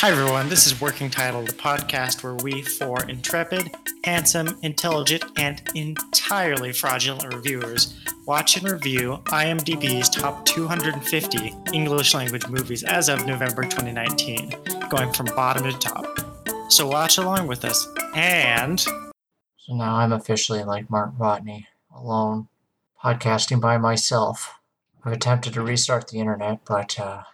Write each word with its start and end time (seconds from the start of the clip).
Hi, 0.00 0.10
everyone. 0.10 0.48
This 0.48 0.66
is 0.66 0.80
Working 0.80 1.10
Title, 1.10 1.42
the 1.42 1.52
podcast 1.52 2.24
where 2.24 2.32
we 2.36 2.62
four 2.62 3.04
intrepid, 3.04 3.76
handsome, 4.02 4.58
intelligent, 4.62 5.24
and 5.36 5.60
entirely 5.74 6.72
fraudulent 6.72 7.34
reviewers 7.34 8.02
watch 8.24 8.56
and 8.56 8.66
review 8.66 9.18
IMDb's 9.26 10.08
top 10.08 10.46
250 10.46 11.54
English 11.74 12.14
language 12.14 12.48
movies 12.48 12.82
as 12.82 13.10
of 13.10 13.26
November 13.26 13.62
2019, 13.64 14.54
going 14.88 15.12
from 15.12 15.26
bottom 15.36 15.64
to 15.64 15.78
top. 15.78 16.06
So 16.72 16.86
watch 16.86 17.18
along 17.18 17.46
with 17.46 17.66
us. 17.66 17.86
And 18.14 18.80
So 18.80 19.74
now 19.74 19.96
I'm 19.96 20.14
officially 20.14 20.64
like 20.64 20.88
Mark 20.88 21.18
Botany, 21.18 21.68
alone, 21.94 22.48
podcasting 23.04 23.60
by 23.60 23.76
myself. 23.76 24.60
I've 25.04 25.12
attempted 25.12 25.52
to 25.52 25.62
restart 25.62 26.08
the 26.08 26.20
internet, 26.20 26.64
but 26.64 26.98
uh, 26.98 27.24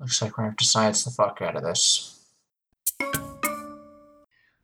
looks 0.00 0.22
like 0.22 0.32
we're 0.32 0.36
gonna 0.44 0.50
have 0.50 0.56
to 0.56 0.64
science 0.64 1.04
the 1.04 1.10
fuck 1.10 1.40
out 1.42 1.56
of 1.56 1.62
this. 1.62 2.16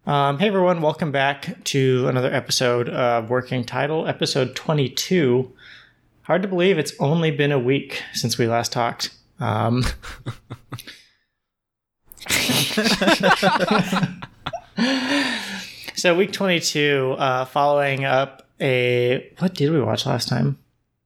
Um, 0.07 0.39
hey 0.39 0.47
everyone, 0.47 0.81
welcome 0.81 1.13
back 1.13 1.63
to 1.65 2.09
another 2.09 2.33
episode 2.33 2.89
of 2.89 3.29
Working 3.29 3.65
Title, 3.65 4.07
episode 4.07 4.57
22. 4.57 5.53
Hard 6.23 6.41
to 6.43 6.49
believe 6.49 6.79
it's 6.79 6.95
only 6.99 7.31
been 7.31 7.53
a 7.53 7.59
week 7.59 8.03
since 8.15 8.39
we 8.39 8.47
last 8.47 8.73
talked. 8.73 9.11
Um, 9.39 9.85
so 15.97 16.17
week 16.17 16.33
22, 16.33 17.17
uh, 17.19 17.45
following 17.45 18.07
up 18.07 18.49
a 18.59 19.31
what 19.39 19.53
did 19.55 19.71
we 19.71 19.83
watch 19.83 20.07
last 20.07 20.29
time? 20.29 20.59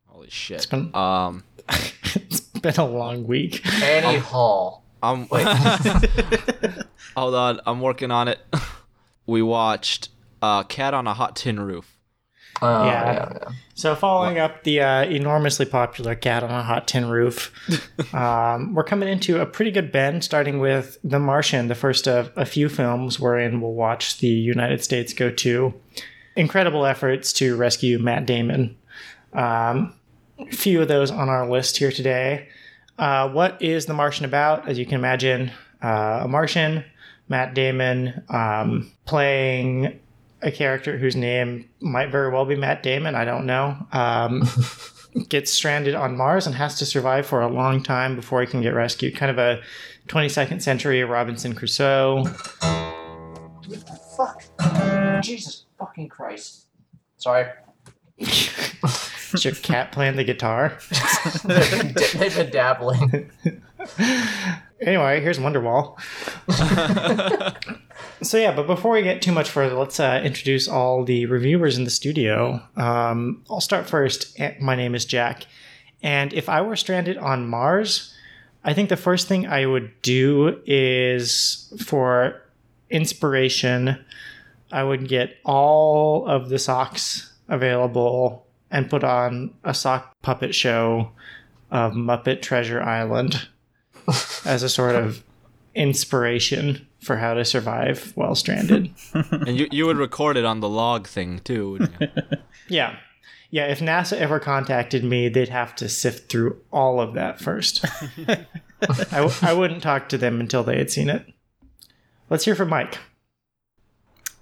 Holy 0.07 0.30
shit. 0.30 0.59
It's 0.59 0.66
been 0.66 0.95
Um, 0.95 1.43
it's 1.69 2.41
been 2.63 2.77
a 2.77 2.85
long 2.87 3.27
week. 3.27 3.65
Annie 3.83 4.19
Hall. 4.19 4.85
I'm 5.03 5.29
Wait. 5.29 5.47
hold 7.17 7.35
on. 7.35 7.61
I'm 7.67 7.80
working 7.80 8.11
on 8.11 8.29
it. 8.29 8.39
We 9.27 9.43
watched 9.43 10.09
uh, 10.43 10.63
Cat 10.65 10.95
on 10.95 11.07
a 11.07 11.15
Hot 11.15 11.37
Tin 11.37 11.59
Roof. 11.61 11.97
Oh, 12.63 12.85
Yeah. 12.85 13.13
yeah, 13.13 13.29
yeah. 13.41 13.49
So, 13.75 13.95
following 13.95 14.39
up 14.39 14.65
the 14.65 14.83
uh, 14.83 15.05
enormously 15.05 15.65
popular 15.65 16.15
Cat 16.15 16.43
on 16.43 16.51
a 16.51 16.63
Hot 16.63 16.87
Tin 16.87 17.09
Roof, 17.09 17.51
um, 18.15 18.74
we're 18.74 18.85
coming 18.85 19.09
into 19.09 19.41
a 19.41 19.47
pretty 19.47 19.71
good 19.71 19.91
bend, 19.91 20.23
starting 20.24 20.59
with 20.59 20.99
The 21.02 21.19
Martian, 21.19 21.69
the 21.69 21.74
first 21.74 22.07
of 22.07 22.30
a 22.37 22.45
few 22.45 22.69
films 22.69 23.19
wherein 23.19 23.63
we'll 23.63 23.73
watch 23.73 24.19
the 24.19 24.27
United 24.29 24.85
States 24.85 25.15
go 25.15 25.30
to 25.30 25.73
incredible 26.37 26.85
efforts 26.85 27.33
to 27.35 27.57
rescue 27.57 27.99
Matt 27.99 28.27
Damon. 28.27 28.77
Um, 29.33 29.95
a 29.95 29.99
few 30.51 30.83
of 30.83 30.88
those 30.88 31.10
on 31.10 31.29
our 31.29 31.49
list 31.49 31.77
here 31.77 31.91
today. 31.91 32.49
Uh, 32.99 33.29
what 33.30 33.60
is 33.63 33.87
The 33.87 33.95
Martian 33.95 34.24
about? 34.24 34.69
As 34.69 34.79
you 34.79 34.85
can 34.85 34.96
imagine, 34.96 35.51
uh, 35.83 36.21
a 36.23 36.29
Martian, 36.29 36.85
Matt 37.29 37.55
Damon, 37.55 38.23
um, 38.29 38.93
playing 39.07 39.99
a 40.43 40.51
character 40.51 40.99
whose 40.99 41.16
name 41.16 41.68
might 41.80 42.11
very 42.11 42.30
well 42.30 42.45
be 42.45 42.57
Matt 42.57 42.83
Damon. 42.83 43.15
I 43.15 43.24
don't 43.24 43.46
know. 43.46 43.77
Um, 43.93 44.43
gets 45.29 45.51
stranded 45.51 45.95
on 45.95 46.16
Mars 46.16 46.46
and 46.46 46.55
has 46.55 46.79
to 46.79 46.87
survive 46.87 47.27
for 47.27 47.41
a 47.41 47.49
long 47.49 47.83
time 47.83 48.16
before 48.16 48.41
he 48.41 48.46
can 48.46 48.63
get 48.63 48.74
rescued. 48.74 49.16
Kind 49.16 49.30
of 49.30 49.38
a 49.38 49.61
22nd 50.09 50.63
century 50.63 51.02
Robinson 51.05 51.55
Crusoe. 51.55 52.24
Fuck. 54.16 54.43
Jesus 55.23 55.65
fucking 55.79 56.09
Christ. 56.09 56.66
Sorry. 57.16 57.46
Is 59.33 59.45
your 59.45 59.55
cat 59.55 59.93
playing 59.93 60.17
the 60.17 60.25
guitar? 60.25 60.77
They've 61.45 62.35
been 62.37 62.51
dabbling. 62.51 63.31
Anyway, 64.81 65.21
here's 65.21 65.39
Wonderwall. 65.39 65.99
so 68.23 68.39
yeah, 68.39 68.55
but 68.55 68.67
before 68.67 68.93
we 68.93 69.03
get 69.03 69.21
too 69.21 69.33
much 69.33 69.51
further, 69.51 69.75
let's 69.75 70.01
uh, 70.01 70.21
introduce 70.25 70.69
all 70.69 71.05
the 71.05 71.27
reviewers 71.27 71.77
in 71.77 71.85
the 71.85 71.91
studio. 71.91 72.63
Um, 72.77 73.45
I'll 73.51 73.61
start 73.61 73.87
first. 73.87 74.39
Eh, 74.41 74.55
My 74.61 74.75
name 74.77 74.95
is 74.95 75.05
Jack, 75.05 75.47
and 76.03 76.33
if 76.33 76.49
I 76.49 76.63
were 76.63 76.77
stranded 76.77 77.19
on 77.19 77.47
Mars, 77.47 78.15
I 78.65 78.73
think 78.73 78.89
the 78.89 78.97
first 78.97 79.29
thing 79.29 79.47
I 79.47 79.67
would 79.67 79.91
do 80.03 80.61
is 80.65 81.73
for 81.85 82.41
inspiration, 82.89 84.03
I 84.73 84.83
would 84.83 85.09
get 85.09 85.37
all 85.45 86.27
of 86.27 86.49
the 86.49 86.59
socks 86.59 87.33
available 87.49 88.47
and 88.71 88.91
put 88.91 89.05
on 89.05 89.53
a 89.65 89.75
sock 89.75 90.13
puppet 90.23 90.55
show 90.55 91.11
of 91.71 91.93
Muppet 91.93 92.43
Treasure 92.43 92.83
Island 92.83 93.49
as 94.45 94.63
a 94.63 94.69
sort 94.69 94.97
of 94.97 95.25
inspiration 95.75 96.87
for 97.01 97.17
how 97.17 97.35
to 97.35 97.45
survive 97.45 98.13
while 98.15 98.35
stranded. 98.35 98.93
And 99.31 99.57
you, 99.59 99.69
you 99.71 99.87
would 99.87 99.97
record 99.97 100.37
it 100.37 100.45
on 100.45 100.61
the 100.61 100.69
log 100.69 101.07
thing, 101.07 101.41
too. 101.41 101.73
wouldn't 101.73 101.93
you? 102.01 102.09
yeah. 102.69 102.97
Yeah, 103.53 103.67
if 103.67 103.81
NASA 103.81 104.17
ever 104.17 104.39
contacted 104.39 105.03
me, 105.03 105.29
they'd 105.29 105.49
have 105.49 105.75
to 105.77 105.89
sift 105.89 106.31
through 106.31 106.61
all 106.73 107.01
of 107.01 107.15
that 107.15 107.41
first. 107.41 107.85
I, 108.29 108.47
w- 109.11 109.35
I 109.43 109.53
wouldn't 109.53 109.83
talk 109.83 110.09
to 110.11 110.19
them 110.19 110.39
until 110.41 110.63
they 110.63 110.79
had 110.79 110.91
seen 110.91 111.09
it. 111.11 111.27
Let's 112.29 112.45
hear 112.45 112.55
from 112.55 112.69
Mike. 112.69 112.99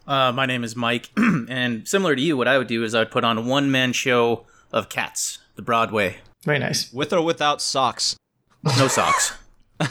Uh, 0.08 0.32
my 0.32 0.46
name 0.46 0.64
is 0.64 0.74
Mike, 0.74 1.10
and 1.16 1.86
similar 1.86 2.16
to 2.16 2.22
you, 2.22 2.34
what 2.34 2.48
I 2.48 2.56
would 2.56 2.66
do 2.66 2.82
is 2.82 2.94
I 2.94 3.00
would 3.00 3.10
put 3.10 3.24
on 3.24 3.36
a 3.36 3.42
one 3.42 3.70
man 3.70 3.92
show 3.92 4.46
of 4.72 4.88
Cats, 4.88 5.38
the 5.54 5.60
Broadway. 5.60 6.16
Very 6.44 6.58
nice. 6.58 6.90
With 6.94 7.12
or 7.12 7.22
without 7.22 7.60
socks. 7.60 8.16
No 8.78 8.88
socks. 8.88 9.34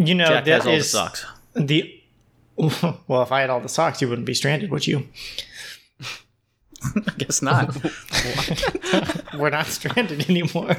You 0.00 0.14
know, 0.14 0.28
Jack 0.28 0.44
that 0.44 0.62
has 0.62 0.66
all 0.66 0.76
the 0.76 0.82
socks. 0.84 1.26
the. 1.54 1.94
Well, 3.08 3.22
if 3.22 3.32
I 3.32 3.40
had 3.40 3.50
all 3.50 3.58
the 3.60 3.68
socks, 3.68 4.00
you 4.00 4.08
wouldn't 4.08 4.26
be 4.26 4.34
stranded, 4.34 4.70
would 4.70 4.86
you? 4.86 5.08
I 6.84 7.12
guess 7.18 7.42
not. 7.42 7.76
We're 9.36 9.50
not 9.50 9.66
stranded 9.66 10.30
anymore. 10.30 10.76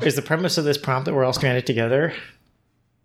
is 0.00 0.14
the 0.14 0.22
premise 0.24 0.58
of 0.58 0.64
this 0.64 0.78
prompt 0.78 1.06
that 1.06 1.14
we're 1.14 1.24
all 1.24 1.32
stranded 1.32 1.66
together? 1.66 2.14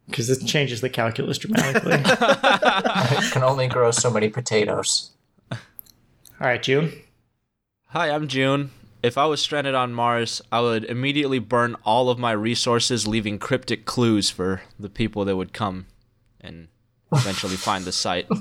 Because 0.10 0.28
this 0.28 0.44
changes 0.44 0.82
the 0.82 0.90
calculus 0.90 1.38
dramatically. 1.38 1.94
It 3.12 3.32
can 3.32 3.44
only 3.44 3.68
grow 3.68 3.92
so 3.92 4.10
many 4.10 4.30
potatoes. 4.30 5.12
all 5.52 5.58
right, 6.40 6.62
June. 6.62 6.94
Hi, 7.88 8.10
I'm 8.10 8.28
June. 8.28 8.72
If 9.02 9.18
I 9.18 9.26
was 9.26 9.42
stranded 9.42 9.76
on 9.76 9.94
Mars, 9.94 10.42
I 10.52 10.62
would 10.62 10.84
immediately 10.84 11.40
burn 11.40 11.76
all 11.86 12.10
of 12.10 12.20
my 12.20 12.32
resources, 12.32 13.08
leaving 13.08 13.40
cryptic 13.40 13.86
clues 13.86 14.30
for 14.30 14.62
the 14.80 14.90
people 14.90 15.26
that 15.26 15.38
would 15.38 15.54
come 15.54 15.86
and 16.42 16.68
eventually 17.12 17.56
find 17.56 17.86
the 17.86 17.92
site. 17.92 18.28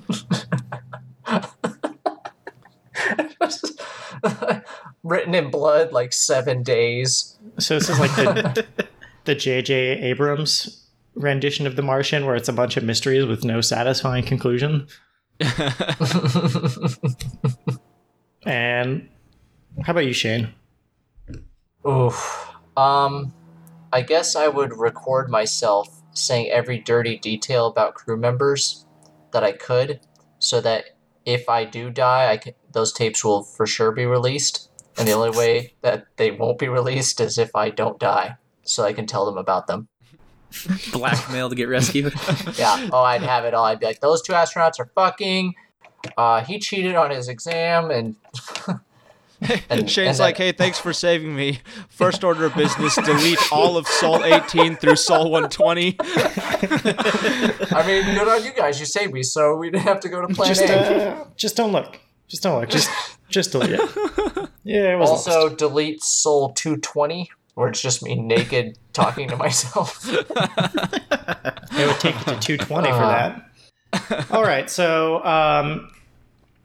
Written 5.03 5.35
in 5.35 5.51
blood, 5.51 5.93
like 5.93 6.13
seven 6.13 6.63
days. 6.63 7.39
So 7.59 7.79
this 7.79 7.89
is 7.89 7.99
like 8.01 8.15
the 8.17 8.67
the 9.25 9.35
J.J. 9.35 9.75
Abrams 10.01 10.88
rendition 11.19 11.67
of 11.67 11.77
The 11.77 11.83
Martian, 11.83 12.25
where 12.25 12.37
it's 12.37 12.49
a 12.49 12.53
bunch 12.53 12.77
of 12.77 12.85
mysteries 12.85 13.27
with 13.27 13.45
no 13.45 13.61
satisfying 13.61 14.25
conclusion. 14.25 14.87
and 18.47 19.09
how 19.83 19.93
about 19.93 20.07
you, 20.07 20.13
Shane? 20.13 20.55
Oof. 21.87 22.49
Um, 22.77 23.33
I 23.93 24.03
guess 24.03 24.37
I 24.37 24.49
would 24.49 24.77
record 24.77 25.31
myself 25.31 26.03
saying 26.13 26.51
every 26.51 26.79
dirty 26.79 27.17
detail 27.19 27.67
about 27.67 27.95
crew 27.95 28.17
members 28.17 28.85
that 29.33 29.45
I 29.45 29.53
could, 29.53 30.01
so 30.39 30.61
that 30.61 30.97
if 31.25 31.49
I 31.49 31.65
do 31.65 31.91
die, 31.91 32.31
I 32.31 32.37
can, 32.37 32.55
those 32.73 32.93
tapes 32.93 33.25
will 33.25 33.43
for 33.43 33.67
sure 33.67 33.93
be 33.93 34.07
released. 34.07 34.71
And 34.99 35.07
the 35.07 35.13
only 35.13 35.31
way 35.31 35.75
that 35.83 36.07
they 36.17 36.33
won't 36.33 36.59
be 36.59 36.69
released 36.69 37.21
is 37.21 37.39
if 37.39 37.55
I 37.55 37.71
don't 37.71 38.01
die, 38.01 38.37
so 38.63 38.85
I 38.85 38.93
can 38.93 39.07
tell 39.07 39.25
them 39.27 39.39
about 39.39 39.69
them. 39.69 39.89
Blackmail 40.93 41.49
to 41.51 41.55
get 41.55 41.69
rescued. 41.69 42.13
Yeah. 42.59 42.89
Oh, 42.93 43.03
I'd 43.03 43.23
have 43.23 43.45
it 43.45 43.55
all. 43.55 43.65
I'd 43.65 43.81
be 43.81 43.87
like, 43.87 44.01
those 44.01 44.23
two 44.23 44.33
astronauts 44.33 44.79
are 44.81 44.91
fucking. 44.95 45.55
Uh, 46.17 46.43
he 46.43 46.59
cheated 46.59 46.95
on 46.95 47.11
his 47.11 47.29
exam, 47.29 47.91
and 47.91 48.17
And- 49.71 49.89
Shane's 49.89 50.19
and 50.19 50.27
like, 50.27 50.37
hey, 50.37 50.51
thanks 50.53 50.79
for 50.81 50.93
saving 50.93 51.35
me. 51.37 51.61
First 51.91 52.25
order 52.25 52.47
of 52.47 52.57
business, 52.57 52.97
delete 52.97 53.39
all 53.53 53.77
of 53.77 53.87
Sol 53.87 54.25
18 54.25 54.75
through 54.77 54.97
Sol 54.97 55.31
120. 55.31 55.97
I 56.01 57.85
mean, 57.87 58.05
good 58.17 58.29
on 58.29 58.43
you 58.45 58.53
guys. 58.53 58.81
You 58.81 58.87
saved 58.87 59.13
me, 59.13 59.23
so 59.23 59.55
we 59.57 59.71
didn't 59.71 59.85
have 59.85 60.01
to 60.01 60.09
go 60.09 60.27
to 60.27 60.35
Plan 60.35 60.49
Just 60.49 60.63
A. 60.63 61.13
uh, 61.13 61.25
just 61.37 61.57
don't 61.57 61.71
look. 61.73 62.01
Just 62.27 62.43
don't 62.43 62.61
look. 62.61 62.69
Just 62.69 62.91
just 63.29 63.53
delete 63.53 63.73
it. 63.79 64.49
Yeah, 64.65 64.95
it 64.95 64.99
was 64.99 65.09
also, 65.11 65.45
lost. 65.45 65.57
delete 65.59 66.03
Sol 66.03 66.53
220, 66.53 67.31
where 67.59 67.69
it's 67.69 67.83
just 67.83 68.03
me 68.05 68.15
naked 68.15 68.79
talking 68.93 69.29
to 69.29 69.37
myself. 69.37 70.07
It 70.09 71.87
would 71.87 72.01
take 72.01 72.15
you 72.19 72.25
to 72.35 72.39
220 72.41 72.89
for 72.89 72.95
Uh. 72.95 73.41
that. 73.93 74.31
All 74.31 74.43
right, 74.43 74.69
so 74.71 75.25
um, 75.25 75.91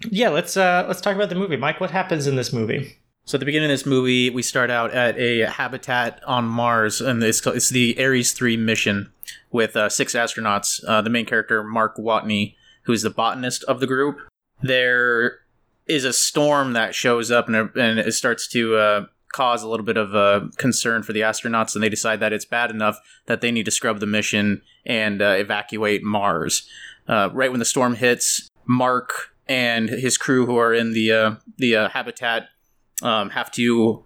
yeah, 0.09 0.29
let's 0.29 0.55
uh, 0.57 0.85
let's 0.87 1.01
talk 1.01 1.15
about 1.15 1.29
the 1.29 1.35
movie. 1.35 1.57
Mike, 1.57 1.79
what 1.79 1.89
happens 1.91 2.27
in 2.27 2.35
this 2.35 2.51
movie? 2.53 2.97
So 3.25 3.37
at 3.37 3.39
the 3.39 3.45
beginning 3.45 3.71
of 3.71 3.73
this 3.73 3.85
movie, 3.85 4.29
we 4.29 4.41
start 4.43 4.69
out 4.69 4.91
at 4.91 5.17
a 5.17 5.45
habitat 5.49 6.21
on 6.27 6.43
Mars, 6.45 6.99
and 6.99 7.23
it's, 7.23 7.45
it's 7.47 7.69
the 7.69 7.95
Ares 7.97 8.33
3 8.33 8.57
mission 8.57 9.13
with 9.49 9.77
uh, 9.77 9.87
six 9.87 10.13
astronauts. 10.13 10.83
Uh, 10.85 11.01
the 11.01 11.09
main 11.09 11.25
character, 11.25 11.63
Mark 11.63 11.95
Watney, 11.95 12.55
who's 12.83 13.01
the 13.01 13.09
botanist 13.09 13.63
of 13.63 13.79
the 13.79 13.87
group. 13.87 14.17
There 14.61 15.39
is 15.87 16.03
a 16.03 16.11
storm 16.11 16.73
that 16.73 16.93
shows 16.95 17.31
up, 17.31 17.47
and, 17.47 17.55
it- 17.55 17.75
and 17.77 17.97
it 17.99 18.11
starts 18.13 18.45
to 18.49 18.75
uh, 18.75 19.05
cause 19.33 19.61
a 19.63 19.67
little 19.67 19.85
bit 19.85 19.97
of 19.97 20.15
uh, 20.15 20.47
concern 20.57 21.03
for 21.03 21.11
the 21.11 21.19
astronauts, 21.21 21.75
and 21.75 21.83
they 21.83 21.89
decide 21.89 22.19
that 22.21 22.31
it's 22.31 22.45
bad 22.45 22.71
enough 22.71 22.97
that 23.25 23.41
they 23.41 23.51
need 23.51 23.65
to 23.65 23.71
scrub 23.71 23.99
the 23.99 24.05
mission 24.05 24.61
and 24.85 25.21
uh, 25.21 25.31
evacuate 25.37 26.03
Mars. 26.03 26.67
Uh, 27.07 27.29
right 27.33 27.51
when 27.51 27.59
the 27.59 27.65
storm 27.65 27.95
hits, 27.95 28.47
Mark 28.65 29.33
and 29.47 29.89
his 29.89 30.17
crew, 30.17 30.45
who 30.45 30.55
are 30.55 30.73
in 30.73 30.93
the 30.93 31.11
uh, 31.11 31.31
the 31.57 31.75
uh, 31.75 31.89
habitat, 31.89 32.47
um, 33.01 33.31
have 33.31 33.51
to 33.51 34.05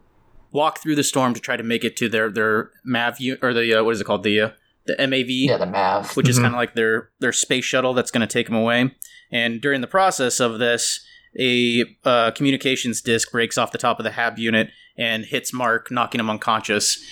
walk 0.51 0.79
through 0.81 0.95
the 0.95 1.03
storm 1.03 1.33
to 1.35 1.39
try 1.39 1.55
to 1.57 1.63
make 1.63 1.83
it 1.83 1.95
to 1.97 2.09
their 2.09 2.31
their 2.31 2.71
MAV 2.83 3.17
or 3.43 3.53
the 3.53 3.79
uh, 3.79 3.83
what 3.83 3.93
is 3.93 4.01
it 4.01 4.05
called 4.05 4.23
the 4.23 4.41
uh, 4.41 4.49
the 4.87 4.95
MAV, 5.07 5.29
Yeah, 5.29 5.57
the 5.57 5.65
Mav. 5.67 6.15
which 6.15 6.27
is 6.29 6.39
Mhm. 6.39 6.43
kind 6.43 6.53
of 6.55 6.57
like 6.57 6.73
their 6.73 7.09
their 7.19 7.33
space 7.33 7.65
shuttle 7.65 7.93
that's 7.93 8.09
going 8.09 8.27
to 8.27 8.33
take 8.33 8.47
them 8.47 8.55
away. 8.55 8.95
And 9.31 9.59
during 9.61 9.81
the 9.81 9.87
process 9.87 10.39
of 10.39 10.57
this, 10.57 11.01
a 11.37 11.85
uh, 12.03 12.31
communications 12.31 13.01
disc 13.01 13.31
breaks 13.31 13.57
off 13.57 13.71
the 13.71 13.77
top 13.77 13.99
of 13.99 14.03
the 14.03 14.11
hab 14.11 14.39
unit 14.39 14.69
and 14.97 15.25
hits 15.25 15.53
Mark, 15.53 15.91
knocking 15.91 16.19
him 16.19 16.29
unconscious. 16.29 17.03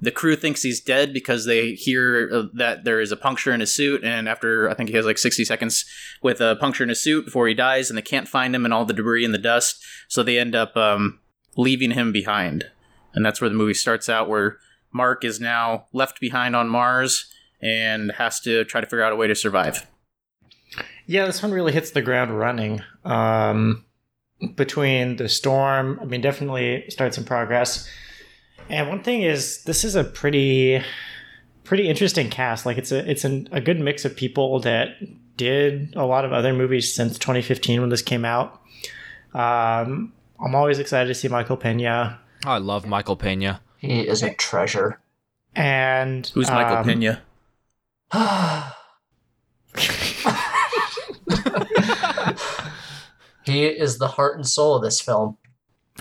The 0.00 0.10
crew 0.10 0.36
thinks 0.36 0.62
he's 0.62 0.80
dead 0.80 1.14
because 1.14 1.46
they 1.46 1.72
hear 1.72 2.30
uh, 2.32 2.42
that 2.54 2.84
there 2.84 3.00
is 3.00 3.12
a 3.12 3.16
puncture 3.16 3.52
in 3.52 3.60
his 3.60 3.74
suit, 3.74 4.04
and 4.04 4.28
after 4.28 4.68
I 4.68 4.74
think 4.74 4.90
he 4.90 4.96
has 4.96 5.06
like 5.06 5.18
60 5.18 5.44
seconds 5.44 5.84
with 6.22 6.40
a 6.40 6.56
puncture 6.56 6.84
in 6.84 6.90
his 6.90 7.00
suit 7.00 7.24
before 7.24 7.48
he 7.48 7.54
dies, 7.54 7.90
and 7.90 7.96
they 7.96 8.02
can't 8.02 8.28
find 8.28 8.54
him 8.54 8.66
in 8.66 8.72
all 8.72 8.84
the 8.84 8.92
debris 8.92 9.24
and 9.24 9.34
the 9.34 9.38
dust, 9.38 9.82
so 10.06 10.22
they 10.22 10.38
end 10.38 10.54
up 10.54 10.76
um, 10.76 11.18
leaving 11.56 11.92
him 11.92 12.12
behind. 12.12 12.64
And 13.14 13.24
that's 13.24 13.40
where 13.40 13.48
the 13.48 13.56
movie 13.56 13.74
starts 13.74 14.08
out, 14.08 14.28
where 14.28 14.58
Mark 14.92 15.24
is 15.24 15.40
now 15.40 15.86
left 15.92 16.20
behind 16.20 16.54
on 16.54 16.68
Mars 16.68 17.32
and 17.62 18.12
has 18.12 18.38
to 18.40 18.64
try 18.64 18.82
to 18.82 18.86
figure 18.86 19.02
out 19.02 19.14
a 19.14 19.16
way 19.16 19.26
to 19.26 19.34
survive. 19.34 19.86
Yeah, 21.06 21.26
this 21.26 21.42
one 21.42 21.52
really 21.52 21.72
hits 21.72 21.92
the 21.92 22.02
ground 22.02 22.36
running. 22.36 22.82
Um, 23.04 23.84
between 24.54 25.16
the 25.16 25.28
storm, 25.28 25.98
I 26.00 26.04
mean, 26.04 26.20
definitely 26.20 26.84
starts 26.88 27.16
in 27.16 27.24
progress. 27.24 27.88
And 28.68 28.88
one 28.88 29.02
thing 29.02 29.22
is, 29.22 29.62
this 29.62 29.84
is 29.84 29.94
a 29.94 30.02
pretty, 30.02 30.82
pretty 31.64 31.88
interesting 31.88 32.28
cast. 32.28 32.66
Like, 32.66 32.76
it's 32.76 32.90
a 32.90 33.08
it's 33.08 33.24
an, 33.24 33.48
a 33.52 33.60
good 33.60 33.78
mix 33.78 34.04
of 34.04 34.16
people 34.16 34.58
that 34.60 34.88
did 35.36 35.94
a 35.94 36.04
lot 36.04 36.24
of 36.24 36.32
other 36.32 36.52
movies 36.52 36.92
since 36.92 37.18
2015 37.18 37.80
when 37.80 37.90
this 37.90 38.02
came 38.02 38.24
out. 38.24 38.60
Um, 39.32 40.12
I'm 40.44 40.54
always 40.54 40.78
excited 40.78 41.08
to 41.08 41.14
see 41.14 41.28
Michael 41.28 41.56
Peña. 41.56 42.18
Oh, 42.44 42.50
I 42.50 42.58
love 42.58 42.86
Michael 42.86 43.16
Peña. 43.16 43.60
He 43.78 44.00
is 44.00 44.22
a 44.22 44.34
treasure. 44.34 45.00
And 45.54 46.26
Who's 46.28 46.50
Michael 46.50 46.78
um, 46.78 46.84
Peña? 46.84 47.20
he 53.46 53.66
is 53.66 53.98
the 53.98 54.08
heart 54.08 54.36
and 54.36 54.46
soul 54.46 54.76
of 54.76 54.82
this 54.82 55.00
film. 55.00 55.36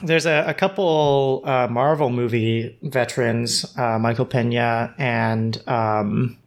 There's 0.03 0.25
a, 0.25 0.43
a 0.47 0.53
couple 0.53 1.41
uh, 1.45 1.67
Marvel 1.67 2.09
movie 2.09 2.77
veterans, 2.81 3.65
uh, 3.77 3.97
Michael 3.97 4.25
Peña 4.25 4.93
and 4.97 5.61
um, 5.67 6.37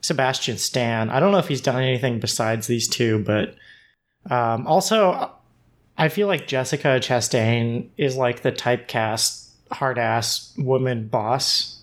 Sebastian 0.00 0.56
Stan. 0.56 1.10
I 1.10 1.20
don't 1.20 1.32
know 1.32 1.38
if 1.38 1.48
he's 1.48 1.60
done 1.60 1.82
anything 1.82 2.18
besides 2.18 2.66
these 2.66 2.88
two, 2.88 3.22
but 3.24 3.56
um, 4.30 4.66
also 4.66 5.32
I 5.98 6.08
feel 6.08 6.28
like 6.28 6.46
Jessica 6.46 7.00
Chastain 7.00 7.88
is 7.96 8.16
like 8.16 8.42
the 8.42 8.52
typecast 8.52 9.50
hard 9.70 9.98
ass 9.98 10.54
woman 10.56 11.08
boss 11.08 11.82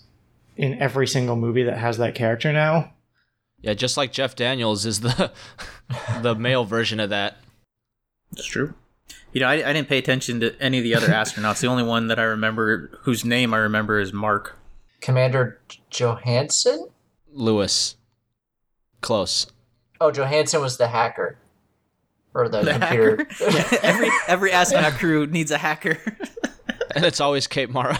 in 0.57 0.81
every 0.81 1.05
single 1.05 1.35
movie 1.35 1.63
that 1.63 1.77
has 1.77 1.97
that 1.97 2.15
character 2.15 2.51
now. 2.51 2.93
Yeah, 3.61 3.73
just 3.73 3.97
like 3.97 4.11
Jeff 4.11 4.35
Daniels 4.35 4.85
is 4.85 5.01
the 5.01 5.31
the 6.21 6.33
male 6.33 6.63
version 6.63 6.99
of 6.99 7.09
that. 7.09 7.37
It's 8.35 8.45
true. 8.45 8.73
You 9.33 9.41
know, 9.41 9.47
I, 9.47 9.69
I 9.69 9.73
didn't 9.73 9.87
pay 9.89 9.97
attention 9.97 10.39
to 10.39 10.55
any 10.61 10.77
of 10.77 10.83
the 10.83 10.95
other 10.95 11.07
astronauts. 11.09 11.59
the 11.61 11.67
only 11.67 11.83
one 11.83 12.07
that 12.07 12.19
I 12.19 12.23
remember, 12.23 12.97
whose 13.03 13.25
name 13.25 13.53
I 13.53 13.57
remember, 13.57 13.99
is 13.99 14.13
Mark. 14.13 14.57
Commander 15.01 15.59
Johanssen? 15.91 16.89
Lewis. 17.31 17.95
Close. 19.01 19.47
Oh, 20.01 20.11
Johanssen 20.11 20.61
was 20.61 20.77
the 20.77 20.87
hacker. 20.87 21.37
Or 22.33 22.49
the, 22.49 22.61
The 22.63 22.71
computer. 22.71 23.27
hacker. 23.29 23.77
every 23.83 24.09
every 24.27 24.51
astronaut 24.51 24.93
crew 24.93 25.25
needs 25.27 25.51
a 25.51 25.57
hacker. 25.57 25.97
And 26.95 27.03
it's 27.03 27.19
always 27.19 27.45
Kate 27.45 27.69
Mara. 27.69 27.99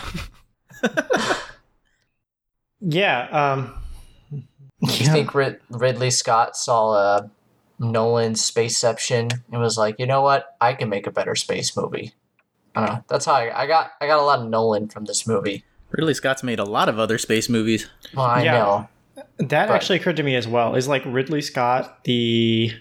Yeah. 2.79 3.27
Um, 3.29 3.73
I 4.83 4.87
think 4.87 5.33
Rid- 5.33 5.59
Ridley 5.69 6.11
Scott 6.11 6.55
saw 6.55 6.91
uh, 6.91 7.27
Nolan's 7.79 8.41
Spaceception 8.49 9.41
and 9.51 9.61
was 9.61 9.77
like, 9.77 9.95
you 9.99 10.05
know 10.05 10.21
what? 10.21 10.55
I 10.61 10.73
can 10.73 10.89
make 10.89 11.07
a 11.07 11.11
better 11.11 11.35
space 11.35 11.75
movie. 11.75 12.13
I 12.75 12.79
don't 12.85 12.95
know. 12.95 13.03
That's 13.07 13.25
how 13.25 13.33
I, 13.33 13.63
I 13.63 13.67
got. 13.67 13.91
I 14.01 14.07
got 14.07 14.19
a 14.19 14.23
lot 14.25 14.39
of 14.39 14.49
Nolan 14.49 14.87
from 14.89 15.05
this 15.05 15.25
movie. 15.27 15.63
Ridley 15.91 16.13
Scott's 16.13 16.43
made 16.43 16.59
a 16.59 16.63
lot 16.65 16.89
of 16.89 16.99
other 16.99 17.17
space 17.17 17.47
movies. 17.49 17.89
Well, 18.13 18.25
I 18.25 18.43
Yeah. 18.43 18.51
know. 18.53 18.89
That 19.37 19.69
Right. 19.69 19.75
actually 19.75 19.97
occurred 19.99 20.17
to 20.17 20.23
me 20.23 20.35
as 20.35 20.47
well. 20.47 20.75
Is 20.75 20.87
like 20.87 21.03
Ridley 21.05 21.41
Scott 21.41 22.03
the 22.03 22.71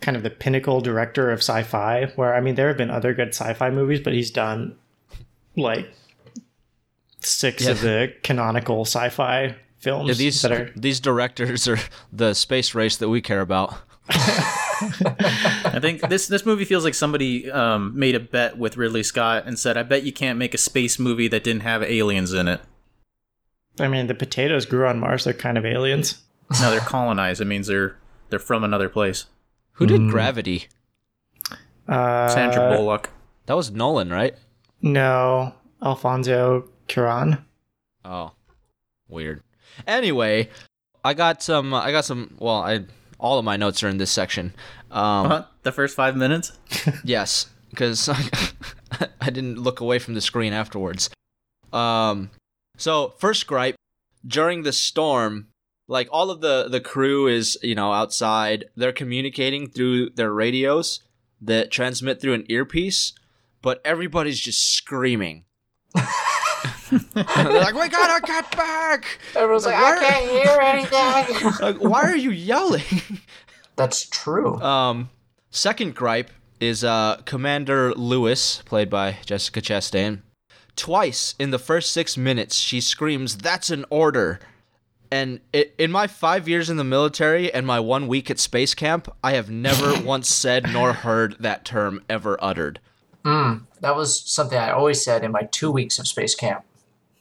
kind 0.00 0.16
of 0.16 0.22
the 0.24 0.30
pinnacle 0.30 0.80
director 0.80 1.30
of 1.30 1.38
sci-fi? 1.38 2.06
Where 2.16 2.34
I 2.34 2.40
mean, 2.40 2.54
there 2.56 2.68
have 2.68 2.76
been 2.76 2.90
other 2.90 3.14
good 3.14 3.28
sci-fi 3.28 3.70
movies, 3.70 4.00
but 4.00 4.12
he's 4.12 4.30
done 4.30 4.76
like 5.56 5.88
six 7.20 7.64
Yeah. 7.64 7.70
of 7.70 7.80
the 7.80 8.12
canonical 8.22 8.84
sci-fi 8.84 9.54
films 9.78 10.08
Yeah, 10.08 10.14
these 10.14 10.42
that 10.42 10.52
are. 10.52 10.70
these 10.76 10.98
directors 11.00 11.68
are 11.68 11.78
the 12.12 12.34
space 12.34 12.74
race 12.74 12.96
that 12.96 13.08
we 13.08 13.20
care 13.20 13.40
about. 13.40 13.74
I 14.10 15.78
think 15.80 16.08
this 16.08 16.26
this 16.28 16.46
movie 16.46 16.64
feels 16.64 16.84
like 16.84 16.94
somebody 16.94 17.50
um, 17.50 17.98
made 17.98 18.14
a 18.14 18.20
bet 18.20 18.56
with 18.58 18.76
Ridley 18.76 19.02
Scott 19.02 19.44
and 19.46 19.58
said, 19.58 19.76
"I 19.76 19.82
bet 19.82 20.02
you 20.04 20.12
can't 20.12 20.38
make 20.38 20.54
a 20.54 20.58
space 20.58 20.98
movie 20.98 21.28
that 21.28 21.44
didn't 21.44 21.62
have 21.62 21.82
aliens 21.82 22.32
in 22.32 22.48
it." 22.48 22.60
I 23.80 23.88
mean, 23.88 24.06
the 24.06 24.14
potatoes 24.14 24.66
grew 24.66 24.86
on 24.86 24.98
Mars. 24.98 25.24
They're 25.24 25.32
kind 25.34 25.58
of 25.58 25.64
aliens. 25.66 26.22
No, 26.60 26.70
they're 26.70 26.80
colonized. 26.80 27.40
It 27.40 27.44
means 27.46 27.66
they're 27.66 27.96
they're 28.30 28.38
from 28.38 28.64
another 28.64 28.88
place. 28.88 29.26
Who 29.72 29.86
did 29.86 30.00
Mm. 30.00 30.10
Gravity? 30.10 30.68
Uh, 31.86 32.28
Sandra 32.28 32.74
Bullock. 32.76 33.10
That 33.46 33.54
was 33.56 33.70
Nolan, 33.70 34.10
right? 34.10 34.34
No, 34.82 35.54
Alfonso 35.82 36.68
Cuarón. 36.88 37.44
Oh, 38.04 38.32
weird. 39.08 39.42
Anyway, 39.86 40.48
I 41.04 41.14
got 41.14 41.42
some. 41.42 41.72
I 41.74 41.90
got 41.92 42.04
some. 42.04 42.36
Well, 42.38 42.56
I 42.62 42.84
all 43.18 43.38
of 43.38 43.44
my 43.44 43.56
notes 43.56 43.82
are 43.82 43.88
in 43.88 43.98
this 43.98 44.10
section. 44.10 44.54
Um, 44.90 45.26
Huh? 45.26 45.44
The 45.62 45.72
first 45.72 45.96
five 45.96 46.16
minutes. 46.16 46.52
Yes, 47.04 47.46
because 47.70 48.08
I 49.20 49.30
didn't 49.30 49.58
look 49.58 49.80
away 49.80 49.98
from 49.98 50.14
the 50.14 50.20
screen 50.20 50.52
afterwards. 50.52 51.10
Um, 51.72 52.30
so 52.76 53.14
first 53.18 53.46
gripe 53.46 53.76
during 54.26 54.62
the 54.62 54.72
storm, 54.72 55.48
like 55.86 56.08
all 56.10 56.30
of 56.30 56.40
the 56.40 56.68
the 56.68 56.80
crew 56.80 57.26
is 57.26 57.58
you 57.62 57.74
know 57.74 57.92
outside. 57.92 58.66
They're 58.76 58.92
communicating 58.92 59.68
through 59.68 60.10
their 60.10 60.32
radios 60.32 61.00
that 61.40 61.70
transmit 61.70 62.20
through 62.20 62.34
an 62.34 62.46
earpiece, 62.48 63.12
but 63.62 63.80
everybody's 63.84 64.40
just 64.40 64.72
screaming. 64.72 65.44
They're 67.14 67.24
like, 67.60 67.74
"We 67.74 67.88
gotta 67.88 68.26
get 68.26 68.50
back!" 68.56 69.18
Everyone's 69.34 69.66
like, 69.66 69.74
Where- 69.80 69.98
I 69.98 70.08
can't 70.08 70.30
hear 70.30 70.60
anything. 70.60 71.52
Like, 71.60 71.76
why 71.78 72.02
are 72.02 72.16
you 72.16 72.30
yelling? 72.30 72.82
That's 73.76 74.08
true. 74.08 74.60
Um, 74.60 75.10
second 75.50 75.94
gripe 75.94 76.30
is 76.60 76.82
uh, 76.84 77.20
Commander 77.24 77.92
Lewis, 77.94 78.62
played 78.64 78.90
by 78.90 79.18
Jessica 79.24 79.60
Chastain. 79.60 80.22
Twice 80.76 81.34
in 81.38 81.50
the 81.50 81.58
first 81.58 81.92
six 81.92 82.16
minutes, 82.16 82.56
she 82.56 82.80
screams, 82.80 83.38
"That's 83.38 83.70
an 83.70 83.84
order!" 83.90 84.40
And 85.10 85.40
it, 85.52 85.74
in 85.78 85.90
my 85.90 86.06
five 86.06 86.48
years 86.48 86.68
in 86.68 86.76
the 86.76 86.84
military 86.84 87.52
and 87.52 87.66
my 87.66 87.80
one 87.80 88.08
week 88.08 88.30
at 88.30 88.38
space 88.38 88.74
camp, 88.74 89.10
I 89.24 89.32
have 89.32 89.50
never 89.50 90.00
once 90.04 90.28
said 90.28 90.66
nor 90.70 90.92
heard 90.92 91.36
that 91.40 91.64
term 91.64 92.02
ever 92.10 92.36
uttered. 92.44 92.78
Mm, 93.24 93.62
that 93.80 93.96
was 93.96 94.20
something 94.20 94.58
I 94.58 94.70
always 94.70 95.02
said 95.02 95.24
in 95.24 95.32
my 95.32 95.42
two 95.50 95.70
weeks 95.70 95.98
of 95.98 96.06
space 96.06 96.34
camp. 96.34 96.62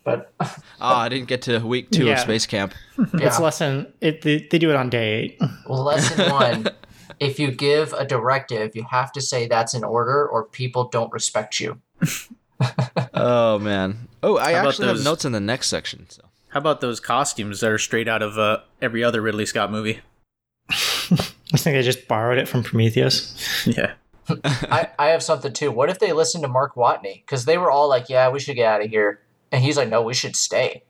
But 0.08 0.32
Ah, 0.80 1.02
I 1.02 1.10
didn't 1.10 1.28
get 1.28 1.42
to 1.44 1.60
week 1.60 1.92
two 1.92 2.06
Yeah. 2.06 2.14
of 2.14 2.20
space 2.20 2.46
camp. 2.46 2.74
It's 3.16 3.42
lesson. 3.42 3.92
It 4.00 4.22
they, 4.22 4.48
they 4.50 4.58
do 4.58 4.70
it 4.70 4.78
on 4.78 4.90
day 4.90 5.14
eight. 5.16 5.42
Well, 5.68 5.84
lesson 5.84 6.32
one: 6.32 6.68
if 7.20 7.38
you 7.40 7.52
give 7.52 7.92
a 7.92 8.06
directive, 8.06 8.74
you 8.74 8.86
have 8.90 9.12
to 9.12 9.22
say 9.22 9.48
that's 9.48 9.74
an 9.74 9.84
order, 9.84 10.26
or 10.26 10.46
people 10.46 10.88
don't 10.88 11.12
respect 11.12 11.60
you. 11.60 11.82
Oh 13.14 13.60
man. 13.60 14.08
Oh, 14.24 14.38
I 14.38 14.54
How 14.54 14.60
about 14.62 14.70
actually 14.70 14.88
have 14.88 15.04
notes 15.04 15.26
in 15.26 15.32
the 15.32 15.40
next 15.40 15.68
section. 15.68 16.10
So. 16.10 16.24
How 16.50 16.60
about 16.60 16.82
those 16.82 17.00
costumes 17.00 17.60
that 17.60 17.70
are 17.70 17.78
straight 17.78 18.08
out 18.08 18.22
of 18.24 18.38
uh, 18.40 18.60
every 18.82 19.04
other 19.04 19.22
Ridley 19.22 19.46
Scott 19.46 19.72
movie? 19.72 20.00
I 20.70 21.58
think 21.58 21.78
I 21.78 21.82
just 21.84 22.08
borrowed 22.08 22.38
it 22.40 22.48
from 22.48 22.64
Prometheus. 22.64 23.36
Yeah. 23.68 23.94
I, 24.44 24.90
I 24.98 25.08
have 25.10 25.22
something 25.22 25.54
too. 25.54 25.72
What 25.72 25.90
if 25.90 26.00
they 26.00 26.14
listened 26.14 26.44
to 26.44 26.48
Mark 26.48 26.76
Watney? 26.76 27.24
Because 27.26 27.46
they 27.46 27.58
were 27.60 27.70
all 27.72 27.88
like, 27.88 28.10
"Yeah, 28.10 28.30
we 28.30 28.40
should 28.40 28.56
get 28.56 28.68
out 28.68 28.84
of 28.84 28.90
here," 28.90 29.20
and 29.52 29.64
he's 29.64 29.78
like, 29.78 29.90
"No, 29.90 30.02
we 30.02 30.14
should 30.14 30.36
stay." 30.36 30.84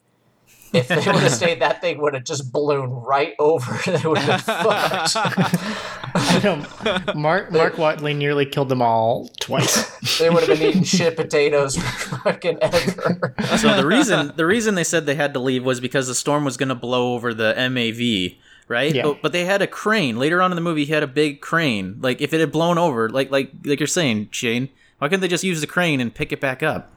If 0.73 0.87
they 0.89 0.95
would 0.95 1.05
have 1.05 1.31
stayed, 1.43 1.61
that 1.61 1.81
thing 1.81 2.01
would 2.01 2.13
have 2.13 2.23
just 2.23 2.51
ballooned 2.51 3.05
right 3.05 3.33
over. 3.39 3.79
They 3.85 4.07
would 4.07 4.17
have 4.17 4.45
been 4.45 4.55
fucked. 4.55 5.15
I 6.15 6.41
know 6.43 7.13
Mark 7.15 7.51
Mark 7.51 7.75
Watney 7.75 8.15
nearly 8.15 8.45
killed 8.45 8.69
them 8.69 8.81
all 8.81 9.29
twice. 9.39 10.17
they 10.19 10.29
would 10.29 10.47
have 10.47 10.59
been 10.59 10.69
eating 10.69 10.83
shit 10.83 11.15
potatoes 11.15 11.77
for 11.77 12.17
fucking 12.19 12.57
ever. 12.61 13.33
So 13.57 13.75
the 13.75 13.85
reason 13.85 14.33
the 14.35 14.45
reason 14.45 14.75
they 14.75 14.83
said 14.83 15.05
they 15.05 15.15
had 15.15 15.33
to 15.33 15.39
leave 15.39 15.63
was 15.63 15.79
because 15.79 16.07
the 16.07 16.15
storm 16.15 16.43
was 16.43 16.57
going 16.57 16.69
to 16.69 16.75
blow 16.75 17.13
over 17.13 17.33
the 17.33 17.53
MAV, 17.55 18.37
right? 18.67 18.93
Yeah. 18.93 19.03
But, 19.03 19.21
but 19.21 19.31
they 19.31 19.45
had 19.45 19.61
a 19.61 19.67
crane 19.67 20.17
later 20.17 20.41
on 20.41 20.51
in 20.51 20.55
the 20.55 20.61
movie. 20.61 20.85
He 20.85 20.93
had 20.93 21.03
a 21.03 21.07
big 21.07 21.41
crane. 21.41 21.97
Like 22.01 22.19
if 22.21 22.33
it 22.33 22.39
had 22.39 22.51
blown 22.51 22.77
over, 22.77 23.09
like 23.09 23.31
like 23.31 23.51
like 23.63 23.79
you're 23.79 23.87
saying, 23.87 24.29
Shane, 24.31 24.69
why 24.97 25.07
couldn't 25.07 25.21
they 25.21 25.27
just 25.27 25.43
use 25.43 25.61
the 25.61 25.67
crane 25.67 26.01
and 26.01 26.13
pick 26.13 26.31
it 26.31 26.41
back 26.41 26.61
up? 26.63 26.91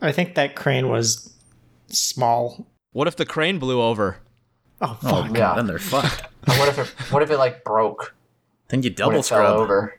I 0.00 0.12
think 0.12 0.34
that 0.36 0.54
crane 0.56 0.88
was 0.88 1.34
small. 1.88 2.66
What 2.92 3.08
if 3.08 3.16
the 3.16 3.26
crane 3.26 3.58
blew 3.58 3.82
over? 3.82 4.18
Oh 4.80 4.98
Oh! 5.02 5.28
Yeah. 5.34 5.54
then 5.56 5.66
they're 5.66 5.78
fucked. 5.78 6.22
What 6.46 6.68
if 6.68 6.78
it? 6.78 6.86
What 7.12 7.22
if 7.22 7.30
it 7.30 7.38
like 7.38 7.64
broke 7.64 8.14
Then 8.68 8.82
you 8.82 8.90
when 8.90 8.96
double 8.96 9.18
it 9.20 9.26
fell 9.26 9.44
scrub. 9.44 9.56
over? 9.58 9.98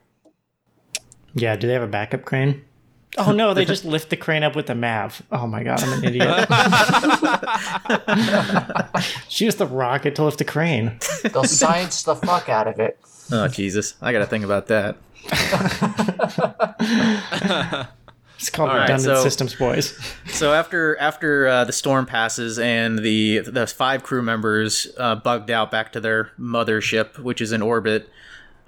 Yeah, 1.36 1.56
do 1.56 1.68
they 1.68 1.74
have 1.74 1.84
a 1.84 1.88
backup 1.88 2.26
crane? 2.26 2.64
Oh 3.18 3.32
no, 3.32 3.54
they 3.54 3.66
just 3.66 3.86
lift 3.86 4.10
the 4.12 4.18
crane 4.18 4.44
up 4.44 4.56
with 4.56 4.68
the 4.68 4.76
Mav. 4.76 5.22
Oh 5.32 5.48
my 5.48 5.64
god, 5.64 5.82
I'm 5.84 5.94
an 5.94 6.04
idiot. 6.06 6.48
she 9.28 9.46
used 9.46 9.58
the 9.58 9.66
rocket 9.68 10.16
to 10.16 10.24
lift 10.24 10.38
the 10.38 10.46
crane. 10.46 11.00
They'll 11.24 11.44
science 11.44 12.04
the 12.04 12.16
fuck 12.16 12.50
out 12.50 12.68
of 12.68 12.80
it. 12.80 13.00
Oh 13.32 13.48
Jesus, 13.48 13.96
I 14.02 14.12
got 14.12 14.20
to 14.20 14.26
think 14.28 14.44
about 14.46 14.68
that. 14.68 14.96
It's 18.40 18.50
called 18.50 18.70
All 18.70 18.76
right, 18.78 18.84
redundant 18.84 19.18
so- 19.18 19.24
systems, 19.24 19.54
boys. 19.56 19.98
So 20.32 20.54
after 20.54 20.98
after 21.00 21.48
uh, 21.48 21.66
the 21.66 21.74
storm 21.74 22.06
passes 22.06 22.58
and 22.58 23.00
the 23.00 23.40
the 23.40 23.68
five 23.68 24.04
crew 24.04 24.22
members 24.22 24.88
uh, 24.98 25.16
bugged 25.16 25.52
out 25.52 25.70
back 25.72 25.92
to 25.94 26.00
their 26.00 26.32
mothership, 26.40 27.20
which 27.20 27.42
is 27.42 27.52
in 27.52 27.62
orbit, 27.62 28.10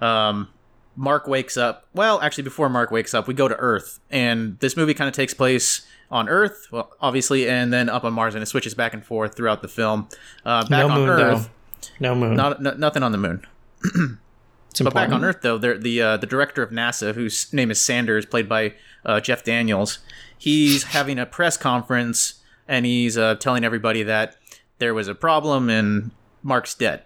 um, 0.01 0.49
Mark 0.97 1.27
wakes 1.27 1.55
up. 1.55 1.85
Well, 1.93 2.19
actually, 2.21 2.43
before 2.43 2.67
Mark 2.67 2.91
wakes 2.91 3.13
up, 3.13 3.27
we 3.27 3.33
go 3.33 3.47
to 3.47 3.55
Earth, 3.55 3.99
and 4.09 4.59
this 4.59 4.75
movie 4.75 4.93
kind 4.93 5.07
of 5.07 5.13
takes 5.13 5.33
place 5.33 5.87
on 6.09 6.27
Earth, 6.27 6.67
well, 6.71 6.91
obviously, 6.99 7.47
and 7.47 7.71
then 7.71 7.87
up 7.87 8.03
on 8.03 8.11
Mars, 8.11 8.35
and 8.35 8.43
it 8.43 8.47
switches 8.47 8.73
back 8.73 8.93
and 8.93 9.05
forth 9.05 9.33
throughout 9.35 9.61
the 9.61 9.69
film. 9.69 10.09
Uh, 10.45 10.63
back 10.67 10.85
no 10.85 10.89
on 10.89 10.99
moon 10.99 11.09
Earth, 11.09 11.49
though. 11.81 11.87
No 12.01 12.15
moon. 12.15 12.35
not 12.35 12.65
n- 12.65 12.77
nothing 12.79 13.01
on 13.03 13.13
the 13.13 13.17
moon. 13.17 13.45
it's 14.71 14.81
But 14.81 14.93
back 14.93 15.11
on 15.11 15.23
Earth, 15.23 15.39
though, 15.41 15.57
the 15.57 15.75
the, 15.75 16.01
uh, 16.01 16.17
the 16.17 16.27
director 16.27 16.63
of 16.63 16.71
NASA, 16.71 17.13
whose 17.13 17.51
name 17.53 17.71
is 17.71 17.81
Sanders, 17.81 18.25
played 18.25 18.49
by 18.49 18.73
uh, 19.05 19.19
Jeff 19.19 19.43
Daniels, 19.43 19.99
he's 20.37 20.83
having 20.83 21.19
a 21.19 21.25
press 21.25 21.57
conference 21.57 22.35
and 22.67 22.85
he's 22.85 23.17
uh, 23.17 23.35
telling 23.35 23.63
everybody 23.63 24.03
that 24.03 24.37
there 24.79 24.93
was 24.93 25.07
a 25.07 25.15
problem 25.15 25.69
and 25.69 26.11
Mark's 26.41 26.73
dead. 26.73 27.03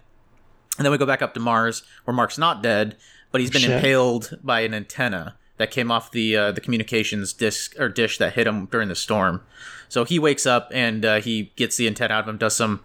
And 0.78 0.84
then 0.84 0.92
we 0.92 0.98
go 0.98 1.06
back 1.06 1.22
up 1.22 1.34
to 1.34 1.40
Mars, 1.40 1.82
where 2.04 2.14
Mark's 2.14 2.38
not 2.38 2.62
dead, 2.62 2.96
but 3.32 3.40
he's 3.40 3.50
been 3.50 3.62
Shit. 3.62 3.72
impaled 3.72 4.38
by 4.42 4.60
an 4.60 4.74
antenna 4.74 5.36
that 5.56 5.70
came 5.70 5.90
off 5.90 6.10
the 6.10 6.36
uh, 6.36 6.52
the 6.52 6.60
communications 6.60 7.32
disc 7.32 7.78
or 7.80 7.88
dish 7.88 8.18
that 8.18 8.34
hit 8.34 8.46
him 8.46 8.66
during 8.66 8.88
the 8.88 8.94
storm. 8.94 9.42
So 9.88 10.04
he 10.04 10.18
wakes 10.18 10.46
up 10.46 10.70
and 10.72 11.04
uh, 11.04 11.20
he 11.20 11.52
gets 11.56 11.76
the 11.76 11.86
antenna 11.86 12.14
out 12.14 12.24
of 12.24 12.28
him, 12.28 12.38
does 12.38 12.54
some 12.54 12.80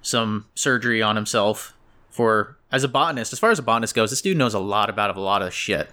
some 0.00 0.46
surgery 0.54 1.02
on 1.02 1.16
himself 1.16 1.74
for 2.12 2.56
as 2.70 2.84
a 2.84 2.88
botanist. 2.88 3.32
As 3.32 3.40
far 3.40 3.50
as 3.50 3.58
a 3.58 3.62
botanist 3.62 3.96
goes, 3.96 4.10
this 4.10 4.22
dude 4.22 4.36
knows 4.36 4.54
a 4.54 4.60
lot 4.60 4.88
about 4.88 5.16
a 5.16 5.20
lot 5.20 5.42
of 5.42 5.52
shit. 5.52 5.88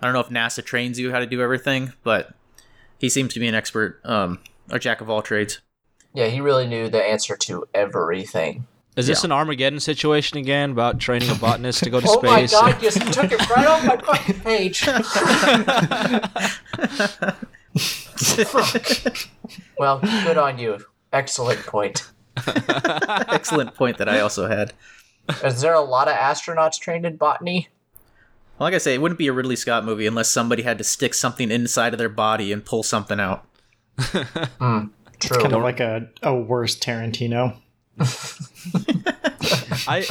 I 0.00 0.06
don't 0.06 0.14
know 0.14 0.20
if 0.20 0.28
NASA 0.28 0.64
trains 0.64 1.00
you 1.00 1.10
how 1.10 1.18
to 1.18 1.26
do 1.26 1.42
everything, 1.42 1.92
but 2.04 2.32
he 2.98 3.08
seems 3.08 3.34
to 3.34 3.40
be 3.40 3.48
an 3.48 3.54
expert, 3.56 4.00
um, 4.04 4.38
a 4.70 4.78
jack 4.78 5.00
of 5.00 5.10
all 5.10 5.22
trades. 5.22 5.58
Yeah, 6.14 6.26
he 6.28 6.40
really 6.40 6.68
knew 6.68 6.88
the 6.88 7.02
answer 7.02 7.36
to 7.36 7.66
everything. 7.74 8.66
Is 8.96 9.06
this 9.06 9.22
Yeah. 9.22 9.26
an 9.28 9.32
Armageddon 9.32 9.78
situation 9.80 10.38
again 10.38 10.70
about 10.72 10.98
training 10.98 11.30
a 11.30 11.34
botanist 11.34 11.84
to 11.84 11.90
go 11.90 12.00
to 12.00 12.06
Oh 12.08 12.20
my 12.22 12.46
space? 12.46 12.52
god, 12.60 12.82
you 12.82 12.90
took 12.90 13.30
it 13.32 13.48
right 13.50 13.66
off 13.66 13.84
my 13.84 13.96
fucking 13.96 14.40
page. 14.40 14.86
well, 19.78 19.98
good 20.00 20.38
on 20.38 20.58
you. 20.58 20.78
Excellent 21.12 21.60
point. 21.66 22.10
Excellent 22.46 23.74
point 23.74 23.98
that 23.98 24.08
I 24.08 24.20
also 24.20 24.48
had. 24.48 24.72
Is 25.44 25.60
there 25.60 25.74
a 25.74 25.80
lot 25.80 26.08
of 26.08 26.14
astronauts 26.14 26.78
trained 26.78 27.04
in 27.06 27.16
botany? 27.16 27.68
Well, 28.58 28.66
like 28.66 28.74
I 28.74 28.78
say, 28.78 28.94
it 28.94 29.00
wouldn't 29.00 29.18
be 29.18 29.28
a 29.28 29.32
Ridley 29.32 29.56
Scott 29.56 29.84
movie 29.84 30.06
unless 30.06 30.28
somebody 30.28 30.62
had 30.62 30.78
to 30.78 30.84
stick 30.84 31.14
something 31.14 31.50
inside 31.50 31.94
of 31.94 31.98
their 31.98 32.08
body 32.08 32.52
and 32.52 32.64
pull 32.64 32.82
something 32.82 33.20
out. 33.20 33.44
Hmm, 34.58 34.86
true. 35.18 35.40
kind 35.40 35.54
of 35.54 35.62
like 35.62 35.80
a, 35.80 36.08
a 36.22 36.34
worse 36.34 36.78
Tarantino. 36.78 37.56
I 39.88 40.02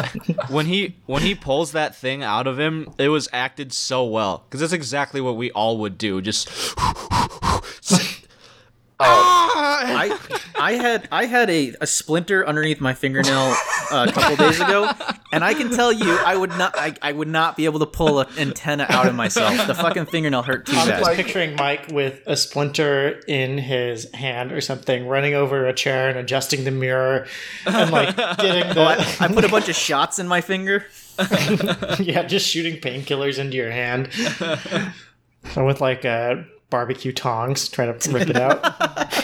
when 0.50 0.66
he 0.66 0.96
when 1.06 1.22
he 1.22 1.36
pulls 1.36 1.72
that 1.72 1.96
thing 1.96 2.22
out 2.24 2.48
of 2.48 2.60
him, 2.60 2.94
it 2.98 3.10
was 3.10 3.30
acted 3.32 3.72
so 3.72 4.06
well 4.06 4.44
because 4.46 4.60
that's 4.60 4.74
exactly 4.74 5.22
what 5.22 5.38
we 5.38 5.52
all 5.52 5.78
would 5.78 5.98
do. 5.98 6.22
Just 6.22 6.50
oh. 6.78 7.62
ah! 9.00 9.84
I 9.86 10.20
I 10.60 10.74
had 10.74 11.08
I 11.12 11.26
had 11.26 11.50
a, 11.50 11.74
a 11.80 11.88
splinter 11.88 12.46
underneath 12.46 12.82
my 12.82 12.94
fingernail 12.94 13.56
a 13.92 14.12
couple 14.12 14.36
days 14.36 14.60
ago, 14.60 14.90
and 15.32 15.44
I 15.44 15.54
can 15.54 15.70
tell 15.72 15.92
you 15.92 16.18
I 16.26 16.36
would 16.36 16.52
not 16.52 16.78
I, 16.78 16.96
I 17.02 17.12
would 17.12 17.28
not 17.28 17.58
be 17.58 17.66
able 17.66 17.80
to 17.80 17.86
pull 17.86 18.20
an 18.20 18.28
antenna 18.38 18.86
out 18.90 19.08
of 19.08 19.16
myself. 19.16 19.68
The 19.68 19.76
fucking 19.76 20.08
fingernail 20.08 20.44
hurt 20.44 20.66
too 20.66 20.74
bad. 20.74 20.82
I'm 20.82 20.88
bad. 20.88 21.00
just 21.00 21.16
picturing 21.16 21.56
Mike 21.56 21.90
with 21.92 22.22
a 22.26 22.36
splinter 22.36 23.20
in 23.28 23.58
his 23.58 24.12
hand 24.14 24.52
or 24.52 24.62
something, 24.62 25.08
running 25.08 25.34
over 25.34 25.66
a 25.66 25.74
chair 25.74 26.10
and 26.10 26.18
adjusting 26.18 26.64
the 26.64 26.72
mirror, 26.72 27.28
and 27.66 27.92
like 27.92 28.16
getting 28.38 28.74
the 28.74 29.18
I 29.20 29.28
put 29.28 29.46
a 29.46 29.50
bunch 29.50 29.70
of 29.70 29.76
shots 29.76 30.20
in 30.20 30.28
my 30.28 30.42
finger. 30.42 30.86
yeah, 32.00 32.24
just 32.24 32.48
shooting 32.48 32.80
painkillers 32.80 33.40
into 33.40 33.58
your 33.58 33.72
hand. 33.72 34.10
So 35.54 35.66
with 35.66 35.82
like 35.82 36.06
uh, 36.06 36.36
barbecue 36.70 37.12
tongs, 37.12 37.70
trying 37.70 37.98
to 37.98 38.12
rip 38.12 38.30
it 38.30 38.38
out. 38.38 39.24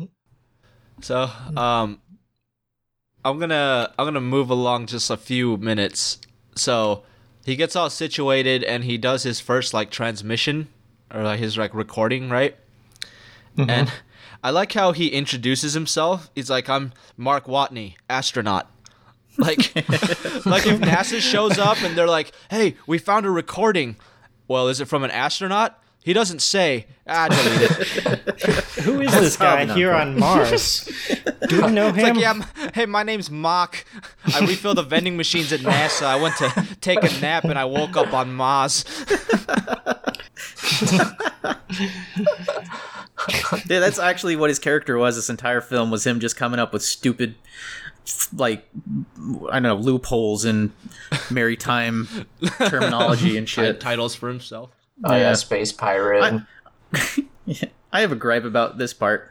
so 1.00 1.30
um, 1.56 2.00
I'm 3.24 3.38
gonna 3.38 3.92
I'm 3.98 4.06
gonna 4.06 4.20
move 4.20 4.50
along 4.50 4.86
just 4.86 5.10
a 5.10 5.16
few 5.16 5.56
minutes. 5.56 6.18
So 6.56 7.04
he 7.44 7.56
gets 7.56 7.76
all 7.76 7.90
situated 7.90 8.62
and 8.64 8.84
he 8.84 8.98
does 8.98 9.22
his 9.22 9.40
first 9.40 9.72
like 9.72 9.90
transmission 9.90 10.68
or 11.12 11.22
like 11.22 11.38
his 11.38 11.56
like 11.56 11.74
recording, 11.74 12.30
right? 12.30 12.56
Mm-hmm. 13.56 13.70
And 13.70 13.92
I 14.42 14.50
like 14.50 14.72
how 14.72 14.92
he 14.92 15.08
introduces 15.08 15.74
himself. 15.74 16.30
He's 16.34 16.50
like, 16.50 16.68
"I'm 16.68 16.92
Mark 17.16 17.46
Watney, 17.46 17.94
astronaut." 18.10 18.68
Like, 19.38 19.74
like 19.76 20.66
if 20.66 20.80
NASA 20.80 21.20
shows 21.20 21.58
up 21.58 21.80
and 21.82 21.96
they're 21.96 22.08
like, 22.08 22.32
"Hey, 22.50 22.76
we 22.86 22.98
found 22.98 23.26
a 23.26 23.30
recording." 23.30 23.96
Well, 24.48 24.68
is 24.68 24.80
it 24.80 24.86
from 24.86 25.04
an 25.04 25.10
astronaut? 25.10 25.78
He 26.04 26.12
doesn't 26.12 26.40
say. 26.42 26.86
Ah, 27.06 27.28
delete 27.28 27.70
it. 27.70 27.76
Who 28.84 29.00
is 29.00 29.12
this 29.12 29.36
guy 29.36 29.66
here 29.72 29.92
on 29.92 30.18
Mars? 30.18 30.84
Do 31.48 31.62
we 31.66 31.70
know 31.72 31.88
It's 31.94 31.96
him? 31.98 32.14
like, 32.16 32.20
yeah, 32.22 32.30
m- 32.30 32.44
hey, 32.74 32.86
my 32.86 33.02
name's 33.04 33.30
Mock. 33.30 33.84
I 34.34 34.40
refill 34.40 34.74
the 34.74 34.82
vending 34.82 35.16
machines 35.16 35.52
at 35.52 35.60
NASA. 35.60 36.04
I 36.04 36.20
went 36.20 36.36
to 36.38 36.76
take 36.80 37.02
a 37.04 37.20
nap 37.20 37.44
and 37.44 37.58
I 37.58 37.64
woke 37.66 37.96
up 37.96 38.12
on 38.12 38.32
Mars. 38.34 38.84
Yeah, 43.68 43.78
that's 43.78 43.98
actually 44.00 44.34
what 44.36 44.50
his 44.50 44.58
character 44.58 44.98
was. 44.98 45.14
This 45.16 45.30
entire 45.30 45.60
film 45.60 45.90
was 45.90 46.04
him 46.06 46.18
just 46.18 46.36
coming 46.36 46.58
up 46.58 46.72
with 46.72 46.82
stupid, 46.82 47.36
like 48.34 48.66
I 49.50 49.60
don't 49.60 49.62
know 49.62 49.76
loopholes 49.76 50.44
in 50.44 50.72
maritime 51.30 52.08
terminology 52.66 53.36
and 53.38 53.48
shit. 53.48 53.80
Titles 53.80 54.14
for 54.16 54.28
himself. 54.28 54.70
Oh 55.04 55.12
yeah, 55.14 55.18
Yeah. 55.20 55.32
space 55.34 55.72
pirate. 55.72 56.42
I 57.92 58.00
have 58.00 58.12
a 58.12 58.16
gripe 58.16 58.44
about 58.44 58.78
this 58.78 58.94
part. 58.94 59.30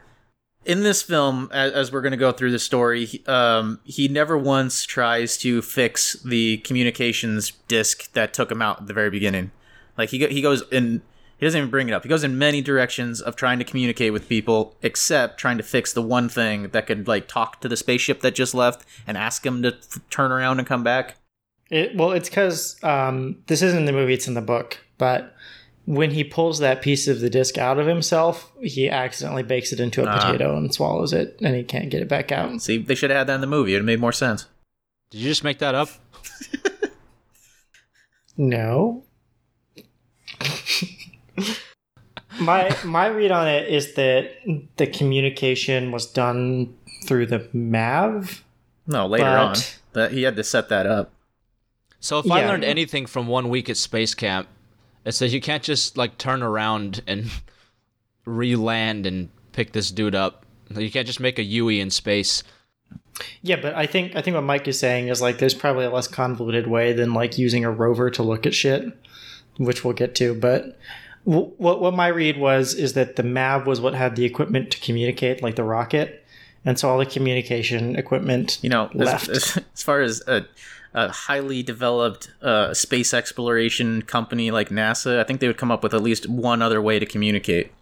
In 0.64 0.82
this 0.84 1.02
film, 1.02 1.48
as, 1.52 1.72
as 1.72 1.92
we're 1.92 2.02
going 2.02 2.12
to 2.12 2.16
go 2.16 2.30
through 2.30 2.52
the 2.52 2.58
story, 2.58 3.04
he- 3.06 3.24
um, 3.26 3.80
he 3.84 4.06
never 4.06 4.38
once 4.38 4.84
tries 4.84 5.36
to 5.38 5.60
fix 5.60 6.12
the 6.22 6.58
communications 6.58 7.50
disc 7.66 8.12
that 8.12 8.32
took 8.32 8.50
him 8.50 8.62
out 8.62 8.80
at 8.82 8.86
the 8.86 8.94
very 8.94 9.10
beginning. 9.10 9.50
Like 9.98 10.10
he 10.10 10.18
go, 10.18 10.28
he 10.28 10.40
goes 10.40 10.62
in, 10.70 11.02
he 11.38 11.46
doesn't 11.46 11.58
even 11.58 11.70
bring 11.70 11.88
it 11.88 11.92
up. 11.92 12.04
He 12.04 12.08
goes 12.08 12.22
in 12.22 12.38
many 12.38 12.60
directions 12.62 13.20
of 13.20 13.34
trying 13.34 13.58
to 13.58 13.64
communicate 13.64 14.12
with 14.12 14.28
people, 14.28 14.76
except 14.82 15.38
trying 15.40 15.56
to 15.56 15.64
fix 15.64 15.92
the 15.92 16.02
one 16.02 16.28
thing 16.28 16.68
that 16.68 16.86
could 16.86 17.08
like 17.08 17.26
talk 17.26 17.60
to 17.62 17.68
the 17.68 17.76
spaceship 17.76 18.20
that 18.20 18.36
just 18.36 18.54
left 18.54 18.84
and 19.04 19.16
ask 19.18 19.44
him 19.44 19.62
to 19.62 19.74
f- 19.74 19.98
turn 20.10 20.30
around 20.30 20.60
and 20.60 20.68
come 20.68 20.84
back. 20.84 21.16
It, 21.70 21.96
well, 21.96 22.12
it's 22.12 22.28
because 22.28 22.76
um, 22.84 23.38
this 23.48 23.62
isn't 23.62 23.78
in 23.80 23.84
the 23.86 23.92
movie; 23.92 24.14
it's 24.14 24.28
in 24.28 24.34
the 24.34 24.40
book. 24.42 24.78
But 24.98 25.34
when 25.84 26.12
he 26.12 26.22
pulls 26.24 26.58
that 26.60 26.80
piece 26.82 27.08
of 27.08 27.20
the 27.20 27.28
disc 27.30 27.58
out 27.58 27.78
of 27.78 27.86
himself, 27.86 28.52
he 28.62 28.88
accidentally 28.88 29.42
bakes 29.42 29.72
it 29.72 29.80
into 29.80 30.02
a 30.02 30.06
Ah. 30.06 30.18
potato 30.26 30.56
and 30.56 30.72
swallows 30.72 31.12
it, 31.12 31.38
and 31.42 31.56
he 31.56 31.62
can't 31.64 31.90
get 31.90 32.00
it 32.02 32.08
back 32.08 32.30
out. 32.32 32.62
See, 32.62 32.78
they 32.78 32.94
should 32.94 33.10
have 33.10 33.18
had 33.18 33.26
that 33.26 33.34
in 33.36 33.40
the 33.40 33.46
movie. 33.46 33.74
It 33.74 33.78
would 33.78 33.84
made 33.86 34.00
more 34.00 34.12
sense. 34.12 34.46
Did 35.10 35.20
you 35.20 35.28
just 35.28 35.44
make 35.44 35.58
that 35.58 35.74
up? 35.74 35.88
No, 38.34 39.04
my 42.40 42.74
my 42.84 43.06
read 43.06 43.30
on 43.30 43.46
it 43.46 43.68
is 43.68 43.92
that 43.94 44.30
the 44.78 44.86
communication 44.86 45.92
was 45.92 46.06
done 46.06 46.74
through 47.06 47.26
the 47.26 47.46
Mav. 47.52 48.42
No, 48.86 49.06
later 49.06 49.24
But- 49.24 49.38
on, 49.38 49.56
that 49.92 50.12
he 50.12 50.22
had 50.22 50.36
to 50.36 50.44
set 50.44 50.68
that 50.70 50.86
up. 50.86 51.12
So 52.00 52.18
if 52.18 52.30
I 52.30 52.44
learned 52.46 52.64
anything 52.64 53.04
from 53.06 53.26
one 53.28 53.48
week 53.50 53.68
at 53.70 53.76
space 53.76 54.14
camp, 54.14 54.48
it's 55.04 55.16
says 55.16 55.34
you 55.34 55.40
can't 55.40 55.62
just 55.62 55.96
like 55.96 56.18
turn 56.18 56.42
around 56.42 57.02
and 57.06 57.30
re-land 58.24 59.06
and 59.06 59.28
pick 59.52 59.72
this 59.72 59.90
dude 59.90 60.14
up. 60.14 60.46
You 60.74 60.90
can't 60.90 61.06
just 61.06 61.20
make 61.20 61.38
a 61.38 61.42
Yui 61.42 61.80
in 61.80 61.90
space. 61.90 62.42
Yeah, 63.42 63.56
but 63.56 63.74
I 63.74 63.86
think 63.86 64.16
I 64.16 64.22
think 64.22 64.34
what 64.34 64.44
Mike 64.44 64.66
is 64.68 64.78
saying 64.78 65.08
is 65.08 65.20
like 65.20 65.38
there's 65.38 65.54
probably 65.54 65.84
a 65.84 65.90
less 65.90 66.08
convoluted 66.08 66.66
way 66.66 66.92
than 66.92 67.12
like 67.12 67.38
using 67.38 67.64
a 67.64 67.70
rover 67.70 68.10
to 68.10 68.22
look 68.22 68.46
at 68.46 68.54
shit, 68.54 68.84
which 69.58 69.84
we'll 69.84 69.94
get 69.94 70.14
to. 70.16 70.34
But 70.34 70.78
w- 71.26 71.52
what 71.58 71.80
what 71.80 71.94
my 71.94 72.08
read 72.08 72.38
was 72.38 72.74
is 72.74 72.94
that 72.94 73.16
the 73.16 73.22
Mav 73.22 73.66
was 73.66 73.80
what 73.80 73.94
had 73.94 74.16
the 74.16 74.24
equipment 74.24 74.70
to 74.72 74.80
communicate, 74.80 75.42
like 75.42 75.56
the 75.56 75.64
rocket, 75.64 76.24
and 76.64 76.78
so 76.78 76.88
all 76.88 76.98
the 76.98 77.06
communication 77.06 77.96
equipment. 77.96 78.58
You 78.62 78.70
know, 78.70 78.88
as, 78.94 78.94
Left. 78.94 79.28
as, 79.28 79.58
as 79.74 79.82
far 79.82 80.00
as 80.00 80.22
a, 80.26 80.46
a 80.94 81.10
highly 81.10 81.62
developed 81.62 82.30
uh, 82.42 82.74
space 82.74 83.14
exploration 83.14 84.02
company 84.02 84.50
like 84.50 84.68
NASA, 84.68 85.18
I 85.18 85.24
think 85.24 85.40
they 85.40 85.46
would 85.46 85.56
come 85.56 85.70
up 85.70 85.82
with 85.82 85.94
at 85.94 86.02
least 86.02 86.28
one 86.28 86.62
other 86.62 86.82
way 86.82 86.98
to 86.98 87.06
communicate, 87.06 87.72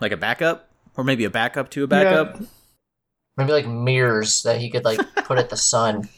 like 0.00 0.12
a 0.12 0.16
backup, 0.16 0.68
or 0.96 1.04
maybe 1.04 1.24
a 1.24 1.30
backup 1.30 1.70
to 1.70 1.84
a 1.84 1.86
backup. 1.86 2.40
Maybe 3.36 3.52
like 3.52 3.66
mirrors 3.66 4.42
that 4.42 4.60
he 4.60 4.70
could 4.70 4.84
like 4.84 5.00
put 5.24 5.38
at 5.38 5.50
the 5.50 5.56
sun. 5.56 6.08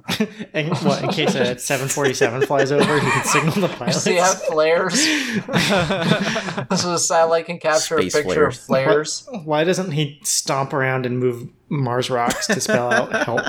and 0.54 0.74
what 0.78 1.02
in 1.02 1.10
case 1.10 1.34
a 1.34 1.58
747 1.58 2.42
flies 2.46 2.72
over, 2.72 2.98
he 2.98 3.10
can 3.10 3.24
signal 3.24 3.68
the 3.68 3.68
pilots. 3.68 4.02
So 4.02 4.10
you 4.10 4.20
have 4.20 4.42
flares. 4.42 4.94
so 6.80 6.92
the 6.92 6.98
satellite 6.98 7.46
can 7.46 7.58
capture 7.58 8.00
Space 8.00 8.14
a 8.14 8.22
picture 8.22 8.46
of 8.46 8.56
flares. 8.56 9.20
flares. 9.20 9.44
Why 9.44 9.64
doesn't 9.64 9.90
he 9.92 10.18
stomp 10.24 10.72
around 10.72 11.04
and 11.04 11.18
move 11.18 11.48
Mars 11.68 12.08
rocks 12.08 12.46
to 12.46 12.60
spell 12.60 12.90
out 12.90 13.12
help? 13.26 13.42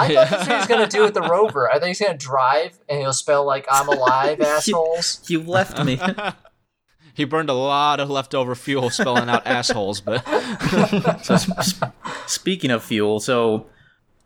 I 0.00 0.14
thought 0.14 0.30
that's 0.30 0.48
what 0.48 0.58
he's 0.58 0.66
gonna 0.66 0.86
do 0.88 1.02
with 1.02 1.14
the 1.14 1.22
rover. 1.22 1.70
I 1.70 1.78
think 1.78 1.88
he's 1.96 2.00
gonna 2.00 2.18
drive 2.18 2.78
and 2.88 3.00
he'll 3.00 3.12
spell 3.12 3.44
like 3.44 3.66
"I'm 3.70 3.88
alive," 3.88 4.40
assholes. 4.40 5.22
You 5.28 5.42
left 5.42 5.82
me. 5.84 6.00
He 7.12 7.24
burned 7.24 7.50
a 7.50 7.54
lot 7.54 8.00
of 8.00 8.08
leftover 8.08 8.54
fuel 8.54 8.88
spelling 8.88 9.28
out 9.28 9.46
assholes, 9.46 10.00
but 10.00 10.24
so 11.22 11.36
sp- 11.36 11.92
speaking 12.26 12.70
of 12.70 12.82
fuel, 12.82 13.20
so 13.20 13.66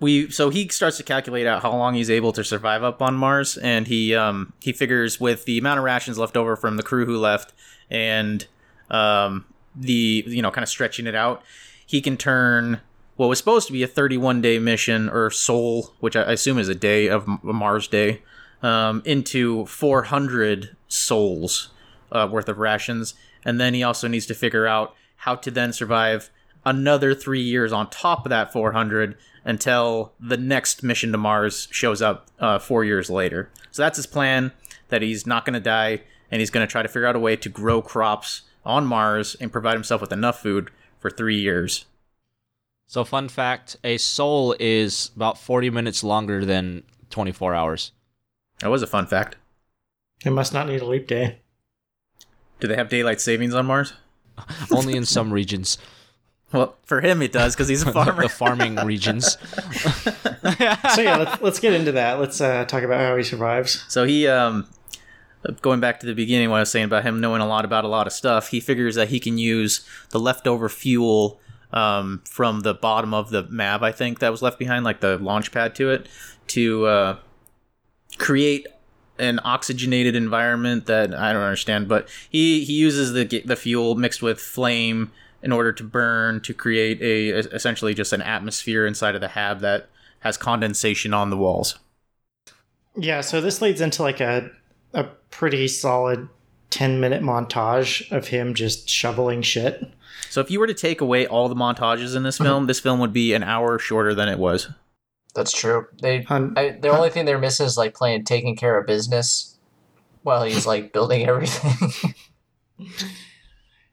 we 0.00 0.30
so 0.30 0.50
he 0.50 0.68
starts 0.68 0.98
to 0.98 1.02
calculate 1.02 1.46
out 1.46 1.62
how 1.62 1.72
long 1.72 1.94
he's 1.94 2.10
able 2.10 2.30
to 2.32 2.44
survive 2.44 2.84
up 2.84 3.02
on 3.02 3.14
Mars, 3.14 3.56
and 3.56 3.88
he 3.88 4.14
um 4.14 4.52
he 4.60 4.72
figures 4.72 5.18
with 5.18 5.44
the 5.44 5.58
amount 5.58 5.78
of 5.78 5.84
rations 5.84 6.18
left 6.18 6.36
over 6.36 6.54
from 6.56 6.76
the 6.76 6.82
crew 6.84 7.06
who 7.06 7.18
left, 7.18 7.52
and 7.90 8.46
um 8.90 9.44
the 9.74 10.22
you 10.26 10.42
know 10.42 10.50
kind 10.50 10.62
of 10.62 10.68
stretching 10.68 11.06
it 11.06 11.14
out, 11.14 11.42
he 11.86 12.00
can 12.00 12.16
turn 12.16 12.80
what 13.16 13.28
was 13.28 13.38
supposed 13.38 13.66
to 13.68 13.72
be 13.72 13.82
a 13.82 13.88
31 13.88 14.40
day 14.40 14.58
mission 14.58 15.08
or 15.08 15.30
sol, 15.30 15.94
which 16.00 16.16
I 16.16 16.32
assume 16.32 16.58
is 16.58 16.68
a 16.68 16.74
day 16.74 17.08
of 17.08 17.26
Mars 17.42 17.86
day, 17.88 18.22
um, 18.62 19.02
into 19.04 19.66
400 19.66 20.76
sols 20.88 21.70
uh, 22.10 22.28
worth 22.30 22.48
of 22.48 22.58
rations, 22.58 23.14
and 23.44 23.60
then 23.60 23.74
he 23.74 23.82
also 23.82 24.08
needs 24.08 24.26
to 24.26 24.34
figure 24.34 24.66
out 24.66 24.94
how 25.16 25.34
to 25.36 25.50
then 25.50 25.72
survive 25.72 26.30
another 26.64 27.14
three 27.14 27.42
years 27.42 27.72
on 27.72 27.90
top 27.90 28.24
of 28.24 28.30
that 28.30 28.52
400 28.52 29.16
until 29.44 30.12
the 30.18 30.36
next 30.36 30.82
mission 30.82 31.12
to 31.12 31.18
Mars 31.18 31.68
shows 31.70 32.00
up 32.00 32.30
uh, 32.40 32.58
four 32.58 32.84
years 32.84 33.10
later. 33.10 33.50
So 33.70 33.82
that's 33.82 33.96
his 33.96 34.06
plan. 34.06 34.52
That 34.88 35.02
he's 35.02 35.26
not 35.26 35.44
going 35.44 35.54
to 35.54 35.60
die, 35.60 36.02
and 36.30 36.40
he's 36.40 36.50
going 36.50 36.66
to 36.66 36.70
try 36.70 36.82
to 36.82 36.88
figure 36.88 37.06
out 37.06 37.16
a 37.16 37.20
way 37.20 37.36
to 37.36 37.48
grow 37.48 37.82
crops 37.82 38.42
on 38.64 38.86
Mars 38.86 39.34
and 39.40 39.52
provide 39.52 39.74
himself 39.74 40.00
with 40.00 40.12
enough 40.12 40.40
food 40.40 40.70
for 40.98 41.10
three 41.10 41.38
years. 41.38 41.84
So 42.86 43.04
fun 43.04 43.28
fact: 43.28 43.76
a 43.84 43.96
sol 43.98 44.54
is 44.60 45.10
about 45.16 45.38
forty 45.38 45.70
minutes 45.70 46.04
longer 46.04 46.44
than 46.44 46.82
twenty-four 47.10 47.54
hours. 47.54 47.92
That 48.60 48.68
was 48.70 48.82
a 48.82 48.86
fun 48.86 49.06
fact. 49.06 49.36
They 50.22 50.30
must 50.30 50.52
not 50.52 50.68
need 50.68 50.80
a 50.80 50.86
leap 50.86 51.06
day. 51.06 51.40
Do 52.60 52.68
they 52.68 52.76
have 52.76 52.88
daylight 52.88 53.20
savings 53.20 53.54
on 53.54 53.66
Mars? 53.66 53.92
Only 54.70 54.96
in 54.96 55.04
some 55.04 55.32
regions, 55.32 55.76
Well, 56.52 56.76
for 56.84 57.00
him 57.00 57.20
it 57.22 57.30
does 57.32 57.54
because 57.54 57.68
he's 57.68 57.82
a 57.82 57.92
farmer. 57.92 58.22
the 58.22 58.28
farming 58.28 58.76
regions. 58.76 59.36
So 60.94 61.00
yeah, 61.00 61.16
let's 61.16 61.40
let's 61.42 61.58
get 61.60 61.72
into 61.72 61.92
that. 61.92 62.20
Let's 62.20 62.38
uh, 62.40 62.64
talk 62.66 62.82
about 62.82 63.00
how 63.00 63.16
he 63.16 63.22
survives. 63.22 63.82
So 63.88 64.04
he, 64.04 64.28
um, 64.28 64.66
going 65.62 65.80
back 65.80 66.00
to 66.00 66.06
the 66.06 66.14
beginning, 66.14 66.50
what 66.50 66.56
I 66.56 66.60
was 66.60 66.70
saying 66.70 66.84
about 66.84 67.02
him 67.02 67.18
knowing 67.20 67.40
a 67.40 67.46
lot 67.46 67.64
about 67.64 67.84
a 67.84 67.88
lot 67.88 68.06
of 68.06 68.12
stuff, 68.12 68.48
he 68.48 68.60
figures 68.60 68.94
that 68.96 69.08
he 69.08 69.18
can 69.18 69.38
use 69.38 69.86
the 70.10 70.20
leftover 70.20 70.68
fuel 70.68 71.40
um, 71.74 72.22
from 72.24 72.60
the 72.60 72.72
bottom 72.72 73.12
of 73.12 73.30
the 73.30 73.42
Mav, 73.50 73.82
I 73.82 73.92
think, 73.92 74.20
that 74.20 74.30
was 74.30 74.40
left 74.40 74.58
behind, 74.58 74.84
like 74.84 75.00
the 75.00 75.18
launch 75.18 75.52
pad 75.52 75.74
to 75.74 75.90
it, 75.90 76.06
to 76.48 76.86
uh, 76.86 77.16
create 78.16 78.66
an 79.18 79.40
oxygenated 79.44 80.16
environment 80.16 80.86
that 80.86 81.12
I 81.12 81.32
don't 81.32 81.42
understand, 81.42 81.88
but 81.88 82.08
he, 82.30 82.64
he 82.64 82.72
uses 82.72 83.12
the 83.12 83.42
the 83.44 83.56
fuel 83.56 83.94
mixed 83.96 84.22
with 84.22 84.40
flame 84.40 85.12
in 85.42 85.52
order 85.52 85.72
to 85.72 85.84
burn 85.84 86.40
to 86.40 86.54
create 86.54 87.00
a 87.02 87.38
essentially 87.54 87.92
just 87.92 88.12
an 88.12 88.22
atmosphere 88.22 88.86
inside 88.86 89.14
of 89.14 89.20
the 89.20 89.28
hab 89.28 89.60
that 89.60 89.88
has 90.20 90.36
condensation 90.36 91.12
on 91.12 91.30
the 91.30 91.36
walls. 91.36 91.78
Yeah, 92.96 93.20
so 93.20 93.40
this 93.40 93.60
leads 93.60 93.80
into 93.80 94.02
like 94.02 94.20
a 94.20 94.50
a 94.92 95.04
pretty 95.30 95.68
solid 95.68 96.28
ten 96.70 97.00
minute 97.00 97.22
montage 97.22 98.10
of 98.10 98.28
him 98.28 98.54
just 98.54 98.88
shoveling 98.88 99.42
shit. 99.42 99.90
So 100.30 100.40
if 100.40 100.50
you 100.50 100.58
were 100.58 100.66
to 100.66 100.74
take 100.74 101.00
away 101.00 101.26
all 101.26 101.48
the 101.48 101.54
montages 101.54 102.16
in 102.16 102.22
this 102.22 102.36
mm-hmm. 102.36 102.44
film, 102.44 102.66
this 102.66 102.80
film 102.80 102.98
would 103.00 103.12
be 103.12 103.34
an 103.34 103.42
hour 103.42 103.78
shorter 103.78 104.14
than 104.14 104.28
it 104.28 104.38
was. 104.38 104.68
That's 105.34 105.52
true. 105.52 105.86
They 106.00 106.22
Hun- 106.22 106.54
I, 106.56 106.70
the 106.80 106.88
only 106.88 107.10
thing 107.10 107.24
they're 107.24 107.38
missing 107.38 107.66
is 107.66 107.76
like 107.76 107.94
playing 107.94 108.24
taking 108.24 108.56
care 108.56 108.78
of 108.78 108.86
business 108.86 109.56
while 110.22 110.44
he's 110.44 110.66
like 110.66 110.92
building 110.92 111.26
everything. 111.28 112.14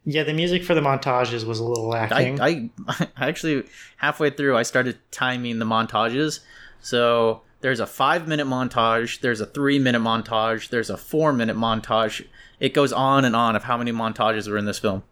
yeah, 0.06 0.24
the 0.24 0.34
music 0.34 0.64
for 0.64 0.74
the 0.74 0.82
montages 0.82 1.44
was 1.44 1.60
a 1.60 1.64
little 1.64 1.92
I, 1.92 2.08
lacking. 2.08 2.42
I, 2.42 2.70
I 2.88 3.30
actually 3.30 3.64
halfway 3.98 4.30
through 4.30 4.56
I 4.56 4.64
started 4.64 4.98
timing 5.12 5.60
the 5.60 5.66
montages. 5.66 6.40
So 6.80 7.42
there's 7.62 7.80
a 7.80 7.88
five 7.88 8.28
minute 8.28 8.48
montage, 8.48 9.22
there's 9.22 9.42
a 9.42 9.46
three 9.46 9.80
minute 9.80 10.02
montage, 10.02 10.70
there's 10.70 10.90
a 10.90 10.98
four 10.98 11.34
minute 11.34 11.56
montage. 11.56 12.26
It 12.62 12.74
goes 12.74 12.93
on 12.93 13.26
and 13.26 13.36
on 13.36 13.56
of 13.58 13.63
how 13.63 13.76
many 13.76 13.91
montages 13.91 14.47
were 14.50 14.58
in 14.58 14.63
this 14.65 14.80
film. 14.80 15.04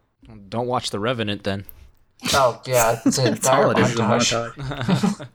Don't 0.47 0.67
watch 0.67 0.91
The 0.91 0.99
Revenant 0.99 1.43
then. 1.43 1.65
oh 2.33 2.61
yeah, 2.65 3.01
it's 3.05 3.17
an 3.17 3.33
That's 3.33 3.47
all 3.47 3.71
entire 3.71 3.83
it 3.83 3.85
is, 3.85 3.93
is 3.93 3.99
a 3.99 4.03
montage. 4.03 4.53
montage. 4.53 5.27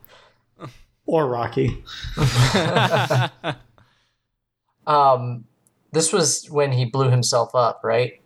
or 1.05 1.27
Rocky. 1.27 1.83
Um, 4.87 5.45
this 5.93 6.13
was 6.13 6.45
when 6.51 6.71
he 6.71 6.85
blew 6.85 7.09
himself 7.09 7.55
up, 7.55 7.81
right? 7.83 8.21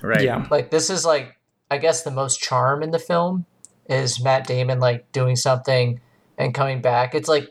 Right. 0.00 0.22
Yeah. 0.22 0.46
Like 0.50 0.70
this 0.70 0.90
is 0.90 1.04
like 1.04 1.36
I 1.72 1.78
guess 1.78 2.02
the 2.02 2.10
most 2.12 2.40
charm 2.40 2.82
in 2.84 2.92
the 2.92 2.98
film 3.00 3.46
is 3.88 4.22
Matt 4.22 4.46
Damon 4.46 4.78
like 4.78 5.10
doing 5.10 5.34
something 5.34 6.00
and 6.36 6.54
coming 6.54 6.80
back. 6.80 7.14
It's 7.16 7.28
like 7.28 7.48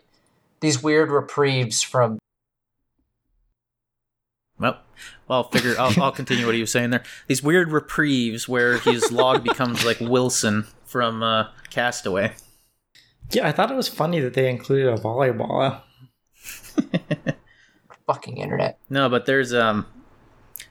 these 0.62 0.82
weird 0.82 1.12
reprieves 1.12 1.82
from 1.82 2.20
Well, 4.60 4.80
well, 5.28 5.44
I'll 5.44 5.50
figure. 5.50 5.76
I'll, 5.78 5.94
I'll 6.02 6.12
continue 6.12 6.46
what 6.46 6.56
he 6.56 6.62
was 6.62 6.72
saying 6.72 6.90
there. 6.90 7.04
These 7.28 7.44
weird 7.44 7.72
reprieves 7.72 8.48
where 8.48 8.80
his 8.80 9.12
log 9.12 9.44
becomes 9.44 9.86
like 9.86 10.00
Wilson 10.00 10.68
from 10.86 11.22
uh, 11.22 11.50
Castaway. 11.70 12.34
Yeah, 13.32 13.48
I 13.48 13.52
thought 13.52 13.70
it 13.72 13.76
was 13.76 13.88
funny 13.88 14.20
that 14.22 14.34
they 14.34 14.50
included 14.50 14.88
a 14.88 14.98
volleyball. 14.98 15.82
fucking 18.08 18.38
internet. 18.38 18.80
No, 18.90 19.10
but 19.10 19.26
there's 19.26 19.54
um 19.54 19.86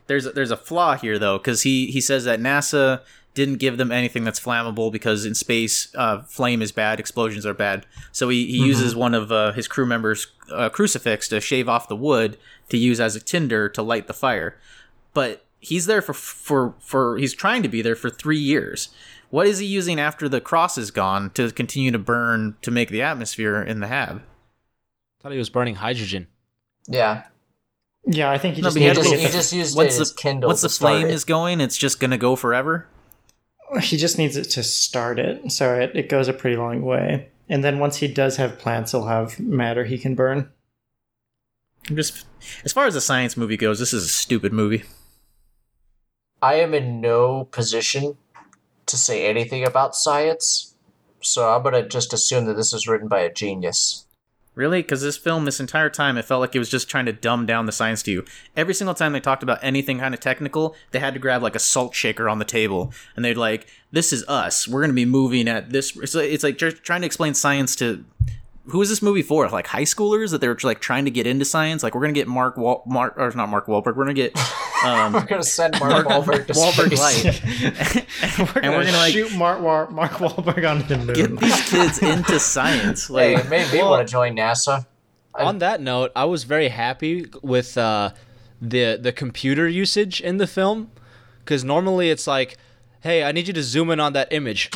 there's 0.06 0.24
there's 0.32 0.50
a 0.50 0.56
flaw 0.56 0.96
here 0.96 1.18
though 1.18 1.38
because 1.38 1.62
he 1.62 1.86
he 1.86 2.00
says 2.00 2.24
that 2.24 2.40
NASA 2.40 3.02
didn't 3.34 3.56
give 3.56 3.76
them 3.76 3.92
anything 3.92 4.24
that's 4.24 4.40
flammable 4.40 4.90
because 4.90 5.26
in 5.26 5.34
space 5.34 5.94
uh, 5.94 6.22
flame 6.22 6.62
is 6.62 6.72
bad, 6.72 6.98
explosions 6.98 7.44
are 7.44 7.52
bad. 7.52 7.84
So 8.10 8.30
he, 8.30 8.46
he 8.46 8.64
uses 8.64 8.96
one 8.96 9.12
of 9.12 9.30
uh, 9.30 9.52
his 9.52 9.68
crew 9.68 9.84
members' 9.84 10.26
uh, 10.50 10.68
crucifix 10.68 11.28
to 11.28 11.40
shave 11.40 11.68
off 11.68 11.88
the 11.88 11.96
wood 11.96 12.36
to 12.68 12.76
use 12.76 13.00
as 13.00 13.16
a 13.16 13.20
tinder 13.20 13.68
to 13.70 13.82
light 13.82 14.06
the 14.06 14.12
fire. 14.14 14.56
But 15.14 15.44
he's 15.60 15.86
there 15.86 16.02
for 16.02 16.12
for 16.12 16.74
for 16.80 17.16
he's 17.18 17.34
trying 17.34 17.62
to 17.62 17.68
be 17.68 17.82
there 17.82 17.96
for 17.96 18.10
three 18.10 18.38
years. 18.38 18.88
What 19.30 19.46
is 19.46 19.58
he 19.58 19.66
using 19.66 19.98
after 19.98 20.28
the 20.28 20.40
cross 20.40 20.78
is 20.78 20.90
gone 20.90 21.30
to 21.30 21.50
continue 21.50 21.90
to 21.90 21.98
burn 21.98 22.56
to 22.62 22.70
make 22.70 22.90
the 22.90 23.02
atmosphere 23.02 23.60
in 23.62 23.80
the 23.80 23.88
hab? 23.88 24.22
thought 25.20 25.32
he 25.32 25.38
was 25.38 25.50
burning 25.50 25.76
hydrogen. 25.76 26.28
Yeah, 26.86 27.24
Yeah, 28.06 28.30
I 28.30 28.38
think 28.38 28.54
he 28.54 28.62
No, 28.62 28.66
just 28.68 28.76
but 28.76 28.80
he 28.80 28.84
he 28.84 28.88
had 28.88 28.96
needed 28.96 29.08
to 29.08 29.10
just, 29.16 29.22
go 29.22 29.26
he 29.28 29.32
just 29.32 29.52
used 29.52 29.76
once 29.76 29.94
it 29.94 29.96
the- 29.96 30.02
as 30.02 30.12
Kindle. 30.12 30.48
Once 30.48 30.60
to 30.60 30.68
the 30.68 30.74
flame 30.74 30.98
start 31.00 31.10
it. 31.10 31.14
is 31.14 31.24
going, 31.24 31.60
it's 31.60 31.76
just 31.76 31.98
gonna 31.98 32.16
go 32.18 32.36
forever. 32.36 32.86
he 33.80 33.96
just 33.96 34.16
needs 34.18 34.36
it 34.36 34.44
to 34.50 34.62
start 34.62 35.18
it, 35.18 35.50
so 35.50 35.74
it, 35.74 35.90
it 35.96 36.08
goes 36.08 36.28
a 36.28 36.32
pretty 36.32 36.56
long 36.56 36.82
way. 36.82 37.28
And 37.48 37.62
then 37.62 37.78
once 37.78 37.98
he 37.98 38.08
does 38.08 38.36
have 38.36 38.58
plants, 38.58 38.92
he'll 38.92 39.06
have 39.06 39.38
matter 39.38 39.84
he 39.84 39.98
can 39.98 40.14
burn. 40.14 40.50
I'm 41.88 41.96
just 41.96 42.26
as 42.64 42.72
far 42.72 42.86
as 42.86 42.94
the 42.94 43.00
science 43.00 43.36
movie 43.36 43.56
goes, 43.56 43.78
this 43.78 43.92
is 43.92 44.04
a 44.04 44.08
stupid 44.08 44.52
movie. 44.52 44.84
I 46.42 46.54
am 46.54 46.74
in 46.74 47.00
no 47.00 47.44
position 47.44 48.16
to 48.86 48.96
say 48.96 49.26
anything 49.26 49.64
about 49.64 49.96
science, 49.96 50.74
so 51.20 51.48
I'm 51.48 51.62
gonna 51.62 51.88
just 51.88 52.12
assume 52.12 52.46
that 52.46 52.54
this 52.54 52.72
is 52.72 52.86
written 52.86 53.08
by 53.08 53.20
a 53.20 53.32
genius. 53.32 54.05
Really? 54.56 54.80
Because 54.80 55.02
this 55.02 55.18
film, 55.18 55.44
this 55.44 55.60
entire 55.60 55.90
time, 55.90 56.16
it 56.16 56.24
felt 56.24 56.40
like 56.40 56.56
it 56.56 56.58
was 56.58 56.70
just 56.70 56.88
trying 56.88 57.04
to 57.04 57.12
dumb 57.12 57.44
down 57.44 57.66
the 57.66 57.72
science 57.72 58.02
to 58.04 58.10
you. 58.10 58.24
Every 58.56 58.72
single 58.72 58.94
time 58.94 59.12
they 59.12 59.20
talked 59.20 59.42
about 59.42 59.58
anything 59.62 59.98
kind 59.98 60.14
of 60.14 60.20
technical, 60.20 60.74
they 60.92 60.98
had 60.98 61.12
to 61.12 61.20
grab 61.20 61.42
like 61.42 61.54
a 61.54 61.60
salt 61.60 61.94
shaker 61.94 62.26
on 62.26 62.38
the 62.38 62.46
table, 62.46 62.90
and 63.14 63.22
they'd 63.22 63.36
like, 63.36 63.66
"This 63.92 64.14
is 64.14 64.26
us. 64.26 64.66
We're 64.66 64.80
going 64.80 64.90
to 64.90 64.94
be 64.94 65.04
moving 65.04 65.46
at 65.46 65.70
this." 65.70 65.94
It's 65.98 66.14
like, 66.14 66.30
it's 66.30 66.42
like 66.42 66.56
just 66.56 66.82
trying 66.82 67.02
to 67.02 67.06
explain 67.06 67.34
science 67.34 67.76
to 67.76 68.02
who 68.68 68.82
is 68.82 68.88
this 68.88 69.00
movie 69.00 69.22
for? 69.22 69.48
Like 69.48 69.66
high 69.66 69.82
schoolers 69.84 70.30
that 70.32 70.40
they're 70.40 70.56
like 70.64 70.80
trying 70.80 71.04
to 71.04 71.10
get 71.10 71.26
into 71.26 71.44
science. 71.44 71.82
Like 71.82 71.94
we're 71.94 72.00
gonna 72.00 72.12
get 72.12 72.26
Mark 72.28 72.56
Wal- 72.56 72.82
Mark 72.86 73.14
or 73.16 73.30
not 73.30 73.48
Mark 73.48 73.66
Wahlberg. 73.66 73.96
We're 73.96 74.04
gonna 74.04 74.14
get 74.14 74.36
um, 74.84 75.12
We're 75.12 75.24
gonna 75.24 75.42
send 75.42 75.78
Mark 75.78 76.06
Wahlberg 76.06 76.46
to 76.48 76.52
Wahlberg 76.52 76.96
space. 76.96 77.42
Light. 78.38 78.38
we're 78.54 78.60
and 78.62 78.72
we're 78.74 78.84
gonna 78.84 78.96
like 78.96 79.12
shoot 79.12 79.34
Mark, 79.36 79.60
War- 79.60 79.88
Mark 79.90 80.12
Wahlberg 80.12 80.68
onto 80.68 80.86
the 80.88 80.98
moon. 80.98 81.14
get 81.14 81.38
these 81.38 81.70
kids 81.70 81.98
into 82.02 82.38
science. 82.40 83.08
Like 83.08 83.22
Hey, 83.24 83.34
it 83.36 83.48
made 83.48 83.72
me 83.72 83.78
Well- 83.78 83.90
want 83.90 84.06
to 84.06 84.10
join 84.12 84.36
NASA. 84.36 84.86
On 85.34 85.58
that 85.58 85.80
note, 85.82 86.12
I 86.16 86.24
was 86.24 86.44
very 86.44 86.68
happy 86.68 87.26
with 87.42 87.76
uh, 87.76 88.12
the 88.62 88.96
the 89.00 89.12
computer 89.12 89.68
usage 89.68 90.20
in 90.22 90.38
the 90.38 90.46
film, 90.46 90.90
because 91.44 91.62
normally 91.62 92.08
it's 92.08 92.26
like, 92.26 92.56
"Hey, 93.00 93.22
I 93.22 93.32
need 93.32 93.46
you 93.46 93.52
to 93.52 93.62
zoom 93.62 93.90
in 93.90 94.00
on 94.00 94.14
that 94.14 94.32
image." 94.32 94.70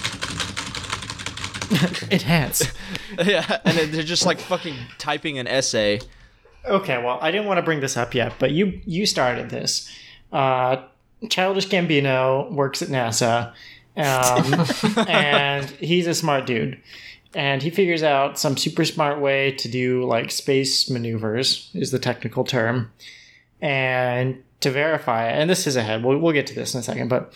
Enhance. 2.11 2.73
yeah, 3.25 3.61
and 3.65 3.93
they're 3.93 4.03
just 4.03 4.27
like 4.27 4.41
fucking 4.41 4.77
typing 4.99 5.39
an 5.39 5.47
essay. 5.47 6.01
Okay, 6.67 7.03
well, 7.03 7.19
I 7.21 7.31
didn't 7.31 7.47
want 7.47 7.59
to 7.59 7.63
bring 7.63 7.81
this 7.81 7.97
up 7.97 8.15
yet, 8.15 8.35
but 8.39 8.51
you 8.51 8.81
you 8.85 9.07
started 9.07 9.51
this. 9.51 9.91
Uh, 10.33 10.83
Childish 11.29 11.69
Gambino 11.69 12.51
works 12.53 12.83
at 12.83 12.89
NASA, 12.89 13.53
um, 13.97 15.07
and 15.09 15.69
he's 15.71 16.07
a 16.07 16.15
smart 16.15 16.47
dude. 16.47 16.81
And 17.33 17.63
he 17.63 17.71
figures 17.71 18.03
out 18.03 18.39
some 18.39 18.57
super 18.57 18.85
smart 18.85 19.21
way 19.21 19.53
to 19.53 19.69
do 19.69 20.05
like 20.05 20.33
space 20.33 20.91
maneuvers 20.91 21.71
is 21.75 21.93
the 21.93 21.99
technical 21.99 22.43
term. 22.43 22.91
And 23.61 24.43
to 24.61 24.71
verify 24.71 25.29
it, 25.29 25.41
and 25.41 25.49
this 25.49 25.67
is 25.67 25.77
ahead, 25.77 26.03
we'll, 26.03 26.19
we'll 26.19 26.33
get 26.33 26.47
to 26.49 26.55
this 26.55 26.75
in 26.75 26.81
a 26.81 26.83
second, 26.83 27.09
but 27.09 27.33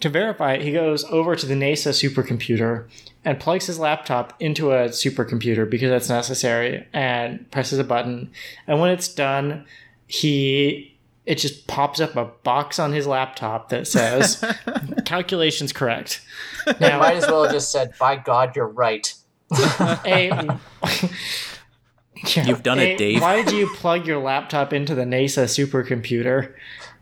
to 0.00 0.08
verify 0.08 0.54
it, 0.54 0.62
he 0.62 0.72
goes 0.72 1.04
over 1.04 1.36
to 1.36 1.46
the 1.46 1.54
NASA 1.54 1.90
supercomputer 1.92 2.86
and 3.26 3.40
plugs 3.40 3.66
his 3.66 3.78
laptop 3.80 4.32
into 4.38 4.70
a 4.70 4.84
supercomputer 4.88 5.68
because 5.68 5.90
that's 5.90 6.08
necessary 6.08 6.86
and 6.92 7.50
presses 7.50 7.80
a 7.80 7.84
button. 7.84 8.30
And 8.68 8.80
when 8.80 8.90
it's 8.90 9.08
done, 9.08 9.66
he 10.06 10.96
it 11.26 11.34
just 11.34 11.66
pops 11.66 11.98
up 12.00 12.14
a 12.14 12.26
box 12.44 12.78
on 12.78 12.92
his 12.92 13.04
laptop 13.04 13.68
that 13.70 13.88
says 13.88 14.42
calculations 15.04 15.74
correct. 15.74 16.22
Now, 16.80 16.98
Might 16.98 17.16
as 17.16 17.26
well 17.28 17.44
have 17.44 17.52
just 17.52 17.70
said, 17.70 17.92
"By 17.96 18.16
God, 18.16 18.56
you're 18.56 18.66
right." 18.66 19.14
A, 20.04 20.58
Yeah, 22.34 22.46
You've 22.46 22.64
done 22.64 22.80
it, 22.80 22.98
Dave. 22.98 23.20
Why 23.20 23.42
did 23.42 23.52
you 23.52 23.68
plug 23.76 24.04
your 24.04 24.18
laptop 24.18 24.72
into 24.72 24.96
the 24.96 25.04
NASA 25.04 25.44
supercomputer? 25.44 26.54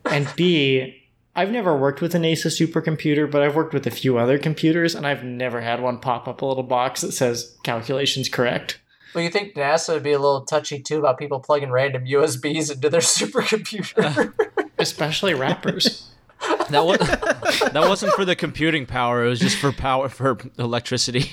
And 0.05 0.31
B, 0.37 1.03
I've 1.37 1.51
never 1.51 1.77
worked 1.77 2.01
with 2.01 2.15
a 2.15 2.19
NASA 2.19 2.47
supercomputer, 2.47 3.29
but 3.31 3.43
I've 3.43 3.57
worked 3.57 3.75
with 3.75 3.87
a 3.87 3.91
few 3.91 4.19
other 4.19 4.39
computers, 4.39 4.95
and 4.95 5.07
I've 5.07 5.25
never 5.25 5.61
had 5.61 5.83
one 5.83 5.99
pop 5.99 6.29
up 6.29 6.43
a 6.43 6.47
little 6.47 6.63
box 6.63 7.01
that 7.01 7.13
says 7.13 7.57
calculations 7.65 8.29
correct. 8.29 8.81
Well, 9.15 9.23
you 9.25 9.31
think 9.31 9.55
NASA 9.55 9.95
would 9.95 10.03
be 10.03 10.13
a 10.13 10.19
little 10.19 10.45
touchy 10.45 10.81
too 10.81 10.99
about 10.99 11.19
people 11.19 11.41
plugging 11.41 11.71
random 11.71 12.05
USBs 12.05 12.73
into 12.73 12.89
their 12.91 13.01
supercomputer? 13.01 14.33
Uh, 14.59 14.65
especially 14.79 15.35
rappers. 15.35 16.11
That 16.69 16.85
was 16.85 16.99
that 17.73 17.89
wasn't 17.89 18.13
for 18.13 18.27
the 18.27 18.37
computing 18.37 18.85
power. 18.85 19.25
It 19.25 19.29
was 19.31 19.41
just 19.41 19.57
for 19.57 19.73
power 19.73 20.11
for 20.11 20.37
electricity. 20.59 21.33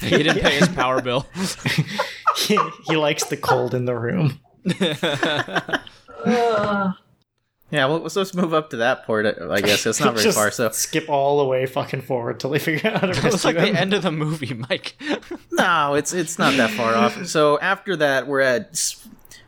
he 0.00 0.10
didn't 0.10 0.40
pay 0.40 0.58
his 0.58 0.68
power 0.68 1.00
bill. 1.00 1.26
he, 2.36 2.58
he 2.86 2.96
likes 2.96 3.24
the 3.24 3.38
cold 3.38 3.74
in 3.74 3.86
the 3.86 3.94
room. 3.94 4.38
Uh, 6.26 6.92
yeah, 7.70 7.86
well, 7.86 8.08
so 8.08 8.20
let's 8.20 8.34
move 8.34 8.52
up 8.52 8.70
to 8.70 8.78
that 8.78 9.04
port. 9.04 9.26
I 9.26 9.60
guess 9.60 9.86
it's 9.86 10.00
not 10.00 10.14
very 10.14 10.24
Just 10.24 10.38
far. 10.38 10.50
So 10.50 10.70
skip 10.70 11.08
all 11.08 11.38
the 11.38 11.44
way 11.44 11.66
fucking 11.66 12.02
forward 12.02 12.40
till 12.40 12.50
they 12.50 12.58
figure 12.58 12.90
out 12.90 13.00
how 13.00 13.06
to 13.06 13.12
It 13.12 13.24
was 13.24 13.44
rescue 13.44 13.60
like 13.60 13.72
the 13.72 13.80
end 13.80 13.94
of 13.94 14.02
the 14.02 14.10
movie, 14.12 14.54
Mike. 14.54 15.00
no, 15.52 15.94
it's 15.94 16.12
it's 16.12 16.38
not 16.38 16.56
that 16.56 16.70
far 16.70 16.94
off. 16.94 17.26
So 17.26 17.58
after 17.60 17.96
that, 17.96 18.26
we're 18.26 18.40
at 18.40 18.94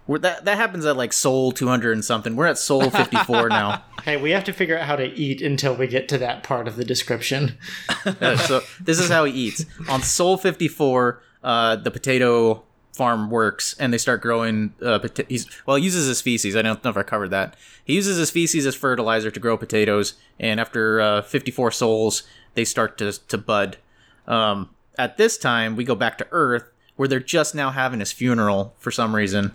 we're, 0.06 0.18
that 0.18 0.44
that 0.44 0.56
happens 0.56 0.86
at 0.86 0.96
like 0.96 1.12
Sol 1.12 1.52
200 1.52 1.92
and 1.92 2.04
something. 2.04 2.36
We're 2.36 2.46
at 2.46 2.58
Sol 2.58 2.90
54 2.90 3.48
now. 3.48 3.84
Hey, 4.02 4.16
we 4.16 4.32
have 4.32 4.42
to 4.44 4.52
figure 4.52 4.76
out 4.76 4.84
how 4.84 4.96
to 4.96 5.04
eat 5.04 5.40
until 5.42 5.76
we 5.76 5.86
get 5.86 6.08
to 6.08 6.18
that 6.18 6.42
part 6.42 6.66
of 6.66 6.74
the 6.74 6.84
description. 6.84 7.56
Uh, 8.04 8.36
so 8.36 8.60
this 8.80 8.98
is 8.98 9.08
how 9.08 9.24
he 9.26 9.32
eats. 9.32 9.64
On 9.88 10.02
Sol 10.02 10.36
54, 10.36 11.22
uh, 11.44 11.76
the 11.76 11.92
potato 11.92 12.64
farm 12.92 13.30
works, 13.30 13.74
and 13.78 13.92
they 13.92 13.98
start 13.98 14.20
growing. 14.20 14.74
Uh, 14.82 14.98
he's, 15.28 15.48
well, 15.66 15.76
he 15.76 15.84
uses 15.84 16.06
his 16.06 16.20
feces. 16.20 16.54
I 16.54 16.62
don't 16.62 16.82
know 16.84 16.90
if 16.90 16.96
I 16.96 17.02
covered 17.02 17.30
that. 17.30 17.56
He 17.84 17.94
uses 17.94 18.18
his 18.18 18.30
feces 18.30 18.66
as 18.66 18.74
fertilizer 18.74 19.30
to 19.30 19.40
grow 19.40 19.56
potatoes, 19.56 20.14
and 20.38 20.60
after 20.60 21.00
uh, 21.00 21.22
54 21.22 21.70
sols, 21.72 22.22
they 22.54 22.64
start 22.64 22.98
to 22.98 23.12
to 23.12 23.38
bud. 23.38 23.78
Um, 24.26 24.70
at 24.98 25.16
this 25.16 25.38
time, 25.38 25.74
we 25.74 25.84
go 25.84 25.94
back 25.94 26.18
to 26.18 26.28
Earth, 26.30 26.70
where 26.96 27.08
they're 27.08 27.20
just 27.20 27.54
now 27.54 27.70
having 27.70 28.00
his 28.00 28.12
funeral 28.12 28.74
for 28.78 28.90
some 28.90 29.16
reason. 29.16 29.52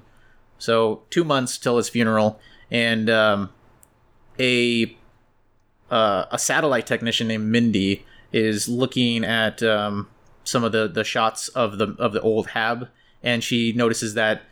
So 0.57 1.03
two 1.09 1.23
months 1.23 1.57
till 1.57 1.77
his 1.77 1.89
funeral, 1.89 2.39
and 2.71 3.09
um, 3.09 3.51
a 4.39 4.97
uh, 5.89 6.25
a 6.31 6.39
satellite 6.39 6.85
technician 6.85 7.27
named 7.27 7.45
Mindy 7.45 8.05
is 8.33 8.67
looking 8.67 9.23
at 9.23 9.63
um, 9.63 10.09
some 10.43 10.63
of 10.63 10.71
the, 10.71 10.87
the 10.87 11.03
shots 11.03 11.47
of 11.49 11.77
the 11.77 11.95
of 11.99 12.13
the 12.13 12.21
old 12.21 12.47
Hab, 12.47 12.89
and 13.27 13.43
she 13.43 13.73
notices 13.73 14.13
that 14.13 14.43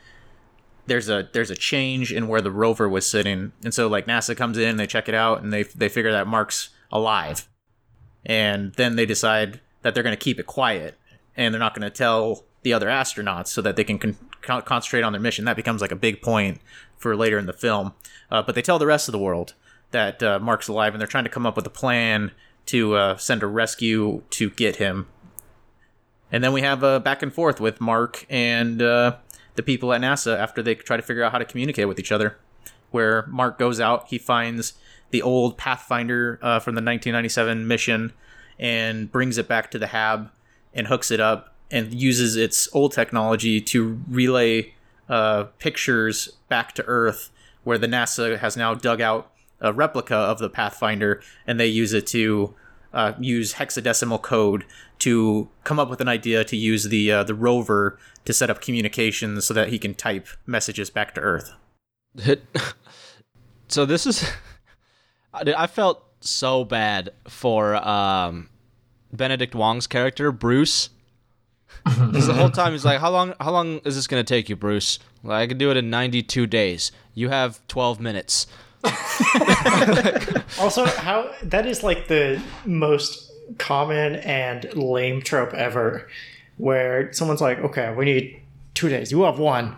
there's 0.85 1.07
a 1.07 1.29
there's 1.31 1.49
a 1.49 1.55
change 1.55 2.11
in 2.11 2.27
where 2.27 2.41
the 2.41 2.51
rover 2.51 2.89
was 2.89 3.07
sitting, 3.07 3.53
and 3.63 3.73
so 3.73 3.87
like 3.87 4.05
NASA 4.05 4.35
comes 4.35 4.57
in, 4.57 4.75
they 4.75 4.85
check 4.85 5.07
it 5.07 5.15
out, 5.15 5.41
and 5.41 5.53
they 5.53 5.63
they 5.63 5.87
figure 5.87 6.11
that 6.11 6.27
Mark's 6.27 6.69
alive, 6.91 7.47
and 8.25 8.73
then 8.73 8.97
they 8.97 9.05
decide 9.05 9.61
that 9.81 9.93
they're 9.93 10.03
going 10.03 10.15
to 10.15 10.21
keep 10.21 10.39
it 10.39 10.45
quiet, 10.45 10.97
and 11.37 11.53
they're 11.53 11.59
not 11.59 11.73
going 11.73 11.89
to 11.89 11.97
tell 11.97 12.43
the 12.63 12.73
other 12.73 12.87
astronauts 12.87 13.47
so 13.47 13.61
that 13.61 13.77
they 13.77 13.85
can 13.85 13.97
con- 13.97 14.17
con- 14.41 14.61
concentrate 14.63 15.03
on 15.03 15.13
their 15.13 15.21
mission. 15.21 15.45
That 15.45 15.55
becomes 15.55 15.79
like 15.79 15.93
a 15.93 15.95
big 15.95 16.21
point 16.21 16.59
for 16.97 17.15
later 17.15 17.37
in 17.37 17.45
the 17.45 17.53
film, 17.53 17.93
uh, 18.29 18.41
but 18.41 18.55
they 18.55 18.61
tell 18.61 18.77
the 18.77 18.85
rest 18.85 19.07
of 19.07 19.13
the 19.13 19.19
world 19.19 19.53
that 19.91 20.21
uh, 20.21 20.37
Mark's 20.39 20.67
alive, 20.67 20.93
and 20.93 20.99
they're 20.99 21.07
trying 21.07 21.23
to 21.23 21.29
come 21.29 21.45
up 21.45 21.55
with 21.55 21.65
a 21.65 21.69
plan 21.69 22.31
to 22.65 22.95
uh, 22.95 23.15
send 23.15 23.41
a 23.41 23.47
rescue 23.47 24.21
to 24.31 24.49
get 24.49 24.75
him. 24.75 25.07
And 26.35 26.43
then 26.43 26.51
we 26.51 26.63
have 26.63 26.83
a 26.83 26.99
back 26.99 27.23
and 27.23 27.31
forth 27.31 27.61
with 27.61 27.79
Mark 27.79 28.25
and 28.29 28.81
uh, 28.81 29.15
the 29.55 29.63
people 29.63 29.93
at 29.93 30.01
NASA 30.01 30.37
after 30.37 30.61
they 30.61 30.75
try 30.75 30.97
to 30.97 31.01
figure 31.01 31.23
out 31.23 31.31
how 31.31 31.37
to 31.37 31.45
communicate 31.45 31.87
with 31.87 31.97
each 31.97 32.11
other. 32.11 32.37
Where 32.91 33.25
Mark 33.27 33.57
goes 33.57 33.79
out, 33.79 34.09
he 34.09 34.17
finds 34.17 34.73
the 35.11 35.21
old 35.21 35.57
Pathfinder 35.57 36.37
uh, 36.41 36.59
from 36.59 36.75
the 36.75 36.79
1997 36.79 37.65
mission 37.65 38.11
and 38.59 39.09
brings 39.09 39.37
it 39.37 39.47
back 39.47 39.71
to 39.71 39.79
the 39.79 39.87
Hab 39.87 40.29
and 40.73 40.87
hooks 40.87 41.09
it 41.09 41.21
up 41.21 41.55
and 41.71 41.93
uses 41.93 42.35
its 42.35 42.67
old 42.73 42.91
technology 42.91 43.61
to 43.61 44.01
relay 44.09 44.73
uh, 45.07 45.45
pictures 45.57 46.33
back 46.49 46.73
to 46.73 46.83
Earth, 46.83 47.29
where 47.63 47.77
the 47.77 47.87
NASA 47.87 48.39
has 48.39 48.57
now 48.57 48.73
dug 48.73 48.99
out 48.99 49.31
a 49.61 49.71
replica 49.71 50.17
of 50.17 50.39
the 50.39 50.49
Pathfinder 50.49 51.21
and 51.47 51.61
they 51.61 51.67
use 51.67 51.93
it 51.93 52.05
to 52.07 52.53
uh, 52.95 53.13
use 53.19 53.53
hexadecimal 53.53 54.21
code 54.21 54.65
to 54.99 55.49
come 55.63 55.79
up 55.79 55.89
with 55.89 56.01
an 56.01 56.07
idea 56.07 56.43
to 56.43 56.55
use 56.55 56.85
the 56.85 57.11
uh, 57.11 57.23
the 57.23 57.35
rover 57.35 57.97
to 58.25 58.33
set 58.33 58.49
up 58.49 58.61
communications 58.61 59.45
so 59.45 59.53
that 59.53 59.69
he 59.69 59.77
can 59.79 59.93
type 59.93 60.27
messages 60.45 60.89
back 60.89 61.13
to 61.15 61.21
Earth. 61.21 61.51
so 63.67 63.85
this 63.85 64.05
is 64.05 64.29
I 65.33 65.53
I 65.57 65.67
felt 65.67 66.03
so 66.21 66.63
bad 66.65 67.11
for 67.27 67.75
um, 67.75 68.49
Benedict 69.13 69.53
Wong's 69.55 69.87
character 69.87 70.31
Bruce. 70.31 70.89
'Cause 71.85 72.25
the 72.27 72.33
whole 72.33 72.49
time 72.49 72.71
he's 72.71 72.85
like, 72.85 72.99
"How 72.99 73.11
long? 73.11 73.33
How 73.39 73.51
long 73.51 73.79
is 73.85 73.95
this 73.95 74.07
gonna 74.07 74.23
take 74.23 74.49
you, 74.49 74.55
Bruce? 74.55 74.97
Like, 75.23 75.43
I 75.43 75.47
can 75.47 75.57
do 75.57 75.69
it 75.71 75.77
in 75.77 75.89
92 75.89 76.47
days. 76.47 76.91
You 77.13 77.29
have 77.29 77.59
12 77.67 77.99
minutes." 77.99 78.47
Also, 80.59 80.85
how 80.85 81.31
that 81.43 81.65
is 81.65 81.83
like 81.83 82.07
the 82.07 82.41
most 82.65 83.31
common 83.57 84.15
and 84.17 84.65
lame 84.75 85.21
trope 85.21 85.53
ever, 85.53 86.07
where 86.57 87.11
someone's 87.13 87.41
like, 87.41 87.59
"Okay, 87.59 87.93
we 87.93 88.05
need 88.05 88.41
two 88.73 88.89
days. 88.89 89.11
You 89.11 89.23
have 89.23 89.39
one." 89.39 89.75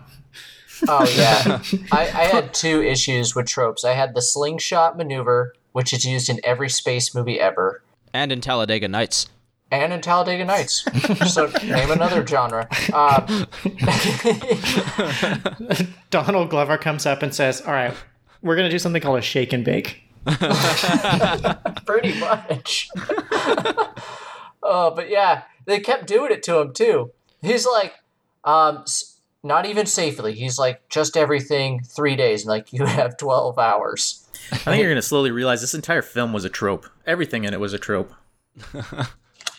Oh 0.88 1.04
yeah, 1.16 1.60
I, 1.92 2.02
I 2.02 2.24
had 2.26 2.54
two 2.54 2.82
issues 2.82 3.34
with 3.34 3.46
tropes. 3.46 3.84
I 3.84 3.92
had 3.94 4.14
the 4.14 4.22
slingshot 4.22 4.96
maneuver, 4.96 5.54
which 5.72 5.92
is 5.92 6.04
used 6.04 6.28
in 6.28 6.38
every 6.44 6.70
space 6.70 7.14
movie 7.14 7.40
ever, 7.40 7.82
And 8.14 8.30
in 8.30 8.40
Talladega 8.40 8.86
Nights. 8.88 9.28
and 9.72 9.92
in 9.92 10.00
Talladega 10.00 10.44
Nights. 10.44 10.84
so 11.32 11.46
name 11.64 11.90
another 11.90 12.24
genre. 12.26 12.68
Uh, 12.92 13.44
Donald 16.10 16.50
Glover 16.50 16.78
comes 16.78 17.06
up 17.06 17.22
and 17.22 17.34
says, 17.34 17.60
"All 17.62 17.72
right, 17.72 17.94
we're 18.42 18.56
gonna 18.56 18.70
do 18.70 18.78
something 18.78 19.02
called 19.02 19.18
a 19.18 19.22
shake 19.22 19.52
and 19.52 19.64
bake." 19.64 20.02
Pretty 21.86 22.18
much. 22.18 22.88
oh, 24.62 24.90
but 24.96 25.08
yeah, 25.08 25.42
they 25.66 25.80
kept 25.80 26.06
doing 26.06 26.32
it 26.32 26.42
to 26.44 26.58
him 26.58 26.72
too. 26.72 27.12
He's 27.40 27.66
like, 27.66 27.94
um, 28.44 28.84
not 29.42 29.66
even 29.66 29.86
safely. 29.86 30.34
He's 30.34 30.58
like, 30.58 30.88
just 30.88 31.16
everything 31.16 31.82
three 31.82 32.16
days. 32.16 32.42
And 32.42 32.48
like, 32.48 32.72
you 32.72 32.84
have 32.84 33.16
12 33.16 33.58
hours. 33.58 34.26
I 34.52 34.56
think 34.56 34.82
you're 34.82 34.90
gonna 34.90 35.02
slowly 35.02 35.30
realize 35.30 35.60
this 35.60 35.74
entire 35.74 36.02
film 36.02 36.32
was 36.32 36.44
a 36.44 36.48
trope. 36.48 36.86
Everything 37.06 37.44
in 37.44 37.52
it 37.52 37.60
was 37.60 37.72
a 37.72 37.78
trope. 37.78 38.12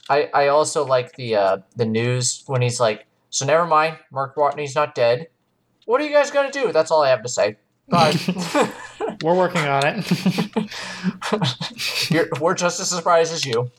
I, 0.10 0.30
I 0.34 0.48
also 0.48 0.86
like 0.86 1.16
the 1.16 1.36
uh, 1.36 1.58
the 1.76 1.86
news 1.86 2.44
when 2.48 2.62
he's 2.62 2.80
like, 2.80 3.06
so 3.30 3.46
never 3.46 3.68
mind, 3.68 4.00
Mark 4.12 4.36
Watney's 4.36 4.74
not 4.74 4.96
dead. 4.96 5.28
What 5.86 6.02
are 6.02 6.06
you 6.06 6.12
guys 6.12 6.32
gonna 6.32 6.52
do? 6.52 6.72
That's 6.72 6.90
all 6.90 7.04
I 7.04 7.10
have 7.10 7.22
to 7.22 7.30
say. 7.30 7.58
Bye. 7.90 8.14
We're 9.24 9.36
working 9.36 9.62
on 9.62 9.82
it. 9.86 10.72
You're, 12.12 12.28
we're 12.40 12.54
just 12.54 12.80
as 12.80 12.90
surprised 12.90 13.34
as 13.34 13.46
you. 13.46 13.72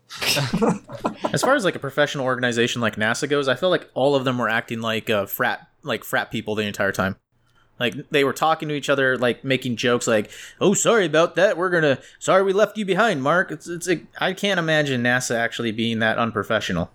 As 1.33 1.40
far 1.42 1.55
as 1.55 1.64
like 1.64 1.77
a 1.77 1.79
professional 1.79 2.25
organization 2.25 2.81
like 2.81 2.96
NASA 2.96 3.29
goes, 3.29 3.46
I 3.49 3.55
feel 3.55 3.70
like 3.70 3.88
all 3.94 4.14
of 4.14 4.25
them 4.25 4.38
were 4.38 4.49
acting 4.49 4.81
like 4.81 5.09
uh, 5.09 5.27
frat 5.27 5.68
like 5.83 6.05
frat 6.05 6.31
people 6.31 6.55
the 6.55 6.64
entire 6.64 6.92
time. 6.92 7.16
Like 7.79 8.11
they 8.11 8.25
were 8.25 8.33
talking 8.33 8.68
to 8.68 8.75
each 8.75 8.90
other, 8.90 9.16
like 9.16 9.44
making 9.44 9.77
jokes, 9.77 10.07
like 10.07 10.31
"Oh, 10.61 10.75
sorry 10.75 11.07
about 11.07 11.37
that. 11.37 11.57
We're 11.57 11.70
gonna 11.70 11.99
sorry 12.18 12.42
we 12.42 12.53
left 12.53 12.77
you 12.77 12.85
behind, 12.85 13.23
Mark." 13.23 13.51
It's 13.51 13.66
it's. 13.68 13.88
A, 13.88 14.01
I 14.18 14.33
can't 14.35 14.59
imagine 14.59 15.03
NASA 15.03 15.37
actually 15.37 15.73
being 15.73 16.01
that 16.01 16.18
unprofessional. 16.18 16.90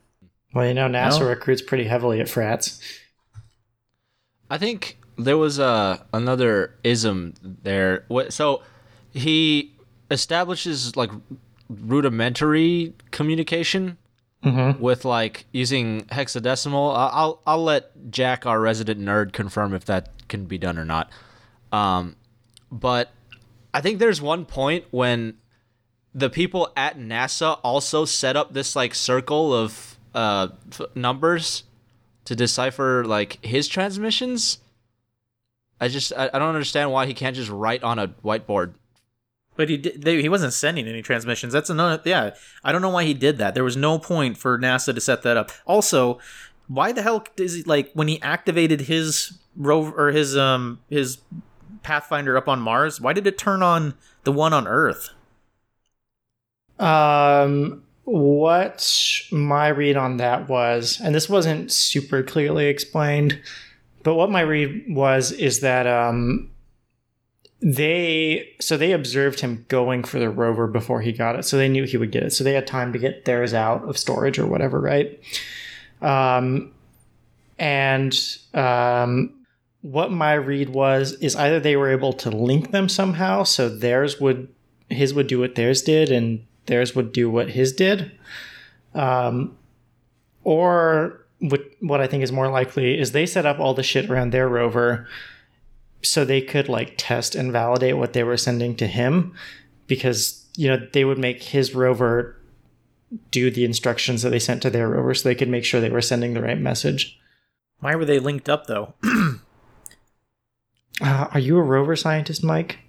well, 0.53 0.67
you 0.67 0.73
know, 0.73 0.87
NASA 0.87 1.21
No. 1.21 1.29
recruits 1.29 1.61
pretty 1.61 1.85
heavily 1.85 2.19
at 2.19 2.29
frats. 2.29 2.79
I 4.49 4.57
think 4.59 4.99
there 5.17 5.37
was 5.37 5.59
uh, 5.59 5.97
another 6.13 6.75
ism 6.83 7.33
there. 7.63 8.03
What? 8.07 8.33
So 8.33 8.61
he 9.13 9.73
establishes 10.11 10.95
like 10.95 11.11
rudimentary 11.69 12.93
communication 13.11 13.97
Mm-hmm. 14.43 14.79
with 14.79 15.05
like 15.05 15.45
using 15.51 16.01
hexadecimal. 16.03 16.95
I'll 16.95 17.41
I'll 17.47 17.63
let 17.63 18.11
Jack, 18.11 18.45
our 18.45 18.59
resident 18.61 19.01
nerd, 19.01 19.33
confirm 19.33 19.73
if 19.73 19.85
that 19.85 20.09
can 20.27 20.45
be 20.45 20.59
done 20.59 20.77
or 20.77 20.85
not. 20.85 21.09
Um, 21.71 22.15
but 22.71 23.09
I 23.73 23.81
think 23.81 23.97
there's 23.97 24.21
one 24.21 24.45
point 24.45 24.85
when 24.91 25.37
the 26.13 26.29
people 26.29 26.71
at 26.77 26.99
NASA 26.99 27.59
also 27.63 28.05
set 28.05 28.37
up 28.37 28.53
this 28.53 28.75
like 28.75 28.93
circle 28.93 29.51
of 29.51 29.97
uh, 30.13 30.49
f- 30.71 30.81
numbers 30.93 31.63
to 32.25 32.35
decipher 32.35 33.03
like 33.03 33.43
his 33.43 33.67
transmissions. 33.67 34.59
I 35.79 35.87
just 35.87 36.13
I, 36.13 36.29
I 36.33 36.39
don't 36.39 36.49
understand 36.49 36.91
why 36.91 37.05
he 37.05 37.13
can't 37.13 37.35
just 37.35 37.49
write 37.49 37.83
on 37.83 37.99
a 37.99 38.09
whiteboard. 38.23 38.73
But 39.57 39.69
he 39.69 39.77
did, 39.77 40.01
they, 40.01 40.21
he 40.21 40.27
wasn't 40.27 40.53
sending 40.53 40.87
any 40.87 41.01
transmissions. 41.01 41.53
That's 41.53 41.69
another. 41.69 42.01
Yeah, 42.05 42.31
I 42.63 42.71
don't 42.71 42.81
know 42.81 42.89
why 42.89 43.05
he 43.05 43.13
did 43.13 43.37
that. 43.37 43.53
There 43.53 43.63
was 43.63 43.77
no 43.77 43.99
point 43.99 44.37
for 44.37 44.59
NASA 44.59 44.93
to 44.93 44.99
set 44.99 45.23
that 45.23 45.37
up. 45.37 45.51
Also, 45.65 46.19
why 46.67 46.91
the 46.91 47.01
hell 47.01 47.23
is 47.37 47.55
he 47.55 47.63
like 47.63 47.91
when 47.93 48.07
he 48.07 48.21
activated 48.21 48.81
his 48.81 49.37
rover 49.55 50.07
or 50.07 50.11
his 50.11 50.35
um 50.35 50.79
his 50.89 51.19
Pathfinder 51.83 52.35
up 52.35 52.47
on 52.47 52.59
Mars? 52.59 52.99
Why 52.99 53.13
did 53.13 53.27
it 53.27 53.37
turn 53.37 53.61
on 53.63 53.93
the 54.23 54.31
one 54.31 54.53
on 54.53 54.67
Earth? 54.67 55.11
Um, 56.79 57.83
what 58.03 59.21
my 59.31 59.69
read 59.69 59.95
on 59.95 60.17
that 60.17 60.49
was, 60.49 60.99
and 61.01 61.15
this 61.15 61.29
wasn't 61.29 61.71
super 61.71 62.23
clearly 62.23 62.65
explained, 62.65 63.39
but 64.05 64.13
what 64.13 64.29
my 64.29 64.41
read 64.41 64.85
was 64.87 65.31
is 65.31 65.61
that 65.61 65.87
um, 65.87 66.51
they 67.59 68.53
so 68.61 68.77
they 68.77 68.91
observed 68.91 69.39
him 69.39 69.65
going 69.67 70.03
for 70.03 70.19
the 70.19 70.29
rover 70.29 70.67
before 70.67 71.01
he 71.01 71.11
got 71.11 71.35
it, 71.35 71.43
so 71.43 71.57
they 71.57 71.67
knew 71.67 71.85
he 71.85 71.97
would 71.97 72.11
get 72.11 72.21
it, 72.21 72.31
so 72.31 72.43
they 72.43 72.53
had 72.53 72.67
time 72.67 72.93
to 72.93 72.99
get 72.99 73.25
theirs 73.25 73.51
out 73.51 73.83
of 73.89 73.97
storage 73.97 74.37
or 74.37 74.45
whatever, 74.45 74.79
right? 74.79 75.19
Um, 76.03 76.71
and 77.57 78.15
um, 78.53 79.33
what 79.81 80.11
my 80.11 80.33
read 80.33 80.69
was 80.69 81.13
is 81.13 81.35
either 81.35 81.59
they 81.59 81.75
were 81.75 81.89
able 81.89 82.13
to 82.13 82.29
link 82.29 82.69
them 82.69 82.87
somehow, 82.87 83.41
so 83.41 83.67
theirs 83.67 84.21
would 84.21 84.47
his 84.87 85.15
would 85.15 85.25
do 85.25 85.39
what 85.39 85.55
theirs 85.55 85.81
did, 85.81 86.11
and 86.11 86.45
theirs 86.67 86.93
would 86.93 87.11
do 87.11 87.27
what 87.27 87.49
his 87.49 87.73
did. 87.73 88.11
Um, 88.93 89.57
or 90.43 91.24
what, 91.39 91.61
what 91.79 92.01
I 92.01 92.07
think 92.07 92.23
is 92.23 92.31
more 92.31 92.49
likely 92.49 92.99
is 92.99 93.11
they 93.11 93.25
set 93.25 93.45
up 93.45 93.59
all 93.59 93.73
the 93.73 93.83
shit 93.83 94.09
around 94.09 94.31
their 94.31 94.47
rover 94.47 95.07
so 96.01 96.23
they 96.23 96.41
could 96.41 96.69
like 96.69 96.95
test 96.97 97.35
and 97.35 97.51
validate 97.51 97.97
what 97.97 98.13
they 98.13 98.23
were 98.23 98.37
sending 98.37 98.75
to 98.77 98.87
him 98.87 99.33
because 99.87 100.45
you 100.55 100.67
know 100.67 100.87
they 100.93 101.03
would 101.03 101.17
make 101.17 101.43
his 101.43 101.75
rover 101.75 102.39
do 103.31 103.49
the 103.51 103.65
instructions 103.65 104.21
that 104.21 104.29
they 104.29 104.39
sent 104.39 104.61
to 104.61 104.69
their 104.69 104.89
rover 104.89 105.13
so 105.13 105.27
they 105.27 105.35
could 105.35 105.49
make 105.49 105.65
sure 105.65 105.81
they 105.81 105.89
were 105.89 106.01
sending 106.01 106.33
the 106.33 106.41
right 106.41 106.59
message. 106.59 107.19
Why 107.79 107.95
were 107.95 108.05
they 108.05 108.19
linked 108.19 108.49
up 108.49 108.67
though? 108.67 108.93
Uh, 111.01 111.27
are 111.33 111.41
you 111.41 111.57
a 111.57 111.61
rover 111.61 111.93
scientist, 111.97 112.41
Mike? 112.41 112.79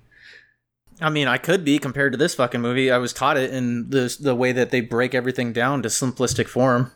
I 1.01 1.11
mean, 1.11 1.27
I 1.27 1.39
could 1.39 1.65
be 1.65 1.81
compared 1.81 2.13
to 2.13 2.17
this 2.17 2.37
fucking 2.37 2.61
movie. 2.61 2.89
I 2.89 2.99
was 2.99 3.13
taught 3.13 3.37
it 3.37 3.51
in 3.51 3.91
the 3.91 4.17
the 4.21 4.37
way 4.37 4.53
that 4.53 4.71
they 4.71 4.81
break 4.81 5.13
everything 5.13 5.53
down 5.53 5.83
to 5.83 5.89
simplistic 5.89 6.47
form. 6.47 6.93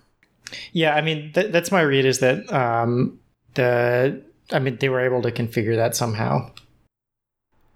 Yeah, 0.72 0.94
I 0.94 1.00
mean 1.00 1.32
th- 1.32 1.52
that's 1.52 1.70
my 1.70 1.82
read 1.82 2.04
is 2.04 2.18
that 2.20 2.50
um, 2.52 3.18
the 3.54 4.22
I 4.52 4.58
mean 4.58 4.76
they 4.76 4.88
were 4.88 5.00
able 5.00 5.22
to 5.22 5.30
configure 5.30 5.76
that 5.76 5.96
somehow. 5.96 6.50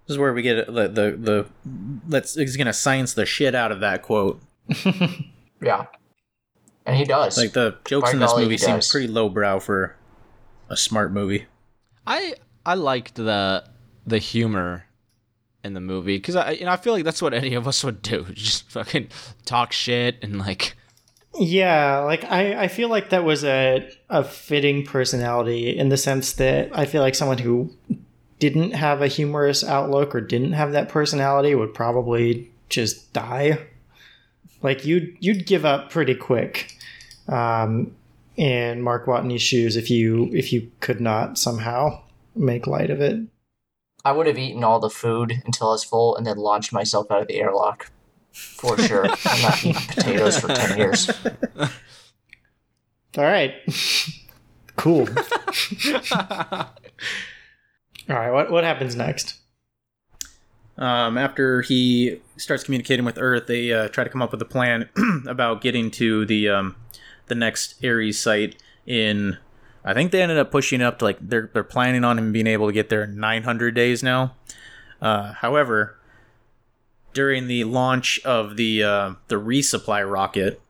This 0.07 0.15
is 0.15 0.17
where 0.19 0.33
we 0.33 0.41
get 0.41 0.67
the 0.67 0.87
the, 0.87 1.17
the 1.17 1.45
let's 2.07 2.35
he's 2.35 2.57
gonna 2.57 2.73
science 2.73 3.13
the 3.13 3.25
shit 3.25 3.55
out 3.55 3.71
of 3.71 3.79
that 3.79 4.01
quote. 4.01 4.41
Yeah. 5.61 5.85
And 6.85 6.95
he 6.95 7.03
does. 7.03 7.37
Like 7.37 7.53
the 7.53 7.77
jokes 7.85 8.09
By 8.09 8.13
in 8.13 8.19
this 8.19 8.31
golly, 8.31 8.43
movie 8.43 8.55
he 8.55 8.57
seem 8.59 8.79
pretty 8.79 9.07
lowbrow 9.07 9.59
for 9.59 9.95
a 10.69 10.77
smart 10.77 11.11
movie. 11.11 11.45
I 12.05 12.35
I 12.65 12.75
liked 12.75 13.15
the 13.15 13.63
the 14.05 14.19
humor 14.19 14.85
in 15.63 15.73
the 15.73 15.79
movie 15.79 16.17
because 16.17 16.35
I 16.35 16.51
you 16.51 16.65
know 16.65 16.71
I 16.71 16.77
feel 16.77 16.93
like 16.93 17.03
that's 17.03 17.21
what 17.21 17.33
any 17.33 17.55
of 17.55 17.67
us 17.67 17.83
would 17.83 18.01
do, 18.03 18.25
just 18.33 18.69
fucking 18.69 19.09
talk 19.45 19.71
shit 19.71 20.17
and 20.21 20.37
like 20.37 20.75
Yeah, 21.37 21.99
like 21.99 22.23
I, 22.25 22.63
I 22.63 22.67
feel 22.67 22.89
like 22.89 23.09
that 23.09 23.25
was 23.25 23.43
a 23.43 23.89
a 24.09 24.23
fitting 24.23 24.85
personality 24.85 25.77
in 25.77 25.89
the 25.89 25.97
sense 25.97 26.33
that 26.33 26.69
I 26.77 26.85
feel 26.85 27.01
like 27.01 27.15
someone 27.15 27.39
who 27.39 27.73
didn't 28.39 28.71
have 28.71 29.01
a 29.01 29.07
humorous 29.07 29.63
outlook 29.63 30.15
or 30.15 30.21
didn't 30.21 30.53
have 30.53 30.71
that 30.71 30.89
personality 30.89 31.53
would 31.53 31.73
probably 31.73 32.51
just 32.69 33.11
die. 33.11 33.59
Like 34.61 34.85
you'd 34.85 35.17
you'd 35.19 35.45
give 35.45 35.65
up 35.65 35.89
pretty 35.89 36.15
quick 36.15 36.77
um, 37.27 37.95
in 38.37 38.81
Mark 38.81 39.05
Watney's 39.05 39.41
shoes 39.41 39.75
if 39.75 39.89
you 39.89 40.29
if 40.33 40.53
you 40.53 40.71
could 40.79 41.01
not 41.01 41.37
somehow 41.37 42.01
make 42.35 42.65
light 42.65 42.89
of 42.89 43.01
it. 43.01 43.19
I 44.05 44.11
would 44.11 44.27
have 44.27 44.37
eaten 44.37 44.63
all 44.63 44.79
the 44.79 44.89
food 44.89 45.41
until 45.45 45.69
I 45.69 45.71
was 45.71 45.83
full 45.83 46.15
and 46.15 46.25
then 46.25 46.37
launched 46.37 46.71
myself 46.71 47.09
out 47.09 47.23
of 47.23 47.27
the 47.27 47.41
airlock. 47.41 47.91
For 48.35 48.77
sure. 48.77 49.05
I'm 49.05 49.41
not 49.41 49.65
eating 49.65 49.81
potatoes 49.87 50.37
for 50.39 50.47
10 50.49 50.77
years. 50.77 51.09
All 53.17 53.23
right, 53.23 53.53
cool. 54.75 55.07
All 58.09 58.15
right, 58.15 58.31
what 58.31 58.51
what 58.51 58.65
happens 58.65 58.93
next? 58.93 59.35
Um, 60.77 61.17
after 61.17 61.61
he 61.61 62.19
starts 62.35 62.65
communicating 62.65 63.05
with 63.05 63.17
Earth, 63.17 63.47
they 63.47 63.71
uh, 63.71 63.87
try 63.87 64.03
to 64.03 64.09
come 64.09 64.21
up 64.21 64.31
with 64.33 64.41
a 64.41 64.45
plan 64.45 64.89
about 65.27 65.61
getting 65.61 65.89
to 65.91 66.25
the 66.25 66.49
um, 66.49 66.75
the 67.27 67.35
next 67.35 67.81
Ares 67.83 68.19
site 68.19 68.61
in. 68.85 69.37
I 69.85 69.93
think 69.93 70.11
they 70.11 70.21
ended 70.21 70.37
up 70.37 70.51
pushing 70.51 70.81
up 70.81 70.99
to 70.99 71.05
like 71.05 71.17
they're 71.21 71.49
they're 71.53 71.63
planning 71.63 72.03
on 72.03 72.19
him 72.19 72.33
being 72.33 72.47
able 72.47 72.67
to 72.67 72.73
get 72.73 72.89
there 72.89 73.03
in 73.05 73.17
900 73.17 73.73
days 73.73 74.03
now. 74.03 74.35
Uh, 75.01 75.31
however, 75.33 75.97
during 77.15 77.47
the 77.47 77.63
launch 77.63 78.19
of 78.23 78.57
the 78.57 78.83
uh, 78.83 79.13
the 79.29 79.37
resupply 79.37 80.07
rocket, 80.07 80.61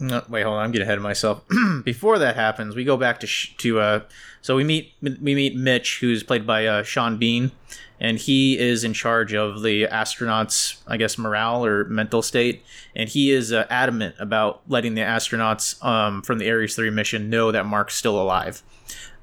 no, 0.00 0.24
wait, 0.28 0.42
hold 0.42 0.56
on, 0.56 0.64
I'm 0.64 0.72
getting 0.72 0.86
ahead 0.86 0.98
of 0.98 1.04
myself. 1.04 1.44
Before 1.84 2.18
that 2.18 2.34
happens, 2.34 2.74
we 2.74 2.82
go 2.82 2.96
back 2.96 3.20
to 3.20 3.28
sh- 3.28 3.54
to 3.58 3.78
uh, 3.78 4.00
so 4.40 4.56
we 4.56 4.64
meet 4.64 4.94
we 5.00 5.34
meet 5.34 5.54
Mitch, 5.54 6.00
who's 6.00 6.24
played 6.24 6.46
by 6.46 6.66
uh, 6.66 6.82
Sean 6.82 7.18
Bean, 7.18 7.52
and 8.00 8.18
he 8.18 8.58
is 8.58 8.82
in 8.82 8.92
charge 8.92 9.34
of 9.34 9.62
the 9.62 9.84
astronauts, 9.84 10.80
I 10.88 10.96
guess, 10.96 11.16
morale 11.16 11.64
or 11.64 11.84
mental 11.84 12.22
state, 12.22 12.64
and 12.96 13.08
he 13.08 13.30
is 13.30 13.52
uh, 13.52 13.66
adamant 13.70 14.16
about 14.18 14.62
letting 14.66 14.94
the 14.94 15.02
astronauts 15.02 15.82
um, 15.84 16.22
from 16.22 16.38
the 16.38 16.50
Ares 16.50 16.74
Three 16.74 16.90
mission 16.90 17.30
know 17.30 17.52
that 17.52 17.66
Mark's 17.66 17.94
still 17.94 18.20
alive. 18.20 18.62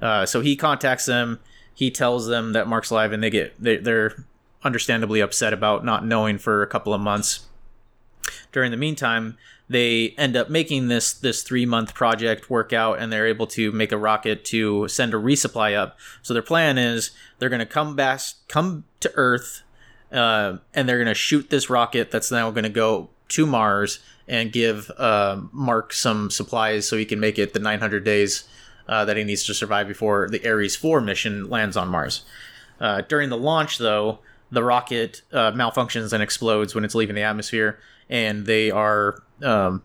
Uh, 0.01 0.25
so 0.25 0.41
he 0.41 0.55
contacts 0.55 1.05
them. 1.05 1.39
He 1.73 1.91
tells 1.91 2.27
them 2.27 2.53
that 2.53 2.67
Mark's 2.67 2.91
alive, 2.91 3.11
and 3.11 3.21
they 3.21 3.29
get 3.29 3.61
they, 3.61 3.77
they're 3.77 4.25
understandably 4.63 5.19
upset 5.19 5.53
about 5.53 5.83
not 5.83 6.05
knowing 6.05 6.37
for 6.37 6.61
a 6.61 6.67
couple 6.67 6.93
of 6.93 7.01
months 7.01 7.47
during 8.51 8.71
the 8.71 8.77
meantime 8.77 9.37
they 9.67 10.09
end 10.17 10.35
up 10.35 10.49
making 10.49 10.87
this 10.87 11.13
this 11.13 11.43
three 11.43 11.65
month 11.65 11.93
project 11.93 12.49
work 12.49 12.73
out 12.73 12.99
and 12.99 13.11
they're 13.11 13.27
able 13.27 13.47
to 13.47 13.71
make 13.71 13.91
a 13.91 13.97
rocket 13.97 14.43
to 14.45 14.87
send 14.87 15.13
a 15.13 15.17
resupply 15.17 15.75
up 15.75 15.97
so 16.21 16.33
their 16.33 16.43
plan 16.43 16.77
is 16.77 17.11
they're 17.39 17.49
going 17.49 17.59
to 17.59 17.65
come 17.65 17.95
back 17.95 18.19
come 18.47 18.83
to 18.99 19.11
earth 19.15 19.63
uh, 20.11 20.57
and 20.73 20.87
they're 20.87 20.97
going 20.97 21.07
to 21.07 21.13
shoot 21.13 21.49
this 21.49 21.69
rocket 21.69 22.11
that's 22.11 22.31
now 22.31 22.51
going 22.51 22.63
to 22.63 22.69
go 22.69 23.09
to 23.29 23.45
Mars 23.45 23.99
and 24.27 24.51
give 24.51 24.91
uh, 24.97 25.41
Mark 25.51 25.93
some 25.93 26.29
supplies 26.29 26.87
so 26.87 26.97
he 26.97 27.05
can 27.05 27.19
make 27.19 27.39
it 27.39 27.53
the 27.53 27.59
900 27.59 28.03
days 28.03 28.43
uh, 28.87 29.05
that 29.05 29.17
he 29.17 29.23
needs 29.23 29.45
to 29.45 29.53
survive 29.53 29.87
before 29.87 30.27
the 30.29 30.45
Ares 30.47 30.75
4 30.75 31.01
mission 31.01 31.49
lands 31.49 31.77
on 31.77 31.87
Mars. 31.87 32.23
Uh, 32.79 33.01
during 33.01 33.29
the 33.29 33.37
launch, 33.37 33.77
though, 33.77 34.19
the 34.51 34.63
rocket 34.63 35.21
uh, 35.31 35.51
malfunctions 35.51 36.13
and 36.13 36.21
explodes 36.21 36.75
when 36.75 36.83
it's 36.83 36.95
leaving 36.95 37.15
the 37.15 37.21
atmosphere, 37.21 37.79
and 38.09 38.45
they 38.45 38.69
are 38.69 39.23
um, 39.41 39.83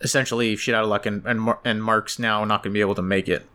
essentially 0.00 0.56
shit 0.56 0.74
out 0.74 0.84
of 0.84 0.90
luck, 0.90 1.06
and 1.06 1.24
and, 1.24 1.40
Mar- 1.40 1.60
and 1.64 1.82
Mark's 1.82 2.18
now 2.18 2.44
not 2.44 2.62
going 2.62 2.72
to 2.72 2.76
be 2.76 2.80
able 2.80 2.94
to 2.96 3.02
make 3.02 3.28
it. 3.28 3.46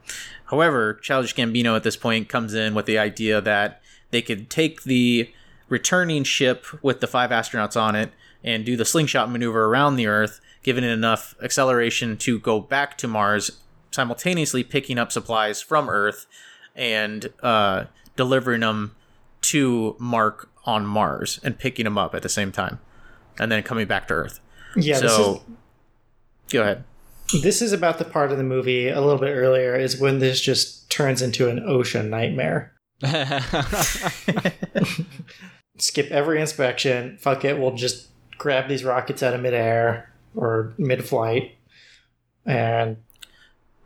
However, 0.46 0.96
Childish 0.96 1.36
Gambino 1.36 1.76
at 1.76 1.84
this 1.84 1.96
point 1.96 2.30
comes 2.30 2.54
in 2.54 2.74
with 2.74 2.86
the 2.86 2.98
idea 2.98 3.42
that 3.42 3.82
they 4.12 4.22
could 4.22 4.50
take 4.50 4.84
the 4.84 5.32
returning 5.70 6.24
ship 6.24 6.66
with 6.84 7.00
the 7.00 7.08
five 7.08 7.30
astronauts 7.30 7.80
on 7.80 7.96
it 7.96 8.12
and 8.44 8.66
do 8.66 8.76
the 8.76 8.86
slingshot 8.86 9.32
maneuver 9.32 9.66
around 9.66 9.96
the 9.96 10.08
Earth, 10.08 10.42
giving 10.64 10.84
it 10.84 10.90
enough 10.90 11.36
acceleration 11.42 12.18
to 12.18 12.40
go 12.40 12.60
back 12.60 12.98
to 12.98 13.08
Mars, 13.08 13.52
simultaneously 13.92 14.64
picking 14.64 14.98
up 14.98 15.12
supplies 15.12 15.62
from 15.62 15.90
Earth 15.90 16.26
and 16.76 17.32
uh, 17.42 17.86
delivering 18.16 18.62
them 18.62 18.96
to 19.42 19.96
Mark 20.00 20.50
on 20.66 20.86
Mars 20.86 21.40
and 21.44 21.58
picking 21.58 21.86
them 21.86 21.98
up 21.98 22.14
at 22.14 22.22
the 22.22 22.30
same 22.30 22.52
time, 22.52 22.80
and 23.40 23.52
then 23.52 23.64
coming 23.64 23.88
back 23.88 24.08
to 24.08 24.14
Earth. 24.14 24.40
Yeah, 24.76 24.98
so, 24.98 25.42
go 26.50 26.62
ahead. 26.62 26.84
this 27.32 27.34
is 27.34 27.44
this 27.44 27.62
is 27.62 27.74
about 27.74 27.98
the 27.98 28.06
part 28.06 28.32
of 28.32 28.38
the 28.38 28.44
movie 28.44 28.88
a 28.88 29.02
little 29.02 29.20
bit 29.20 29.32
earlier 29.32 29.76
is 29.76 30.00
when 30.00 30.20
this 30.20 30.42
just 30.42 30.90
turns 30.90 31.22
into 31.22 31.50
an 31.50 31.60
OSHA 31.60 32.08
nightmare. 32.08 32.74
Skip 35.78 36.12
every 36.12 36.40
inspection. 36.40 37.18
Fuck 37.18 37.44
it, 37.44 37.60
we'll 37.60 37.76
just 37.76 38.08
grab 38.38 38.70
these 38.70 38.84
rockets 38.84 39.24
out 39.24 39.34
of 39.34 39.42
midair 39.42 40.14
or 40.36 40.74
mid-flight, 40.78 41.56
and 42.46 42.98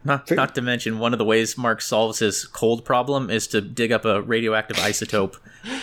Not, 0.06 0.30
not 0.30 0.54
to 0.56 0.62
mention, 0.62 1.00
one 1.00 1.14
of 1.14 1.20
the 1.20 1.26
ways 1.26 1.58
Mark 1.58 1.82
solves 1.82 2.20
his 2.20 2.46
cold 2.46 2.86
problem 2.86 3.32
is 3.32 3.48
to 3.48 3.60
dig 3.60 3.92
up 3.92 4.06
a 4.06 4.22
radioactive 4.22 4.78
isotope 4.78 5.38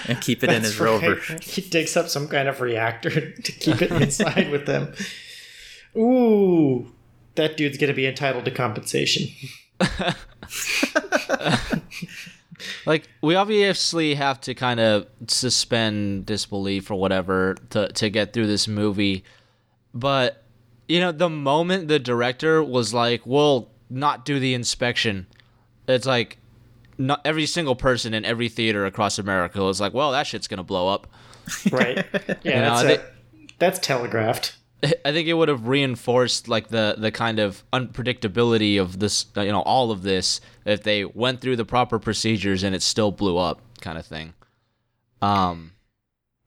and 0.06 0.20
keep 0.20 0.44
it 0.44 0.50
in 0.50 0.62
his 0.62 0.78
right. 0.78 0.87
rover. 0.87 1.16
He 1.42 1.61
digs 1.61 1.96
up 1.96 2.08
some 2.08 2.28
kind 2.28 2.48
of 2.48 2.61
reactor 2.61 3.32
to 3.42 3.52
keep 3.52 3.82
it 3.82 3.90
inside 4.02 4.50
with 4.50 4.66
them. 4.66 4.94
Ooh, 5.96 6.92
that 7.35 7.56
dude's 7.56 7.76
gonna 7.78 7.94
be 7.94 8.06
entitled 8.06 8.44
to 8.44 8.52
compensation. 8.52 9.26
like 12.87 13.08
we 13.22 13.35
obviously 13.35 14.14
have 14.14 14.40
to 14.42 14.54
kind 14.54 14.78
of 14.78 15.08
suspend 15.26 16.26
disbelief 16.26 16.88
or 16.92 16.94
whatever 16.94 17.56
to 17.70 17.88
to 17.88 18.08
get 18.08 18.32
through 18.32 18.46
this 18.46 18.68
movie 18.68 19.24
but 19.92 20.44
you 20.87 21.00
know 21.00 21.11
the 21.11 21.28
moment 21.28 21.88
the 21.88 21.98
director 21.98 22.62
was 22.62 22.94
like 22.94 23.26
we'll 23.26 23.71
not 23.92 24.24
do 24.24 24.38
the 24.40 24.55
inspection 24.55 25.26
it's 25.88 26.07
like 26.07 26.38
not 26.98 27.20
every 27.24 27.46
single 27.46 27.74
person 27.76 28.14
in 28.14 28.24
every 28.24 28.48
theater 28.48 28.87
across 28.87 29.18
america 29.18 29.62
was 29.62 29.81
like 29.81 29.92
well 29.94 30.12
that 30.12 30.26
shit's 30.26 30.48
gonna 30.48 30.62
blow 30.62 30.88
up 30.88 31.07
Right? 31.72 32.05
Yeah, 32.44 32.61
know, 32.62 32.70
that's, 32.70 32.83
they- 32.83 32.96
a- 32.96 33.07
that's 33.59 33.78
telegraphed. 33.81 34.57
I 35.05 35.12
think 35.12 35.28
it 35.28 35.35
would 35.35 35.48
have 35.48 35.68
reinforced 35.68 36.48
like 36.48 36.68
the 36.68 36.96
the 36.98 37.12
kind 37.12 37.38
of 37.38 37.62
unpredictability 37.72 38.81
of 38.81 38.98
this, 38.98 39.26
you 39.37 39.44
know, 39.52 39.62
all 39.62 39.92
of 39.92 40.02
this 40.02 40.40
if 40.64 40.83
they 40.83 41.05
went 41.05 41.40
through 41.40 41.55
the 41.57 41.64
proper 41.64 42.00
procedures 42.00 42.64
and 42.64 42.74
it 42.74 42.83
still 42.83 43.12
blew 43.12 43.38
up, 43.38 43.61
kind 43.81 43.96
of 43.96 44.05
thing. 44.07 44.35
Um, 45.20 45.72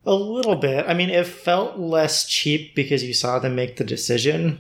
A 0.06 0.14
little 0.14 0.56
bit. 0.58 0.86
I 0.88 0.94
mean, 0.94 1.10
it 1.10 1.26
felt 1.28 1.78
less 1.80 2.28
cheap 2.28 2.76
because 2.76 3.04
you 3.04 3.14
saw 3.14 3.40
them 3.40 3.56
make 3.56 3.78
the 3.78 3.84
decision. 3.86 4.60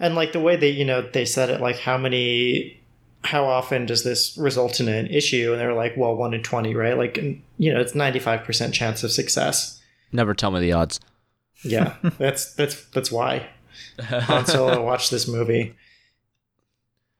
And 0.00 0.14
like 0.14 0.32
the 0.32 0.40
way 0.40 0.56
they, 0.56 0.70
you 0.70 0.84
know, 0.84 1.02
they 1.02 1.24
said 1.24 1.50
it 1.50 1.60
like 1.60 1.78
how 1.78 1.98
many 1.98 2.80
how 3.24 3.44
often 3.44 3.84
does 3.84 4.04
this 4.04 4.36
result 4.38 4.78
in 4.80 4.88
an 4.88 5.06
issue? 5.08 5.52
And 5.52 5.60
they 5.60 5.66
were 5.66 5.72
like, 5.74 5.96
well, 5.96 6.14
one 6.14 6.34
in 6.34 6.42
twenty, 6.42 6.74
right? 6.74 6.96
Like 6.96 7.16
you 7.58 7.72
know, 7.74 7.80
it's 7.80 7.94
ninety 7.94 8.18
five 8.18 8.44
percent 8.44 8.74
chance 8.74 9.02
of 9.02 9.10
success. 9.10 9.80
never 10.12 10.34
tell 10.34 10.50
me 10.50 10.60
the 10.60 10.72
odds. 10.72 11.00
Yeah. 11.64 11.96
that's 12.18 12.54
that's 12.54 12.84
that's 12.90 13.10
why. 13.10 13.48
Han 14.00 14.46
Solo 14.46 14.84
watched 14.90 15.10
this 15.10 15.26
movie. 15.26 15.74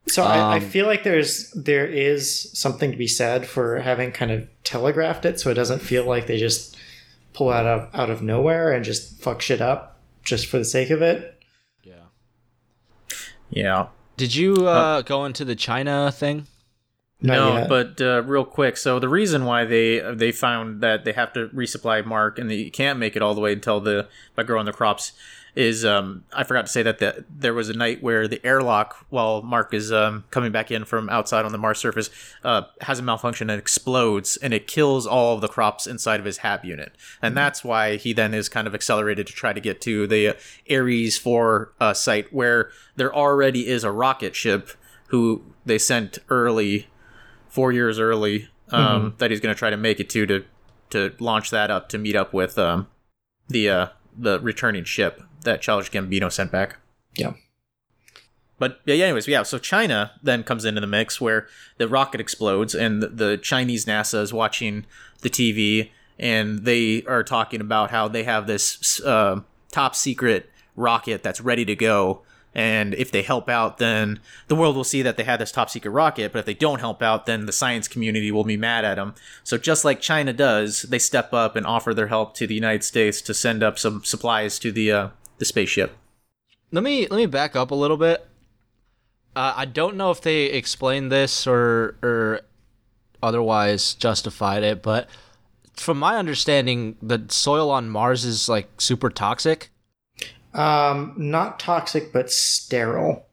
So 0.06 0.22
I, 0.22 0.38
I 0.38 0.56
Um, 0.58 0.62
feel 0.62 0.86
like 0.86 1.02
there's 1.04 1.50
there 1.50 1.86
is 1.86 2.50
something 2.58 2.90
to 2.92 2.96
be 2.96 3.06
said 3.08 3.46
for 3.46 3.80
having 3.80 4.10
kind 4.12 4.30
of 4.30 4.48
telegraphed 4.64 5.24
it, 5.26 5.38
so 5.40 5.50
it 5.50 5.54
doesn't 5.54 5.80
feel 5.80 6.04
like 6.06 6.26
they 6.26 6.38
just 6.38 6.76
pull 7.34 7.50
out 7.50 7.66
of 7.66 7.88
out 7.94 8.08
of 8.10 8.22
nowhere 8.22 8.72
and 8.72 8.84
just 8.84 9.20
fuck 9.20 9.42
shit 9.42 9.60
up 9.60 9.98
just 10.22 10.46
for 10.46 10.58
the 10.58 10.64
sake 10.64 10.90
of 10.90 11.02
it. 11.02 11.37
Yeah. 13.50 13.62
Yeah. 13.62 13.86
Did 14.16 14.34
you 14.34 14.66
uh, 14.66 15.02
go 15.02 15.24
into 15.24 15.44
the 15.44 15.54
China 15.54 16.10
thing? 16.10 16.46
No, 17.20 17.54
yet. 17.58 17.68
but 17.68 18.00
uh, 18.00 18.22
real 18.22 18.44
quick. 18.44 18.76
So 18.76 18.98
the 18.98 19.08
reason 19.08 19.44
why 19.44 19.64
they 19.64 20.00
they 20.14 20.30
found 20.30 20.80
that 20.82 21.04
they 21.04 21.12
have 21.12 21.32
to 21.32 21.48
resupply 21.48 22.04
Mark 22.04 22.38
and 22.38 22.50
they 22.50 22.70
can't 22.70 22.98
make 22.98 23.16
it 23.16 23.22
all 23.22 23.34
the 23.34 23.40
way 23.40 23.52
until 23.52 23.80
the 23.80 24.08
by 24.36 24.44
growing 24.44 24.66
the 24.66 24.72
crops 24.72 25.12
is 25.54 25.84
um, 25.84 26.24
I 26.32 26.44
forgot 26.44 26.66
to 26.66 26.72
say 26.72 26.82
that 26.82 26.98
the, 26.98 27.24
there 27.28 27.54
was 27.54 27.68
a 27.68 27.72
night 27.72 28.02
where 28.02 28.28
the 28.28 28.44
airlock 28.44 29.06
while 29.08 29.42
Mark 29.42 29.74
is 29.74 29.92
um, 29.92 30.24
coming 30.30 30.52
back 30.52 30.70
in 30.70 30.84
from 30.84 31.08
outside 31.08 31.44
on 31.44 31.52
the 31.52 31.58
Mars 31.58 31.78
surface 31.78 32.10
uh, 32.44 32.62
has 32.82 32.98
a 32.98 33.02
malfunction 33.02 33.50
and 33.50 33.58
explodes 33.58 34.36
and 34.36 34.54
it 34.54 34.66
kills 34.66 35.06
all 35.06 35.34
of 35.34 35.40
the 35.40 35.48
crops 35.48 35.86
inside 35.86 36.20
of 36.20 36.26
his 36.26 36.38
hab 36.38 36.64
unit. 36.64 36.94
And 37.20 37.36
that's 37.36 37.64
why 37.64 37.96
he 37.96 38.12
then 38.12 38.34
is 38.34 38.48
kind 38.48 38.66
of 38.66 38.74
accelerated 38.74 39.26
to 39.26 39.32
try 39.32 39.52
to 39.52 39.60
get 39.60 39.80
to 39.82 40.06
the 40.06 40.36
Ares 40.70 41.18
4 41.18 41.72
uh, 41.80 41.94
site 41.94 42.32
where 42.32 42.70
there 42.96 43.14
already 43.14 43.68
is 43.68 43.84
a 43.84 43.90
rocket 43.90 44.36
ship 44.36 44.70
who 45.08 45.42
they 45.64 45.78
sent 45.78 46.18
early 46.28 46.86
four 47.48 47.72
years 47.72 47.98
early 47.98 48.48
um, 48.70 49.14
that 49.18 49.30
he's 49.30 49.40
going 49.40 49.54
to 49.54 49.58
try 49.58 49.70
to 49.70 49.76
make 49.76 50.00
it 50.00 50.10
to 50.10 50.26
to 50.26 50.44
to 50.90 51.14
launch 51.18 51.50
that 51.50 51.70
up 51.70 51.88
to 51.88 51.98
meet 51.98 52.16
up 52.16 52.32
with 52.32 52.58
um, 52.58 52.88
the 53.48 53.68
uh, 53.68 53.86
the 54.16 54.40
returning 54.40 54.84
ship 54.84 55.22
that 55.42 55.60
Childish 55.60 55.90
Gambino 55.90 56.30
sent 56.30 56.50
back. 56.50 56.76
Yeah. 57.14 57.32
But 58.58 58.80
yeah, 58.84 59.04
anyways, 59.04 59.28
yeah. 59.28 59.44
So 59.44 59.58
China 59.58 60.12
then 60.22 60.42
comes 60.42 60.64
into 60.64 60.80
the 60.80 60.86
mix 60.86 61.20
where 61.20 61.46
the 61.76 61.88
rocket 61.88 62.20
explodes, 62.20 62.74
and 62.74 63.02
the, 63.02 63.08
the 63.08 63.38
Chinese 63.38 63.84
NASA 63.84 64.20
is 64.20 64.32
watching 64.32 64.84
the 65.20 65.30
TV, 65.30 65.90
and 66.18 66.64
they 66.64 67.04
are 67.04 67.22
talking 67.22 67.60
about 67.60 67.90
how 67.90 68.08
they 68.08 68.24
have 68.24 68.46
this 68.46 69.00
uh, 69.02 69.40
top 69.70 69.94
secret 69.94 70.50
rocket 70.74 71.22
that's 71.22 71.40
ready 71.40 71.64
to 71.64 71.76
go. 71.76 72.22
And 72.54 72.94
if 72.94 73.12
they 73.12 73.22
help 73.22 73.48
out, 73.48 73.78
then 73.78 74.18
the 74.48 74.56
world 74.56 74.74
will 74.74 74.82
see 74.82 75.02
that 75.02 75.16
they 75.16 75.22
had 75.22 75.38
this 75.38 75.52
top 75.52 75.70
secret 75.70 75.90
rocket. 75.90 76.32
But 76.32 76.40
if 76.40 76.46
they 76.46 76.54
don't 76.54 76.80
help 76.80 77.02
out, 77.02 77.26
then 77.26 77.46
the 77.46 77.52
science 77.52 77.86
community 77.86 78.32
will 78.32 78.42
be 78.42 78.56
mad 78.56 78.84
at 78.84 78.96
them. 78.96 79.14
So 79.44 79.58
just 79.58 79.84
like 79.84 80.00
China 80.00 80.32
does, 80.32 80.82
they 80.82 80.98
step 80.98 81.32
up 81.32 81.54
and 81.54 81.66
offer 81.66 81.94
their 81.94 82.08
help 82.08 82.34
to 82.36 82.46
the 82.48 82.54
United 82.54 82.82
States 82.82 83.20
to 83.22 83.34
send 83.34 83.62
up 83.62 83.78
some 83.78 84.02
supplies 84.02 84.58
to 84.60 84.72
the 84.72 84.90
uh, 84.90 85.08
the 85.38 85.44
spaceship. 85.44 85.96
Let 86.70 86.84
me 86.84 87.06
let 87.06 87.16
me 87.16 87.26
back 87.26 87.56
up 87.56 87.70
a 87.70 87.74
little 87.74 87.96
bit. 87.96 88.26
Uh, 89.34 89.54
I 89.56 89.64
don't 89.64 89.96
know 89.96 90.10
if 90.10 90.20
they 90.20 90.44
explained 90.46 91.10
this 91.10 91.46
or 91.46 91.96
or 92.02 92.40
otherwise 93.22 93.94
justified 93.94 94.62
it, 94.62 94.82
but 94.82 95.08
from 95.74 95.98
my 95.98 96.16
understanding, 96.16 96.96
the 97.00 97.24
soil 97.28 97.70
on 97.70 97.88
Mars 97.88 98.24
is 98.24 98.48
like 98.48 98.80
super 98.80 99.10
toxic. 99.10 99.70
um, 100.54 101.14
not 101.16 101.60
toxic, 101.60 102.12
but 102.12 102.30
sterile. 102.30 103.26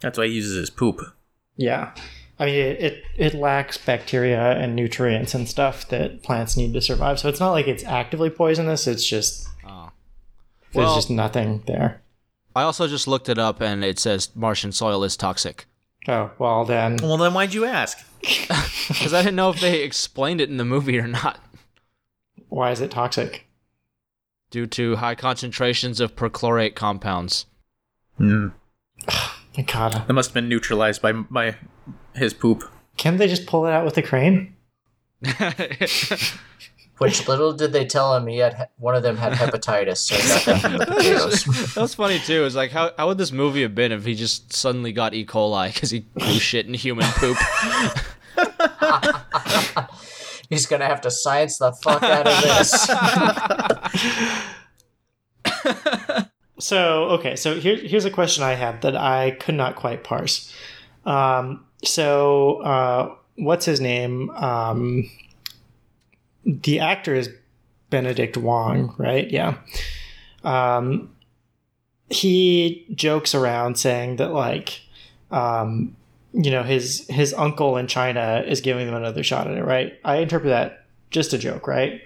That's 0.00 0.16
why 0.18 0.26
he 0.26 0.32
uses 0.34 0.56
his 0.56 0.70
poop. 0.70 1.00
Yeah. 1.56 1.94
I 2.38 2.46
mean, 2.46 2.54
it, 2.54 2.80
it, 2.80 3.04
it 3.16 3.34
lacks 3.34 3.78
bacteria 3.78 4.52
and 4.52 4.74
nutrients 4.74 5.34
and 5.34 5.48
stuff 5.48 5.88
that 5.88 6.22
plants 6.22 6.56
need 6.56 6.72
to 6.74 6.80
survive. 6.80 7.20
So 7.20 7.28
it's 7.28 7.38
not 7.40 7.52
like 7.52 7.68
it's 7.68 7.84
actively 7.84 8.30
poisonous. 8.30 8.86
It's 8.86 9.06
just. 9.06 9.46
There's 10.74 10.86
Well- 10.86 10.94
just 10.96 11.10
nothing 11.10 11.62
there. 11.66 12.00
I 12.56 12.62
also 12.62 12.86
just 12.86 13.08
looked 13.08 13.28
it 13.28 13.38
up 13.38 13.60
and 13.60 13.84
it 13.84 13.98
says 13.98 14.28
Martian 14.36 14.70
soil 14.72 15.02
is 15.02 15.16
toxic. 15.16 15.66
Oh 16.06 16.30
well, 16.38 16.64
then 16.64 16.98
Well, 17.02 17.16
then 17.16 17.32
why'd 17.34 17.54
you 17.54 17.64
ask? 17.64 17.98
Because 18.88 19.14
I 19.14 19.22
didn't 19.22 19.36
know 19.36 19.48
if 19.50 19.60
they 19.60 19.80
explained 19.82 20.40
it 20.42 20.50
in 20.50 20.58
the 20.58 20.64
movie 20.64 20.98
or 20.98 21.06
not. 21.08 21.40
why 22.48 22.70
is 22.70 22.80
it 22.82 22.90
toxic? 22.90 23.46
Due 24.50 24.66
to 24.66 24.96
high 24.96 25.14
concentrations 25.14 25.98
of 26.00 26.14
perchlorate 26.14 26.74
compounds. 26.74 27.46
Hmm. 28.18 28.48
My 29.56 29.62
God, 29.66 29.92
That 30.06 30.12
must 30.12 30.30
have 30.30 30.34
been 30.34 30.48
neutralized 30.48 31.00
by 31.02 31.12
by 31.12 31.56
his 32.14 32.34
poop. 32.34 32.62
can't 32.96 33.18
they 33.18 33.26
just 33.26 33.46
pull 33.46 33.66
it 33.66 33.72
out 33.72 33.84
with 33.84 33.96
a 33.98 34.02
crane? 34.02 34.54
Which 36.98 37.26
little 37.26 37.52
did 37.52 37.72
they 37.72 37.84
tell 37.84 38.14
him 38.14 38.28
he 38.28 38.38
had 38.38 38.68
one 38.76 38.94
of 38.94 39.02
them 39.02 39.16
had 39.16 39.32
hepatitis, 39.32 39.96
so 39.98 40.14
he 40.14 40.28
got 40.28 40.44
that 40.44 40.60
from 40.60 40.78
the 40.78 40.86
potatoes. 40.96 41.74
That's 41.74 41.94
funny 41.94 42.20
too. 42.20 42.44
Is 42.44 42.54
like 42.54 42.70
how 42.70 42.92
how 42.96 43.08
would 43.08 43.18
this 43.18 43.32
movie 43.32 43.62
have 43.62 43.74
been 43.74 43.90
if 43.90 44.04
he 44.04 44.14
just 44.14 44.52
suddenly 44.52 44.92
got 44.92 45.12
E. 45.12 45.26
coli 45.26 45.74
because 45.74 45.90
he 45.90 46.00
grew 46.00 46.38
shit 46.38 46.66
in 46.66 46.74
human 46.74 47.06
poop? 47.14 47.36
He's 50.48 50.66
gonna 50.66 50.86
have 50.86 51.00
to 51.00 51.10
science 51.10 51.58
the 51.58 51.72
fuck 51.72 52.02
out 52.02 52.28
of 52.28 52.42
this. 52.42 52.88
So 56.58 57.04
okay, 57.10 57.36
so 57.36 57.58
here, 57.58 57.76
here's 57.76 58.04
a 58.04 58.10
question 58.10 58.44
I 58.44 58.54
have 58.54 58.80
that 58.82 58.96
I 58.96 59.32
could 59.32 59.54
not 59.54 59.76
quite 59.76 60.04
parse. 60.04 60.52
Um, 61.04 61.64
so 61.84 62.62
uh, 62.62 63.14
what's 63.34 63.66
his 63.66 63.80
name? 63.80 64.30
Um, 64.30 65.10
the 66.44 66.80
actor 66.80 67.14
is 67.14 67.30
Benedict 67.90 68.36
Wong, 68.36 68.94
right? 68.98 69.30
Yeah. 69.30 69.58
Um, 70.42 71.10
he 72.10 72.86
jokes 72.94 73.34
around 73.34 73.78
saying 73.78 74.16
that 74.16 74.32
like, 74.32 74.80
um, 75.30 75.96
you 76.32 76.50
know, 76.50 76.62
his 76.62 77.06
his 77.08 77.32
uncle 77.34 77.76
in 77.76 77.86
China 77.86 78.44
is 78.46 78.60
giving 78.60 78.86
them 78.86 78.94
another 78.94 79.22
shot 79.22 79.48
at 79.48 79.56
it, 79.56 79.64
right? 79.64 79.94
I 80.04 80.16
interpret 80.16 80.50
that 80.50 80.86
just 81.10 81.32
a 81.32 81.38
joke, 81.38 81.66
right? 81.66 82.02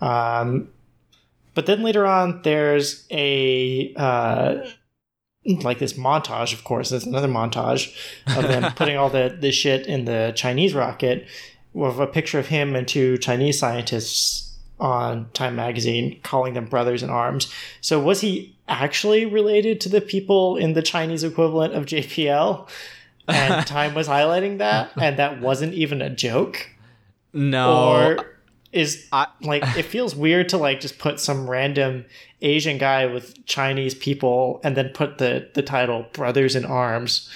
Um, 0.00 0.68
but 1.54 1.66
then 1.66 1.82
later 1.82 2.06
on, 2.06 2.42
there's 2.42 3.06
a 3.10 3.94
uh, 3.96 4.66
like 5.44 5.78
this 5.78 5.94
montage. 5.94 6.52
Of 6.52 6.64
course, 6.64 6.90
there's 6.90 7.06
another 7.06 7.28
montage 7.28 7.94
of 8.36 8.42
them 8.42 8.72
putting 8.76 8.96
all 8.96 9.10
the 9.10 9.36
the 9.40 9.52
shit 9.52 9.86
in 9.86 10.04
the 10.04 10.32
Chinese 10.36 10.74
rocket 10.74 11.26
with 11.72 11.98
a 11.98 12.06
picture 12.06 12.38
of 12.38 12.48
him 12.48 12.74
and 12.74 12.86
two 12.88 13.18
Chinese 13.18 13.58
scientists 13.58 14.46
on 14.78 15.28
Time 15.34 15.56
magazine, 15.56 16.18
calling 16.22 16.54
them 16.54 16.64
brothers 16.64 17.02
in 17.02 17.10
arms. 17.10 17.52
So 17.80 18.00
was 18.00 18.22
he 18.22 18.56
actually 18.68 19.26
related 19.26 19.80
to 19.82 19.88
the 19.88 20.00
people 20.00 20.56
in 20.56 20.72
the 20.72 20.82
Chinese 20.82 21.22
equivalent 21.22 21.74
of 21.74 21.84
JPL? 21.86 22.68
And 23.28 23.66
Time 23.66 23.94
was 23.94 24.08
highlighting 24.08 24.58
that, 24.58 24.90
and 25.00 25.18
that 25.18 25.40
wasn't 25.40 25.74
even 25.74 26.00
a 26.02 26.10
joke 26.10 26.68
No. 27.32 27.88
or 28.18 28.26
is 28.72 29.06
I- 29.12 29.26
like 29.42 29.62
it 29.76 29.82
feels 29.84 30.14
weird 30.14 30.48
to 30.50 30.56
like 30.56 30.80
just 30.80 30.98
put 30.98 31.20
some 31.20 31.48
random 31.50 32.04
Asian 32.40 32.78
guy 32.78 33.04
with 33.06 33.44
Chinese 33.44 33.94
people 33.94 34.60
and 34.64 34.76
then 34.76 34.88
put 34.90 35.18
the 35.18 35.48
the 35.54 35.62
title 35.62 36.06
"Brothers 36.12 36.56
in 36.56 36.64
Arms." 36.64 37.28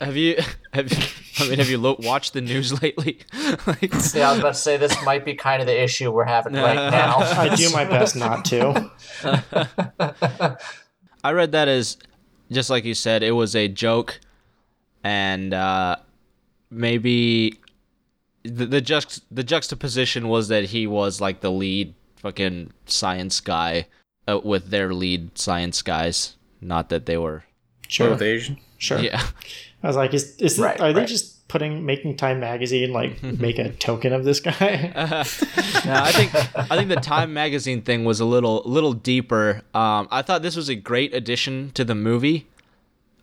Have 0.00 0.16
you 0.16 0.36
have 0.72 0.90
you, 0.92 0.98
I 1.38 1.48
mean 1.48 1.58
have 1.58 1.68
you 1.68 1.78
lo- 1.78 1.96
watched 2.00 2.32
the 2.32 2.40
news 2.40 2.82
lately? 2.82 3.20
like, 3.66 3.82
yeah, 4.14 4.28
I 4.28 4.30
was 4.32 4.38
about 4.38 4.54
to 4.54 4.54
say 4.54 4.76
this 4.76 4.96
might 5.04 5.24
be 5.24 5.34
kind 5.34 5.60
of 5.60 5.66
the 5.66 5.82
issue 5.82 6.10
we're 6.10 6.24
having 6.24 6.54
right 6.54 6.90
now. 6.90 7.16
I 7.20 7.54
do 7.54 7.70
my 7.70 7.84
best 7.84 8.16
not 8.16 8.44
to. 8.46 8.90
I 11.24 11.32
read 11.32 11.52
that 11.52 11.68
as 11.68 11.96
just 12.50 12.70
like 12.70 12.84
you 12.84 12.94
said, 12.94 13.22
it 13.22 13.32
was 13.32 13.56
a 13.56 13.68
joke, 13.68 14.20
and 15.02 15.52
uh, 15.52 15.96
maybe 16.70 17.58
the 18.44 18.66
the, 18.66 18.82
juxt- 18.82 19.22
the 19.30 19.42
juxtaposition 19.44 20.28
was 20.28 20.48
that 20.48 20.66
he 20.66 20.86
was 20.86 21.20
like 21.20 21.40
the 21.40 21.50
lead 21.50 21.94
fucking 22.16 22.72
science 22.86 23.40
guy 23.40 23.86
uh, 24.28 24.40
with 24.42 24.70
their 24.70 24.94
lead 24.94 25.36
science 25.38 25.82
guys. 25.82 26.36
Not 26.60 26.88
that 26.88 27.06
they 27.06 27.16
were. 27.18 27.44
Sure, 27.88 28.10
Both 28.10 28.22
Asian. 28.22 28.58
sure. 28.78 28.98
Yeah, 28.98 29.22
I 29.86 29.88
was 29.88 29.96
like, 29.96 30.14
is, 30.14 30.34
is 30.38 30.58
Right, 30.58 30.80
are 30.80 30.92
they 30.92 31.04
just 31.04 31.46
putting 31.46 31.86
making 31.86 32.16
Time 32.16 32.40
magazine 32.40 32.92
like 32.92 33.22
make 33.38 33.60
a 33.60 33.70
token 33.70 34.12
of 34.12 34.24
this 34.24 34.40
guy? 34.40 34.90
no, 35.86 35.94
I 35.94 36.10
think 36.10 36.34
I 36.34 36.76
think 36.76 36.88
the 36.88 36.96
Time 37.00 37.32
magazine 37.32 37.82
thing 37.82 38.04
was 38.04 38.18
a 38.18 38.24
little 38.24 38.62
little 38.66 38.92
deeper. 38.92 39.62
Um, 39.74 40.08
I 40.10 40.22
thought 40.22 40.42
this 40.42 40.56
was 40.56 40.68
a 40.68 40.74
great 40.74 41.14
addition 41.14 41.70
to 41.74 41.84
the 41.84 41.94
movie. 41.94 42.48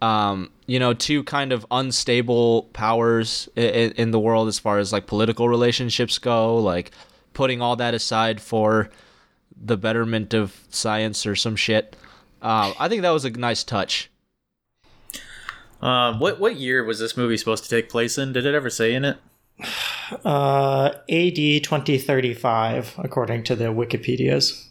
Um, 0.01 0.51
you 0.65 0.79
know, 0.79 0.93
two 0.93 1.25
kind 1.25 1.51
of 1.51 1.65
unstable 1.69 2.69
powers 2.71 3.49
in, 3.57 3.91
in 3.91 4.11
the 4.11 4.19
world 4.19 4.47
as 4.47 4.57
far 4.57 4.79
as 4.79 4.93
like 4.93 5.05
political 5.05 5.49
relationships 5.49 6.17
go. 6.17 6.55
Like 6.55 6.91
putting 7.33 7.61
all 7.61 7.75
that 7.75 7.93
aside 7.93 8.39
for 8.39 8.89
the 9.61 9.75
betterment 9.75 10.33
of 10.33 10.61
science 10.69 11.25
or 11.25 11.35
some 11.35 11.57
shit. 11.57 11.97
Um, 12.41 12.73
I 12.79 12.87
think 12.87 13.01
that 13.01 13.09
was 13.09 13.25
a 13.25 13.31
nice 13.31 13.65
touch. 13.65 14.09
Uh, 15.83 16.17
what 16.17 16.39
what 16.39 16.55
year 16.55 16.81
was 16.81 16.99
this 16.99 17.17
movie 17.17 17.35
supposed 17.35 17.65
to 17.65 17.69
take 17.69 17.89
place 17.89 18.17
in? 18.17 18.31
Did 18.31 18.45
it 18.45 18.55
ever 18.55 18.69
say 18.69 18.93
in 18.93 19.03
it? 19.03 19.17
uh, 20.25 20.91
AD 21.09 21.63
twenty 21.63 21.97
thirty 21.97 22.33
five, 22.33 22.95
according 22.97 23.43
to 23.43 23.55
the 23.55 23.65
Wikipedia's. 23.65 24.69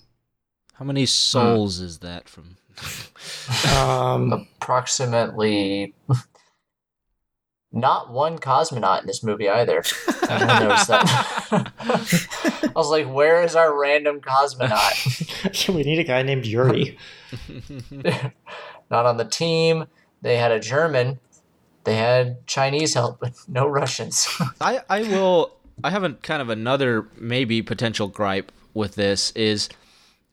How 0.73 0.87
many 0.87 1.05
sols 1.05 1.81
is 1.81 1.99
that 1.99 2.29
from? 2.29 2.57
Um, 3.75 4.33
Approximately. 4.33 5.95
Not 7.73 8.13
one 8.13 8.39
cosmonaut 8.39 9.01
in 9.01 9.07
this 9.07 9.23
movie 9.23 9.49
either. 9.49 9.83
I 10.23 10.39
didn't 10.39 10.87
that. 10.89 11.73
I 11.83 12.73
was 12.75 12.91
like, 12.91 13.13
"Where 13.13 13.43
is 13.43 13.57
our 13.57 13.79
random 13.79 14.21
cosmonaut?" 14.21 15.69
we 15.75 15.83
need 15.83 15.99
a 15.99 16.05
guy 16.05 16.23
named 16.23 16.47
Yuri. 16.47 16.97
Not 18.91 19.07
on 19.07 19.17
the 19.17 19.25
team. 19.25 19.87
They 20.23 20.37
had 20.37 20.53
a 20.53 20.61
German. 20.61 21.19
They 21.85 21.97
had 21.97 22.47
Chinese 22.47 22.95
help, 22.95 23.21
but 23.21 23.33
no 23.49 23.67
Russians. 23.67 24.27
I, 24.61 24.81
I 24.89 25.03
will 25.03 25.57
I 25.85 25.91
have 25.91 26.05
a 26.05 26.15
kind 26.15 26.41
of 26.41 26.49
another 26.49 27.09
maybe 27.17 27.63
potential 27.63 28.09
gripe 28.09 28.53
with 28.75 28.95
this 28.95 29.33
is 29.33 29.69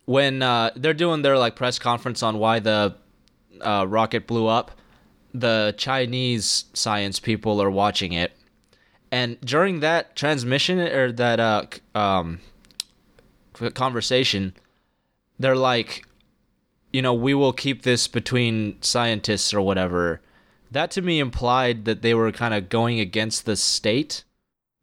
when 0.06 0.42
uh, 0.42 0.72
they're 0.76 0.94
doing 0.94 1.22
their 1.22 1.38
like 1.38 1.56
press 1.56 1.80
conference 1.80 2.24
on 2.24 2.40
why 2.40 2.60
the 2.60 2.96
uh, 3.62 3.86
rocket 3.88 4.28
blew 4.28 4.48
up, 4.48 4.72
the 5.34 5.74
Chinese 5.78 6.66
science 6.74 7.20
people 7.20 7.62
are 7.62 7.70
watching 7.70 8.14
it, 8.14 8.32
and 9.12 9.40
during 9.42 9.80
that 9.82 10.16
transmission 10.16 10.80
or 10.80 11.12
that 11.12 11.40
uh, 11.40 11.66
um, 11.96 12.40
conversation, 13.74 14.54
they're 15.38 15.56
like, 15.56 16.06
you 16.92 17.02
know, 17.02 17.14
we 17.14 17.34
will 17.34 17.54
keep 17.54 17.84
this 17.84 18.08
between 18.08 18.82
scientists 18.82 19.54
or 19.54 19.62
whatever. 19.62 20.22
That 20.72 20.92
to 20.92 21.02
me 21.02 21.20
implied 21.20 21.86
that 21.86 22.02
they 22.02 22.14
were 22.14 22.32
kind 22.32 22.54
of 22.54 22.70
going 22.70 23.00
against 23.00 23.46
the 23.46 23.56
state. 23.56 24.24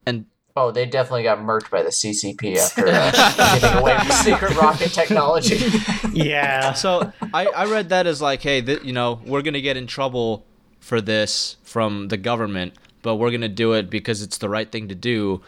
And 0.04 0.26
oh, 0.56 0.70
they 0.70 0.86
definitely 0.86 1.22
got 1.22 1.38
murked 1.38 1.70
by 1.70 1.82
the 1.82 1.90
CCP 1.90 2.56
after 2.56 2.86
uh, 2.88 3.58
giving 3.60 3.78
away 3.78 3.98
secret 4.10 4.56
rocket 4.56 4.92
technology. 4.92 5.58
Yeah. 6.16 6.72
so 6.72 7.12
I, 7.34 7.46
I 7.48 7.66
read 7.66 7.90
that 7.90 8.06
as 8.06 8.22
like, 8.22 8.40
hey, 8.40 8.62
th- 8.62 8.82
you 8.82 8.94
know, 8.94 9.20
we're 9.26 9.42
going 9.42 9.52
to 9.52 9.60
get 9.60 9.76
in 9.76 9.86
trouble 9.86 10.46
for 10.80 11.02
this 11.02 11.58
from 11.62 12.08
the 12.08 12.16
government, 12.16 12.72
but 13.02 13.16
we're 13.16 13.28
going 13.28 13.42
to 13.42 13.50
do 13.50 13.74
it 13.74 13.90
because 13.90 14.22
it's 14.22 14.38
the 14.38 14.48
right 14.48 14.72
thing 14.72 14.88
to 14.88 14.94
do. 14.94 15.42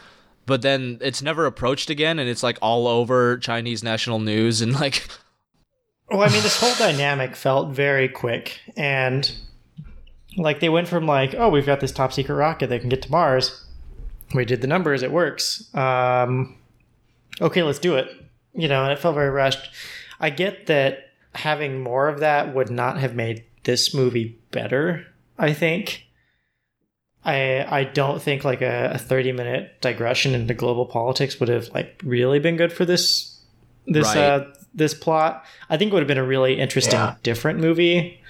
But 0.44 0.60
then 0.60 0.98
it's 1.00 1.22
never 1.22 1.46
approached 1.46 1.88
again, 1.88 2.18
and 2.18 2.28
it's 2.28 2.42
like 2.42 2.58
all 2.60 2.86
over 2.86 3.38
Chinese 3.38 3.82
national 3.82 4.18
news 4.18 4.60
and 4.60 4.74
like, 4.74 5.08
Well, 6.10 6.22
I 6.22 6.28
mean, 6.28 6.42
this 6.42 6.58
whole 6.58 6.74
dynamic 6.74 7.36
felt 7.36 7.70
very 7.70 8.08
quick, 8.08 8.60
and 8.76 9.30
like 10.36 10.60
they 10.60 10.68
went 10.68 10.88
from 10.88 11.06
like, 11.06 11.34
oh, 11.34 11.48
we've 11.50 11.66
got 11.66 11.80
this 11.80 11.92
top 11.92 12.12
secret 12.12 12.34
rocket 12.34 12.68
that 12.68 12.80
can 12.80 12.88
get 12.88 13.02
to 13.02 13.10
Mars. 13.10 13.66
We 14.34 14.44
did 14.44 14.60
the 14.60 14.66
numbers; 14.66 15.02
it 15.02 15.10
works. 15.12 15.72
Um, 15.74 16.56
okay, 17.40 17.62
let's 17.62 17.78
do 17.78 17.96
it. 17.96 18.08
You 18.54 18.68
know, 18.68 18.84
and 18.84 18.92
it 18.92 18.98
felt 18.98 19.14
very 19.14 19.30
rushed. 19.30 19.70
I 20.20 20.30
get 20.30 20.66
that 20.66 21.10
having 21.34 21.82
more 21.82 22.08
of 22.08 22.20
that 22.20 22.54
would 22.54 22.70
not 22.70 22.98
have 22.98 23.14
made 23.14 23.44
this 23.64 23.92
movie 23.94 24.38
better. 24.50 25.06
I 25.38 25.52
think. 25.52 26.04
I 27.24 27.66
I 27.68 27.84
don't 27.84 28.22
think 28.22 28.44
like 28.44 28.62
a, 28.62 28.92
a 28.94 28.98
thirty 28.98 29.32
minute 29.32 29.80
digression 29.82 30.34
into 30.34 30.54
global 30.54 30.86
politics 30.86 31.38
would 31.40 31.48
have 31.50 31.68
like 31.74 32.00
really 32.04 32.38
been 32.38 32.56
good 32.56 32.72
for 32.72 32.84
this 32.84 33.40
this 33.86 34.06
Right. 34.06 34.16
uh 34.16 34.44
this 34.74 34.94
plot. 34.94 35.44
I 35.70 35.76
think 35.76 35.90
it 35.90 35.94
would 35.94 36.02
have 36.02 36.08
been 36.08 36.18
a 36.18 36.24
really 36.26 36.58
interesting 36.60 36.94
Yeah. 36.94 37.14
different 37.22 37.58
movie. 37.60 38.20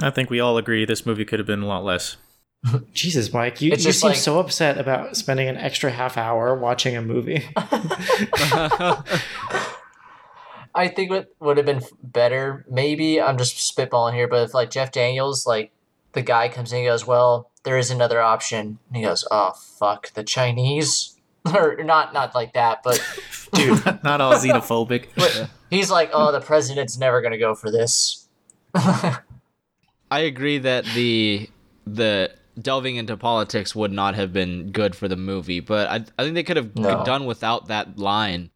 I 0.00 0.10
think 0.10 0.30
we 0.30 0.40
all 0.40 0.56
agree 0.58 0.84
this 0.84 1.04
movie 1.06 1.24
could 1.24 1.38
have 1.38 1.46
been 1.46 1.62
a 1.62 1.66
lot 1.66 1.84
less. 1.84 2.16
Jesus, 2.94 3.32
Mike, 3.32 3.60
you, 3.60 3.68
you 3.68 3.72
It's 3.72 3.82
just 3.82 4.00
seem 4.00 4.10
like- 4.10 4.18
so 4.18 4.38
upset 4.38 4.78
about 4.78 5.16
spending 5.16 5.48
an 5.48 5.56
extra 5.56 5.90
half 5.90 6.16
hour 6.16 6.54
watching 6.56 6.96
a 6.96 7.02
movie. 7.02 7.44
I 10.74 10.88
think 10.88 11.10
what 11.10 11.28
would 11.40 11.58
have 11.58 11.66
been 11.66 11.82
better, 12.02 12.64
maybe 12.70 13.20
I'm 13.20 13.36
just 13.36 13.56
spitballing 13.76 14.14
here, 14.14 14.26
but 14.26 14.42
if 14.42 14.54
like 14.54 14.70
Jeff 14.70 14.90
Daniels, 14.90 15.46
like 15.46 15.70
the 16.12 16.22
guy 16.22 16.48
comes 16.48 16.72
in 16.72 16.78
and 16.78 16.86
goes, 16.88 17.06
"Well, 17.06 17.50
there 17.64 17.76
is 17.76 17.90
another 17.90 18.22
option," 18.22 18.78
and 18.88 18.96
he 18.96 19.02
goes, 19.02 19.26
"Oh 19.30 19.52
fuck, 19.78 20.12
the 20.14 20.24
Chinese," 20.24 21.11
or 21.54 21.76
not, 21.82 22.12
not 22.14 22.34
like 22.34 22.52
that, 22.54 22.82
but 22.82 23.00
Dude, 23.54 23.84
not 24.04 24.20
all 24.20 24.34
xenophobic. 24.34 25.08
but 25.16 25.50
he's 25.70 25.90
like, 25.90 26.10
"Oh, 26.12 26.32
the 26.32 26.40
president's 26.40 26.96
never 26.98 27.20
gonna 27.20 27.38
go 27.38 27.54
for 27.54 27.70
this." 27.70 28.28
I 28.74 29.20
agree 30.20 30.58
that 30.58 30.84
the 30.94 31.48
the 31.86 32.32
delving 32.60 32.96
into 32.96 33.16
politics 33.16 33.74
would 33.74 33.92
not 33.92 34.14
have 34.14 34.32
been 34.32 34.70
good 34.72 34.94
for 34.94 35.08
the 35.08 35.16
movie, 35.16 35.60
but 35.60 35.88
I 35.88 35.96
I 36.18 36.22
think 36.24 36.34
they 36.34 36.42
could 36.42 36.56
have 36.56 36.76
No. 36.76 37.04
done 37.04 37.24
without 37.24 37.68
that 37.68 37.98
line. 37.98 38.50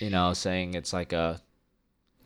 You 0.00 0.10
know, 0.10 0.32
saying 0.32 0.74
it's 0.74 0.92
like 0.92 1.12
a 1.12 1.40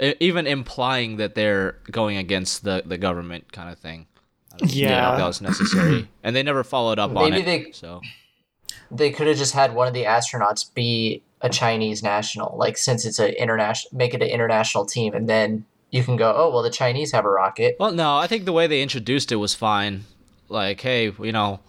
even 0.01 0.47
implying 0.47 1.16
that 1.16 1.35
they're 1.35 1.73
going 1.91 2.16
against 2.16 2.62
the 2.64 2.83
the 2.87 2.99
government 2.99 3.53
kind 3.53 3.71
of 3.71 3.79
thing. 3.79 4.07
I 4.53 4.57
Yeah. 4.66 5.16
that 5.16 5.27
was 5.27 5.41
necessary, 5.41 6.09
and 6.23 6.35
they 6.37 6.43
never 6.45 6.62
followed 6.64 6.99
up 7.01 7.14
on 7.14 7.31
Maybe 7.31 7.43
it. 7.43 7.45
they- 7.66 7.73
so 7.73 8.01
they 8.91 9.11
could 9.11 9.26
have 9.26 9.36
just 9.36 9.55
had 9.55 9.74
one 9.74 9.89
of 9.89 9.95
the 9.95 10.05
astronauts 10.05 10.72
be 10.74 11.22
a 11.41 11.49
Chinese 11.49 12.03
national, 12.03 12.57
like 12.57 12.76
since 12.76 13.05
it's 13.05 13.18
an 13.18 13.30
international, 13.30 13.97
make 13.97 14.14
it 14.14 14.22
an 14.22 14.28
international 14.28 14.84
team, 14.84 15.14
and 15.14 15.28
then 15.28 15.64
you 15.91 16.03
can 16.03 16.16
go, 16.16 16.34
oh 16.36 16.51
well, 16.51 16.62
the 16.62 16.70
Chinese 16.70 17.12
have 17.12 17.24
a 17.24 17.30
rocket. 17.30 17.76
Well, 17.78 17.93
no, 17.93 18.16
I 18.16 18.26
think 18.26 18.45
the 18.45 18.53
way 18.53 18.66
they 18.66 18.82
introduced 18.82 19.32
it 19.32 19.36
was 19.36 19.55
fine. 19.55 20.05
Like, 20.49 20.80
hey, 20.80 21.12
you 21.22 21.32
know, 21.32 21.61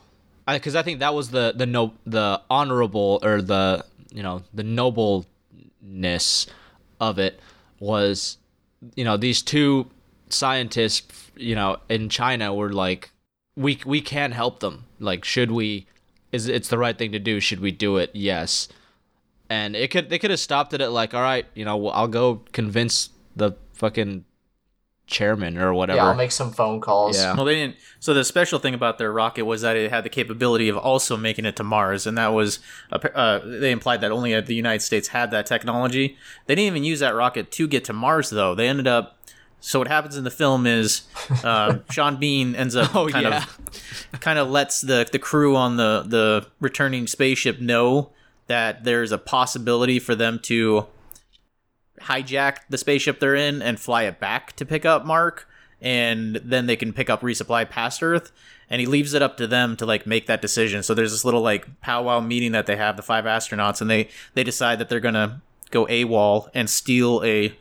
because 0.48 0.76
I, 0.76 0.82
think 0.82 1.00
that 1.00 1.14
was 1.14 1.32
the 1.32 1.54
the 1.56 1.66
no 1.66 1.94
the 2.06 2.42
honorable 2.50 3.20
or 3.24 3.42
the 3.42 3.86
you 4.12 4.24
know 4.24 4.44
the 4.54 4.64
nobleness 4.64 6.48
of 7.00 7.20
it 7.20 7.40
was, 7.80 8.38
you 8.96 9.04
know, 9.04 9.18
these 9.18 9.42
two 9.42 9.90
scientists, 10.30 11.32
you 11.36 11.56
know, 11.56 11.78
in 11.90 12.10
China 12.10 12.54
were 12.54 12.74
like, 12.74 13.12
we 13.56 13.80
we 13.86 14.02
can 14.02 14.32
help 14.32 14.60
them. 14.60 14.86
Like, 15.00 15.24
should 15.24 15.52
we? 15.52 15.88
Is 16.32 16.48
it's 16.48 16.70
the 16.70 16.78
right 16.78 16.98
thing 16.98 17.12
to 17.12 17.20
do? 17.20 17.40
Should 17.40 17.60
we 17.60 17.72
do 17.72 17.98
it? 17.98 18.12
Yes. 18.14 18.68
And 19.50 19.76
it 19.76 19.90
could 19.90 20.10
they 20.10 20.20
could 20.20 20.30
have 20.30 20.40
stopped 20.40 20.74
it 20.74 20.82
at 20.82 20.92
like, 20.92 21.14
all 21.14 21.22
right, 21.22 21.46
you 21.56 21.66
know, 21.66 21.88
I'll 21.90 22.08
go 22.08 22.44
convince 22.52 23.10
the 23.36 23.54
fucking 23.74 24.26
chairman 25.10 25.58
or 25.58 25.74
whatever. 25.74 25.98
Yeah, 25.98 26.06
I'll 26.06 26.16
make 26.16 26.32
some 26.32 26.52
phone 26.52 26.80
calls. 26.80 27.18
Yeah. 27.18 27.36
Well, 27.36 27.46
they 27.46 27.56
didn't. 27.56 27.78
So 28.00 28.14
the 28.14 28.24
special 28.24 28.60
thing 28.60 28.74
about 28.74 28.98
their 29.00 29.12
rocket 29.12 29.46
was 29.46 29.62
that 29.62 29.76
it 29.76 29.90
had 29.90 30.06
the 30.06 30.10
capability 30.10 30.70
of 30.70 30.78
also 30.78 31.18
making 31.18 31.46
it 31.46 31.56
to 31.58 31.64
Mars, 31.64 32.06
and 32.06 32.18
that 32.18 32.28
was 32.28 32.60
uh, 32.92 33.40
they 33.44 33.72
implied 33.72 34.02
that 34.02 34.12
only 34.12 34.40
the 34.40 34.56
United 34.56 34.82
States 34.82 35.10
had 35.10 35.32
that 35.32 35.46
technology. 35.48 36.18
They 36.46 36.56
didn't 36.56 36.68
even 36.68 36.84
use 36.84 37.00
that 37.00 37.16
rocket 37.16 37.52
to 37.54 37.68
get 37.68 37.84
to 37.86 37.94
Mars, 37.94 38.30
though. 38.30 38.56
They 38.56 38.68
ended 38.68 38.88
up. 38.88 39.18
So 39.62 39.80
what 39.80 39.88
happens 39.90 40.16
in 40.18 40.24
the 40.24 40.32
film 40.32 40.66
is 40.66 41.02
uh, 41.44 41.80
Sean 41.92 42.18
Bean 42.18 42.56
ends 42.56 42.76
up 42.76 42.96
Oh, 42.96 43.10
kind 43.10 43.26
yeah. 43.28 43.44
of 44.14 44.20
kind 44.20 44.40
of 44.40 44.50
lets 44.50 44.82
the 44.82 45.08
the 45.12 45.20
crew 45.20 45.56
on 45.56 45.78
the 45.78 46.04
the 46.08 46.48
returning 46.60 47.08
spaceship 47.08 47.60
know 47.60 48.12
that 48.48 48.84
there's 48.84 49.12
a 49.12 49.18
possibility 49.18 50.00
for 50.00 50.16
them 50.16 50.40
to 50.44 50.88
hijack 52.02 52.58
the 52.70 52.78
spaceship 52.78 53.20
they're 53.20 53.36
in 53.36 53.62
and 53.62 53.80
fly 53.80 54.04
it 54.04 54.20
back 54.20 54.56
to 54.56 54.66
pick 54.66 54.86
up 54.86 55.06
Mark, 55.06 55.48
and 55.82 56.38
then 56.38 56.66
they 56.66 56.76
can 56.76 56.94
pick 56.94 57.10
up 57.10 57.22
resupply 57.22 57.70
past 57.70 58.02
Earth. 58.02 58.32
And 58.72 58.80
he 58.80 58.86
leaves 58.86 59.16
it 59.16 59.24
up 59.24 59.36
to 59.38 59.48
them 59.48 59.76
to 59.78 59.86
like 59.86 60.06
make 60.06 60.28
that 60.28 60.42
decision. 60.44 60.84
So 60.84 60.94
there's 60.94 61.12
this 61.12 61.26
little 61.26 61.42
like 61.42 61.82
powwow 61.82 62.20
meeting 62.20 62.52
that 62.52 62.68
they 62.68 62.76
have, 62.76 62.98
the 62.98 63.02
five 63.02 63.26
astronauts, 63.26 63.82
and 63.82 63.90
they 63.90 64.10
they 64.36 64.44
decide 64.44 64.78
that 64.80 64.90
they're 64.90 65.00
gonna 65.00 65.42
go 65.72 65.86
AWOL 65.88 66.50
and 66.54 66.70
steal 66.70 67.22
a 67.24 67.58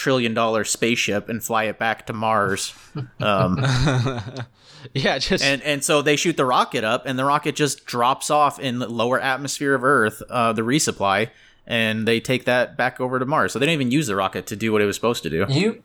trillion 0.00 0.32
dollar 0.32 0.64
spaceship 0.64 1.28
and 1.28 1.44
fly 1.44 1.64
it 1.64 1.78
back 1.78 2.06
to 2.06 2.14
Mars. 2.14 2.72
Um, 3.20 3.58
yeah, 4.94 5.18
just 5.18 5.44
and 5.44 5.62
and 5.62 5.84
so 5.84 6.00
they 6.00 6.16
shoot 6.16 6.38
the 6.38 6.46
rocket 6.46 6.84
up, 6.84 7.04
and 7.04 7.18
the 7.18 7.24
rocket 7.24 7.54
just 7.54 7.84
drops 7.84 8.30
off 8.30 8.58
in 8.58 8.78
the 8.78 8.88
lower 8.88 9.20
atmosphere 9.20 9.74
of 9.74 9.84
Earth, 9.84 10.22
uh, 10.30 10.54
the 10.54 10.62
resupply, 10.62 11.28
and 11.66 12.08
they 12.08 12.18
take 12.18 12.46
that 12.46 12.78
back 12.78 12.98
over 12.98 13.18
to 13.18 13.26
Mars. 13.26 13.52
So 13.52 13.58
they 13.58 13.66
didn't 13.66 13.82
even 13.82 13.90
use 13.92 14.06
the 14.06 14.16
rocket 14.16 14.46
to 14.46 14.56
do 14.56 14.72
what 14.72 14.80
it 14.80 14.86
was 14.86 14.96
supposed 14.96 15.22
to 15.24 15.30
do. 15.30 15.44
You 15.50 15.82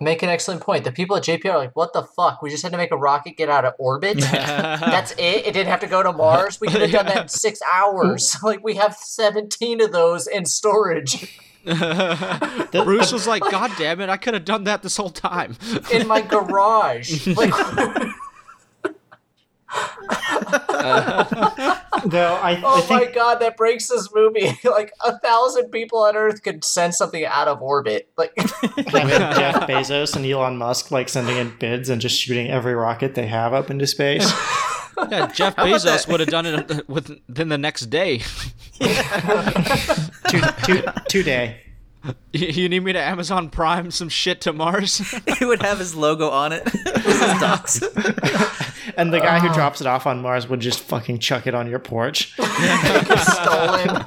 make 0.00 0.22
an 0.22 0.30
excellent 0.30 0.62
point. 0.62 0.84
The 0.84 0.92
people 0.92 1.16
at 1.16 1.24
JPL 1.24 1.52
are 1.52 1.58
like, 1.58 1.76
"What 1.76 1.92
the 1.92 2.04
fuck? 2.04 2.40
We 2.40 2.48
just 2.48 2.62
had 2.62 2.72
to 2.72 2.78
make 2.78 2.90
a 2.90 2.96
rocket 2.96 3.36
get 3.36 3.50
out 3.50 3.66
of 3.66 3.74
orbit. 3.78 4.16
That's 4.20 5.12
it. 5.12 5.46
It 5.46 5.52
didn't 5.52 5.68
have 5.68 5.80
to 5.80 5.86
go 5.86 6.02
to 6.02 6.12
Mars. 6.14 6.58
We 6.58 6.68
could 6.68 6.80
have 6.80 6.90
done 6.90 7.06
that 7.06 7.22
in 7.24 7.28
six 7.28 7.60
hours. 7.72 8.34
like 8.42 8.64
we 8.64 8.76
have 8.76 8.94
seventeen 8.96 9.82
of 9.82 9.92
those 9.92 10.26
in 10.26 10.46
storage 10.46 11.38
Bruce 12.72 13.12
was 13.12 13.26
like, 13.26 13.42
"God 13.42 13.70
damn 13.76 14.00
it! 14.00 14.08
I 14.08 14.16
could 14.16 14.34
have 14.34 14.44
done 14.44 14.64
that 14.64 14.82
this 14.82 14.96
whole 14.96 15.10
time." 15.10 15.56
in 15.92 16.06
my 16.06 16.20
garage. 16.20 17.26
Like, 17.28 17.52
Though 22.06 22.34
I, 22.36 22.52
I 22.52 22.62
oh 22.64 22.80
think 22.80 23.08
my 23.08 23.12
god, 23.12 23.40
that 23.40 23.56
breaks 23.56 23.88
this 23.88 24.08
movie. 24.14 24.58
like 24.64 24.92
a 25.04 25.18
thousand 25.18 25.70
people 25.70 25.98
on 25.98 26.16
Earth 26.16 26.42
could 26.42 26.64
send 26.64 26.94
something 26.94 27.24
out 27.24 27.48
of 27.48 27.60
orbit. 27.60 28.08
Like, 28.16 28.32
having 28.38 28.86
Jeff 28.86 29.66
Bezos 29.68 30.16
and 30.16 30.24
Elon 30.24 30.56
Musk 30.56 30.90
like 30.90 31.08
sending 31.08 31.36
in 31.36 31.52
bids 31.58 31.90
and 31.90 32.00
just 32.00 32.18
shooting 32.18 32.48
every 32.50 32.74
rocket 32.74 33.14
they 33.14 33.26
have 33.26 33.52
up 33.52 33.70
into 33.70 33.86
space. 33.86 34.32
Yeah, 35.10 35.26
Jeff 35.28 35.54
about 35.54 35.68
Bezos 35.68 36.08
would 36.08 36.20
have 36.20 36.28
done 36.28 36.44
it 36.46 36.88
within 36.88 37.48
the 37.48 37.56
next 37.56 37.86
day. 37.86 38.18
two, 40.28 40.40
two, 40.64 40.82
two 41.08 41.22
day. 41.22 41.60
You 42.32 42.46
you 42.48 42.68
need 42.68 42.80
me 42.80 42.92
to 42.92 43.00
Amazon 43.00 43.48
Prime 43.50 43.90
some 43.90 44.08
shit 44.08 44.40
to 44.42 44.52
Mars? 44.52 44.98
he 45.38 45.44
would 45.44 45.62
have 45.62 45.78
his 45.78 45.94
logo 45.94 46.28
on 46.30 46.52
it. 46.52 46.68
His. 46.68 47.82
And 48.96 49.12
the 49.12 49.20
guy 49.20 49.38
who 49.38 49.48
ah. 49.48 49.54
drops 49.54 49.80
it 49.80 49.86
off 49.86 50.06
on 50.06 50.20
Mars 50.20 50.48
would 50.48 50.60
just 50.60 50.80
fucking 50.80 51.18
chuck 51.20 51.46
it 51.46 51.54
on 51.54 51.68
your 51.68 51.78
porch. 51.78 52.34
stolen. 52.34 54.04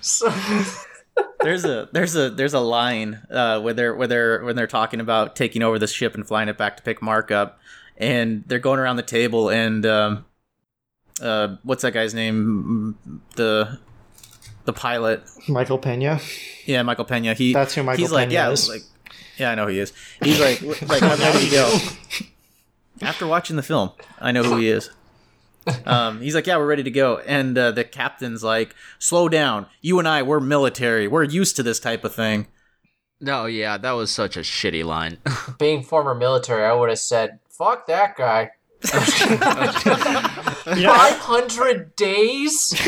so, 0.00 0.30
there's 1.40 1.64
a 1.64 1.88
there's 1.92 2.16
a 2.16 2.30
there's 2.30 2.54
a 2.54 2.60
line 2.60 3.22
uh, 3.30 3.60
where 3.60 3.74
they're 3.74 3.94
where 3.94 4.08
they're 4.08 4.44
when 4.44 4.56
they're 4.56 4.66
talking 4.66 5.00
about 5.00 5.36
taking 5.36 5.62
over 5.62 5.78
the 5.78 5.86
ship 5.86 6.14
and 6.14 6.26
flying 6.26 6.48
it 6.48 6.58
back 6.58 6.76
to 6.76 6.82
pick 6.82 7.00
Mark 7.02 7.30
up, 7.30 7.58
and 7.96 8.44
they're 8.46 8.58
going 8.58 8.78
around 8.78 8.96
the 8.96 9.02
table 9.02 9.48
and 9.48 9.86
um, 9.86 10.24
uh, 11.20 11.56
what's 11.62 11.82
that 11.82 11.92
guy's 11.92 12.14
name? 12.14 12.98
The 13.36 13.78
the 14.64 14.72
pilot. 14.72 15.22
Michael 15.48 15.78
Peña. 15.78 16.20
Yeah, 16.66 16.82
Michael 16.82 17.04
Peña. 17.04 17.36
He 17.36 17.52
That's 17.52 17.74
who 17.74 17.82
Michael 17.82 18.04
he's 18.04 18.12
like, 18.12 18.30
yeah, 18.30 18.50
is. 18.50 18.68
like 18.68 18.82
yeah, 19.38 19.50
I 19.50 19.54
know 19.54 19.64
who 19.64 19.72
he 19.72 19.78
is. 19.78 19.92
He's 20.22 20.40
like 20.40 20.60
like 20.62 21.02
I'm 21.02 21.18
ready 21.18 21.46
to 21.46 21.50
go. 21.50 21.78
After 23.02 23.26
watching 23.26 23.56
the 23.56 23.62
film, 23.62 23.90
I 24.18 24.32
know 24.32 24.42
who 24.42 24.56
he 24.56 24.68
is. 24.68 24.90
Um, 25.84 26.20
he's 26.20 26.34
like, 26.34 26.46
yeah, 26.46 26.56
we're 26.58 26.66
ready 26.66 26.82
to 26.84 26.90
go, 26.90 27.18
and 27.18 27.56
uh, 27.58 27.70
the 27.72 27.84
captain's 27.84 28.42
like, 28.44 28.74
slow 28.98 29.28
down. 29.28 29.66
You 29.80 29.98
and 29.98 30.06
I, 30.06 30.22
we're 30.22 30.40
military. 30.40 31.08
We're 31.08 31.24
used 31.24 31.56
to 31.56 31.62
this 31.62 31.80
type 31.80 32.04
of 32.04 32.14
thing. 32.14 32.46
no, 33.20 33.46
yeah, 33.46 33.76
that 33.78 33.92
was 33.92 34.10
such 34.10 34.36
a 34.36 34.40
shitty 34.40 34.84
line. 34.84 35.18
being 35.58 35.82
former 35.82 36.14
military, 36.14 36.64
I 36.64 36.72
would 36.72 36.88
have 36.88 36.98
said, 36.98 37.40
"Fuck 37.48 37.86
that 37.88 38.16
guy." 38.16 38.50
You 40.66 40.88
Five 40.88 41.18
hundred 41.18 41.94
days. 41.94 42.72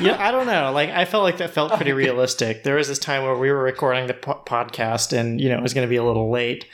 yeah, 0.00 0.16
I 0.18 0.30
don't 0.30 0.46
know. 0.46 0.72
Like, 0.72 0.88
I 0.88 1.04
felt 1.04 1.24
like 1.24 1.36
that 1.38 1.50
felt 1.50 1.72
pretty 1.74 1.92
realistic. 1.92 2.64
There 2.64 2.76
was 2.76 2.88
this 2.88 2.98
time 2.98 3.22
where 3.22 3.36
we 3.36 3.50
were 3.50 3.62
recording 3.62 4.06
the 4.06 4.14
po- 4.14 4.42
podcast, 4.46 5.12
and 5.12 5.40
you 5.40 5.50
know 5.50 5.58
it 5.58 5.62
was 5.62 5.74
going 5.74 5.86
to 5.86 5.90
be 5.90 5.96
a 5.96 6.04
little 6.04 6.30
late, 6.30 6.64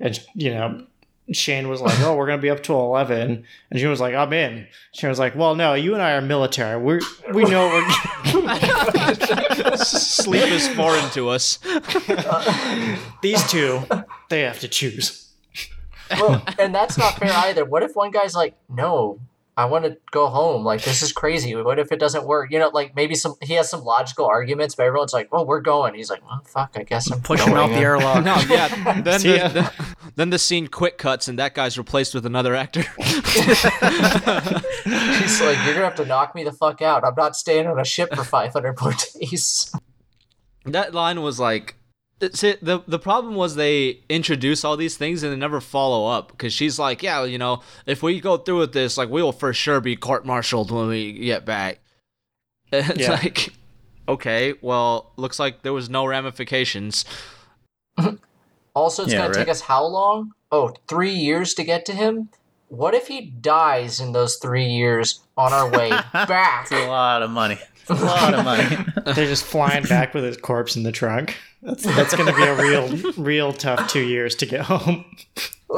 and 0.00 0.18
you 0.34 0.50
know 0.52 0.86
Shane 1.32 1.68
was 1.68 1.80
like, 1.80 1.98
"Oh, 2.00 2.14
we're 2.14 2.26
going 2.26 2.38
to 2.38 2.42
be 2.42 2.50
up 2.50 2.62
till 2.62 2.80
11. 2.80 3.44
and 3.70 3.80
Shane 3.80 3.90
was 3.90 4.00
like, 4.00 4.14
"I'm 4.14 4.32
in." 4.32 4.68
Shane 4.94 5.10
was 5.10 5.18
like, 5.18 5.34
"Well, 5.34 5.56
no, 5.56 5.74
you 5.74 5.94
and 5.94 6.02
I 6.02 6.12
are 6.12 6.20
military. 6.20 6.80
We 6.80 7.00
we 7.32 7.44
know 7.44 7.66
we're 7.68 7.88
Sleep 9.76 10.44
is 10.44 10.68
foreign 10.68 11.08
to 11.10 11.28
us. 11.28 11.58
these 13.22 13.44
two. 13.50 13.82
They 14.28 14.42
have 14.42 14.60
to 14.60 14.68
choose." 14.68 15.32
well, 16.20 16.44
and 16.58 16.74
that's 16.74 16.96
not 16.96 17.18
fair 17.18 17.32
either. 17.32 17.64
What 17.64 17.82
if 17.82 17.96
one 17.96 18.12
guy's 18.12 18.34
like, 18.34 18.54
"No, 18.68 19.18
I 19.58 19.64
want 19.64 19.86
to 19.86 19.96
go 20.10 20.26
home. 20.26 20.64
Like 20.64 20.82
this 20.82 21.00
is 21.02 21.12
crazy. 21.12 21.54
What 21.56 21.78
if 21.78 21.90
it 21.90 21.98
doesn't 21.98 22.26
work? 22.26 22.50
You 22.50 22.58
know, 22.58 22.68
like 22.68 22.94
maybe 22.94 23.14
some 23.14 23.36
he 23.40 23.54
has 23.54 23.70
some 23.70 23.82
logical 23.84 24.26
arguments, 24.26 24.74
but 24.74 24.84
everyone's 24.84 25.14
like, 25.14 25.32
"Well, 25.32 25.46
we're 25.46 25.62
going." 25.62 25.94
He's 25.94 26.10
like, 26.10 26.22
"Well, 26.28 26.42
fuck. 26.46 26.72
I 26.76 26.82
guess 26.82 27.10
I'm 27.10 27.22
Push 27.22 27.40
him 27.40 27.54
going." 27.54 27.72
out 27.72 27.74
the 27.74 27.82
airlock. 27.82 28.22
No, 28.24 28.36
yeah. 28.54 28.68
Then 29.02 29.20
the, 29.22 29.36
ya. 29.36 29.48
the- 29.48 29.72
then 30.14 30.30
the 30.30 30.38
scene 30.38 30.66
quick 30.68 30.98
cuts 30.98 31.28
and 31.28 31.38
that 31.38 31.54
guy's 31.54 31.78
replaced 31.78 32.14
with 32.14 32.26
another 32.26 32.54
actor. 32.54 32.82
He's 32.98 33.64
like, 35.40 35.56
"You're 35.64 35.74
gonna 35.74 35.84
have 35.84 35.94
to 35.96 36.04
knock 36.06 36.34
me 36.34 36.44
the 36.44 36.52
fuck 36.52 36.82
out. 36.82 37.04
I'm 37.04 37.14
not 37.16 37.34
staying 37.36 37.66
on 37.66 37.78
a 37.80 37.84
ship 37.84 38.14
for 38.14 38.24
500 38.24 38.80
more 38.80 38.92
days." 39.20 39.74
that 40.66 40.92
line 40.94 41.22
was 41.22 41.38
like 41.40 41.76
see, 42.32 42.54
the 42.62 42.82
the 42.86 42.98
problem 42.98 43.34
was 43.34 43.54
they 43.54 44.00
introduce 44.08 44.64
all 44.64 44.76
these 44.76 44.96
things 44.96 45.22
and 45.22 45.32
they 45.32 45.36
never 45.36 45.60
follow 45.60 46.06
up 46.06 46.30
because 46.30 46.52
she's 46.52 46.78
like, 46.78 47.02
yeah, 47.02 47.24
you 47.24 47.38
know, 47.38 47.62
if 47.86 48.02
we 48.02 48.20
go 48.20 48.36
through 48.38 48.58
with 48.58 48.72
this, 48.72 48.96
like 48.96 49.08
we 49.10 49.22
will 49.22 49.32
for 49.32 49.52
sure 49.52 49.80
be 49.80 49.96
court-martialed 49.96 50.70
when 50.70 50.88
we 50.88 51.12
get 51.12 51.44
back. 51.44 51.80
And 52.72 52.90
it's 52.90 53.00
Yeah. 53.00 53.12
like, 53.12 53.52
okay, 54.08 54.54
well, 54.60 55.12
looks 55.16 55.38
like 55.38 55.62
there 55.62 55.72
was 55.72 55.90
no 55.90 56.06
ramifications. 56.06 57.04
Also, 58.74 59.04
it's 59.04 59.12
Yeah, 59.12 59.18
gonna 59.18 59.28
right. 59.30 59.36
take 59.38 59.48
us 59.48 59.62
how 59.62 59.84
long? 59.84 60.32
Oh, 60.52 60.74
three 60.88 61.12
years 61.12 61.54
to 61.54 61.64
get 61.64 61.84
to 61.86 61.92
him. 61.92 62.28
What 62.68 62.94
if 62.94 63.06
he 63.08 63.20
dies 63.22 64.00
in 64.00 64.12
those 64.12 64.36
three 64.36 64.64
years 64.66 65.20
on 65.36 65.52
our 65.52 65.70
way 65.70 65.90
back? 66.12 66.62
It's 66.62 66.72
a 66.72 66.86
lot 66.86 67.22
of 67.22 67.30
money. 67.30 67.58
It's 67.88 68.00
a 68.00 68.04
lot 68.04 68.34
of 68.34 68.44
money. 68.44 68.76
They're 69.14 69.26
just 69.26 69.44
flying 69.44 69.84
back 69.84 70.12
with 70.12 70.24
his 70.24 70.36
corpse 70.36 70.74
in 70.74 70.82
the 70.82 70.90
trunk. 70.90 71.36
That's 71.62 71.84
that's 71.84 72.16
going 72.16 72.26
to 72.26 72.34
be 72.34 72.42
a 72.42 72.54
real 72.60 73.12
real 73.12 73.52
tough 73.52 73.88
two 73.88 74.02
years 74.04 74.34
to 74.36 74.46
get 74.46 74.62
home. 74.62 75.04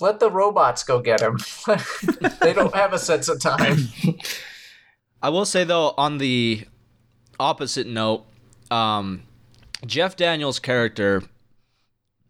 Let 0.00 0.20
the 0.20 0.30
robots 0.30 0.82
go 0.82 1.00
get 1.00 1.20
him. 1.20 1.38
they 2.40 2.54
don't 2.54 2.74
have 2.74 2.94
a 2.94 2.98
sense 2.98 3.28
of 3.28 3.38
time. 3.40 3.76
I 5.22 5.28
will 5.28 5.44
say 5.44 5.64
though, 5.64 5.92
on 5.98 6.16
the 6.18 6.64
opposite 7.38 7.86
note, 7.86 8.24
um, 8.70 9.24
Jeff 9.84 10.16
Daniels' 10.16 10.58
character, 10.58 11.22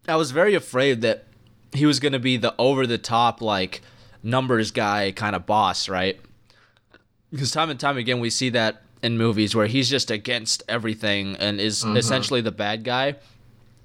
I 0.09 0.16
was 0.16 0.32
very 0.32 0.55
afraid 0.55 1.03
that 1.03 1.26
he 1.72 1.86
was 1.86 2.01
gonna 2.01 2.18
be 2.18 2.36
the 2.36 2.55
over 2.59 2.88
the 2.88 2.99
top 2.99 3.40
like 3.40 3.82
numbers 4.22 4.72
guy 4.72 5.12
kind 5.12 5.36
of 5.36 5.46
boss, 5.46 5.88
right? 5.88 6.18
Because 7.30 7.50
time 7.50 7.70
and 7.70 7.78
time 7.78 7.96
again 7.96 8.20
we 8.20 8.30
see 8.30 8.50
that 8.50 8.82
in 9.02 9.16
movies 9.16 9.54
where 9.54 9.66
he's 9.66 9.88
just 9.88 10.10
against 10.10 10.62
everything 10.68 11.36
and 11.36 11.60
is 11.60 11.84
mm-hmm. 11.84 11.96
essentially 11.96 12.40
the 12.40 12.52
bad 12.52 12.84
guy. 12.84 13.16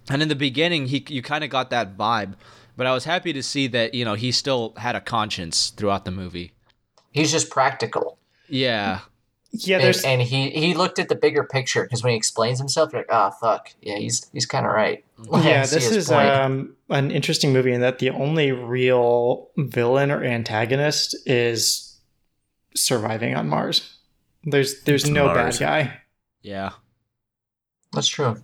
And 0.09 0.21
in 0.21 0.27
the 0.27 0.35
beginning, 0.35 0.87
he 0.87 1.05
you 1.09 1.21
kind 1.21 1.43
of 1.43 1.49
got 1.49 1.69
that 1.69 1.97
vibe, 1.97 2.33
but 2.75 2.87
I 2.87 2.93
was 2.93 3.05
happy 3.05 3.31
to 3.33 3.43
see 3.43 3.67
that 3.67 3.93
you 3.93 4.03
know 4.03 4.15
he 4.15 4.31
still 4.31 4.73
had 4.77 4.95
a 4.95 5.01
conscience 5.01 5.69
throughout 5.69 6.05
the 6.05 6.11
movie. 6.11 6.53
He's 7.11 7.31
just 7.31 7.49
practical. 7.49 8.17
Yeah, 8.49 9.01
Yeah, 9.51 9.77
And, 9.77 9.85
there's 9.85 10.03
and 10.03 10.21
he 10.21 10.49
he 10.49 10.73
looked 10.73 10.99
at 10.99 11.07
the 11.07 11.15
bigger 11.15 11.43
picture 11.43 11.83
because 11.83 12.03
when 12.03 12.11
he 12.11 12.17
explains 12.17 12.59
himself, 12.59 12.91
you're 12.91 13.01
like, 13.01 13.09
oh 13.11 13.31
fuck, 13.39 13.69
yeah, 13.81 13.97
he's 13.97 14.27
he's 14.33 14.45
kind 14.45 14.65
of 14.65 14.73
right. 14.73 15.05
Mm-hmm. 15.19 15.31
Like, 15.31 15.43
I 15.45 15.49
yeah, 15.49 15.65
this 15.65 15.89
is 15.89 16.09
point. 16.09 16.27
um, 16.27 16.75
an 16.89 17.11
interesting 17.11 17.53
movie 17.53 17.71
in 17.71 17.79
that 17.81 17.99
the 17.99 18.09
only 18.09 18.51
real 18.51 19.47
villain 19.55 20.11
or 20.11 20.23
antagonist 20.23 21.15
is 21.25 21.92
surviving 22.75 23.35
on 23.35 23.47
Mars. 23.49 23.97
There's 24.43 24.81
there's 24.83 25.03
It's 25.03 25.11
no 25.11 25.25
Mars. 25.27 25.59
bad 25.59 25.65
guy. 25.65 25.97
yeah. 26.41 26.71
That's 27.93 28.07
true. 28.07 28.43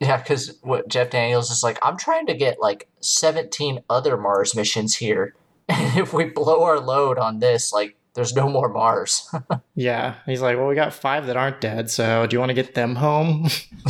Yeah, 0.00 0.18
because 0.18 0.58
what 0.62 0.88
Jeff 0.88 1.08
Daniels 1.10 1.50
is 1.50 1.62
like, 1.62 1.78
I'm 1.82 1.96
trying 1.96 2.26
to 2.26 2.34
get 2.34 2.60
like 2.60 2.88
17 3.00 3.80
other 3.88 4.16
Mars 4.18 4.54
missions 4.54 4.96
here, 4.96 5.34
and 5.68 5.98
if 5.98 6.12
we 6.12 6.24
blow 6.26 6.64
our 6.64 6.78
load 6.80 7.18
on 7.18 7.38
this, 7.38 7.72
like, 7.72 7.96
there's 8.14 8.34
no 8.34 8.48
more 8.48 8.68
Mars. 8.68 9.28
Yeah, 9.76 10.14
he's 10.26 10.40
like, 10.40 10.56
well, 10.56 10.68
we 10.68 10.76
got 10.76 10.92
five 10.92 11.26
that 11.26 11.36
aren't 11.36 11.60
dead, 11.60 11.90
so 11.90 12.26
do 12.28 12.34
you 12.36 12.38
want 12.38 12.50
to 12.50 12.54
get 12.54 12.74
them 12.74 12.94
home? 12.94 13.48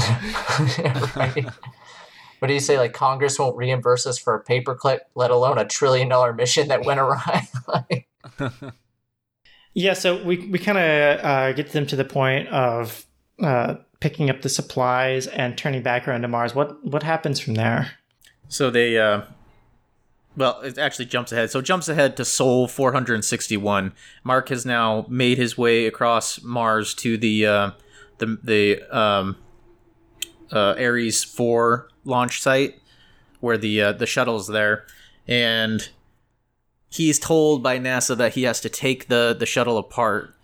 right? 1.17 1.45
What 2.39 2.49
do 2.49 2.55
you 2.55 2.61
say? 2.61 2.79
Like 2.79 2.93
Congress 2.95 3.39
won't 3.39 3.57
reimburse 3.57 4.07
us 4.07 4.19
for 4.19 4.35
a 4.35 4.43
paperclip, 4.43 5.01
let 5.15 5.31
alone 5.31 5.59
a 5.59 5.67
trillion 5.67 6.09
dollar 6.09 6.33
mission 6.33 6.69
that 6.69 6.85
went 6.87 7.01
awry. 7.01 7.49
like, 7.69 8.09
Yeah, 9.75 9.95
so 9.95 10.23
we 10.23 10.39
we 10.47 10.59
kind 10.59 10.79
of 10.79 11.25
uh, 11.25 11.53
get 11.53 11.73
them 11.73 11.87
to 11.87 11.97
the 11.97 12.05
point 12.05 12.49
of 12.49 13.05
uh, 13.43 13.75
picking 14.01 14.31
up 14.31 14.43
the 14.43 14.49
supplies 14.49 15.27
and 15.27 15.59
turning 15.59 15.83
back 15.83 16.07
around 16.07 16.23
to 16.23 16.29
Mars. 16.29 16.55
What 16.55 16.85
what 16.85 17.03
happens 17.03 17.41
from 17.41 17.55
there? 17.55 17.91
So 18.49 18.71
they, 18.71 18.99
uh, 18.99 19.23
well, 20.37 20.61
it 20.61 20.79
actually 20.79 21.07
jumps 21.07 21.33
ahead. 21.33 21.51
So 21.51 21.61
jumps 21.61 21.89
ahead 21.89 22.17
to 22.19 22.25
Sol 22.25 22.69
461. 22.69 23.93
Mark 24.23 24.49
has 24.51 24.65
now 24.65 25.07
made 25.09 25.39
his 25.39 25.59
way 25.59 25.87
across 25.87 26.43
Mars 26.43 26.95
to 26.95 27.17
the 27.17 27.47
uh, 27.47 27.71
the 28.19 28.39
the 28.43 28.97
um, 28.97 29.37
uh, 30.53 30.75
Ares 30.79 31.25
4 31.25 31.89
launch 32.05 32.41
site 32.41 32.81
where 33.41 33.59
the 33.59 33.81
uh, 33.81 33.93
the 33.93 34.07
shuttle's 34.07 34.47
there, 34.49 34.87
and 35.27 35.91
he's 36.95 37.19
told 37.19 37.63
by 37.63 37.79
NASA 37.79 38.17
that 38.17 38.35
he 38.35 38.45
has 38.45 38.61
to 38.61 38.69
take 38.69 39.09
the 39.09 39.35
the 39.39 39.47
shuttle 39.47 39.79
apart 39.79 40.35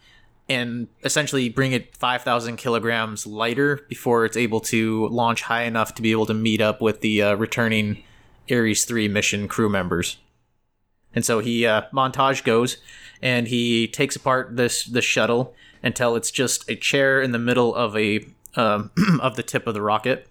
and 0.48 0.88
essentially 1.04 1.48
bring 1.48 1.70
it 1.70 1.96
5,000 1.96 2.56
kilograms 2.56 3.24
lighter 3.24 3.86
before 3.88 4.24
it's 4.24 4.36
able 4.36 4.58
to 4.58 5.06
launch 5.06 5.42
high 5.42 5.62
enough 5.62 5.94
to 5.94 6.02
be 6.02 6.10
able 6.10 6.26
to 6.26 6.34
meet 6.34 6.60
up 6.60 6.80
with 6.80 7.02
the 7.02 7.22
uh, 7.22 7.34
returning 7.36 8.02
Ares 8.50 8.84
3 8.84 9.06
mission 9.06 9.46
crew 9.46 9.68
members. 9.68 10.16
And 11.14 11.24
so 11.24 11.38
he 11.38 11.66
uh, 11.66 11.82
montage 11.92 12.42
goes 12.42 12.78
and 13.22 13.46
he 13.46 13.86
takes 13.86 14.16
apart 14.16 14.56
this 14.56 14.84
the 14.84 15.02
shuttle 15.02 15.54
until 15.84 16.16
it's 16.16 16.32
just 16.32 16.68
a 16.68 16.74
chair 16.74 17.22
in 17.22 17.30
the 17.30 17.38
middle 17.38 17.72
of 17.72 17.96
a 17.96 18.26
um, 18.56 18.90
of 19.22 19.36
the 19.36 19.44
tip 19.44 19.68
of 19.68 19.74
the 19.74 19.82
rocket 19.82 20.26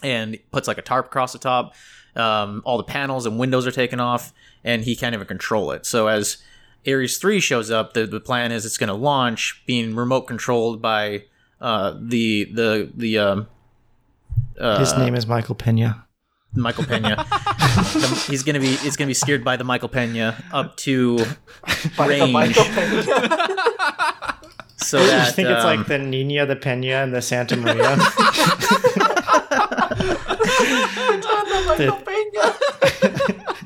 and 0.00 0.38
puts 0.52 0.68
like 0.68 0.78
a 0.78 0.82
tarp 0.82 1.06
across 1.06 1.32
the 1.32 1.38
top. 1.40 1.74
Um, 2.16 2.62
all 2.64 2.76
the 2.76 2.84
panels 2.84 3.26
and 3.26 3.38
windows 3.38 3.66
are 3.66 3.70
taken 3.72 4.00
off, 4.00 4.32
and 4.64 4.84
he 4.84 4.96
can't 4.96 5.14
even 5.14 5.26
control 5.26 5.70
it. 5.70 5.86
So 5.86 6.08
as 6.08 6.38
Ares 6.86 7.18
three 7.18 7.40
shows 7.40 7.70
up, 7.70 7.92
the, 7.94 8.06
the 8.06 8.20
plan 8.20 8.52
is 8.52 8.64
it's 8.66 8.78
going 8.78 8.88
to 8.88 8.94
launch, 8.94 9.62
being 9.66 9.94
remote 9.94 10.22
controlled 10.22 10.80
by 10.82 11.24
uh, 11.60 11.94
the 12.00 12.44
the 12.52 12.90
the 12.94 13.18
um, 13.18 13.46
uh, 14.58 14.78
His 14.78 14.96
name 14.96 15.14
is 15.14 15.26
Michael 15.26 15.54
Peña. 15.54 16.04
Michael 16.54 16.84
Peña. 16.84 17.24
The- 17.70 18.26
he's 18.28 18.42
gonna 18.42 18.58
be 18.58 18.70
it's 18.82 18.96
gonna 18.96 19.06
be 19.06 19.14
steered 19.14 19.44
by 19.44 19.56
the 19.56 19.62
Michael 19.62 19.88
Peña 19.88 20.42
up 20.52 20.76
to 20.78 21.18
range, 21.98 22.32
Michael 22.32 22.64
Peña. 22.64 23.04
so 24.76 24.98
I 24.98 25.06
that 25.06 25.34
think 25.36 25.48
it's 25.48 25.64
um, 25.64 25.76
like 25.78 25.86
the 25.86 25.98
Niña, 25.98 26.48
the 26.48 26.56
Peña, 26.56 27.04
and 27.04 27.14
the 27.14 27.22
Santa 27.22 27.56
Maria. 27.56 27.96
Michael 31.66 32.00
Peña. 32.04 33.56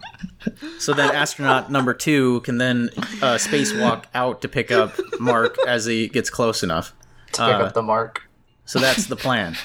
So 0.79 0.93
then 0.93 1.11
astronaut 1.15 1.71
number 1.71 1.95
two 1.95 2.41
can 2.43 2.59
then 2.59 2.91
uh, 3.23 3.37
spacewalk 3.37 4.05
out 4.15 4.43
to 4.43 4.49
pick 4.49 4.71
up 4.71 4.93
Mark 5.19 5.57
as 5.67 5.87
he 5.87 6.09
gets 6.09 6.29
close 6.31 6.63
enough. 6.63 6.93
To 7.33 7.47
pick 7.47 7.55
Uh, 7.57 7.65
up 7.65 7.75
the 7.75 7.83
mark. 7.83 8.23
so 8.67 8.79
that's 8.79 9.07
the 9.07 9.17
plan. 9.17 9.57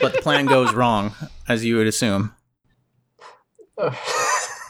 But 0.00 0.12
the 0.14 0.20
plan 0.22 0.46
goes 0.46 0.72
wrong, 0.74 1.14
as 1.48 1.64
you 1.64 1.76
would 1.78 1.86
assume. 1.86 2.34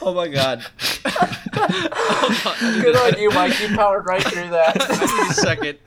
Oh 0.01 0.13
my 0.13 0.29
god. 0.29 0.65
Good 1.03 2.95
on 2.95 3.19
you, 3.19 3.29
Mike. 3.31 3.59
You 3.59 3.67
powered 3.75 4.05
right 4.05 4.23
through 4.23 4.47
that. 4.51 4.77
Wait 4.79 5.29
a 5.29 5.33
second. 5.33 5.77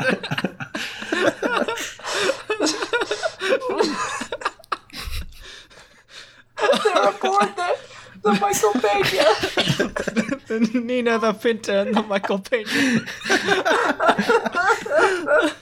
They're 6.85 7.09
aboard 7.09 7.57
the, 7.57 7.77
the 8.23 8.33
Michael 8.41 8.73
Peña. 8.75 10.47
the 10.47 10.59
Niña, 10.61 11.21
the 11.21 11.33
Pinta, 11.33 11.81
and 11.81 11.95
the 11.95 12.03
Michael 12.03 12.39
Peña. 12.39 13.09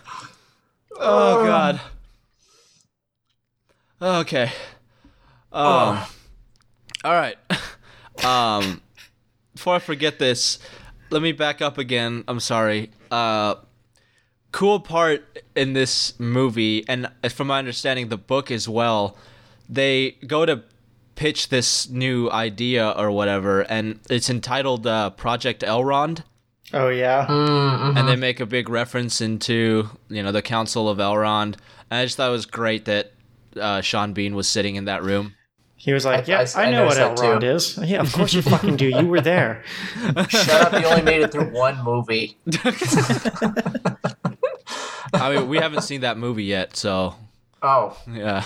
oh 0.96 1.44
god. 1.44 1.80
Okay. 4.02 4.50
Um. 5.52 5.98
All 7.04 7.12
right. 7.12 7.36
Um. 8.24 8.80
Before 9.54 9.74
I 9.74 9.78
forget 9.78 10.18
this, 10.18 10.58
let 11.10 11.22
me 11.22 11.32
back 11.32 11.60
up 11.60 11.78
again. 11.78 12.24
I'm 12.28 12.40
sorry. 12.40 12.90
Uh. 13.10 13.56
Cool 14.52 14.80
part 14.80 15.44
in 15.54 15.74
this 15.74 16.18
movie, 16.18 16.84
and 16.88 17.08
from 17.30 17.46
my 17.46 17.60
understanding, 17.60 18.08
the 18.08 18.16
book 18.16 18.50
as 18.50 18.68
well. 18.68 19.16
They 19.68 20.16
go 20.26 20.44
to 20.44 20.64
pitch 21.20 21.50
this 21.50 21.86
new 21.90 22.30
idea 22.30 22.90
or 22.96 23.10
whatever, 23.10 23.60
and 23.60 24.00
it's 24.08 24.30
entitled 24.30 24.86
uh, 24.86 25.10
Project 25.10 25.60
Elrond 25.62 26.22
oh 26.72 26.88
yeah, 26.88 27.26
Mm-hmm. 27.26 27.96
and 27.98 28.08
they 28.08 28.16
make 28.16 28.40
a 28.40 28.46
big 28.46 28.70
reference 28.70 29.20
into 29.20 29.88
you 30.08 30.22
know 30.22 30.32
the 30.32 30.40
Council 30.42 30.88
of 30.88 30.96
Elrond. 30.98 31.56
And 31.90 32.00
I 32.00 32.04
just 32.04 32.16
thought 32.16 32.28
it 32.28 32.32
was 32.32 32.46
great 32.46 32.86
that 32.86 33.12
uh, 33.60 33.80
Sean 33.82 34.12
Bean 34.14 34.34
was 34.34 34.48
sitting 34.48 34.76
in 34.76 34.86
that 34.86 35.02
room. 35.02 35.34
he 35.76 35.92
was 35.92 36.04
like, 36.06 36.20
I- 36.28 36.32
"Yeah, 36.32 36.46
I- 36.56 36.62
I, 36.62 36.64
I 36.66 36.70
know 36.70 36.86
what 36.86 36.96
Elrond 36.96 37.40
too. 37.40 37.46
is. 37.48 37.76
Yeah, 37.76 38.00
of 38.00 38.12
course 38.14 38.32
you 38.32 38.40
fucking 38.42 38.76
do. 38.76 38.88
You 38.88 39.06
were 39.06 39.20
there." 39.20 39.62
Shut 40.28 40.48
up. 40.50 40.72
You 40.80 40.86
only 40.88 41.02
made 41.02 41.20
it 41.20 41.32
through 41.32 41.50
one 41.52 41.82
movie. 41.84 42.38
I 45.12 45.34
mean, 45.34 45.48
we 45.48 45.58
haven't 45.58 45.82
seen 45.82 46.00
that 46.02 46.16
movie 46.16 46.44
yet, 46.44 46.76
so 46.76 47.14
Oh, 47.62 47.96
yeah. 48.10 48.44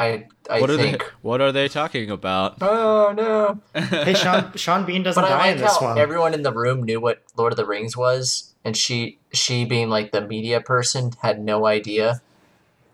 I 0.00 0.26
I 0.48 0.60
What 0.62 0.70
are 0.70 0.76
think. 0.78 0.98
they? 1.00 1.04
What 1.20 1.40
are 1.42 1.52
they 1.52 1.68
talking 1.68 2.10
about? 2.10 2.56
Oh 2.62 3.12
no! 3.14 3.60
Hey, 3.80 4.14
Sean 4.14 4.52
Sean 4.56 4.86
Bean 4.86 5.02
doesn't 5.02 5.22
But 5.22 5.30
I 5.30 5.36
die 5.36 5.46
like 5.48 5.56
in 5.56 5.62
this 5.62 5.76
how 5.78 5.86
one. 5.88 5.98
everyone 5.98 6.32
in 6.34 6.42
the 6.42 6.52
room 6.52 6.82
knew 6.82 7.00
what 7.00 7.22
Lord 7.36 7.52
of 7.52 7.58
the 7.58 7.66
Rings 7.66 7.96
was, 7.96 8.54
and 8.64 8.74
she 8.76 9.18
she 9.32 9.64
being 9.66 9.90
like 9.90 10.10
the 10.12 10.22
media 10.22 10.60
person 10.62 11.12
had 11.20 11.38
no 11.44 11.66
idea. 11.66 12.22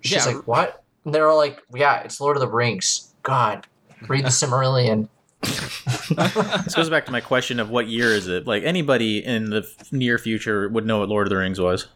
She's 0.00 0.26
Yeah. 0.26 0.32
like, 0.34 0.46
"What?" 0.48 0.82
And 1.04 1.14
they're 1.14 1.28
all 1.28 1.36
like, 1.36 1.62
"Yeah, 1.72 2.00
it's 2.00 2.20
Lord 2.20 2.36
of 2.36 2.40
the 2.40 2.48
Rings." 2.48 3.12
God, 3.22 3.66
read 4.09 4.24
the 4.24 4.28
Silmarillion. 4.40 5.09
This 5.42 6.74
goes 6.74 6.90
back 6.90 7.07
to 7.07 7.12
my 7.12 7.20
question 7.20 7.61
of 7.61 7.70
what 7.70 7.86
year 7.86 8.09
is 8.09 8.26
it? 8.26 8.46
Like 8.48 8.64
anybody 8.64 9.24
in 9.24 9.50
the 9.50 9.66
near 9.92 10.18
future 10.18 10.68
would 10.68 10.84
know 10.86 10.98
what 11.00 11.09
Lord 11.09 11.26
of 11.26 11.30
the 11.30 11.36
Rings 11.36 11.61
was 11.61 11.86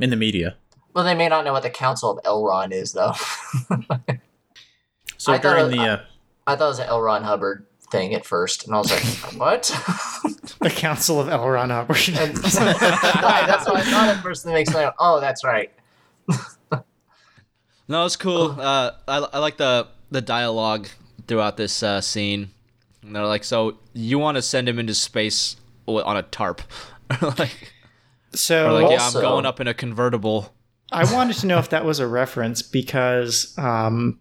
in 0.00 0.08
the 0.10 0.16
media. 0.16 0.56
Well, 0.94 1.04
they 1.04 1.14
may 1.14 1.28
not 1.28 1.44
know 1.44 1.52
what 1.52 1.62
the 1.62 1.70
Council 1.70 2.10
of 2.10 2.22
Elrond 2.24 2.72
is, 2.72 2.92
though. 2.92 3.12
So 5.16 5.32
I 5.32 5.38
thought 5.38 5.42
during 5.56 5.66
it- 5.72 5.76
the 5.76 5.82
uh, 5.82 6.00
I 6.46 6.56
thought 6.56 6.64
it 6.64 6.68
was 6.68 6.78
an 6.80 6.88
L. 6.88 7.00
Ron 7.00 7.22
Hubbard 7.22 7.66
thing 7.92 8.14
at 8.14 8.24
first, 8.26 8.66
and 8.66 8.74
I 8.74 8.78
was 8.78 8.90
like, 8.90 9.02
"What?" 9.38 9.62
the 10.60 10.70
Council 10.70 11.20
of 11.20 11.28
Elrond 11.28 11.70
Hubbard. 11.70 12.08
and 12.18 12.36
that's 12.42 12.56
what 13.66 13.76
I 13.76 13.82
thought 13.82 14.08
at 14.08 14.22
first. 14.22 14.44
And 14.44 14.52
it 14.52 14.54
makes 14.54 14.70
me 14.70 14.76
like, 14.76 14.94
"Oh, 14.98 15.20
that's 15.20 15.44
right." 15.44 15.72
No, 17.88 18.04
it's 18.06 18.16
cool. 18.16 18.56
Uh, 18.58 18.92
I, 19.06 19.18
I 19.32 19.38
like 19.38 19.56
the 19.56 19.88
the 20.10 20.20
dialogue 20.20 20.88
throughout 21.26 21.56
this 21.56 21.82
uh, 21.82 22.00
scene. 22.00 22.50
And 23.02 23.14
they're 23.14 23.26
like, 23.26 23.44
"So 23.44 23.78
you 23.92 24.18
want 24.18 24.36
to 24.36 24.42
send 24.42 24.68
him 24.68 24.78
into 24.78 24.94
space 24.94 25.56
on 25.86 26.16
a 26.16 26.22
tarp?" 26.22 26.62
like, 27.38 27.72
so 28.34 28.68
or 28.68 28.82
like, 28.82 28.90
"Yeah, 28.90 29.06
I'm 29.06 29.12
going 29.12 29.46
up 29.46 29.60
in 29.60 29.68
a 29.68 29.74
convertible." 29.74 30.54
I 30.92 31.12
wanted 31.12 31.36
to 31.36 31.46
know 31.46 31.58
if 31.58 31.70
that 31.70 31.84
was 31.84 31.98
a 31.98 32.06
reference 32.06 32.62
because 32.62 33.56
um, 33.58 34.20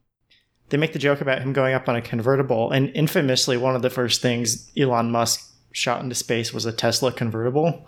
they 0.70 0.78
make 0.78 0.94
the 0.94 1.00
joke 1.00 1.22
about 1.22 1.42
him 1.42 1.54
going 1.54 1.74
up 1.74 1.88
on 1.90 1.96
a 1.96 2.02
convertible, 2.02 2.72
and 2.72 2.90
infamously, 2.96 3.58
one 3.58 3.76
of 3.76 3.82
the 3.82 3.90
first 3.90 4.22
things 4.22 4.72
Elon 4.78 5.12
Musk 5.12 5.48
shot 5.74 6.02
into 6.02 6.16
space 6.16 6.54
was 6.54 6.66
a 6.66 6.72
Tesla 6.72 7.12
convertible. 7.12 7.88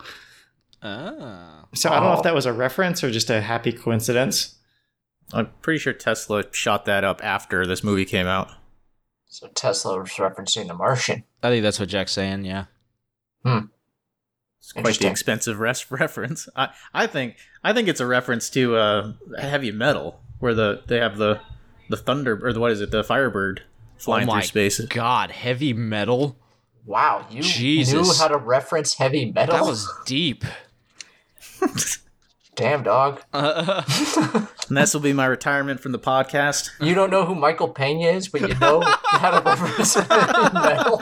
Ah. 0.82 1.66
So 1.74 1.90
I 1.90 1.96
don't 1.96 2.04
know 2.04 2.10
Oh. 2.12 2.18
if 2.18 2.24
that 2.24 2.36
was 2.36 2.46
a 2.46 2.54
reference 2.54 3.04
or 3.04 3.10
just 3.12 3.30
a 3.30 3.42
happy 3.42 3.72
coincidence. 3.72 4.56
I'm 5.32 5.50
pretty 5.62 5.80
sure 5.80 5.94
Tesla 5.94 6.44
shot 6.52 6.86
that 6.86 7.04
up 7.04 7.24
after 7.24 7.66
this 7.66 7.84
movie 7.84 8.06
came 8.06 8.28
out. 8.28 8.50
So 9.28 9.48
Tesla 9.56 10.00
was 10.00 10.10
referencing 10.12 10.68
The 10.68 10.74
Martian. 10.76 11.24
I 11.42 11.50
think 11.50 11.64
that's 11.64 11.80
what 11.80 11.90
Jack's 11.90 12.12
saying. 12.12 12.46
Yeah. 12.46 12.66
It's 14.64 14.72
quite 14.72 14.98
the 14.98 15.10
expensive 15.10 15.60
res- 15.60 15.86
reference. 15.92 16.48
I, 16.56 16.70
I 16.94 17.06
think 17.06 17.36
I 17.66 17.74
think 17.74 17.90
it's 17.90 18.00
a 18.00 18.06
reference 18.06 18.50
to 18.52 18.78
uh, 18.78 19.14
heavy 19.38 19.74
metal, 19.74 20.22
where 20.40 20.54
the 20.54 20.84
they 20.88 21.00
have 21.00 21.18
the 21.18 21.42
the 21.90 21.98
thunder 21.98 22.40
or 22.42 22.54
the, 22.54 22.62
what 22.62 22.72
is 22.72 22.80
it, 22.80 22.90
the 22.90 23.04
Firebird 23.04 23.64
flying 23.98 24.24
oh 24.24 24.34
my 24.34 24.40
through 24.40 24.48
space. 24.70 24.80
God, 24.80 25.32
heavy 25.32 25.74
metal. 25.74 26.38
Wow, 26.86 27.26
you 27.30 27.42
knew 27.42 28.14
how 28.18 28.30
to 28.30 28.38
reference 28.38 28.94
heavy 28.94 29.32
metal? 29.32 29.54
That 29.56 29.66
was 29.66 29.90
deep. 30.06 30.46
Damn, 32.56 32.84
dog. 32.84 33.22
And 34.70 34.78
this 34.78 34.94
will 34.94 35.02
be 35.02 35.12
my 35.12 35.26
retirement 35.26 35.82
from 35.82 35.92
the 35.92 36.00
podcast. 36.00 36.70
You 36.80 36.96
don't 36.96 37.10
know 37.10 37.26
who 37.26 37.36
Michael 37.36 37.74
Peña 37.74 38.14
is, 38.14 38.30
but 38.30 38.42
you 38.42 38.56
know 38.56 38.82
how 38.82 39.38
to 39.38 39.44
reference 39.44 39.94
heavy 39.96 40.54
metal. 40.54 41.02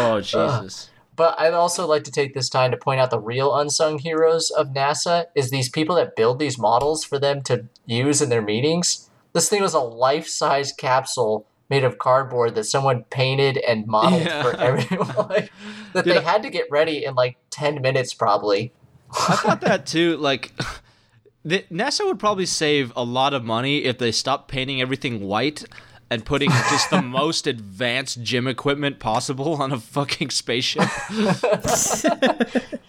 Oh 0.00 0.20
Jesus. 0.20 0.90
But 1.16 1.38
I'd 1.38 1.52
also 1.52 1.86
like 1.86 2.04
to 2.04 2.10
take 2.10 2.32
this 2.32 2.48
time 2.48 2.70
to 2.70 2.78
point 2.78 2.98
out 3.00 3.10
the 3.10 3.18
real 3.20 3.54
unsung 3.54 3.98
heroes 3.98 4.50
of 4.50 4.68
NASA 4.68 5.26
is 5.34 5.50
these 5.50 5.68
people 5.68 5.96
that 5.96 6.16
build 6.16 6.38
these 6.38 6.58
models 6.58 7.04
for 7.04 7.18
them 7.18 7.42
to 7.42 7.66
use 7.84 8.22
in 8.22 8.30
their 8.30 8.40
meetings. 8.40 9.10
This 9.34 9.48
thing 9.48 9.60
was 9.60 9.74
a 9.74 9.80
life-size 9.80 10.72
capsule 10.72 11.46
made 11.68 11.84
of 11.84 11.98
cardboard 11.98 12.54
that 12.54 12.64
someone 12.64 13.04
painted 13.10 13.58
and 13.58 13.86
modeled 13.86 14.22
Yeah. 14.22 14.42
for 14.42 14.56
everyone. 14.56 15.14
like, 15.28 15.52
that 15.92 16.04
Dude, 16.04 16.16
they 16.16 16.20
had 16.22 16.42
to 16.42 16.50
get 16.50 16.64
ready 16.70 17.04
in 17.04 17.14
like 17.14 17.36
10 17.50 17.82
minutes 17.82 18.14
probably. 18.14 18.72
I 19.10 19.36
thought 19.36 19.60
that 19.60 19.86
too. 19.86 20.16
Like, 20.16 20.52
the, 21.44 21.64
NASA 21.70 22.06
would 22.06 22.18
probably 22.18 22.46
save 22.46 22.92
a 22.96 23.04
lot 23.04 23.34
of 23.34 23.44
money 23.44 23.84
if 23.84 23.98
they 23.98 24.10
stopped 24.10 24.48
painting 24.48 24.80
everything 24.80 25.20
white 25.20 25.64
and 26.10 26.24
putting 26.24 26.50
just 26.50 26.90
the 26.90 27.00
most 27.20 27.46
advanced 27.46 28.22
gym 28.22 28.46
equipment 28.46 28.98
possible 28.98 29.54
on 29.62 29.72
a 29.72 29.78
fucking 29.78 30.30
spaceship. 30.30 30.88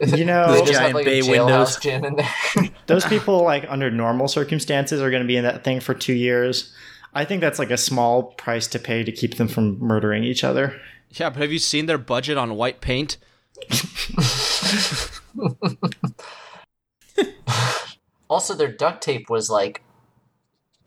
You 0.00 0.24
know, 0.24 0.52
They 0.52 0.60
just 0.60 0.72
giant 0.74 0.86
have 0.86 0.94
like 0.94 1.04
bay 1.06 1.22
windows. 1.22 1.76
gym 1.78 2.04
in 2.04 2.14
there. 2.14 2.70
those 2.86 3.04
people 3.04 3.42
like 3.42 3.64
under 3.68 3.90
normal 3.90 4.28
circumstances 4.28 5.02
are 5.02 5.10
going 5.10 5.24
to 5.24 5.26
be 5.26 5.36
in 5.36 5.42
that 5.42 5.64
thing 5.64 5.80
for 5.80 5.92
two 5.92 6.12
years. 6.12 6.72
I 7.14 7.24
think 7.24 7.40
that's 7.40 7.58
like 7.58 7.72
a 7.72 7.76
small 7.76 8.22
price 8.34 8.68
to 8.68 8.78
pay 8.78 9.02
to 9.02 9.10
keep 9.10 9.38
them 9.38 9.48
from 9.48 9.76
murdering 9.80 10.22
each 10.22 10.44
other. 10.44 10.80
Yeah, 11.10 11.30
but 11.30 11.42
have 11.42 11.50
you 11.50 11.58
seen 11.58 11.86
their 11.86 11.98
budget 11.98 12.38
on 12.38 12.54
white 12.54 12.80
paint? 12.80 13.16
also, 18.30 18.54
their 18.54 18.70
duct 18.70 19.02
tape 19.02 19.28
was 19.28 19.50
like 19.50 19.82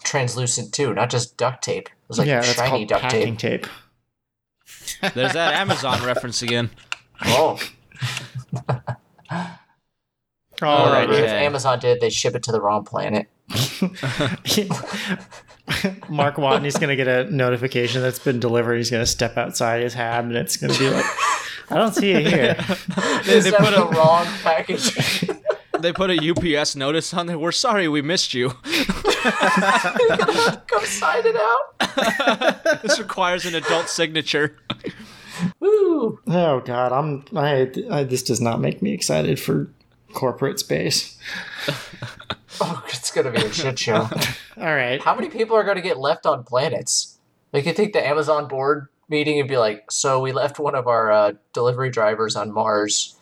translucent 0.04 0.74
too, 0.74 0.94
not 0.94 1.10
just 1.10 1.38
duct 1.38 1.64
tape. 1.64 1.88
It 1.88 1.94
was 2.08 2.18
like 2.20 2.28
yeah, 2.28 2.42
that's 2.42 2.54
shiny 2.54 2.70
called 2.70 2.88
duct 2.90 3.02
packing 3.04 3.38
tape. 3.38 3.64
tape. 5.02 5.14
There's 5.14 5.34
that 5.34 5.54
Amazon 5.56 6.04
reference 6.06 6.42
again. 6.42 6.70
Oh, 7.26 7.60
All 9.30 9.48
Oh, 10.64 10.92
right. 10.94 11.10
if 11.10 11.28
Amazon 11.30 11.80
did, 11.80 12.02
they 12.02 12.10
ship 12.12 12.36
it 12.36 12.44
to 12.44 12.52
the 12.52 12.62
wrong 12.62 12.84
planet. 12.84 13.28
Mark 16.10 16.36
Watney's 16.36 16.78
going 16.78 16.90
to 16.90 16.96
get 16.96 17.08
a 17.08 17.24
notification 17.32 18.02
that's 18.02 18.20
been 18.20 18.40
delivered. 18.40 18.76
He's 18.76 18.92
going 18.92 19.02
to 19.02 19.10
step 19.10 19.38
outside 19.38 19.82
his 19.82 19.94
hab, 19.96 20.26
and 20.26 20.36
it's 20.36 20.58
going 20.58 20.74
to 20.74 20.80
be 20.80 20.90
like, 20.90 21.06
I 21.70 21.76
don't 21.78 21.94
see 21.96 22.12
it 22.12 22.28
here. 22.28 22.56
They, 23.26 23.40
They 23.40 23.52
they 23.52 23.58
put 23.58 23.74
a 23.74 23.86
wrong 23.86 24.26
package. 24.44 25.28
They 25.82 25.94
put 25.94 26.10
a 26.10 26.60
UPS 26.60 26.76
notice 26.76 27.14
on 27.14 27.28
there. 27.28 27.38
We're 27.38 27.52
sorry 27.52 27.88
we 27.88 28.02
missed 28.02 28.34
you. 28.34 28.50
Come 28.64 28.64
sign 30.86 31.24
it 31.26 31.36
out. 31.36 32.82
this 32.82 33.00
requires 33.00 33.46
an 33.46 33.56
adult 33.56 33.90
signature. 33.90 34.58
Woo. 35.60 36.20
Oh 36.28 36.60
God, 36.62 36.92
I'm. 36.92 37.26
I, 37.36 37.72
I. 37.90 38.04
This 38.04 38.24
does 38.24 38.42
not 38.42 38.60
make 38.60 38.82
me 38.82 38.94
excited 38.94 39.40
for 39.40 39.70
corporate 40.14 40.60
space. 40.60 41.18
Oh, 42.60 42.84
it's 42.90 43.12
gonna 43.12 43.32
be 43.32 43.42
a 43.42 43.52
shit 43.52 43.80
show. 43.80 44.10
All 44.58 44.76
right. 44.76 45.02
How 45.02 45.16
many 45.16 45.30
people 45.30 45.56
are 45.56 45.64
gonna 45.64 45.82
get 45.82 45.98
left 45.98 46.26
on 46.26 46.44
planets? 46.44 47.18
Like, 47.54 47.66
you 47.66 47.74
think 47.74 47.94
the 47.94 48.06
Amazon 48.06 48.48
board 48.48 48.88
meeting 49.10 49.38
would 49.38 49.48
be 49.48 49.58
like, 49.58 49.92
so 49.92 50.20
we 50.20 50.32
left 50.32 50.60
one 50.60 50.76
of 50.76 50.88
our 50.88 51.12
uh, 51.12 51.34
delivery 51.54 51.90
drivers 51.90 52.36
on 52.36 52.52
Mars. 52.52 53.16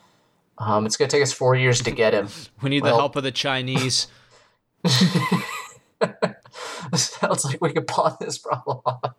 Um, 0.59 0.85
it's 0.85 0.97
gonna 0.97 1.09
take 1.09 1.23
us 1.23 1.31
four 1.31 1.55
years 1.55 1.81
to 1.83 1.91
get 1.91 2.13
him. 2.13 2.27
We 2.61 2.69
need 2.69 2.83
Well- 2.83 2.93
the 2.93 2.99
help 2.99 3.15
of 3.15 3.23
the 3.23 3.31
Chinese. 3.31 4.07
Sounds 6.95 7.45
like 7.45 7.61
we 7.61 7.71
could 7.73 7.87
pawn 7.87 8.15
this 8.19 8.37
problem 8.37 8.79
off. 8.85 9.13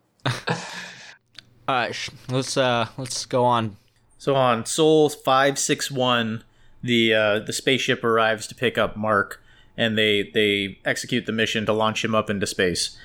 All 1.67 1.75
right, 1.75 1.95
sh- 1.95 2.09
let's 2.29 2.57
uh 2.57 2.87
let's 2.97 3.25
go 3.25 3.45
on. 3.45 3.77
So 4.17 4.35
on 4.35 4.65
Sol 4.65 5.09
five 5.09 5.57
six 5.57 5.89
one, 5.91 6.43
the 6.83 7.13
uh, 7.13 7.39
the 7.39 7.53
spaceship 7.53 8.03
arrives 8.03 8.47
to 8.47 8.55
pick 8.55 8.77
up 8.77 8.97
Mark, 8.97 9.41
and 9.77 9.97
they 9.97 10.29
they 10.33 10.79
execute 10.85 11.25
the 11.25 11.31
mission 11.31 11.65
to 11.65 11.73
launch 11.73 12.03
him 12.03 12.13
up 12.15 12.29
into 12.29 12.45
space. 12.47 12.97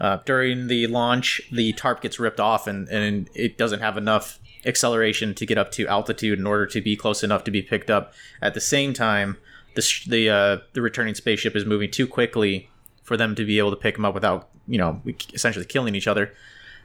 Uh, 0.00 0.18
during 0.24 0.66
the 0.66 0.86
launch, 0.88 1.40
the 1.52 1.72
tarp 1.72 2.00
gets 2.00 2.18
ripped 2.18 2.40
off, 2.40 2.66
and, 2.66 2.88
and 2.88 3.30
it 3.34 3.56
doesn't 3.56 3.78
have 3.80 3.96
enough 3.96 4.40
acceleration 4.66 5.34
to 5.34 5.46
get 5.46 5.58
up 5.58 5.70
to 5.72 5.86
altitude 5.86 6.38
in 6.38 6.46
order 6.46 6.66
to 6.66 6.80
be 6.80 6.96
close 6.96 7.22
enough 7.22 7.44
to 7.44 7.50
be 7.50 7.62
picked 7.62 7.90
up. 7.90 8.12
At 8.40 8.54
the 8.54 8.60
same 8.60 8.92
time, 8.92 9.36
the 9.74 9.82
sh- 9.82 10.06
the 10.06 10.30
uh, 10.30 10.58
the 10.72 10.82
returning 10.82 11.14
spaceship 11.14 11.56
is 11.56 11.64
moving 11.64 11.90
too 11.90 12.06
quickly 12.06 12.68
for 13.02 13.16
them 13.16 13.34
to 13.34 13.44
be 13.44 13.58
able 13.58 13.70
to 13.70 13.76
pick 13.76 13.96
him 13.96 14.04
up 14.04 14.14
without 14.14 14.48
you 14.66 14.78
know 14.78 15.02
essentially 15.32 15.64
killing 15.64 15.94
each 15.94 16.06
other. 16.06 16.32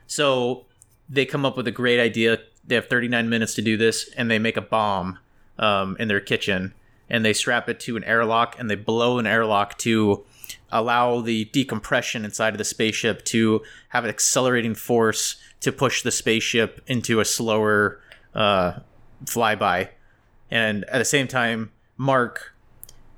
So 0.08 0.66
they 1.10 1.26
come 1.26 1.46
up 1.46 1.58
with 1.58 1.68
a 1.68 1.72
great 1.72 2.00
idea. 2.00 2.40
They 2.66 2.76
have 2.76 2.88
39 2.88 3.30
minutes 3.30 3.56
to 3.56 3.62
do 3.62 3.78
this, 3.78 4.10
and 4.16 4.30
they 4.30 4.40
make 4.40 4.58
a 4.58 4.62
bomb 4.62 5.20
um, 5.58 5.96
in 6.00 6.08
their 6.08 6.20
kitchen, 6.20 6.74
and 7.10 7.26
they 7.26 7.34
strap 7.34 7.70
it 7.70 7.80
to 7.82 7.98
an 7.98 8.04
airlock, 8.04 8.56
and 8.60 8.70
they 8.70 8.76
blow 8.76 9.18
an 9.18 9.26
airlock 9.26 9.78
to 9.80 10.26
allow 10.72 11.20
the 11.22 11.46
decompression 11.46 12.26
inside 12.26 12.54
of 12.54 12.58
the 12.58 12.64
spaceship 12.64 13.26
to 13.26 13.62
have 13.90 14.04
an 14.04 14.10
accelerating 14.10 14.76
force 14.76 15.38
to 15.62 15.72
push 15.72 16.03
the 16.03 16.12
spaceship 16.12 16.82
into 16.88 17.20
a 17.20 17.26
slower 17.26 18.01
uh, 18.34 18.80
flyby. 19.26 19.89
And 20.51 20.86
at 20.86 20.99
the 20.99 21.05
same 21.05 21.28
time, 21.28 21.72
Mark 21.97 22.53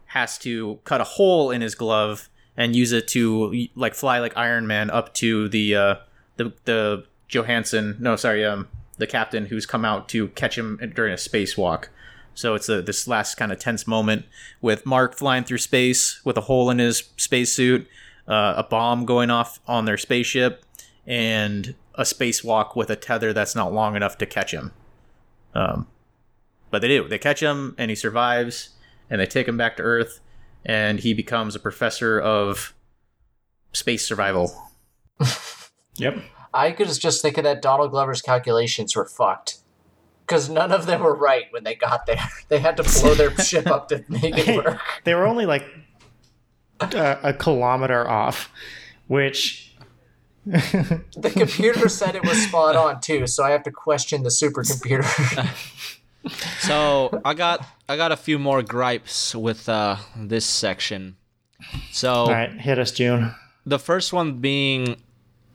has 0.07 0.37
to 0.39 0.79
cut 0.83 0.99
a 0.99 1.05
hole 1.05 1.51
in 1.51 1.61
his 1.61 1.75
glove 1.75 2.29
and 2.57 2.75
use 2.75 2.91
it 2.91 3.07
to 3.09 3.67
like 3.75 3.93
fly 3.93 4.19
like 4.19 4.35
Iron 4.35 4.67
Man 4.67 4.89
up 4.89 5.13
to 5.15 5.47
the 5.47 5.75
uh, 5.75 5.95
the 6.37 6.53
the 6.65 7.05
Johanssen. 7.29 7.99
No, 7.99 8.15
sorry, 8.15 8.43
um, 8.43 8.67
the 8.97 9.07
captain 9.07 9.45
who's 9.45 9.65
come 9.65 9.85
out 9.85 10.09
to 10.09 10.27
catch 10.29 10.57
him 10.57 10.77
during 10.95 11.13
a 11.13 11.17
spacewalk. 11.17 11.87
So 12.33 12.55
it's 12.55 12.69
a, 12.69 12.81
this 12.81 13.07
last 13.07 13.35
kind 13.35 13.51
of 13.51 13.59
tense 13.59 13.87
moment 13.87 14.25
with 14.61 14.85
Mark 14.85 15.17
flying 15.17 15.43
through 15.43 15.57
space 15.57 16.23
with 16.23 16.37
a 16.37 16.41
hole 16.41 16.69
in 16.69 16.79
his 16.79 17.03
spacesuit, 17.17 17.87
uh, 18.27 18.53
a 18.57 18.63
bomb 18.63 19.05
going 19.05 19.29
off 19.29 19.59
on 19.67 19.85
their 19.85 19.97
spaceship, 19.97 20.63
and 21.05 21.75
a 22.02 22.04
spacewalk 22.04 22.76
with 22.76 22.89
a 22.89 22.95
tether 22.95 23.32
that's 23.32 23.56
not 23.56 23.72
long 23.72 23.95
enough 23.95 24.18
to 24.18 24.26
catch 24.26 24.54
him. 24.54 24.74
Um, 25.54 25.88
but 26.70 26.82
they 26.82 26.88
do. 26.88 27.08
They 27.08 27.18
catch 27.18 27.41
him, 27.41 27.76
and 27.78 27.89
he 27.89 27.95
survives, 27.95 28.70
and 29.10 29.22
they 29.22 29.26
take 29.26 29.47
him 29.47 29.58
back 29.58 29.78
to 29.78 29.84
Earth, 29.84 30.20
and 30.66 30.99
he 30.99 31.14
becomes 31.14 31.56
a 31.56 31.60
professor 31.60 32.20
of 32.20 32.74
space 33.74 34.06
survival. 34.06 34.54
Yep. 35.97 36.24
I 36.54 36.72
could 36.72 36.88
just 36.88 37.22
think 37.22 37.38
of 37.38 37.43
that 37.43 37.62
Donald 37.62 37.91
Glover's 37.91 38.22
calculations 38.22 38.95
were 38.95 39.06
fucked. 39.06 39.60
Because 40.26 40.49
none 40.49 40.72
of 40.72 40.86
them 40.86 41.02
were 41.02 41.16
right 41.16 41.45
when 41.52 41.64
they 41.64 41.76
got 41.76 42.06
there. 42.06 42.18
They 42.47 42.60
had 42.60 42.78
to 42.78 42.84
blow 42.84 43.14
their 43.14 43.38
ship 43.43 43.68
up 43.68 43.89
to 43.89 44.04
make 44.10 44.38
it 44.38 44.56
work. 44.56 44.80
They 45.04 45.14
were 45.14 45.26
only 45.28 45.45
like 45.45 45.66
a, 46.80 47.18
a 47.24 47.34
kilometer 47.34 48.10
off, 48.10 48.49
which 49.08 49.70
The 50.45 51.31
computer 51.31 51.87
said 51.89 52.15
it 52.15 52.23
was 52.25 52.41
spot 52.47 52.75
on 52.75 52.99
too, 53.01 53.27
so 53.27 53.43
I 53.43 53.51
have 53.51 53.63
to 53.63 53.71
question 53.71 54.23
the 54.23 54.29
supercomputer. 54.29 55.05
So 56.59 57.19
I 57.25 57.33
got 57.33 57.65
I 57.89 57.97
got 57.97 58.11
a 58.11 58.15
few 58.15 58.37
more 58.37 58.61
gripes 58.61 59.33
with 59.33 59.67
uh, 59.67 59.95
this 60.15 60.45
section. 60.45 61.15
So 61.91 62.11
all 62.13 62.31
right, 62.31 62.51
hit 62.51 62.77
us, 62.77 62.91
June. 62.91 63.33
the 63.65 63.79
first 63.79 64.13
one 64.13 64.33
being 64.39 64.97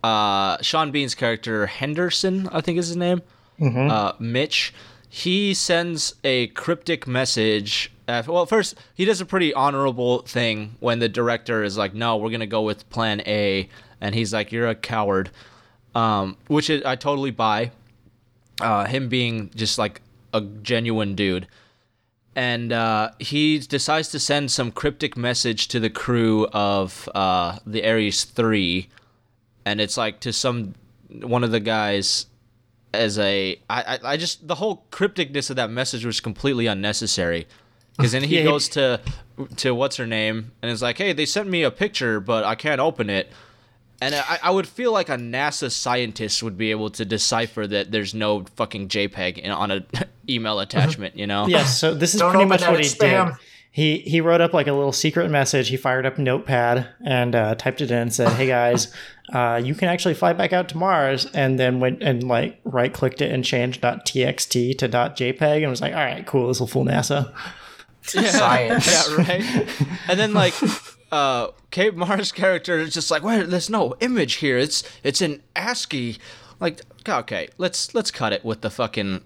uh, 0.03 0.57
Sean 0.63 0.91
Bean's 0.91 1.15
character 1.15 1.67
Henderson, 1.67 2.49
I 2.51 2.61
think 2.63 2.79
is 2.81 2.89
his 2.89 2.97
name. 2.97 3.23
Uh, 3.63 4.15
Mitch. 4.19 4.75
He 5.09 5.55
sends 5.55 6.17
a 6.25 6.49
cryptic 6.49 7.07
message 7.07 7.93
Well, 8.09 8.47
first 8.47 8.77
he 8.95 9.05
does 9.05 9.21
a 9.21 9.27
pretty 9.27 9.53
honorable 9.53 10.21
thing 10.23 10.77
when 10.79 11.01
the 11.01 11.09
director 11.09 11.65
is 11.65 11.77
like, 11.77 11.93
"No, 11.95 12.17
we're 12.17 12.31
gonna 12.31 12.47
go 12.47 12.63
with 12.63 12.89
Plan 12.89 13.21
A," 13.27 13.69
and 14.01 14.15
he's 14.15 14.33
like, 14.33 14.53
"You're 14.53 14.69
a 14.69 14.75
coward," 14.77 15.31
um, 15.95 16.37
which 16.47 16.71
is, 16.71 16.85
I 16.85 16.97
totally 16.97 17.33
buy. 17.33 17.73
Uh, 18.61 18.87
him 18.87 19.09
being 19.09 19.51
just 19.55 19.77
like 19.77 20.01
a 20.33 20.41
genuine 20.41 21.15
dude, 21.15 21.47
and 22.35 22.73
uh, 22.73 23.11
he 23.19 23.59
decides 23.59 24.09
to 24.09 24.19
send 24.19 24.51
some 24.51 24.71
cryptic 24.71 25.17
message 25.17 25.69
to 25.69 25.81
the 25.81 25.91
crew 25.91 26.47
of 26.53 27.09
uh, 27.15 27.59
the 27.67 27.87
Ares 27.87 28.25
Three, 28.25 28.89
and 29.65 29.81
it's 29.81 29.97
like 29.97 30.21
to 30.21 30.33
some 30.33 30.75
one 31.11 31.45
of 31.45 31.51
the 31.51 31.61
guys 31.61 32.27
as 32.95 33.19
a 33.19 33.61
I, 33.69 33.83
I, 33.83 34.13
I 34.13 34.17
just 34.17 34.47
the 34.47 34.55
whole 34.55 34.87
crypticness 34.91 35.51
of 35.51 35.57
that 35.57 35.71
message 35.71 36.05
was 36.07 36.21
completely 36.21 36.67
unnecessary 36.67 37.47
because 37.97 38.13
then 38.13 38.23
he 38.23 38.39
Yeah, 38.39 38.45
goes 38.45 38.69
to 38.71 39.01
to 39.57 39.75
what's 39.75 39.97
her 39.97 40.07
name 40.07 40.53
and 40.63 40.71
is 40.71 40.83
like 40.83 40.99
hey 40.99 41.13
they 41.13 41.27
sent 41.27 41.49
me 41.49 41.63
a 41.63 41.71
picture 41.71 42.21
but 42.21 42.43
i 42.45 42.55
can't 42.55 42.81
open 42.81 43.11
it 43.11 43.31
and 44.01 44.15
I, 44.15 44.39
I 44.43 44.51
would 44.51 44.67
feel 44.69 44.93
like 44.93 45.09
a 45.09 45.17
nasa 45.17 45.71
scientist 45.71 46.43
would 46.43 46.57
be 46.59 46.71
able 46.71 46.91
to 46.91 47.05
decipher 47.05 47.67
that 47.67 47.93
there's 47.93 48.15
no 48.15 48.45
fucking 48.57 48.89
jpeg 48.89 49.39
in, 49.39 49.51
on 49.51 49.71
an 49.71 49.87
email 50.29 50.59
attachment 50.61 51.17
you 51.17 51.27
know 51.27 51.47
Yes, 51.47 51.79
so 51.79 51.95
this 51.95 52.15
is 52.15 52.21
Don't 52.21 52.31
pretty 52.33 52.47
much 52.47 52.63
what 52.63 52.79
he 52.81 52.87
spam. 52.87 53.29
did. 53.29 53.37
He 53.71 53.99
he 53.99 54.23
wrote 54.23 54.41
up 54.41 54.55
like 54.55 54.67
a 54.69 54.73
little 54.73 54.91
secret 54.93 55.31
message. 55.31 55.69
He 55.69 55.77
fired 55.77 56.07
up 56.07 56.17
Notepad 56.17 56.87
and 57.05 57.35
uh, 57.35 57.55
typed 57.57 57.83
it 57.83 57.91
in 57.91 57.99
and 57.99 58.15
said, 58.15 58.33
"Hey 58.33 58.47
guys, 58.47 58.91
uh, 59.35 59.61
you 59.63 59.75
can 59.75 59.89
actually 59.91 60.15
fly 60.15 60.33
back 60.33 60.55
out 60.55 60.71
to 60.71 60.79
Mars." 60.79 61.27
And 61.35 61.59
then 61.59 61.79
went 61.79 62.03
and 62.03 62.23
like 62.27 62.59
right 62.65 62.91
clicked 62.91 63.21
it 63.21 63.31
and 63.31 63.45
changed 63.45 63.83
.txt 63.83 64.79
to 64.79 64.89
.jpeg 64.89 65.61
and 65.61 65.69
was 65.69 65.83
like, 65.83 65.93
"All 65.93 65.99
right, 66.05 66.27
cool. 66.27 66.49
This 66.49 66.59
will 66.59 66.67
fool 66.67 66.87
NASA." 66.87 67.31
Science. 68.31 68.87
yeah, 68.87 69.17
right. 69.17 69.69
And 70.09 70.19
then 70.19 70.33
like 70.33 70.55
uh 71.13 71.49
Kate 71.71 71.95
Mara's 71.95 72.33
character 72.33 72.79
is 72.79 72.95
just 72.95 73.11
like, 73.11 73.23
wait, 73.23 73.49
there's 73.49 73.71
no 73.71 73.95
image 74.01 74.35
here. 74.35 74.59
It's 74.59 74.83
it's 75.03 75.21
an 75.21 75.43
ASCII. 75.55 76.19
Like, 76.61 76.81
okay, 77.09 77.49
let's 77.59 77.95
let's 77.95 78.11
cut 78.11 78.33
it 78.33 78.45
with 78.45 78.63
the 78.63 78.71
fucking 78.71 79.23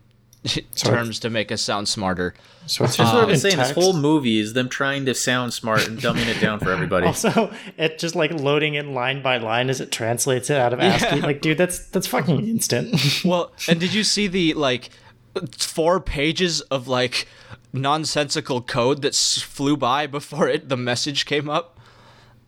terms 0.74 1.18
to 1.20 1.28
make 1.31 1.53
us 1.53 1.61
sound 1.61 1.87
smarter. 1.87 2.35
So 2.66 2.85
it's 2.85 2.97
That's 2.97 3.12
what 3.12 3.24
I'm 3.24 3.31
in 3.31 3.39
saying. 3.39 3.57
This 3.57 3.72
whole 3.72 3.93
movie 3.93 4.39
is 4.39 4.53
them 4.55 4.68
trying 4.68 5.05
to 5.07 5.14
sound 5.14 5.53
smart 5.53 5.87
and 5.87 5.99
dumbing 5.99 6.26
it 6.28 6.41
down 6.41 6.61
for 6.61 6.70
everybody. 6.70 7.07
Also, 7.11 7.53
it 7.76 7.99
just 7.99 8.14
like 8.14 8.33
loading 8.33 8.74
in 8.74 8.95
line 8.95 9.22
by 9.22 9.39
line 9.39 9.68
as 9.68 9.81
it 9.81 9.91
translates 9.91 10.49
it 10.49 10.57
out 10.57 10.72
of 10.72 10.81
ASCII. 10.81 11.20
Like, 11.20 11.41
dude, 11.41 11.59
that's 11.59 11.87
that's 11.87 12.07
fucking 12.07 12.49
instant. 12.49 13.24
Well, 13.24 13.53
and 13.68 13.78
did 13.81 13.93
you 13.93 14.05
see 14.05 14.28
the 14.28 14.55
like 14.55 14.91
four 15.59 16.01
pages 16.01 16.61
of 16.62 16.89
like 16.89 17.26
nonsensical 17.73 18.61
code 18.62 19.03
that 19.03 19.14
flew 19.14 19.77
by 19.77 20.07
before 20.07 20.49
it 20.49 20.68
the 20.68 20.77
message 20.77 21.27
came 21.27 21.49
up? 21.49 21.79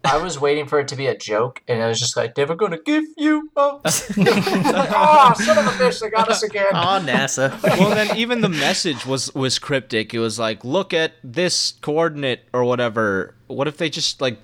I 0.05 0.17
was 0.17 0.41
waiting 0.41 0.67
for 0.67 0.81
it 0.81 0.89
to 0.89 0.97
be 0.97 1.07
a 1.07 1.17
joke, 1.17 1.63
and 1.69 1.81
I 1.81 1.87
was 1.87 2.01
just 2.01 2.17
like, 2.17 2.37
"Never 2.37 2.57
gonna 2.57 2.81
give 2.85 3.05
you 3.17 3.51
up." 3.57 3.83
oh, 3.87 4.89
ah, 4.91 5.33
son 5.35 5.59
of 5.59 5.67
a 5.67 5.71
bitch! 5.71 6.01
They 6.01 6.11
got 6.11 6.29
us 6.29 6.43
again. 6.43 6.75
Aw, 6.75 7.01
NASA. 7.01 7.63
well 7.79 7.91
then 7.91 8.17
even 8.17 8.41
the 8.41 8.49
message 8.49 9.07
was 9.07 9.33
was 9.35 9.59
cryptic 9.59 10.13
it 10.13 10.19
was 10.19 10.39
like 10.39 10.65
look 10.65 10.93
at 10.93 11.13
this 11.23 11.75
coordinate 11.81 12.41
or 12.53 12.65
whatever 12.65 13.35
what 13.47 13.69
if 13.69 13.77
they 13.77 13.89
just 13.89 14.21
like 14.21 14.39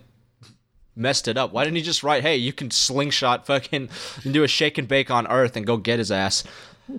messed 0.94 1.28
it 1.28 1.36
up 1.36 1.52
why 1.52 1.64
didn't 1.64 1.76
he 1.76 1.82
just 1.82 2.02
write 2.02 2.22
hey 2.22 2.36
you 2.36 2.52
can 2.52 2.70
slingshot 2.70 3.46
fucking 3.46 3.88
and 4.24 4.34
do 4.34 4.42
a 4.42 4.48
shake 4.48 4.78
and 4.78 4.88
bake 4.88 5.10
on 5.10 5.26
earth 5.28 5.56
and 5.56 5.66
go 5.66 5.76
get 5.76 5.98
his 5.98 6.10
ass 6.10 6.44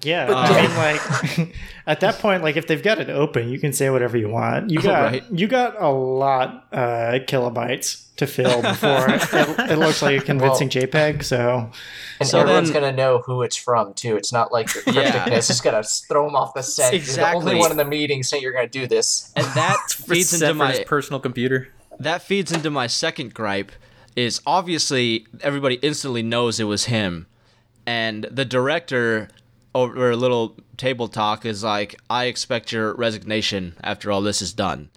Yeah, 0.04 0.32
I 0.34 0.62
mean, 0.68 0.76
like 1.48 1.56
at 1.88 2.00
that 2.02 2.20
point, 2.20 2.44
like 2.44 2.58
if 2.58 2.68
they've 2.68 2.82
got 2.84 3.00
it 3.00 3.10
open, 3.10 3.50
you 3.50 3.60
can 3.60 3.74
say 3.74 3.90
whatever 3.90 4.18
you 4.18 4.30
want. 4.30 4.70
You 4.70 4.82
got 4.82 5.12
Right. 5.12 5.24
you 5.32 5.48
got 5.48 5.82
a 5.82 5.90
lot 5.90 6.68
uh, 6.72 7.20
kilobytes 7.28 8.06
to 8.18 8.28
fill 8.28 8.62
before 8.62 9.06
it, 9.10 9.72
it 9.72 9.80
looks 9.80 10.02
like 10.02 10.22
a 10.22 10.24
convincing 10.24 10.70
JPEG. 10.70 11.24
So 11.24 11.72
And 12.20 12.28
So 12.30 12.40
everyone's 12.40 12.72
then- 12.72 12.82
gonna 12.84 12.96
know 12.96 13.20
who 13.26 13.42
it's 13.42 13.56
from 13.56 13.94
too. 13.94 14.16
It's 14.18 14.32
not 14.34 14.52
like 14.52 14.74
your 14.76 14.84
Yeah. 14.94 15.26
crypticness 15.26 15.50
is 15.50 15.62
gonna 15.62 15.84
throw 15.84 16.26
them 16.26 16.36
off 16.36 16.54
the 16.54 16.62
set. 16.62 16.92
You're 16.94 17.00
the 17.02 17.06
Exactly. 17.06 17.40
only 17.52 17.56
one 17.56 17.72
in 17.72 17.78
the 17.78 17.86
meeting 17.86 18.22
saying 18.24 18.44
you're 18.44 18.54
gonna 18.54 18.68
do 18.68 18.88
this. 18.88 19.32
and 19.36 19.46
that 19.56 19.78
feeds 19.90 20.34
into 20.40 20.54
my 20.54 20.84
personal 20.86 21.20
computer. 21.20 21.70
that 22.00 22.22
feeds 22.22 22.52
into 22.52 22.70
my 22.70 22.88
second 22.88 23.34
gripe 23.34 23.72
is 24.16 24.42
obviously 24.46 25.26
everybody 25.42 25.76
instantly 25.76 26.22
knows 26.22 26.60
it 26.60 26.66
was 26.66 26.86
him 26.86 27.26
and 27.86 28.26
the 28.30 28.44
director 28.46 29.30
over 29.76 30.12
a 30.12 30.16
little 30.16 30.58
table 30.78 31.08
talk 31.08 31.46
is 31.46 31.64
like 31.64 31.96
i 32.10 32.26
expect 32.26 32.72
your 32.72 32.96
resignation 32.96 33.76
after 33.84 34.12
all 34.12 34.22
this 34.22 34.42
is 34.42 34.54
done 34.54 34.90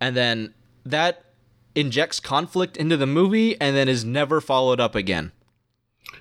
and 0.00 0.16
then 0.16 0.54
that 0.84 1.24
injects 1.74 2.18
conflict 2.20 2.76
into 2.76 2.96
the 2.96 3.06
movie 3.06 3.60
and 3.60 3.76
then 3.76 3.88
is 3.88 4.04
never 4.04 4.40
followed 4.40 4.80
up 4.80 4.94
again 4.94 5.32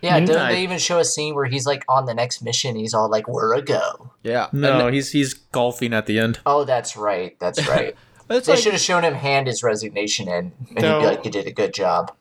Yeah, 0.01 0.17
mm-hmm. 0.17 0.25
don't 0.25 0.37
I- 0.37 0.53
they 0.53 0.63
even 0.63 0.77
show 0.77 0.99
a 0.99 1.05
scene 1.05 1.33
where 1.35 1.45
he's 1.45 1.65
like 1.65 1.83
on 1.87 2.05
the 2.05 2.13
next 2.13 2.41
mission? 2.43 2.75
He's 2.75 2.93
all 2.93 3.09
like, 3.09 3.27
"We're 3.27 3.55
a 3.55 3.61
go." 3.61 4.11
yeah 4.23 4.47
No, 4.51 4.91
he's 4.91 5.11
he's 5.11 5.33
golfing 5.33 5.93
at 5.93 6.05
the 6.05 6.19
end. 6.19 6.39
Oh, 6.45 6.63
that's 6.63 6.95
right. 6.95 7.35
That's 7.39 7.67
right. 7.73 7.95
they 8.27 8.35
like, 8.39 8.59
should 8.59 8.73
have 8.73 8.81
shown 8.81 9.03
him 9.03 9.15
hand 9.15 9.47
his 9.47 9.63
resignation 9.63 10.27
in, 10.27 10.51
and 10.75 10.85
he'd 10.85 10.99
be 10.99 11.05
like, 11.05 11.25
"You 11.25 11.31
did 11.31 11.47
a 11.47 11.51
good 11.51 11.73
job." 11.73 12.11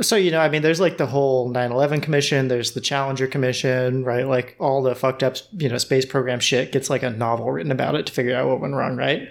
So 0.00 0.16
you 0.16 0.30
know, 0.30 0.40
I 0.40 0.48
mean, 0.48 0.62
there's 0.62 0.80
like 0.80 0.96
the 0.98 1.06
whole 1.06 1.52
9/11 1.52 2.02
commission. 2.02 2.48
There's 2.48 2.72
the 2.72 2.80
Challenger 2.80 3.26
commission, 3.26 4.04
right? 4.04 4.26
Like 4.26 4.56
all 4.58 4.82
the 4.82 4.94
fucked 4.94 5.22
up, 5.22 5.36
you 5.52 5.68
know, 5.68 5.78
space 5.78 6.06
program 6.06 6.40
shit 6.40 6.72
gets 6.72 6.90
like 6.90 7.02
a 7.02 7.10
novel 7.10 7.50
written 7.50 7.72
about 7.72 7.94
it 7.94 8.06
to 8.06 8.12
figure 8.12 8.36
out 8.36 8.48
what 8.48 8.60
went 8.60 8.74
wrong, 8.74 8.96
right? 8.96 9.28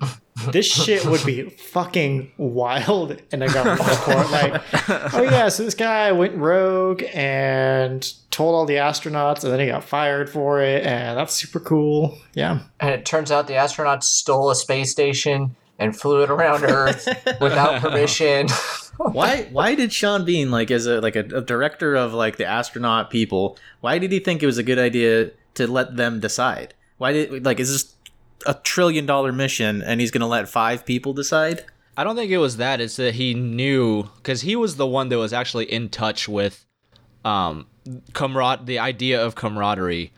this 0.52 0.66
shit 0.66 1.04
would 1.04 1.24
be 1.24 1.50
fucking 1.50 2.32
wild 2.38 3.20
in 3.32 3.42
a 3.42 3.48
government 3.48 3.88
report. 3.88 4.30
Like, 4.30 4.62
oh 5.14 5.22
yeah, 5.22 5.48
so 5.48 5.64
this 5.64 5.74
guy 5.74 6.12
went 6.12 6.36
rogue 6.36 7.02
and 7.12 8.12
told 8.30 8.54
all 8.54 8.66
the 8.66 8.74
astronauts, 8.74 9.44
and 9.44 9.52
then 9.52 9.60
he 9.60 9.66
got 9.66 9.84
fired 9.84 10.30
for 10.30 10.60
it, 10.60 10.84
and 10.84 11.18
that's 11.18 11.34
super 11.34 11.60
cool. 11.60 12.18
Yeah, 12.34 12.60
And 12.78 12.90
it 12.90 13.04
turns 13.04 13.30
out 13.30 13.46
the 13.46 13.54
astronauts 13.54 14.04
stole 14.04 14.50
a 14.50 14.54
space 14.54 14.90
station 14.90 15.56
and 15.78 15.98
flew 15.98 16.22
it 16.22 16.30
around 16.30 16.64
Earth 16.64 17.08
without 17.40 17.80
permission. 17.80 18.46
Why 19.12 19.48
why 19.50 19.74
did 19.74 19.92
Sean 19.92 20.24
Bean 20.26 20.50
like 20.50 20.70
as 20.70 20.86
a 20.86 21.00
like 21.00 21.16
a, 21.16 21.20
a 21.20 21.40
director 21.40 21.94
of 21.96 22.12
like 22.12 22.36
the 22.36 22.44
astronaut 22.44 23.10
people? 23.10 23.56
Why 23.80 23.98
did 23.98 24.12
he 24.12 24.18
think 24.18 24.42
it 24.42 24.46
was 24.46 24.58
a 24.58 24.62
good 24.62 24.78
idea 24.78 25.30
to 25.54 25.66
let 25.66 25.96
them 25.96 26.20
decide? 26.20 26.74
Why 26.98 27.12
did 27.12 27.44
like 27.44 27.58
is 27.60 27.70
this 27.72 27.94
a 28.46 28.54
trillion 28.54 29.06
dollar 29.06 29.32
mission 29.32 29.82
and 29.82 30.00
he's 30.00 30.10
gonna 30.10 30.26
let 30.26 30.48
five 30.48 30.84
people 30.84 31.12
decide? 31.14 31.64
I 31.96 32.04
don't 32.04 32.14
think 32.16 32.30
it 32.30 32.38
was 32.38 32.58
that. 32.58 32.80
It's 32.80 32.96
that 32.96 33.14
he 33.14 33.32
knew 33.34 34.04
because 34.16 34.42
he 34.42 34.54
was 34.54 34.76
the 34.76 34.86
one 34.86 35.08
that 35.08 35.18
was 35.18 35.32
actually 35.32 35.70
in 35.70 35.88
touch 35.88 36.28
with, 36.28 36.64
um, 37.24 37.66
camaraderie, 38.12 38.64
the 38.66 38.78
idea 38.78 39.22
of 39.24 39.34
camaraderie. 39.34 40.12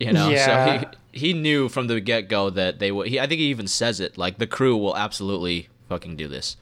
You 0.00 0.12
know, 0.12 0.30
Yeah. 0.30 0.46
so 0.46 0.86
he 1.12 1.28
he 1.28 1.32
knew 1.32 1.68
from 1.68 1.86
the 1.88 2.00
get 2.00 2.28
go 2.28 2.50
that 2.50 2.78
they 2.78 2.90
would. 2.92 3.08
He, 3.08 3.20
I 3.20 3.26
think 3.26 3.40
he 3.40 3.46
even 3.48 3.66
says 3.68 4.00
it 4.00 4.16
like 4.16 4.38
the 4.38 4.46
crew 4.46 4.76
will 4.76 4.96
absolutely 4.96 5.68
fucking 5.88 6.16
do 6.16 6.28
this. 6.28 6.56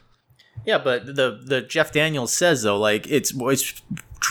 Yeah, 0.67 0.79
but 0.79 1.07
the 1.07 1.41
the 1.45 1.63
Jeff 1.63 1.93
Daniels 1.93 2.33
says 2.33 2.63
though, 2.63 2.79
like 2.79 3.07
it's 3.09 3.33
it's 3.37 3.83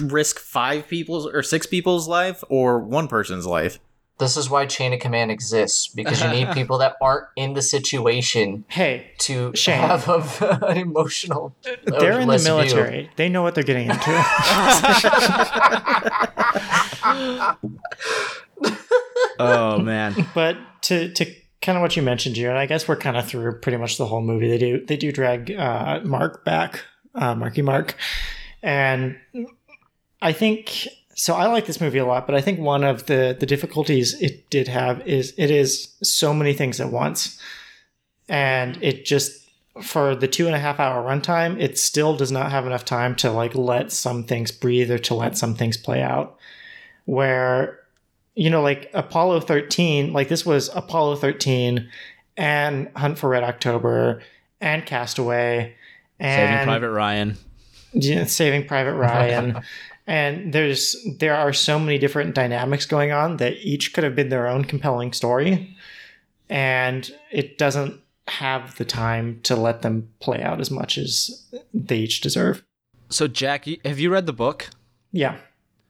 risk 0.02 0.40
five 0.40 0.88
people's 0.88 1.28
or 1.28 1.44
six 1.44 1.66
people's 1.66 2.08
life 2.08 2.44
or 2.50 2.80
one 2.80 3.08
person's 3.08 3.46
life. 3.46 3.80
this 4.20 4.36
is 4.38 4.50
why 4.50 4.66
chain 4.66 4.94
of 4.94 5.00
command 5.00 5.32
exists 5.32 5.88
because 5.88 6.22
you 6.22 6.28
need 6.30 6.52
people 6.54 6.78
that 6.78 6.96
aren't 7.02 7.26
in 7.36 7.54
the 7.54 7.62
situation 7.62 8.64
hey, 8.68 9.12
to 9.18 9.52
Shane. 9.56 9.80
have 9.80 10.08
a, 10.10 10.60
an 10.68 10.78
emotional. 10.78 11.56
they're 11.86 12.20
in 12.20 12.28
the 12.28 12.34
less 12.34 12.44
view. 12.44 12.54
military. 12.54 13.10
They 13.16 13.30
know 13.30 13.42
what 13.42 13.56
they're 13.56 13.64
getting 13.64 13.90
into. 13.90 14.12
Oh 19.42 19.80
man, 19.80 20.28
but 20.36 20.58
to 20.84 21.14
to 21.14 21.26
kind 21.62 21.78
of 21.78 21.82
what 21.82 21.96
you 21.96 22.02
mentioned, 22.02 22.36
June, 22.36 22.56
I 22.56 22.66
guess 22.66 22.88
we're 22.88 22.96
kind 22.96 23.18
of 23.18 23.28
through 23.28 23.60
pretty 23.60 23.78
much 23.78 23.98
the 23.98 24.06
whole 24.06 24.22
movie. 24.22 24.50
They 24.50 24.58
do 24.58 24.86
they 24.86 24.98
do 24.98 25.12
drag 25.12 25.52
uh, 25.52 26.02
Mark 26.04 26.46
back, 26.46 26.84
uh, 27.16 27.36
Marky 27.36 27.62
Mark, 27.62 27.96
and 28.64 29.18
I 30.22 30.34
think 30.34 30.88
so. 31.16 31.36
I 31.36 31.48
like 31.48 31.66
this 31.66 31.82
movie 31.82 31.98
a 31.98 32.06
lot, 32.06 32.26
but 32.26 32.36
I 32.36 32.42
think 32.42 32.60
one 32.60 32.84
of 32.84 33.08
the 33.08 33.36
the 33.38 33.46
difficulties 33.46 34.20
it 34.22 34.50
did 34.50 34.68
have 34.68 35.06
is 35.08 35.34
it 35.38 35.52
is 35.52 35.94
so 36.02 36.34
many 36.34 36.54
things 36.54 36.80
at 36.80 36.92
once, 36.92 37.40
and 38.28 38.82
it 38.82 39.06
just 39.06 39.48
for 39.82 40.16
the 40.16 40.28
two 40.28 40.46
and 40.46 40.56
a 40.56 40.60
half 40.60 40.80
hour 40.80 41.04
runtime, 41.04 41.60
it 41.60 41.78
still 41.78 42.16
does 42.16 42.32
not 42.32 42.52
have 42.52 42.66
enough 42.66 42.86
time 42.86 43.16
to 43.16 43.32
like 43.32 43.56
let 43.56 43.92
some 43.92 44.24
things 44.24 44.52
breathe 44.52 44.92
or 44.92 44.98
to 44.98 45.14
let 45.14 45.38
some 45.38 45.56
things 45.56 45.78
play 45.78 46.02
out. 46.02 46.38
Where 47.06 47.79
you 48.40 48.50
know, 48.50 48.62
like 48.62 48.90
Apollo 48.94 49.42
13, 49.42 50.14
like 50.14 50.30
this 50.30 50.46
was 50.46 50.70
Apollo 50.74 51.18
13 51.18 51.90
and 52.38 52.90
Hunt 52.96 53.18
for 53.18 53.30
Red 53.30 53.44
October 53.44 54.22
and 54.62 54.86
Castaway 54.86 55.76
and 56.20 56.50
Saving 56.60 56.66
Private 56.66 56.92
Ryan. 56.92 57.38
yeah, 57.94 58.24
Saving 58.26 58.66
Private 58.68 58.94
Ryan. 59.08 59.62
and 60.08 60.54
there's 60.54 60.96
there 61.20 61.36
are 61.36 61.52
so 61.54 61.78
many 61.80 61.98
different 61.98 62.34
dynamics 62.34 62.86
going 62.86 63.12
on 63.12 63.38
that 63.38 63.54
each 63.58 63.94
could 63.94 64.04
have 64.06 64.16
been 64.16 64.30
their 64.30 64.48
own 64.48 64.64
compelling 64.64 65.12
story. 65.14 65.76
And 66.50 67.12
it 67.32 67.58
doesn't 67.58 68.00
have 68.28 68.76
the 68.78 68.86
time 68.86 69.40
to 69.44 69.56
let 69.56 69.82
them 69.82 70.10
play 70.20 70.42
out 70.42 70.60
as 70.60 70.72
much 70.72 70.98
as 70.98 71.46
they 71.74 71.98
each 71.98 72.22
deserve. 72.22 72.64
So, 73.10 73.28
Jack, 73.28 73.66
have 73.86 74.00
you 74.00 74.12
read 74.12 74.26
the 74.28 74.34
book? 74.34 74.70
Yeah. 75.12 75.36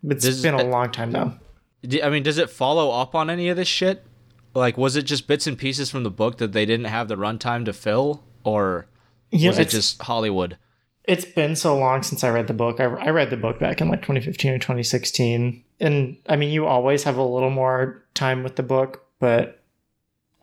It's 0.03 0.25
This- 0.25 0.41
been 0.41 0.53
a 0.55 0.63
long 0.63 0.91
time 0.91 1.11
though. 1.11 1.33
D- 1.81 2.03
I 2.03 2.09
mean, 2.09 2.23
does 2.23 2.37
it 2.37 2.49
follow 2.49 2.91
up 2.91 3.15
on 3.15 3.29
any 3.29 3.49
of 3.49 3.57
this 3.57 3.67
shit? 3.67 4.03
Like, 4.53 4.77
was 4.77 4.95
it 4.95 5.03
just 5.03 5.27
bits 5.27 5.47
and 5.47 5.57
pieces 5.57 5.89
from 5.89 6.03
the 6.03 6.09
book 6.11 6.37
that 6.39 6.51
they 6.53 6.65
didn't 6.65 6.85
have 6.87 7.07
the 7.07 7.15
runtime 7.15 7.65
to 7.65 7.73
fill, 7.73 8.23
or 8.43 8.87
Yeah, 9.31 9.49
was 9.49 9.59
it 9.59 9.69
just 9.69 10.01
Hollywood? 10.01 10.57
it's 11.05 11.25
been 11.25 11.55
so 11.55 11.75
long 11.75 12.03
since 12.03 12.23
I 12.23 12.29
read 12.29 12.45
the 12.47 12.53
book. 12.53 12.79
I, 12.79 12.83
I 12.83 13.09
read 13.09 13.31
the 13.31 13.37
book 13.37 13.57
back 13.59 13.81
in 13.81 13.89
like 13.89 14.01
2015 14.01 14.51
or 14.51 14.59
2016. 14.59 15.63
And 15.79 16.17
I 16.27 16.35
mean, 16.35 16.51
you 16.51 16.67
always 16.67 17.03
have 17.03 17.17
a 17.17 17.23
little 17.23 17.49
more 17.49 18.03
time 18.13 18.43
with 18.43 18.57
the 18.57 18.63
book, 18.63 19.05
but 19.19 19.63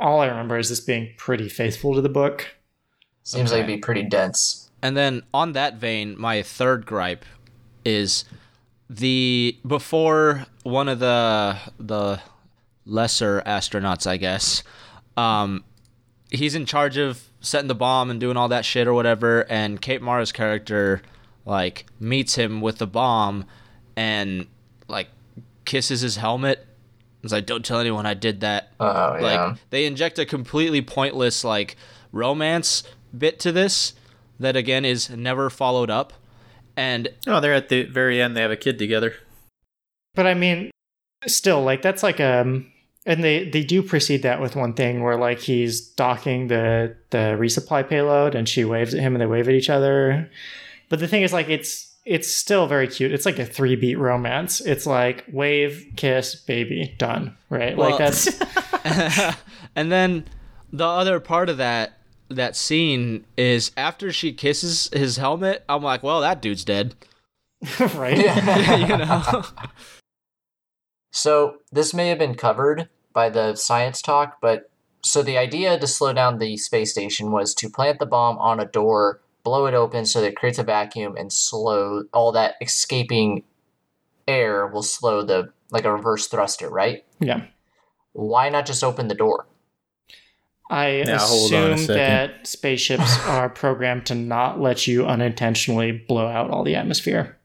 all 0.01 0.19
I 0.21 0.27
remember 0.27 0.59
is 0.59 0.69
this 0.69 0.81
being 0.81 1.15
pretty 1.19 1.49
faithful 1.49 1.95
to 1.95 2.01
the 2.01 2.09
book. 2.09 2.49
Seems 3.23 3.53
like 3.53 3.59
it'd 3.65 3.67
be 3.69 3.77
pretty 3.81 4.03
dense. 4.03 4.69
And 4.83 4.97
then 4.97 5.23
on 5.33 5.53
that 5.53 5.77
vein, 5.77 6.17
my 6.19 6.43
third 6.43 6.85
gripe 6.85 7.25
is 7.85 8.25
the 8.89 9.59
before 9.67 10.47
one 10.63 10.89
of 10.89 10.99
the 10.99 11.59
the 11.79 12.21
lesser 12.85 13.43
astronauts, 13.47 14.07
I 14.07 14.17
guess. 14.17 14.63
Um, 15.17 15.65
he's 16.31 16.55
in 16.55 16.67
charge 16.67 16.97
of 16.97 17.23
setting 17.41 17.69
the 17.69 17.75
bomb 17.75 18.11
and 18.11 18.21
doing 18.21 18.37
all 18.37 18.49
that 18.49 18.65
shit 18.65 18.87
or 18.87 18.95
whatever, 18.95 19.43
and 19.51 19.81
Kate 19.81 20.03
Mara's 20.03 20.33
character 20.33 21.03
like 21.45 21.87
meets 22.01 22.35
him 22.35 22.61
with 22.61 22.79
the 22.79 22.87
bomb 22.87 23.45
and 23.97 24.47
like 24.89 25.09
kisses 25.65 26.01
his 26.01 26.17
helmet. 26.17 26.67
It's 27.23 27.33
like, 27.33 27.47
don't 27.47 27.65
tell 27.65 27.81
anyone 27.81 28.07
I 28.07 28.15
did 28.15 28.41
that. 28.41 28.73
Oh 28.79 29.17
like 29.21 29.23
yeah. 29.23 29.57
they 29.71 29.85
inject 29.87 30.19
a 30.19 30.27
completely 30.27 30.83
pointless 30.83 31.45
like 31.45 31.77
romance 32.13 32.85
bit 33.17 33.39
to 33.41 33.53
this 33.53 33.95
that 34.39 34.57
again 34.57 34.85
is 34.85 35.11
never 35.11 35.51
followed 35.51 35.91
up 35.91 36.13
and 36.77 37.09
Oh, 37.27 37.41
they're 37.41 37.55
at 37.55 37.69
the 37.69 37.85
very 37.85 38.21
end. 38.21 38.37
They 38.37 38.43
have 38.43 38.51
a 38.51 38.57
kid 38.57 38.79
together. 38.79 39.15
But 40.15 40.27
I 40.27 40.35
mean, 40.35 40.71
still, 41.27 41.63
like 41.63 41.83
that's 41.83 42.03
like 42.03 42.21
um, 42.21 42.71
and 43.05 43.23
they 43.23 43.49
they 43.49 43.63
do 43.63 43.83
precede 43.83 44.23
that 44.23 44.41
with 44.41 44.57
one 44.57 44.75
thing 44.75 45.03
where 45.03 45.17
like 45.17 45.41
he's 45.41 45.81
docking 45.81 46.49
the 46.49 46.97
the 47.11 47.37
resupply 47.39 47.89
payload, 47.89 48.35
and 48.35 48.49
she 48.49 48.65
waves 48.65 48.95
at 48.95 49.01
him, 49.01 49.15
and 49.15 49.21
they 49.23 49.27
wave 49.27 49.49
at 49.49 49.55
each 49.55 49.71
other. 49.71 50.31
But 50.89 51.01
the 51.01 51.09
thing 51.09 51.23
is, 51.23 51.33
like, 51.33 51.49
it's 51.49 51.95
it's 52.05 52.33
still 52.33 52.67
very 52.67 52.87
cute. 52.87 53.13
It's 53.13 53.27
like 53.27 53.39
a 53.39 53.45
three 53.45 53.75
beat 53.77 53.97
romance. 53.97 54.61
It's 54.61 54.87
like 54.87 55.25
wave, 55.33 55.85
kiss, 55.97 56.37
baby, 56.37 56.95
done. 56.99 57.37
Right? 57.51 57.77
Well- 57.77 57.91
like 57.91 57.99
that's 57.99 58.41
and 59.77 59.91
then 59.91 60.25
the 60.73 60.87
other 60.87 61.21
part 61.21 61.49
of 61.49 61.57
that 61.59 61.96
that 62.29 62.57
scene 62.57 63.25
is 63.37 63.71
after 63.77 64.13
she 64.13 64.33
kisses 64.33 64.89
his 64.93 65.17
helmet 65.17 65.65
i'm 65.69 65.83
like 65.83 66.03
well 66.03 66.21
that 66.21 66.43
dude's 66.43 66.65
dead 66.65 66.95
right. 67.95 68.19
you 68.89 68.97
know 68.97 69.43
So 71.17 71.61
this 71.73 71.95
may 71.95 72.09
have 72.09 72.19
been 72.19 72.35
covered 72.35 72.91
by 73.15 73.31
the 73.31 73.57
science 73.57 74.03
talk, 74.03 74.37
but 74.43 74.71
so 75.03 75.23
the 75.23 75.39
idea 75.39 75.79
to 75.79 75.87
slow 75.87 76.13
down 76.13 76.39
the 76.39 76.59
space 76.59 76.93
station 76.93 77.31
was 77.31 77.55
to 77.55 77.71
plant 77.71 78.01
the 78.01 78.05
bomb 78.05 78.37
on 78.37 78.61
a 78.61 78.67
door, 78.67 79.23
blow 79.43 79.65
it 79.65 79.73
open 79.73 80.05
so 80.05 80.21
that 80.21 80.29
it 80.29 80.37
creates 80.37 80.59
a 80.59 80.63
vacuum 80.63 81.17
and 81.17 81.33
slow 81.33 82.05
all 82.13 82.33
that 82.33 82.57
escaping 82.61 83.45
air 84.29 84.67
will 84.67 84.83
slow 84.83 85.23
the 85.23 85.51
like 85.71 85.87
a 85.87 85.93
reverse 85.93 86.27
thruster, 86.27 86.69
right? 86.69 87.07
Yeah. 87.19 87.47
Why 88.13 88.51
not 88.51 88.67
just 88.67 88.85
open 88.85 89.09
the 89.09 89.15
door? 89.15 89.47
I 90.71 91.05
Now, 91.07 91.19
hold 91.19 91.53
on 91.55 91.71
a 91.71 91.73
assume 91.75 91.87
that 91.95 92.47
spaceships 92.47 93.19
are 93.27 93.49
programmed 93.49 94.07
to 94.07 94.15
not 94.15 94.61
let 94.61 94.87
you 94.87 95.07
unintentionally 95.07 95.93
blow 95.93 96.27
out 96.27 96.51
all 96.51 96.65
the 96.65 96.75
atmosphere. 96.75 97.37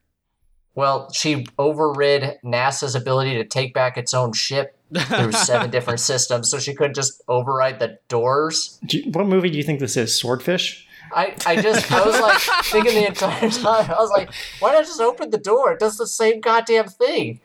Well, 0.74 1.12
she 1.12 1.46
overrid 1.60 2.38
NASA's 2.46 2.96
ability 2.96 3.36
to 3.36 3.44
take 3.46 3.74
back 3.74 3.98
its 3.98 4.14
own 4.14 4.32
ship 4.34 4.78
through 4.96 5.32
seven 5.34 5.70
different 5.70 6.00
systems, 6.00 6.50
so 6.50 6.60
she 6.60 6.74
couldn't 6.74 6.96
just 6.96 7.22
override 7.28 7.80
the 7.80 8.00
doors. 8.08 8.80
Do 8.86 8.98
you- 9.00 9.12
what 9.12 9.28
movie 9.28 9.50
do 9.50 9.58
you 9.58 9.64
think 9.64 9.80
this 9.80 9.98
is? 9.98 10.18
Swordfish? 10.18 10.88
I, 11.14 11.36
I 11.46 11.62
just 11.62 11.92
I 11.92 12.06
was 12.06 12.18
like 12.22 12.40
thinking 12.66 12.96
the 12.96 13.08
entire 13.08 13.50
time. 13.50 13.92
I 13.92 13.96
was 14.00 14.10
like, 14.12 14.32
why 14.62 14.72
not 14.72 14.86
just 14.86 15.02
open 15.02 15.30
the 15.30 15.38
door? 15.38 15.74
It 15.74 15.80
does 15.80 15.98
the 15.98 16.08
same 16.08 16.40
goddamn 16.40 16.88
thing. 16.88 17.42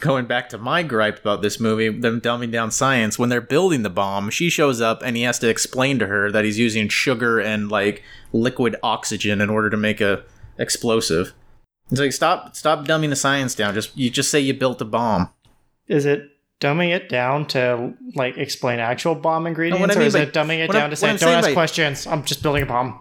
Going 0.00 0.26
back 0.26 0.48
to 0.50 0.58
my 0.58 0.82
gripe 0.84 1.18
about 1.18 1.42
this 1.42 1.58
movie, 1.58 1.88
them 1.88 2.20
dumbing 2.20 2.52
down 2.52 2.70
science, 2.70 3.18
when 3.18 3.30
they're 3.30 3.40
building 3.40 3.82
the 3.82 3.90
bomb, 3.90 4.30
she 4.30 4.48
shows 4.48 4.80
up 4.80 5.02
and 5.02 5.16
he 5.16 5.22
has 5.24 5.38
to 5.40 5.48
explain 5.48 5.98
to 5.98 6.06
her 6.06 6.30
that 6.30 6.44
he's 6.44 6.58
using 6.58 6.88
sugar 6.88 7.40
and 7.40 7.68
like 7.68 8.04
liquid 8.32 8.76
oxygen 8.82 9.40
in 9.40 9.50
order 9.50 9.68
to 9.70 9.76
make 9.76 10.00
a 10.00 10.22
explosive. 10.56 11.32
It's 11.90 12.00
like 12.00 12.12
stop 12.12 12.54
stop 12.54 12.86
dumbing 12.86 13.08
the 13.10 13.16
science 13.16 13.54
down. 13.54 13.74
Just 13.74 13.96
you 13.96 14.08
just 14.10 14.30
say 14.30 14.38
you 14.38 14.54
built 14.54 14.80
a 14.80 14.84
bomb. 14.84 15.30
Is 15.88 16.04
it 16.06 16.28
dumbing 16.60 16.94
it 16.94 17.08
down 17.08 17.46
to 17.46 17.94
like 18.14 18.36
explain 18.36 18.78
actual 18.78 19.14
bomb 19.14 19.46
ingredients, 19.46 19.80
I 19.80 19.94
or 19.96 19.98
mean 19.98 20.06
is 20.06 20.12
by- 20.14 20.20
it 20.20 20.32
dumbing 20.34 20.58
it 20.58 20.70
down 20.70 20.82
I'm- 20.82 20.90
to 20.90 20.96
say 20.96 21.16
don't 21.16 21.22
ask 21.32 21.48
by- 21.48 21.54
questions? 21.54 22.06
I'm 22.06 22.22
just 22.24 22.42
building 22.42 22.62
a 22.62 22.66
bomb. 22.66 23.00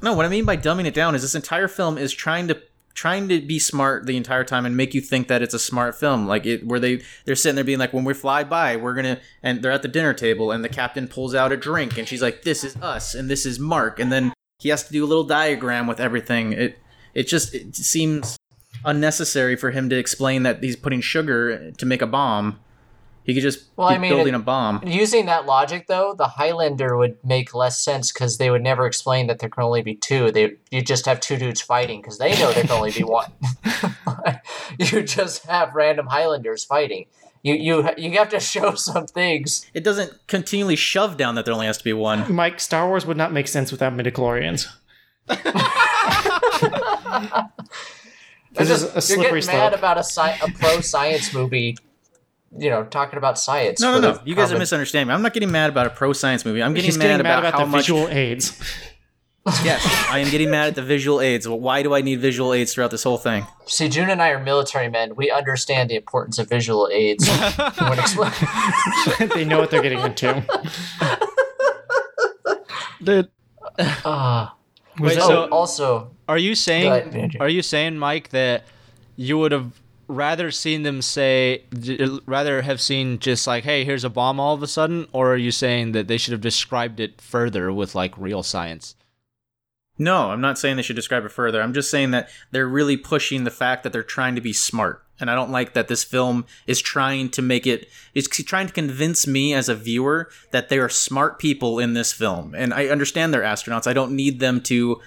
No, 0.00 0.14
what 0.14 0.24
I 0.24 0.28
mean 0.28 0.44
by 0.44 0.56
dumbing 0.56 0.86
it 0.86 0.94
down 0.94 1.14
is 1.14 1.22
this 1.22 1.34
entire 1.34 1.68
film 1.68 1.98
is 1.98 2.12
trying 2.12 2.48
to 2.48 2.60
trying 2.94 3.28
to 3.28 3.40
be 3.40 3.58
smart 3.58 4.06
the 4.06 4.16
entire 4.16 4.44
time 4.44 4.66
and 4.66 4.76
make 4.76 4.94
you 4.94 5.00
think 5.00 5.28
that 5.28 5.42
it's 5.42 5.54
a 5.54 5.58
smart 5.58 5.94
film. 5.94 6.26
Like 6.26 6.46
it 6.46 6.66
where 6.66 6.80
they 6.80 7.02
they're 7.24 7.36
sitting 7.36 7.56
there 7.56 7.64
being 7.64 7.78
like, 7.78 7.92
when 7.92 8.04
we 8.04 8.14
fly 8.14 8.44
by, 8.44 8.76
we're 8.76 8.94
gonna 8.94 9.20
and 9.42 9.62
they're 9.62 9.72
at 9.72 9.82
the 9.82 9.88
dinner 9.88 10.14
table 10.14 10.52
and 10.52 10.64
the 10.64 10.68
captain 10.68 11.08
pulls 11.08 11.34
out 11.34 11.52
a 11.52 11.56
drink 11.56 11.98
and 11.98 12.06
she's 12.06 12.22
like, 12.22 12.42
This 12.42 12.64
is 12.64 12.76
us 12.76 13.14
and 13.14 13.28
this 13.30 13.46
is 13.46 13.58
Mark 13.58 13.98
and 13.98 14.12
then 14.12 14.32
he 14.58 14.68
has 14.68 14.84
to 14.84 14.92
do 14.92 15.04
a 15.04 15.06
little 15.06 15.24
diagram 15.24 15.86
with 15.86 16.00
everything. 16.00 16.52
It 16.52 16.78
it 17.14 17.28
just 17.28 17.54
it 17.54 17.74
seems 17.74 18.36
unnecessary 18.84 19.56
for 19.56 19.70
him 19.70 19.88
to 19.90 19.96
explain 19.96 20.42
that 20.44 20.62
he's 20.62 20.76
putting 20.76 21.00
sugar 21.00 21.70
to 21.72 21.86
make 21.86 22.02
a 22.02 22.06
bomb. 22.06 22.58
He 23.24 23.34
could 23.34 23.42
just 23.42 23.66
Well, 23.76 23.88
be 23.88 23.94
I 23.94 23.98
mean, 23.98 24.10
building 24.12 24.34
it- 24.34 24.38
a 24.38 24.40
bomb. 24.40 24.82
Using 24.84 25.26
that 25.26 25.46
logic, 25.46 25.86
though, 25.86 26.14
the 26.16 26.26
Highlander 26.26 26.96
would 26.96 27.16
make 27.24 27.54
less 27.54 27.78
sense 27.78 28.10
because 28.12 28.38
they 28.38 28.50
would 28.50 28.62
never 28.62 28.86
explain 28.86 29.28
that 29.28 29.38
there 29.38 29.48
can 29.48 29.62
only 29.62 29.82
be 29.82 29.94
two. 29.94 30.32
They 30.32 30.54
you 30.70 30.82
just 30.82 31.06
have 31.06 31.20
two 31.20 31.36
dudes 31.36 31.60
fighting 31.60 32.00
because 32.00 32.18
they 32.18 32.32
know 32.38 32.52
there 32.52 32.64
can 32.64 32.72
only 32.72 32.90
be 32.90 33.04
one. 33.04 33.30
you 34.78 35.02
just 35.02 35.44
have 35.46 35.74
random 35.74 36.06
Highlanders 36.06 36.64
fighting. 36.64 37.06
You 37.44 37.54
you 37.54 37.88
you 37.96 38.18
have 38.18 38.28
to 38.30 38.40
show 38.40 38.74
some 38.74 39.06
things. 39.06 39.66
It 39.74 39.84
doesn't 39.84 40.12
continually 40.28 40.76
shove 40.76 41.16
down 41.16 41.34
that 41.36 41.44
there 41.44 41.54
only 41.54 41.66
has 41.66 41.78
to 41.78 41.84
be 41.84 41.92
one. 41.92 42.32
Mike, 42.32 42.60
Star 42.60 42.86
Wars 42.88 43.04
would 43.06 43.16
not 43.16 43.32
make 43.32 43.48
sense 43.48 43.70
without 43.72 43.92
midichlorians. 43.92 44.66
It's 45.28 45.42
This 48.54 48.68
is 48.70 48.82
a 48.84 49.00
slippery 49.00 49.24
you're 49.24 49.40
getting 49.40 49.56
mad 49.58 49.72
about 49.74 49.96
a, 49.96 50.04
sci- 50.04 50.36
a 50.42 50.50
pro 50.52 50.80
science 50.80 51.32
movie. 51.32 51.76
You 52.58 52.70
know, 52.70 52.84
talking 52.84 53.16
about 53.16 53.38
science. 53.38 53.80
No, 53.80 53.98
no, 53.98 54.12
no. 54.12 54.20
You 54.24 54.34
guys 54.34 54.52
are 54.52 54.58
misunderstanding 54.58 55.08
me. 55.08 55.14
I'm 55.14 55.22
not 55.22 55.32
getting 55.32 55.50
mad 55.50 55.70
about 55.70 55.86
a 55.86 55.90
pro 55.90 56.12
science 56.12 56.44
movie. 56.44 56.62
I'm 56.62 56.74
getting, 56.74 56.98
mad, 56.98 57.04
getting 57.04 57.16
mad 57.18 57.20
about, 57.20 57.38
about, 57.40 57.52
how 57.54 57.58
the 57.60 57.66
much. 57.66 57.82
visual 57.82 58.08
aids. 58.08 58.60
Yes, 59.64 59.84
I 60.08 60.20
am 60.20 60.30
getting 60.30 60.50
mad 60.50 60.68
at 60.68 60.76
the 60.76 60.84
visual 60.84 61.20
aids. 61.20 61.48
Well, 61.48 61.58
why 61.58 61.82
do 61.82 61.94
I 61.94 62.00
need 62.00 62.20
visual 62.20 62.52
aids 62.52 62.72
throughout 62.72 62.92
this 62.92 63.02
whole 63.02 63.18
thing? 63.18 63.44
See, 63.66 63.88
June 63.88 64.08
and 64.08 64.22
I 64.22 64.28
are 64.28 64.40
military 64.40 64.88
men. 64.88 65.16
We 65.16 65.32
understand 65.32 65.90
the 65.90 65.96
importance 65.96 66.38
of 66.38 66.48
visual 66.48 66.88
aids. 66.92 67.26
they 69.34 69.44
know 69.44 69.58
what 69.58 69.72
they're 69.72 69.82
getting 69.82 69.98
into. 69.98 70.46
Dude. 73.02 73.30
Ah. 74.04 74.54
Was 75.00 75.16
Wait, 75.16 75.22
oh, 75.22 75.26
so- 75.26 75.48
also, 75.48 76.10
are 76.28 76.38
you 76.38 76.54
saying 76.54 76.92
ahead, 76.92 77.36
are 77.40 77.48
you 77.48 77.62
saying 77.62 77.98
Mike 77.98 78.28
that 78.28 78.62
you 79.16 79.38
would 79.38 79.50
have 79.50 79.81
rather 80.14 80.50
seen 80.50 80.82
them 80.82 81.02
say 81.02 81.64
rather 82.26 82.62
have 82.62 82.80
seen 82.80 83.18
just 83.18 83.46
like 83.46 83.64
hey 83.64 83.84
here's 83.84 84.04
a 84.04 84.10
bomb 84.10 84.38
all 84.38 84.54
of 84.54 84.62
a 84.62 84.66
sudden 84.66 85.06
or 85.12 85.32
are 85.32 85.36
you 85.36 85.50
saying 85.50 85.92
that 85.92 86.08
they 86.08 86.18
should 86.18 86.32
have 86.32 86.40
described 86.40 87.00
it 87.00 87.20
further 87.20 87.72
with 87.72 87.94
like 87.94 88.16
real 88.18 88.42
science 88.42 88.94
No, 89.98 90.30
I'm 90.30 90.40
not 90.40 90.58
saying 90.58 90.76
they 90.76 90.82
should 90.82 90.96
describe 90.96 91.24
it 91.24 91.32
further. 91.32 91.60
I'm 91.60 91.74
just 91.74 91.90
saying 91.90 92.12
that 92.12 92.30
they're 92.50 92.66
really 92.66 92.96
pushing 92.96 93.44
the 93.44 93.50
fact 93.50 93.82
that 93.82 93.92
they're 93.92 94.02
trying 94.02 94.34
to 94.34 94.40
be 94.40 94.52
smart. 94.52 95.04
And 95.20 95.30
I 95.30 95.34
don't 95.34 95.52
like 95.52 95.74
that 95.74 95.86
this 95.86 96.02
film 96.02 96.46
is 96.66 96.80
trying 96.80 97.28
to 97.30 97.42
make 97.42 97.66
it 97.66 97.88
is 98.14 98.26
trying 98.26 98.66
to 98.66 98.72
convince 98.72 99.26
me 99.26 99.54
as 99.54 99.68
a 99.68 99.76
viewer 99.76 100.30
that 100.50 100.68
they 100.68 100.78
are 100.78 100.88
smart 100.88 101.38
people 101.38 101.78
in 101.78 101.92
this 101.92 102.12
film. 102.12 102.54
And 102.54 102.74
I 102.74 102.86
understand 102.86 103.32
they're 103.32 103.42
astronauts. 103.42 103.86
I 103.86 103.92
don't 103.92 104.16
need 104.16 104.40
them 104.40 104.60
to 104.62 105.00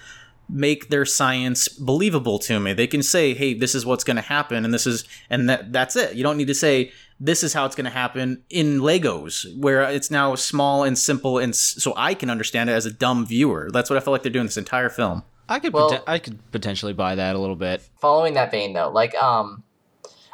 make 0.48 0.88
their 0.90 1.04
science 1.04 1.68
believable 1.68 2.38
to 2.40 2.60
me. 2.60 2.72
They 2.72 2.86
can 2.86 3.02
say, 3.02 3.34
"Hey, 3.34 3.54
this 3.54 3.74
is 3.74 3.84
what's 3.84 4.04
going 4.04 4.16
to 4.16 4.22
happen," 4.22 4.64
and 4.64 4.72
this 4.72 4.86
is 4.86 5.04
and 5.30 5.48
that 5.48 5.72
that's 5.72 5.96
it. 5.96 6.14
You 6.14 6.22
don't 6.22 6.36
need 6.36 6.46
to 6.48 6.54
say 6.54 6.92
this 7.18 7.42
is 7.42 7.52
how 7.54 7.64
it's 7.64 7.74
going 7.74 7.84
to 7.86 7.90
happen 7.90 8.42
in 8.50 8.78
Legos, 8.80 9.46
where 9.58 9.82
it's 9.82 10.10
now 10.10 10.34
small 10.34 10.84
and 10.84 10.98
simple, 10.98 11.38
and 11.38 11.52
s- 11.54 11.76
so 11.78 11.94
I 11.96 12.12
can 12.14 12.28
understand 12.30 12.68
it 12.70 12.74
as 12.74 12.84
a 12.86 12.92
dumb 12.92 13.24
viewer. 13.26 13.70
That's 13.72 13.88
what 13.88 13.96
I 13.96 14.00
feel 14.00 14.12
like 14.12 14.22
they're 14.22 14.30
doing 14.32 14.46
this 14.46 14.56
entire 14.58 14.88
film. 14.90 15.22
i 15.48 15.58
could 15.60 15.72
Well- 15.72 15.90
poten- 15.90 16.02
i 16.08 16.18
could 16.18 16.38
potentially 16.50 16.92
buy 16.92 17.14
that 17.14 17.36
a 17.36 17.38
little 17.38 17.54
bit 17.56 17.80
following 18.00 18.34
that 18.34 18.50
vein, 18.50 18.72
though, 18.72 18.90
like, 18.90 19.14
um, 19.14 19.62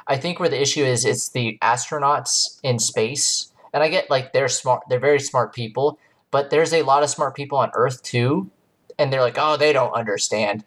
I 0.08 0.16
think 0.16 0.40
where 0.40 0.48
the 0.48 0.60
issue 0.60 0.82
is, 0.84 1.04
it's 1.04 1.28
the 1.28 1.58
astronauts 1.62 2.58
in 2.62 2.78
space, 2.78 3.52
and 3.74 3.82
I 3.82 3.88
get 3.88 4.08
like 4.10 4.32
they're 4.32 4.48
smart, 4.48 4.82
they're 4.88 4.98
very 4.98 5.20
smart 5.20 5.54
people, 5.54 5.98
but 6.30 6.48
there's 6.50 6.72
a 6.72 6.82
lot 6.82 7.02
of 7.02 7.10
smart 7.10 7.34
people 7.36 7.58
on 7.58 7.70
Earth 7.74 8.02
too, 8.02 8.50
and 8.98 9.12
they're 9.12 9.20
like, 9.20 9.38
oh, 9.38 9.56
they 9.56 9.72
don't 9.72 9.92
understand. 9.92 10.64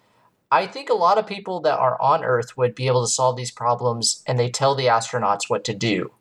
I 0.51 0.67
think 0.67 0.89
a 0.89 0.93
lot 0.93 1.17
of 1.17 1.27
people 1.27 1.59
that 1.61 1.77
are 1.77 1.99
on 2.01 2.23
Earth 2.23 2.55
would 2.55 2.75
be 2.75 2.87
able 2.87 3.03
to 3.03 3.11
solve 3.11 3.35
these 3.35 3.51
problems, 3.51 4.23
and 4.27 4.37
they 4.37 4.49
tell 4.49 4.75
the 4.75 4.85
astronauts 4.85 5.49
what 5.49 5.63
to 5.65 5.73
do. 5.73 6.11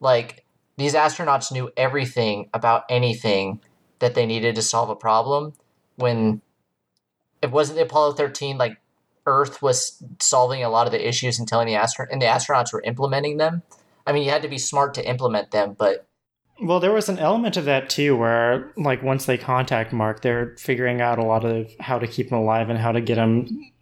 Like 0.00 0.44
these 0.76 0.94
astronauts 0.94 1.52
knew 1.52 1.70
everything 1.76 2.48
about 2.52 2.84
anything 2.88 3.60
that 4.00 4.14
they 4.14 4.26
needed 4.26 4.54
to 4.56 4.62
solve 4.62 4.90
a 4.90 4.96
problem. 4.96 5.52
When 5.96 6.42
it 7.42 7.50
wasn't 7.50 7.76
the 7.76 7.84
Apollo 7.84 8.14
thirteen, 8.14 8.58
like 8.58 8.78
Earth 9.26 9.62
was 9.62 10.02
solving 10.20 10.64
a 10.64 10.68
lot 10.68 10.86
of 10.86 10.92
the 10.92 11.06
issues 11.06 11.38
and 11.38 11.46
telling 11.46 11.66
the 11.66 11.76
astro 11.76 12.06
and 12.10 12.20
the 12.20 12.26
astronauts 12.26 12.72
were 12.72 12.82
implementing 12.82 13.36
them. 13.36 13.62
I 14.06 14.12
mean, 14.12 14.24
you 14.24 14.30
had 14.30 14.42
to 14.42 14.48
be 14.48 14.58
smart 14.58 14.94
to 14.94 15.08
implement 15.08 15.50
them, 15.50 15.76
but 15.78 16.06
Well, 16.60 16.78
there 16.80 16.92
was 16.92 17.08
an 17.08 17.18
element 17.18 17.56
of 17.56 17.64
that 17.64 17.90
too, 17.90 18.16
where 18.16 18.72
like 18.76 19.02
once 19.02 19.26
they 19.26 19.36
contact 19.36 19.92
Mark, 19.92 20.22
they're 20.22 20.54
figuring 20.58 21.00
out 21.00 21.18
a 21.18 21.24
lot 21.24 21.44
of 21.44 21.68
how 21.80 21.98
to 21.98 22.06
keep 22.06 22.30
him 22.30 22.38
alive 22.38 22.70
and 22.70 22.78
how 22.78 22.92
to 22.92 23.00
get 23.00 23.18
him, 23.18 23.72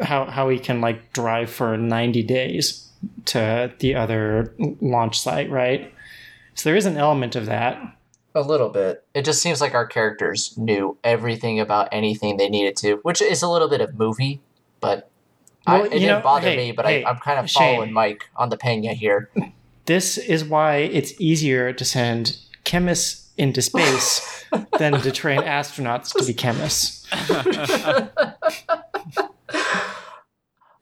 how 0.00 0.24
how 0.24 0.48
he 0.48 0.58
can 0.58 0.80
like 0.80 1.12
drive 1.12 1.50
for 1.50 1.76
ninety 1.76 2.22
days 2.22 2.90
to 3.26 3.72
the 3.78 3.94
other 3.94 4.54
launch 4.80 5.20
site, 5.20 5.50
right? 5.50 5.94
So 6.54 6.68
there 6.68 6.76
is 6.76 6.84
an 6.84 6.96
element 6.96 7.36
of 7.36 7.46
that. 7.46 7.96
A 8.34 8.42
little 8.42 8.68
bit. 8.68 9.04
It 9.14 9.24
just 9.24 9.40
seems 9.40 9.60
like 9.60 9.74
our 9.74 9.86
characters 9.86 10.56
knew 10.58 10.98
everything 11.02 11.58
about 11.58 11.88
anything 11.92 12.36
they 12.36 12.48
needed 12.48 12.76
to, 12.78 12.96
which 13.02 13.22
is 13.22 13.42
a 13.42 13.48
little 13.48 13.68
bit 13.68 13.80
of 13.80 13.98
movie, 13.98 14.40
but 14.80 15.10
I, 15.66 15.82
it 15.82 15.90
didn't 15.90 16.08
know, 16.08 16.20
bother 16.20 16.48
hey, 16.48 16.56
me. 16.56 16.72
But 16.72 16.86
hey, 16.86 17.04
I, 17.04 17.10
I'm 17.10 17.18
kind 17.18 17.38
of 17.38 17.48
Shane. 17.48 17.74
following 17.76 17.92
Mike 17.92 18.28
on 18.36 18.48
the 18.48 18.56
Pena 18.56 18.94
here. 18.94 19.30
This 19.90 20.18
is 20.18 20.44
why 20.44 20.76
it's 20.76 21.20
easier 21.20 21.72
to 21.72 21.84
send 21.84 22.36
chemists 22.62 23.28
into 23.36 23.60
space 23.60 24.44
than 24.78 25.00
to 25.00 25.10
train 25.10 25.40
astronauts 25.40 26.16
to 26.16 26.24
be 26.24 26.32
chemists. 26.32 27.08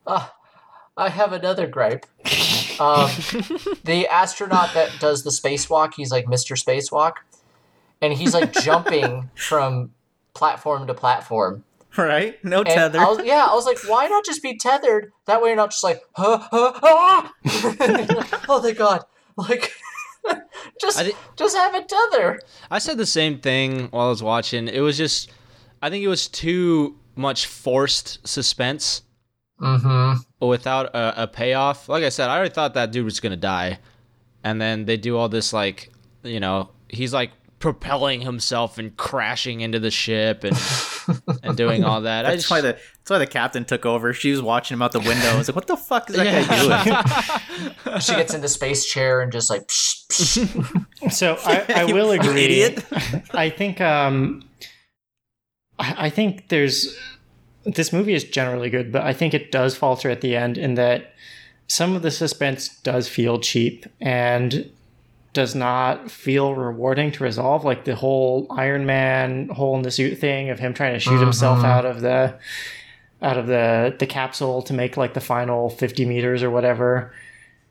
Ah, 0.05 0.33
I 0.95 1.09
have 1.09 1.33
another 1.33 1.65
gripe. 1.65 2.05
Um, 2.79 3.09
the 3.83 4.07
astronaut 4.11 4.75
that 4.75 4.91
does 4.99 5.23
the 5.23 5.31
spacewalk, 5.31 5.95
he's 5.95 6.11
like 6.11 6.25
Mr. 6.25 6.55
Spacewalk, 6.55 7.13
and 8.01 8.13
he's 8.13 8.35
like 8.35 8.53
jumping 8.53 9.31
from 9.35 9.91
platform 10.35 10.85
to 10.85 10.93
platform. 10.93 11.63
Right? 11.97 12.43
No 12.45 12.63
tether. 12.63 12.99
I 12.99 13.05
was, 13.05 13.25
yeah, 13.25 13.47
I 13.49 13.55
was 13.55 13.65
like, 13.65 13.79
why 13.87 14.07
not 14.07 14.23
just 14.23 14.43
be 14.43 14.57
tethered? 14.57 15.11
That 15.25 15.41
way 15.41 15.49
you're 15.49 15.57
not 15.57 15.71
just 15.71 15.83
like, 15.83 16.01
huh, 16.13 16.37
huh, 16.51 16.73
ah! 16.83 17.33
oh, 18.47 18.61
thank 18.61 18.77
God. 18.77 19.03
Like, 19.35 19.71
just, 20.81 20.99
I 20.99 21.11
just 21.35 21.57
have 21.57 21.73
a 21.73 21.83
tether. 21.83 22.39
I 22.69 22.77
said 22.79 22.97
the 22.97 23.05
same 23.05 23.39
thing 23.39 23.87
while 23.87 24.07
I 24.07 24.09
was 24.09 24.21
watching. 24.21 24.67
It 24.67 24.81
was 24.81 24.97
just, 24.97 25.31
I 25.81 25.89
think 25.89 26.03
it 26.03 26.07
was 26.07 26.27
too 26.27 26.97
much 27.15 27.47
forced 27.47 28.25
suspense 28.27 29.01
Mm-hmm. 29.61 30.47
without 30.47 30.95
a, 30.95 31.23
a 31.23 31.27
payoff. 31.27 31.89
Like 31.89 32.05
I 32.05 32.09
said, 32.09 32.29
I 32.29 32.37
already 32.37 32.53
thought 32.53 32.75
that 32.75 32.91
dude 32.91 33.03
was 33.03 33.19
gonna 33.19 33.35
die, 33.35 33.79
and 34.41 34.61
then 34.61 34.85
they 34.85 34.95
do 34.95 35.17
all 35.17 35.27
this 35.27 35.51
like, 35.51 35.91
you 36.23 36.39
know, 36.39 36.69
he's 36.87 37.13
like 37.13 37.31
propelling 37.59 38.21
himself 38.21 38.77
and 38.77 38.95
crashing 38.95 39.61
into 39.61 39.79
the 39.79 39.91
ship 39.91 40.43
and 40.43 40.57
and 41.43 41.57
doing 41.57 41.83
all 41.83 42.01
that. 42.01 42.25
I 42.25 42.31
That's 42.31 42.43
just, 42.43 42.51
why 42.51 42.61
the 42.61 42.73
that's 42.73 43.09
why 43.09 43.17
the 43.17 43.27
captain 43.27 43.65
took 43.65 43.85
over. 43.85 44.13
She 44.13 44.31
was 44.31 44.41
watching 44.41 44.75
him 44.75 44.81
out 44.81 44.91
the 44.93 44.99
window. 44.99 45.27
I 45.27 45.37
was 45.37 45.49
like, 45.49 45.55
"What 45.55 45.67
the 45.67 45.77
fuck 45.77 46.09
is 46.09 46.15
that 46.15 46.47
guy 46.47 47.63
doing?" 47.93 47.99
She 48.01 48.13
gets 48.15 48.33
in 48.33 48.41
the 48.41 48.47
space 48.47 48.85
chair 48.85 49.21
and 49.21 49.31
just 49.31 49.49
like, 49.49 49.67
psh, 49.67 50.05
psh. 50.09 51.11
So 51.11 51.37
I, 51.43 51.65
I 51.75 51.85
will 51.85 52.11
agree. 52.11 52.43
idiot. 52.43 52.85
I 53.31 53.49
think 53.49 53.81
um, 53.81 54.43
I 55.77 56.07
I 56.07 56.09
think 56.09 56.49
there's 56.49 56.97
this 57.65 57.91
movie 57.91 58.13
is 58.13 58.23
generally 58.23 58.69
good, 58.69 58.91
but 58.91 59.03
I 59.03 59.13
think 59.13 59.33
it 59.33 59.51
does 59.51 59.75
falter 59.75 60.09
at 60.09 60.21
the 60.21 60.35
end 60.35 60.57
in 60.57 60.75
that 60.75 61.13
some 61.67 61.95
of 61.95 62.01
the 62.01 62.11
suspense 62.11 62.69
does 62.81 63.07
feel 63.07 63.39
cheap 63.39 63.85
and 64.01 64.71
does 65.39 65.55
not 65.55 66.11
feel 66.11 66.53
rewarding 66.53 67.13
to 67.13 67.23
resolve. 67.23 67.63
Like 67.63 67.85
the 67.85 67.95
whole 67.95 68.45
Iron 68.49 68.85
Man 68.85 69.47
hole 69.47 69.77
in 69.77 69.83
the 69.83 69.89
suit 69.89 70.17
thing 70.17 70.49
of 70.49 70.59
him 70.59 70.73
trying 70.73 70.95
to 70.95 70.99
shoot 70.99 71.21
himself 71.21 71.59
mm-hmm. 71.59 71.65
out 71.65 71.85
of 71.85 72.01
the 72.01 72.37
out 73.21 73.37
of 73.37 73.47
the 73.47 73.95
the 73.97 74.05
capsule 74.05 74.61
to 74.63 74.73
make 74.73 74.97
like 74.97 75.13
the 75.13 75.21
final 75.21 75.69
50 75.69 76.05
meters 76.05 76.43
or 76.43 76.49
whatever. 76.49 77.13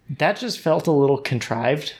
That 0.08 0.38
just 0.38 0.60
felt 0.60 0.86
a 0.86 0.92
little 0.92 1.18
contrived. 1.18 1.92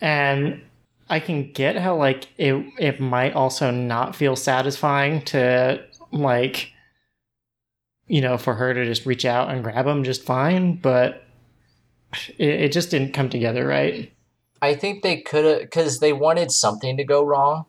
And 0.00 0.60
I 1.08 1.20
can 1.20 1.52
get 1.52 1.76
how 1.76 1.94
like 1.94 2.26
it 2.36 2.66
it 2.76 2.98
might 2.98 3.34
also 3.34 3.70
not 3.70 4.16
feel 4.16 4.34
satisfying 4.34 5.22
to 5.26 5.84
like 6.10 6.72
you 8.08 8.20
know 8.20 8.36
for 8.36 8.54
her 8.54 8.74
to 8.74 8.84
just 8.84 9.06
reach 9.06 9.24
out 9.24 9.50
and 9.50 9.62
grab 9.62 9.86
him 9.86 10.02
just 10.02 10.24
fine, 10.24 10.74
but 10.74 11.22
it, 12.38 12.48
it 12.48 12.72
just 12.72 12.90
didn't 12.90 13.14
come 13.14 13.30
together 13.30 13.64
right. 13.64 14.12
I 14.62 14.74
think 14.74 15.02
they 15.02 15.20
could 15.20 15.44
have, 15.44 15.60
because 15.60 16.00
they 16.00 16.12
wanted 16.12 16.50
something 16.50 16.96
to 16.96 17.04
go 17.04 17.24
wrong, 17.24 17.64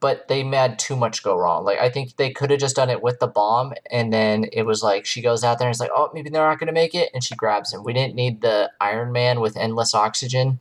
but 0.00 0.28
they 0.28 0.42
made 0.42 0.78
too 0.78 0.96
much 0.96 1.22
go 1.22 1.36
wrong. 1.36 1.64
Like, 1.64 1.78
I 1.78 1.88
think 1.88 2.16
they 2.16 2.30
could 2.30 2.50
have 2.50 2.60
just 2.60 2.76
done 2.76 2.90
it 2.90 3.02
with 3.02 3.18
the 3.20 3.26
bomb, 3.28 3.72
and 3.90 4.12
then 4.12 4.46
it 4.52 4.62
was 4.62 4.82
like 4.82 5.06
she 5.06 5.22
goes 5.22 5.44
out 5.44 5.58
there 5.58 5.68
and 5.68 5.72
it's 5.72 5.80
like, 5.80 5.90
oh, 5.94 6.10
maybe 6.12 6.28
they're 6.30 6.46
not 6.46 6.58
going 6.58 6.66
to 6.66 6.72
make 6.72 6.94
it, 6.94 7.10
and 7.14 7.22
she 7.22 7.34
grabs 7.36 7.72
him. 7.72 7.84
We 7.84 7.92
didn't 7.92 8.14
need 8.14 8.40
the 8.40 8.70
Iron 8.80 9.12
Man 9.12 9.40
with 9.40 9.56
endless 9.56 9.94
oxygen. 9.94 10.60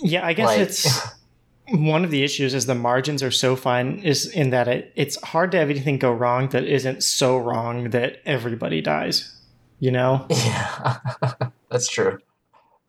Yeah, 0.00 0.24
I 0.26 0.32
guess 0.32 0.46
Like- 0.46 0.60
it's 0.60 1.12
one 1.68 2.04
of 2.04 2.10
the 2.10 2.22
issues 2.22 2.54
is 2.54 2.66
the 2.66 2.74
margins 2.74 3.22
are 3.22 3.30
so 3.30 3.56
fine 3.56 3.98
is 4.00 4.26
in 4.26 4.50
that 4.50 4.68
it 4.68 4.92
it's 4.96 5.22
hard 5.22 5.52
to 5.52 5.58
have 5.58 5.70
anything 5.70 5.96
go 5.98 6.12
wrong 6.12 6.48
that 6.48 6.64
isn't 6.64 7.02
so 7.02 7.36
wrong 7.38 7.90
that 7.90 8.20
everybody 8.24 8.80
dies. 8.80 9.38
You 9.78 9.90
know? 9.90 10.26
Yeah, 10.30 10.98
that's 11.70 11.88
true. 11.88 12.18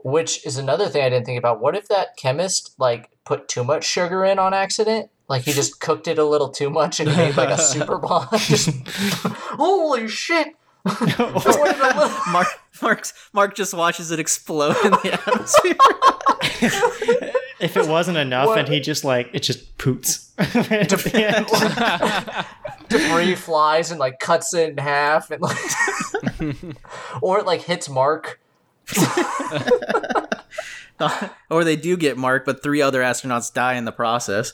Which 0.04 0.45
is 0.45 0.58
another 0.58 0.89
thing 0.89 1.04
I 1.04 1.10
didn't 1.10 1.26
think 1.26 1.39
about. 1.39 1.60
What 1.62 1.76
if 1.76 1.88
that 1.88 2.18
chemist 2.18 2.74
like 2.78 3.10
put 3.26 3.47
too 3.47 3.64
much 3.64 3.86
sugar 3.86 4.26
in 4.26 4.38
on 4.39 4.54
accident? 4.54 5.10
Like 5.30 5.43
he 5.43 5.54
just 5.54 5.80
cooked 5.86 6.08
it 6.08 6.18
a 6.20 6.26
little 6.26 6.49
too 6.49 6.70
much 6.70 6.99
and 6.99 7.16
made 7.16 7.38
like 7.38 7.49
a 7.49 7.58
super 7.58 7.97
bomb. 7.99 8.28
Just 8.38 8.70
holy 8.88 10.08
shit! 10.10 10.49
What 10.84 11.01
if 11.01 11.18
a 11.20 11.24
little- 11.24 12.12
Mark 12.34 12.47
Mark's, 12.82 13.14
Mark 13.32 13.56
just 13.56 13.74
watches 13.74 14.12
it 14.12 14.20
explode 14.20 14.76
in 14.84 14.91
the 14.91 15.14
atmosphere. 15.14 15.76
if 17.62 17.78
it 17.78 17.88
wasn't 17.88 18.18
enough 18.18 18.47
What- 18.47 18.60
and 18.60 18.68
he 18.68 18.82
just 18.82 19.06
like 19.06 19.30
it 19.32 19.39
just 19.43 19.78
poots 19.78 20.34
at 20.38 20.51
the 20.51 22.45
debris 22.89 23.36
flies 23.36 23.91
and 23.91 23.99
like 23.99 24.20
cuts 24.20 24.54
it 24.54 24.71
in 24.71 24.78
half 24.78 25.32
and 25.32 25.42
like 25.42 25.58
or 27.21 27.39
it 27.39 27.46
like 27.46 27.62
hits 27.62 27.88
Mark. 27.88 28.42
Or 31.49 31.63
they 31.63 31.75
do 31.75 31.97
get 31.97 32.17
Mark, 32.17 32.45
but 32.45 32.63
three 32.63 32.82
other 32.82 33.01
astronauts 33.01 33.53
die 33.53 33.74
in 33.74 33.86
the 33.86 33.91
process. 33.91 34.53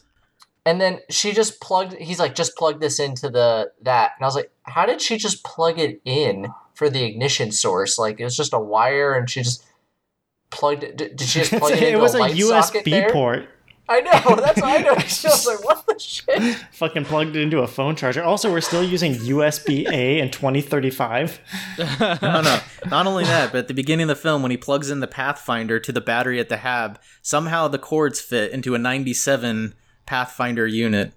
And 0.65 0.79
then 0.79 0.99
she 1.09 1.31
just 1.31 1.61
plugged 1.61 1.93
he's 1.95 2.19
like, 2.19 2.35
just 2.35 2.55
plug 2.55 2.79
this 2.79 2.99
into 2.99 3.29
the 3.29 3.71
that. 3.81 4.11
And 4.17 4.23
I 4.23 4.27
was 4.27 4.35
like, 4.35 4.51
how 4.63 4.85
did 4.85 5.01
she 5.01 5.17
just 5.17 5.43
plug 5.43 5.79
it 5.79 6.01
in 6.05 6.53
for 6.73 6.89
the 6.89 7.03
ignition 7.03 7.51
source? 7.51 7.97
Like 7.97 8.19
it 8.19 8.23
was 8.23 8.37
just 8.37 8.53
a 8.53 8.59
wire 8.59 9.13
and 9.13 9.29
she 9.29 9.41
just 9.41 9.65
plugged 10.51 10.83
it 10.83 10.97
did 10.97 11.15
did 11.15 11.27
she 11.27 11.39
just 11.39 11.51
plug 11.59 11.71
it 11.71 11.83
into 11.83 11.97
it 11.97 12.01
was 12.01 12.15
a, 12.15 12.17
a 12.17 12.19
light 12.19 12.37
socket 12.37 12.85
USB 12.85 12.91
there? 12.91 13.11
port. 13.11 13.49
I 13.89 14.01
know, 14.01 14.35
that's 14.35 14.61
what 14.61 14.79
I 14.79 14.83
noticed. 14.83 15.25
I 15.25 15.29
was 15.29 15.47
like, 15.47 15.65
what 15.65 15.85
the 15.87 15.97
shit? 15.97 16.55
Fucking 16.73 17.05
plugged 17.05 17.35
it 17.35 17.41
into 17.41 17.59
a 17.59 17.67
phone 17.67 17.95
charger. 17.95 18.23
Also, 18.23 18.51
we're 18.51 18.61
still 18.61 18.83
using 18.83 19.13
USB 19.13 19.89
A 19.91 20.19
in 20.19 20.29
2035. 20.29 21.39
No, 22.21 22.41
no. 22.41 22.59
Not 22.85 23.07
only 23.07 23.23
that, 23.23 23.51
but 23.51 23.59
at 23.59 23.67
the 23.67 23.73
beginning 23.73 24.03
of 24.03 24.09
the 24.09 24.21
film, 24.21 24.43
when 24.43 24.51
he 24.51 24.57
plugs 24.57 24.91
in 24.91 24.99
the 24.99 25.07
Pathfinder 25.07 25.79
to 25.79 25.91
the 25.91 26.01
battery 26.01 26.39
at 26.39 26.49
the 26.49 26.57
hab, 26.57 26.99
somehow 27.23 27.67
the 27.67 27.79
cords 27.79 28.21
fit 28.21 28.51
into 28.51 28.75
a 28.75 28.77
97 28.77 29.73
Pathfinder 30.05 30.67
unit. 30.67 31.13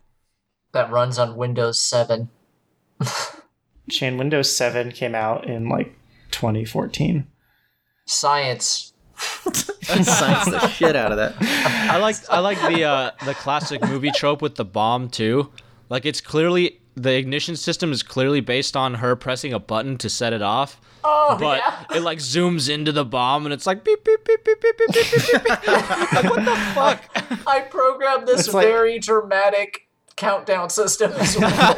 That 0.72 0.90
runs 0.90 1.18
on 1.18 1.36
Windows 1.36 1.78
7. 1.78 2.30
Shane, 3.90 4.16
Windows 4.16 4.54
7 4.56 4.92
came 4.92 5.14
out 5.14 5.46
in 5.46 5.68
like 5.68 5.94
2014. 6.30 7.26
Science. 8.06 8.91
Science 9.22 10.50
the 10.50 10.68
shit 10.68 10.96
out 10.96 11.10
of 11.12 11.18
that. 11.18 11.34
I 11.90 11.98
like 11.98 12.16
I 12.30 12.38
like 12.38 12.58
the 12.60 12.84
uh, 12.84 13.10
the 13.24 13.34
classic 13.34 13.82
movie 13.82 14.10
trope 14.14 14.40
with 14.42 14.54
the 14.56 14.64
bomb 14.64 15.08
too. 15.08 15.50
Like 15.88 16.06
it's 16.06 16.20
clearly 16.20 16.78
the 16.94 17.12
ignition 17.14 17.56
system 17.56 17.90
is 17.92 18.02
clearly 18.02 18.40
based 18.40 18.76
on 18.76 18.94
her 18.94 19.16
pressing 19.16 19.52
a 19.52 19.58
button 19.58 19.98
to 19.98 20.08
set 20.08 20.32
it 20.32 20.42
off. 20.42 20.80
Oh 21.04 21.36
But 21.38 21.58
yeah. 21.58 21.96
it 21.96 22.00
like 22.02 22.18
zooms 22.18 22.72
into 22.72 22.92
the 22.92 23.04
bomb 23.04 23.44
and 23.44 23.52
it's 23.52 23.66
like 23.66 23.82
beep 23.84 24.04
beep 24.04 24.24
beep 24.24 24.44
beep 24.44 24.60
beep 24.60 24.76
beep 24.78 24.92
beep 24.92 25.04
beep 25.04 25.26
beep. 25.32 25.44
beep. 25.44 25.62
like 26.12 26.24
what 26.24 26.44
the 26.44 26.56
fuck? 26.74 27.46
I 27.46 27.60
programmed 27.68 28.28
this 28.28 28.46
It's 28.46 28.54
like- 28.54 28.66
very 28.66 28.98
dramatic 28.98 29.88
countdown 30.16 30.70
system 30.70 31.12
as 31.12 31.36
well. 31.40 31.74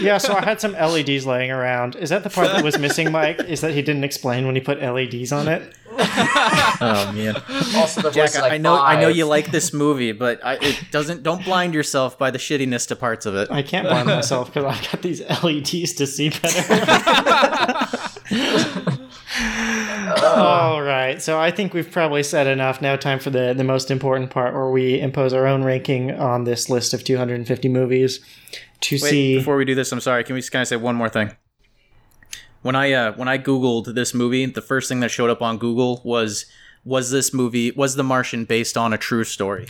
Yeah, 0.00 0.18
so 0.18 0.34
I 0.34 0.44
had 0.44 0.60
some 0.60 0.72
LEDs 0.72 1.26
laying 1.26 1.50
around. 1.50 1.96
Is 1.96 2.10
that 2.10 2.22
the 2.24 2.30
part 2.30 2.48
that 2.48 2.62
was 2.64 2.78
missing, 2.78 3.10
Mike? 3.12 3.40
Is 3.40 3.60
that 3.62 3.72
he 3.72 3.82
didn't 3.82 4.04
explain 4.04 4.46
when 4.46 4.54
he 4.54 4.60
put 4.60 4.80
LEDs 4.80 5.32
on 5.32 5.48
it? 5.48 5.74
Oh 6.80 7.10
man, 7.12 7.34
Also, 7.74 8.00
the 8.02 8.10
voice 8.10 8.14
Jack, 8.14 8.28
is 8.30 8.38
like 8.40 8.52
I 8.52 8.58
know 8.58 8.78
I 8.80 9.00
know 9.00 9.08
you 9.08 9.24
like 9.24 9.50
this 9.50 9.72
movie, 9.72 10.12
but 10.12 10.44
I, 10.44 10.54
it 10.60 10.80
doesn't. 10.92 11.24
Don't 11.24 11.44
blind 11.44 11.74
yourself 11.74 12.16
by 12.16 12.30
the 12.30 12.38
shittiness 12.38 12.86
to 12.88 12.96
parts 12.96 13.26
of 13.26 13.34
it. 13.34 13.50
I 13.50 13.62
can't 13.62 13.88
blind 13.88 14.06
myself 14.06 14.52
because 14.52 14.64
I 14.64 14.80
got 14.92 15.02
these 15.02 15.20
LEDs 15.42 15.94
to 15.94 16.06
see 16.06 16.30
better. 16.30 17.88
All 20.22 20.82
right, 20.82 21.20
so 21.20 21.38
I 21.38 21.50
think 21.50 21.74
we've 21.74 21.90
probably 21.90 22.22
said 22.22 22.46
enough. 22.46 22.80
Now, 22.80 22.96
time 22.96 23.18
for 23.18 23.30
the 23.30 23.54
the 23.54 23.64
most 23.64 23.90
important 23.90 24.30
part, 24.30 24.54
where 24.54 24.70
we 24.70 25.00
impose 25.00 25.32
our 25.32 25.46
own 25.46 25.64
ranking 25.64 26.12
on 26.12 26.44
this 26.44 26.68
list 26.68 26.94
of 26.94 27.04
250 27.04 27.68
movies 27.68 28.20
to 28.80 28.94
Wait, 28.96 29.10
see. 29.10 29.36
before 29.38 29.56
we 29.56 29.64
do 29.64 29.74
this, 29.74 29.92
I'm 29.92 30.00
sorry. 30.00 30.24
Can 30.24 30.34
we 30.34 30.40
just 30.40 30.52
kind 30.52 30.62
of 30.62 30.68
say 30.68 30.76
one 30.76 30.96
more 30.96 31.08
thing? 31.08 31.32
When 32.62 32.74
I 32.74 32.92
uh, 32.92 33.12
when 33.12 33.28
I 33.28 33.38
googled 33.38 33.94
this 33.94 34.14
movie, 34.14 34.46
the 34.46 34.62
first 34.62 34.88
thing 34.88 35.00
that 35.00 35.10
showed 35.10 35.30
up 35.30 35.42
on 35.42 35.58
Google 35.58 36.00
was 36.04 36.46
was 36.84 37.10
this 37.10 37.32
movie 37.34 37.70
was 37.72 37.94
The 37.94 38.04
Martian 38.04 38.44
based 38.44 38.76
on 38.76 38.92
a 38.92 38.98
true 38.98 39.24
story? 39.24 39.66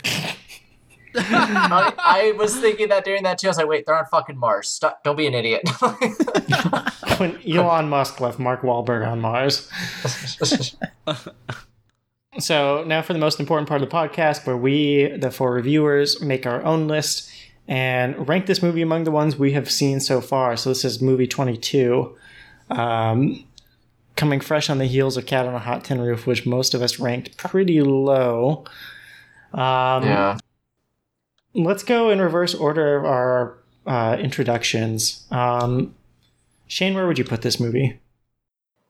I, 1.15 1.93
I 1.97 2.31
was 2.37 2.59
thinking 2.59 2.89
that 2.89 3.05
during 3.05 3.23
that 3.23 3.37
too. 3.37 3.47
I 3.47 3.49
was 3.49 3.57
like, 3.57 3.67
wait, 3.67 3.85
they're 3.85 3.97
on 3.97 4.05
fucking 4.05 4.37
Mars. 4.37 4.69
Stop! 4.69 5.03
Don't 5.03 5.15
be 5.15 5.27
an 5.27 5.33
idiot. 5.33 5.67
when 7.17 7.39
Elon 7.47 7.89
Musk 7.89 8.19
left 8.21 8.39
Mark 8.39 8.61
Wahlberg 8.61 9.07
on 9.07 9.21
Mars. 9.21 9.69
So 12.37 12.83
now 12.85 13.01
for 13.01 13.13
the 13.13 13.19
most 13.19 13.39
important 13.39 13.67
part 13.67 13.81
of 13.81 13.89
the 13.89 13.95
podcast, 13.95 14.45
where 14.45 14.57
we, 14.57 15.07
the 15.17 15.31
four 15.31 15.53
reviewers, 15.53 16.21
make 16.21 16.45
our 16.45 16.63
own 16.63 16.87
list 16.87 17.29
and 17.67 18.27
rank 18.27 18.45
this 18.45 18.63
movie 18.63 18.81
among 18.81 19.03
the 19.03 19.11
ones 19.11 19.35
we 19.35 19.51
have 19.53 19.69
seen 19.69 19.99
so 19.99 20.21
far. 20.21 20.55
So 20.55 20.69
this 20.69 20.85
is 20.85 21.01
movie 21.01 21.27
22, 21.27 22.15
um, 22.69 23.45
coming 24.15 24.39
fresh 24.39 24.69
on 24.69 24.77
the 24.77 24.85
heels 24.85 25.17
of 25.17 25.25
Cat 25.25 25.45
on 25.45 25.53
a 25.53 25.59
Hot 25.59 25.83
Tin 25.83 26.01
Roof, 26.01 26.27
which 26.27 26.45
most 26.45 26.73
of 26.73 26.81
us 26.81 26.99
ranked 26.99 27.37
pretty 27.37 27.81
low. 27.81 28.65
Um, 29.53 30.03
yeah. 30.03 30.37
Let's 31.53 31.83
go 31.83 32.09
in 32.09 32.21
reverse 32.21 32.53
order 32.53 32.97
of 32.97 33.05
our 33.05 33.57
uh, 33.85 34.17
introductions. 34.19 35.25
Um, 35.31 35.95
Shane, 36.67 36.93
where 36.93 37.07
would 37.07 37.17
you 37.17 37.25
put 37.25 37.41
this 37.41 37.59
movie? 37.59 37.99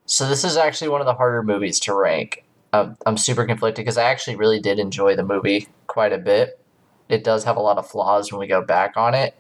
So 0.06 0.28
this 0.28 0.44
is 0.44 0.58
actually 0.58 0.90
one 0.90 1.02
of 1.02 1.06
the 1.06 1.14
harder 1.14 1.44
movies 1.44 1.80
to 1.82 1.94
rank. 1.94 2.44
I'm 2.72 3.18
super 3.18 3.46
conflicted 3.46 3.84
because 3.84 3.98
I 3.98 4.04
actually 4.04 4.36
really 4.36 4.60
did 4.60 4.78
enjoy 4.78 5.16
the 5.16 5.24
movie 5.24 5.68
quite 5.88 6.14
a 6.14 6.18
bit. 6.18 6.60
It 7.08 7.24
does 7.24 7.44
have 7.46 7.58
a 7.58 7.62
lot 7.62 7.78
of 7.78 7.88
flaws 7.88 8.32
when 8.32 8.40
we 8.40 8.48
go 8.48 8.64
back 8.64 8.98
on 8.98 9.16
it. 9.16 9.36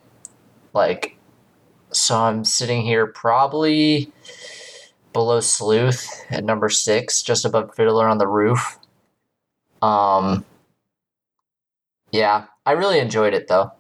Like, 0.74 1.18
so 1.91 2.16
I'm 2.18 2.44
sitting 2.46 2.82
here 2.82 3.06
probably 3.06 4.12
below 5.14 5.40
Sleuth 5.41 6.26
at 6.30 6.44
number 6.44 6.70
six, 6.70 7.22
just 7.22 7.46
above 7.46 7.76
Fiddler 7.76 8.08
on 8.08 8.18
the 8.18 8.28
Roof. 8.28 8.80
Um, 9.82 10.46
yeah, 12.11 12.45
I 12.65 12.72
really 12.73 12.99
enjoyed 12.99 13.34
it 13.34 13.48
though, 13.48 13.72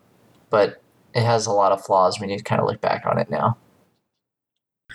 but 0.49 0.81
it 1.13 1.23
has 1.23 1.45
a 1.45 1.51
lot 1.51 1.71
of 1.71 1.83
flaws 1.83 2.19
when 2.19 2.29
you 2.29 2.41
kind 2.41 2.61
of 2.61 2.67
look 2.67 2.81
back 2.81 3.05
on 3.05 3.17
it 3.19 3.29
now. 3.29 3.57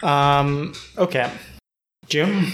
Um, 0.03 0.75
okay. 0.97 1.31
Jim? 2.07 2.53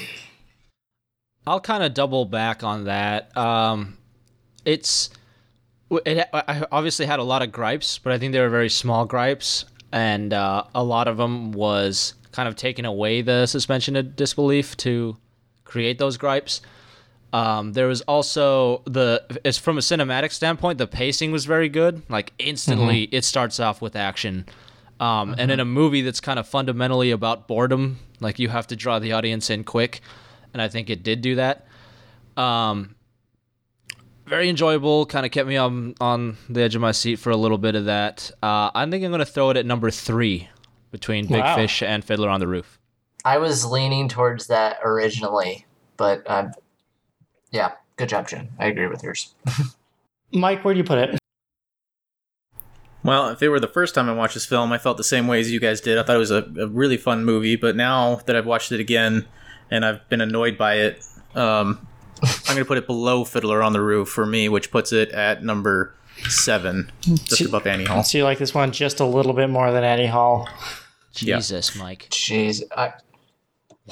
I'll 1.46 1.60
kind 1.60 1.82
of 1.82 1.94
double 1.94 2.24
back 2.24 2.62
on 2.62 2.84
that. 2.84 3.36
Um, 3.36 3.98
it's 4.64 5.10
it 5.90 6.28
I 6.32 6.64
obviously 6.70 7.06
had 7.06 7.18
a 7.18 7.24
lot 7.24 7.42
of 7.42 7.50
gripes, 7.50 7.98
but 7.98 8.12
I 8.12 8.18
think 8.18 8.32
they 8.32 8.40
were 8.40 8.48
very 8.48 8.68
small 8.68 9.04
gripes, 9.06 9.64
and 9.90 10.32
uh, 10.32 10.64
a 10.74 10.84
lot 10.84 11.08
of 11.08 11.16
them 11.16 11.52
was 11.52 12.14
kind 12.32 12.48
of 12.48 12.56
taking 12.56 12.84
away 12.84 13.22
the 13.22 13.46
suspension 13.46 13.96
of 13.96 14.14
disbelief 14.14 14.76
to 14.78 15.16
create 15.64 15.98
those 15.98 16.16
gripes. 16.16 16.60
Um, 17.32 17.72
there 17.74 17.86
was 17.86 18.00
also 18.02 18.82
the 18.86 19.22
it's 19.44 19.58
from 19.58 19.78
a 19.78 19.80
cinematic 19.80 20.32
standpoint, 20.32 20.78
the 20.78 20.86
pacing 20.86 21.30
was 21.30 21.44
very 21.44 21.68
good. 21.68 22.02
Like 22.08 22.32
instantly, 22.38 23.04
it 23.12 23.24
starts 23.24 23.60
off 23.60 23.80
with 23.80 23.94
action. 23.94 24.46
Um, 24.98 25.34
And 25.38 25.50
in 25.50 25.60
a 25.60 25.64
movie 25.64 26.02
that's 26.02 26.20
kind 26.20 26.38
of 26.38 26.46
fundamentally 26.46 27.10
about 27.10 27.48
boredom, 27.48 27.98
like 28.20 28.38
you 28.38 28.48
have 28.48 28.66
to 28.66 28.76
draw 28.76 28.98
the 28.98 29.12
audience 29.12 29.48
in 29.48 29.64
quick, 29.64 30.00
and 30.52 30.60
I 30.60 30.68
think 30.68 30.90
it 30.90 31.02
did 31.02 31.22
do 31.22 31.36
that. 31.36 31.66
Um, 32.36 32.94
very 34.26 34.48
enjoyable, 34.48 35.06
kind 35.06 35.24
of 35.24 35.32
kept 35.32 35.48
me 35.48 35.56
on 35.56 35.94
on 36.00 36.36
the 36.48 36.62
edge 36.62 36.74
of 36.74 36.80
my 36.80 36.92
seat 36.92 37.16
for 37.16 37.30
a 37.30 37.36
little 37.36 37.58
bit 37.58 37.74
of 37.74 37.86
that. 37.86 38.30
Uh, 38.42 38.70
I 38.74 38.86
think 38.90 39.04
I'm 39.04 39.10
gonna 39.10 39.24
throw 39.24 39.50
it 39.50 39.56
at 39.56 39.66
number 39.66 39.90
three 39.90 40.48
between 40.90 41.26
Big 41.26 41.40
Wow. 41.40 41.56
Fish 41.56 41.82
and 41.82 42.04
Fiddler 42.04 42.28
on 42.28 42.40
the 42.40 42.46
Roof. 42.46 42.78
I 43.24 43.38
was 43.38 43.64
leaning 43.64 44.08
towards 44.08 44.48
that 44.48 44.78
originally, 44.82 45.66
but 45.96 46.28
um, 46.30 46.52
yeah, 47.50 47.72
good 47.96 48.08
job, 48.08 48.28
Jen. 48.28 48.48
I 48.58 48.66
agree 48.66 48.86
with 48.86 49.02
yours. 49.02 49.34
Mike, 50.32 50.64
where 50.64 50.74
do 50.74 50.78
you 50.78 50.84
put 50.84 50.98
it? 50.98 51.18
Well, 53.02 53.30
if 53.30 53.42
it 53.42 53.48
were 53.48 53.60
the 53.60 53.68
first 53.68 53.94
time 53.94 54.08
I 54.08 54.12
watched 54.12 54.34
this 54.34 54.44
film, 54.44 54.72
I 54.72 54.78
felt 54.78 54.96
the 54.96 55.04
same 55.04 55.26
way 55.26 55.40
as 55.40 55.50
you 55.50 55.58
guys 55.58 55.80
did. 55.80 55.98
I 55.98 56.02
thought 56.02 56.16
it 56.16 56.20
was 56.20 56.30
a, 56.30 56.44
a 56.58 56.66
really 56.66 56.98
fun 56.98 57.24
movie, 57.24 57.56
but 57.56 57.74
now 57.74 58.16
that 58.26 58.36
I've 58.36 58.46
watched 58.46 58.72
it 58.72 58.80
again 58.80 59.26
and 59.70 59.84
I've 59.84 60.06
been 60.10 60.20
annoyed 60.20 60.58
by 60.58 60.74
it, 60.74 61.04
um, 61.34 61.86
I'm 62.22 62.54
going 62.54 62.58
to 62.58 62.64
put 62.66 62.76
it 62.78 62.86
below 62.86 63.24
Fiddler 63.24 63.62
on 63.62 63.72
the 63.72 63.80
Roof 63.80 64.08
for 64.08 64.26
me, 64.26 64.48
which 64.48 64.70
puts 64.70 64.92
it 64.92 65.10
at 65.10 65.42
number 65.42 65.94
seven, 66.28 66.92
just 67.00 67.40
above 67.40 67.66
Annie 67.66 67.84
Hall. 67.84 68.02
So 68.02 68.18
you 68.18 68.24
like 68.24 68.38
this 68.38 68.52
one 68.52 68.72
just 68.72 69.00
a 69.00 69.06
little 69.06 69.32
bit 69.32 69.48
more 69.48 69.72
than 69.72 69.82
Annie 69.82 70.06
Hall. 70.06 70.48
Yeah. 71.16 71.36
Jesus, 71.36 71.74
Mike. 71.74 72.08
Jeez. 72.10 72.62
I, 72.76 72.92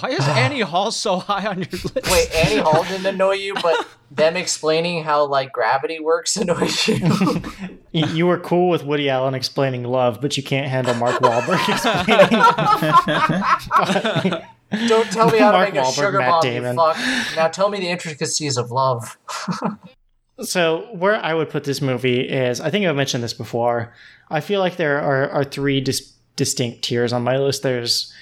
Why 0.01 0.11
is 0.11 0.21
ah. 0.23 0.37
Annie 0.37 0.61
Hall 0.61 0.91
so 0.91 1.19
high 1.19 1.47
on 1.47 1.59
your 1.59 1.69
list? 1.71 1.95
wait, 2.11 2.35
Annie 2.35 2.61
Hall 2.61 2.83
didn't 2.85 3.07
annoy 3.15 3.35
you, 3.35 3.55
but 3.55 3.87
them 4.11 4.37
explaining 4.37 5.05
how 5.05 5.27
like 5.27 5.53
gravity 5.53 6.01
works 6.01 6.37
annoys 6.37 6.89
you. 6.89 6.99
You 7.93 8.27
were 8.27 8.39
cool 8.39 8.69
with 8.69 8.85
Woody 8.85 9.09
Allen 9.11 9.35
explaining 9.35 9.85
love, 9.85 10.21
but 10.21 10.37
you 10.37 10.43
can't 10.43 10.69
handle 10.69 10.95
Mark 10.95 11.21
Wahlberg 11.21 11.69
explaining. 11.69 12.43
Don't 14.89 15.11
tell 15.11 15.31
me 15.31 15.39
how 15.39 15.53
to 15.53 15.59
Mark 15.59 15.75
make 15.75 15.83
a 15.83 15.93
sugar 15.93 16.19
Matt 16.19 16.31
bomb, 16.31 16.43
Damon. 16.43 16.77
you 16.77 16.77
fuck. 16.77 16.97
Now 17.37 17.49
tell 17.49 17.71
me 17.71 17.79
the 17.79 17.89
intricacies 17.89 18.57
of 18.57 18.71
love. 18.71 19.19
So 20.41 20.89
where 20.93 21.17
I 21.17 21.35
would 21.35 21.51
put 21.51 21.65
this 21.65 21.83
movie 21.83 22.21
is, 22.21 22.61
I 22.61 22.71
think 22.71 22.87
I've 22.87 22.95
mentioned 22.95 23.25
this 23.25 23.35
before. 23.35 23.93
I 24.31 24.41
feel 24.41 24.61
like 24.61 24.77
there 24.77 25.01
are, 25.01 25.29
are 25.31 25.45
three 25.45 25.81
dis- 25.81 26.13
distinct 26.37 26.83
tiers 26.83 27.13
on 27.13 27.25
my 27.25 27.39
list. 27.39 27.63
There's 27.63 28.13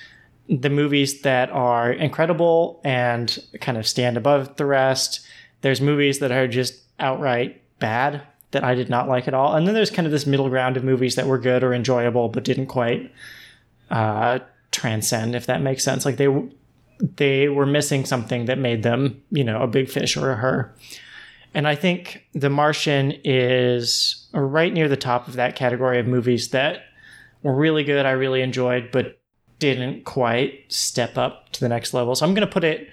the 0.48 0.70
movies 0.70 1.22
that 1.22 1.50
are 1.50 1.92
incredible 1.92 2.80
and 2.84 3.38
kind 3.60 3.78
of 3.78 3.86
stand 3.86 4.16
above 4.16 4.56
the 4.56 4.66
rest. 4.66 5.26
There's 5.62 5.80
movies 5.80 6.20
that 6.20 6.32
are 6.32 6.46
just 6.46 6.82
outright 7.00 7.62
bad 7.78 8.22
that 8.52 8.64
I 8.64 8.74
did 8.74 8.88
not 8.88 9.08
like 9.08 9.26
at 9.26 9.34
all. 9.34 9.54
And 9.54 9.66
then 9.66 9.74
there's 9.74 9.90
kind 9.90 10.06
of 10.06 10.12
this 10.12 10.26
middle 10.26 10.48
ground 10.48 10.76
of 10.76 10.84
movies 10.84 11.16
that 11.16 11.26
were 11.26 11.38
good 11.38 11.64
or 11.64 11.74
enjoyable 11.74 12.28
but 12.28 12.44
didn't 12.44 12.66
quite 12.66 13.12
uh, 13.90 14.38
transcend, 14.70 15.34
if 15.34 15.46
that 15.46 15.62
makes 15.62 15.82
sense. 15.82 16.04
Like 16.04 16.16
they 16.16 16.28
they 17.16 17.48
were 17.48 17.66
missing 17.66 18.06
something 18.06 18.46
that 18.46 18.58
made 18.58 18.82
them, 18.82 19.22
you 19.30 19.44
know, 19.44 19.60
a 19.62 19.66
big 19.66 19.90
fish 19.90 20.16
or 20.16 20.30
a 20.30 20.36
her. 20.36 20.74
And 21.52 21.66
I 21.68 21.74
think 21.74 22.26
The 22.34 22.50
Martian 22.50 23.12
is 23.24 24.28
right 24.32 24.72
near 24.72 24.88
the 24.88 24.96
top 24.96 25.28
of 25.28 25.34
that 25.34 25.56
category 25.56 25.98
of 25.98 26.06
movies 26.06 26.50
that 26.50 26.84
were 27.42 27.54
really 27.54 27.84
good, 27.84 28.06
I 28.06 28.12
really 28.12 28.42
enjoyed, 28.42 28.90
but 28.92 29.20
didn't 29.58 30.04
quite 30.04 30.64
step 30.72 31.16
up 31.16 31.50
to 31.52 31.60
the 31.60 31.68
next 31.68 31.94
level. 31.94 32.14
So 32.14 32.26
I'm 32.26 32.34
going 32.34 32.46
to 32.46 32.52
put 32.52 32.64
it 32.64 32.88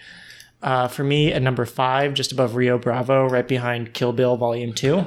uh, 0.61 0.88
for 0.88 1.03
me 1.03 1.31
at 1.34 1.41
number 1.41 1.65
five, 1.65 2.14
just 2.14 2.31
above 2.31 2.56
Rio 2.56 2.77
Bravo, 2.77 3.27
right 3.27 3.48
behind 3.48 3.94
Kill 3.94 4.14
Bill 4.14 4.38
Volume 4.38 4.73
2. 4.73 5.06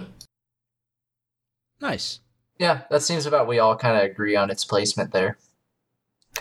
Nice. 1.80 2.20
Yeah, 2.58 2.82
that 2.90 3.02
seems 3.02 3.26
about 3.26 3.46
we 3.46 3.58
all 3.58 3.76
kind 3.76 3.96
of 3.96 4.02
agree 4.04 4.34
on 4.36 4.50
its 4.50 4.64
placement 4.64 5.12
there. 5.12 5.36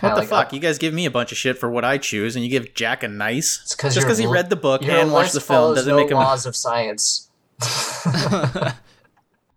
Kinda 0.00 0.14
the 0.16 0.20
like, 0.20 0.28
fuck? 0.28 0.46
uh, 0.46 0.50
You 0.56 0.60
guys 0.60 0.78
give 0.78 0.92
me 0.94 1.06
a 1.06 1.10
bunch 1.10 1.32
of 1.32 1.38
shit 1.38 1.58
for 1.58 1.70
what 1.70 1.84
I 1.84 1.98
choose, 1.98 2.36
and 2.36 2.44
you 2.44 2.50
give 2.50 2.74
Jack 2.74 3.02
a 3.02 3.08
nice. 3.08 3.60
It's 3.62 3.74
'cause 3.74 3.94
Just 3.94 4.06
because 4.06 4.18
he 4.18 4.26
read 4.26 4.50
the 4.50 4.56
book 4.56 4.82
and 4.82 5.12
watched 5.12 5.32
the 5.32 5.40
film 5.40 5.74
doesn't 5.74 5.90
no 5.90 5.96
make 5.96 6.10
him. 6.10 6.16
A, 6.18 6.20
laws 6.20 6.44
of 6.46 6.54
science. 6.56 7.30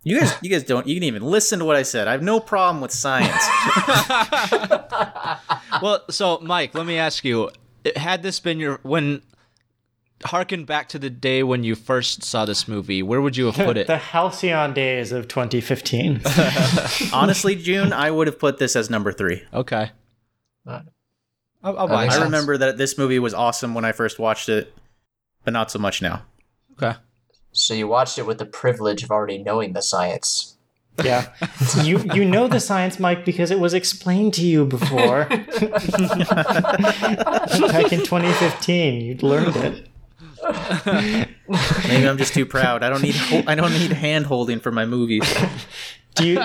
you 0.04 0.20
guys, 0.20 0.34
you 0.42 0.50
guys 0.50 0.64
don't. 0.64 0.88
You 0.88 0.96
can 0.96 1.04
even 1.04 1.24
listen 1.24 1.60
to 1.60 1.66
what 1.66 1.76
I 1.76 1.84
said. 1.84 2.08
I 2.08 2.14
have 2.14 2.24
no 2.24 2.40
problem 2.40 2.82
with 2.82 2.92
science. 2.92 3.30
well, 5.82 6.04
so 6.10 6.40
Mike, 6.40 6.74
let 6.74 6.86
me 6.86 6.98
ask 6.98 7.24
you: 7.24 7.50
Had 7.96 8.24
this 8.24 8.40
been 8.40 8.60
your 8.60 8.80
when? 8.84 9.22
Harken 10.26 10.66
back 10.66 10.90
to 10.90 11.00
the 11.00 11.10
day 11.10 11.44
when 11.44 11.64
you 11.64 11.76
first 11.76 12.24
saw 12.26 12.44
this 12.44 12.68
movie. 12.68 13.02
Where 13.02 13.22
would 13.22 13.38
you 13.38 13.46
have 13.46 13.56
put 13.56 13.78
it? 13.78 13.88
the 13.88 13.96
halcyon 13.98 14.74
days 14.74 15.14
of 15.14 15.30
2015. 15.30 16.22
Honestly, 17.14 17.56
June, 17.56 17.94
I 17.94 18.12
would 18.12 18.28
have 18.28 18.38
put 18.38 18.58
this 18.58 18.76
as 18.76 18.90
number 18.90 19.14
three. 19.14 19.44
Okay. 19.54 19.92
I'll, 20.68 20.84
I'll 21.64 21.88
buy 21.88 22.08
I 22.08 22.10
sense. 22.10 22.24
remember 22.26 22.58
that 22.58 22.78
this 22.78 22.98
movie 22.98 23.18
was 23.20 23.34
awesome 23.34 23.74
when 23.74 23.86
I 23.86 23.94
first 23.94 24.20
watched 24.20 24.50
it, 24.50 24.74
but 25.46 25.54
not 25.54 25.72
so 25.72 25.80
much 25.80 26.02
now. 26.02 26.24
Okay. 26.74 26.98
So 27.52 27.74
you 27.74 27.88
watched 27.88 28.18
it 28.18 28.26
with 28.26 28.38
the 28.38 28.46
privilege 28.46 29.04
of 29.04 29.12
already 29.12 29.38
knowing 29.38 29.74
the 29.74 29.82
science. 29.82 30.56
yeah. 31.04 31.30
You 31.84 32.00
you 32.14 32.26
know 32.26 32.48
the 32.48 32.60
science, 32.60 33.00
Mike, 33.00 33.26
because 33.26 33.52
it 33.52 33.60
was 33.60 33.74
explained 33.74 34.34
to 34.36 34.46
you 34.46 34.66
before. 34.66 35.26
Back 35.30 35.44
in 37.94 38.00
2015, 38.04 39.02
you'd 39.02 39.24
learned 39.24 39.56
it. 39.56 39.88
Maybe 41.88 42.08
I'm 42.08 42.18
just 42.18 42.34
too 42.34 42.46
proud. 42.46 42.84
I 42.84 42.90
don't 42.90 43.02
need 43.02 43.16
I 43.48 43.56
don't 43.56 43.74
need 43.74 43.92
hand 43.92 44.26
holding 44.26 44.60
for 44.60 44.72
my 44.72 44.86
movies. 44.86 45.24
Do 46.16 46.28
you 46.28 46.40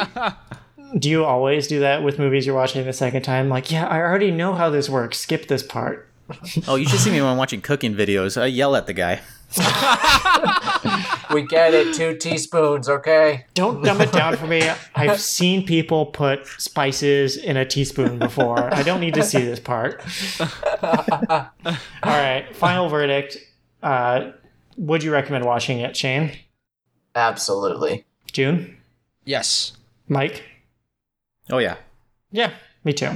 do 0.99 1.09
you 1.11 1.25
always 1.25 1.67
do 1.67 1.81
that 1.81 2.03
with 2.03 2.19
movies 2.19 2.47
you're 2.47 2.55
watching 2.55 2.85
the 2.85 2.93
second 2.93 3.23
time? 3.23 3.49
Like, 3.49 3.71
yeah, 3.71 3.87
I 3.87 3.99
already 4.01 4.31
know 4.31 4.55
how 4.55 4.71
this 4.71 4.89
works. 4.89 5.19
Skip 5.19 5.49
this 5.49 5.63
part. 5.63 6.09
Oh, 6.69 6.77
you 6.77 6.87
should 6.87 7.01
see 7.01 7.11
me 7.11 7.21
when 7.21 7.31
I'm 7.31 7.37
watching 7.37 7.61
cooking 7.61 7.95
videos. 7.95 8.41
I 8.41 8.47
yell 8.47 8.77
at 8.77 8.87
the 8.87 8.93
guy. 8.93 9.21
We 11.35 11.43
get 11.43 11.75
it. 11.75 11.95
Two 11.95 12.17
teaspoons, 12.17 12.89
okay? 12.89 13.47
Don't 13.55 13.83
dumb 13.83 14.01
it 14.01 14.13
down 14.13 14.37
for 14.37 14.47
me. 14.47 14.71
I've 14.95 15.21
seen 15.37 15.67
people 15.67 16.07
put 16.07 16.47
spices 16.47 17.37
in 17.37 17.57
a 17.57 17.65
teaspoon 17.65 18.19
before. 18.19 18.73
I 18.73 18.83
don't 18.85 19.01
need 19.01 19.15
to 19.15 19.23
see 19.25 19.39
this 19.39 19.59
part. 19.59 20.01
All 20.41 21.51
right, 22.05 22.47
final 22.55 22.89
verdict. 22.89 23.39
Uh, 23.83 24.31
would 24.77 25.03
you 25.03 25.13
recommend 25.13 25.45
watching 25.45 25.81
it, 25.81 25.97
Shane? 25.97 26.33
Absolutely. 27.17 28.05
June? 28.33 28.77
Yes. 29.25 29.73
Mike? 30.09 30.45
Oh 31.51 31.59
yeah. 31.59 31.77
Yeah, 32.31 32.53
me 32.85 32.93
too. 32.93 33.11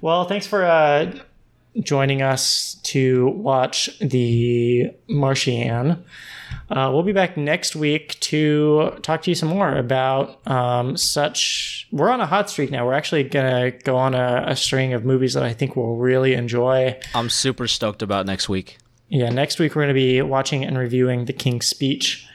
Well, 0.00 0.24
thanks 0.24 0.46
for 0.46 0.64
uh, 0.64 1.12
joining 1.80 2.22
us 2.22 2.74
to 2.84 3.28
watch 3.28 3.90
the 3.98 4.90
Martian. 5.08 6.04
Uh, 6.70 6.90
we'll 6.92 7.02
be 7.02 7.12
back 7.12 7.36
next 7.36 7.76
week 7.76 8.18
to 8.20 8.96
talk 9.02 9.22
to 9.22 9.30
you 9.30 9.34
some 9.34 9.48
more 9.48 9.76
about 9.76 10.46
um, 10.46 10.96
such. 10.96 11.86
We're 11.90 12.08
on 12.10 12.20
a 12.20 12.26
hot 12.26 12.48
streak 12.48 12.70
now. 12.70 12.86
We're 12.86 12.94
actually 12.94 13.24
gonna 13.24 13.70
go 13.70 13.96
on 13.96 14.14
a, 14.14 14.44
a 14.48 14.56
string 14.56 14.92
of 14.92 15.04
movies 15.04 15.34
that 15.34 15.42
I 15.42 15.52
think 15.52 15.76
we'll 15.76 15.96
really 15.96 16.34
enjoy. 16.34 16.98
I'm 17.14 17.28
super 17.28 17.66
stoked 17.66 18.02
about 18.02 18.26
next 18.26 18.48
week. 18.48 18.78
Yeah, 19.08 19.28
next 19.28 19.58
week 19.58 19.74
we're 19.74 19.82
gonna 19.82 19.94
be 19.94 20.22
watching 20.22 20.64
and 20.64 20.78
reviewing 20.78 21.26
The 21.26 21.32
King's 21.32 21.66
Speech, 21.66 22.26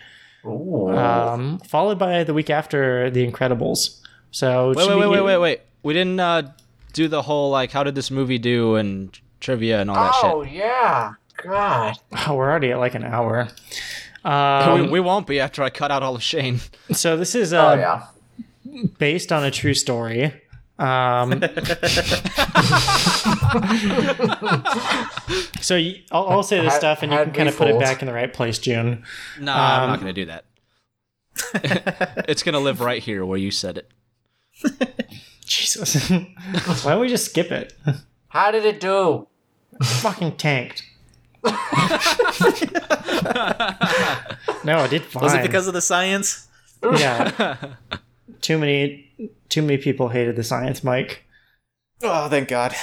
um, 0.45 1.59
followed 1.59 1.97
by 1.97 2.23
the 2.23 2.33
week 2.33 2.49
after 2.49 3.09
The 3.09 3.29
Incredibles. 3.29 4.01
So 4.31 4.73
Wait, 4.73 4.87
wait, 4.87 4.97
wait, 4.97 5.07
wait, 5.07 5.21
wait, 5.21 5.37
wait. 5.37 5.61
We 5.81 5.93
didn't 5.93 6.19
uh, 6.19 6.51
do 6.93 7.07
the 7.07 7.23
whole 7.23 7.49
like 7.49 7.71
how 7.71 7.83
did 7.83 7.95
this 7.95 8.11
movie 8.11 8.37
do 8.37 8.75
and 8.75 9.17
trivia 9.39 9.81
and 9.81 9.89
all 9.89 9.95
that 9.95 10.13
shit. 10.15 10.25
oh 10.31 10.41
yeah. 10.43 11.13
God. 11.43 11.95
Oh, 12.27 12.35
we're 12.35 12.49
already 12.49 12.71
at 12.71 12.79
like 12.79 12.95
an 12.95 13.03
hour. 13.05 13.47
Um, 14.25 14.81
we, 14.81 14.87
we 14.89 14.99
won't 14.99 15.25
be 15.27 15.39
after 15.39 15.63
I 15.63 15.69
cut 15.69 15.91
out 15.91 16.03
all 16.03 16.15
of 16.15 16.21
Shane. 16.23 16.59
so 16.91 17.15
this 17.17 17.33
is 17.35 17.53
Oh 17.53 17.59
uh, 17.69 17.75
yeah. 17.75 18.83
based 18.97 19.31
on 19.31 19.43
a 19.45 19.51
true 19.51 19.73
story. 19.73 20.33
Um, 20.77 21.31
so 25.61 25.75
y- 25.75 26.01
I'll, 26.11 26.27
I'll 26.29 26.43
say 26.43 26.61
this 26.61 26.71
Had- 26.73 26.79
stuff, 26.79 27.03
and 27.03 27.11
you 27.11 27.17
can 27.19 27.31
kind 27.33 27.49
of 27.49 27.57
put 27.57 27.67
it 27.67 27.79
back 27.79 28.01
in 28.01 28.05
the 28.07 28.13
right 28.13 28.31
place, 28.33 28.59
June. 28.59 29.03
No, 29.39 29.51
I'm 29.53 29.83
Um, 29.83 29.89
not 29.91 29.99
gonna 29.99 30.13
do 30.13 30.25
that. 30.25 30.45
it's 32.27 32.43
gonna 32.43 32.59
live 32.59 32.81
right 32.81 33.01
here 33.01 33.25
where 33.25 33.37
you 33.37 33.51
said 33.51 33.77
it. 33.77 33.91
Jesus, 35.45 36.09
why 36.09 36.91
don't 36.91 36.99
we 37.01 37.07
just 37.07 37.25
skip 37.25 37.51
it? 37.51 37.73
How 38.27 38.51
did 38.51 38.65
it 38.65 38.79
do? 38.79 39.27
Fucking 39.81 40.35
tanked. 40.37 40.83
no, 41.43 41.51
I 44.79 44.87
did 44.89 45.03
fine. 45.03 45.23
Was 45.23 45.33
it 45.33 45.41
because 45.41 45.67
of 45.67 45.73
the 45.73 45.81
science? 45.81 46.47
yeah? 46.83 47.55
Too 48.41 48.57
many, 48.57 49.09
too 49.49 49.61
many 49.61 49.77
people 49.77 50.09
hated 50.09 50.35
the 50.35 50.43
science, 50.43 50.83
Mike. 50.83 51.23
Oh, 52.03 52.29
thank 52.29 52.49
God. 52.49 52.73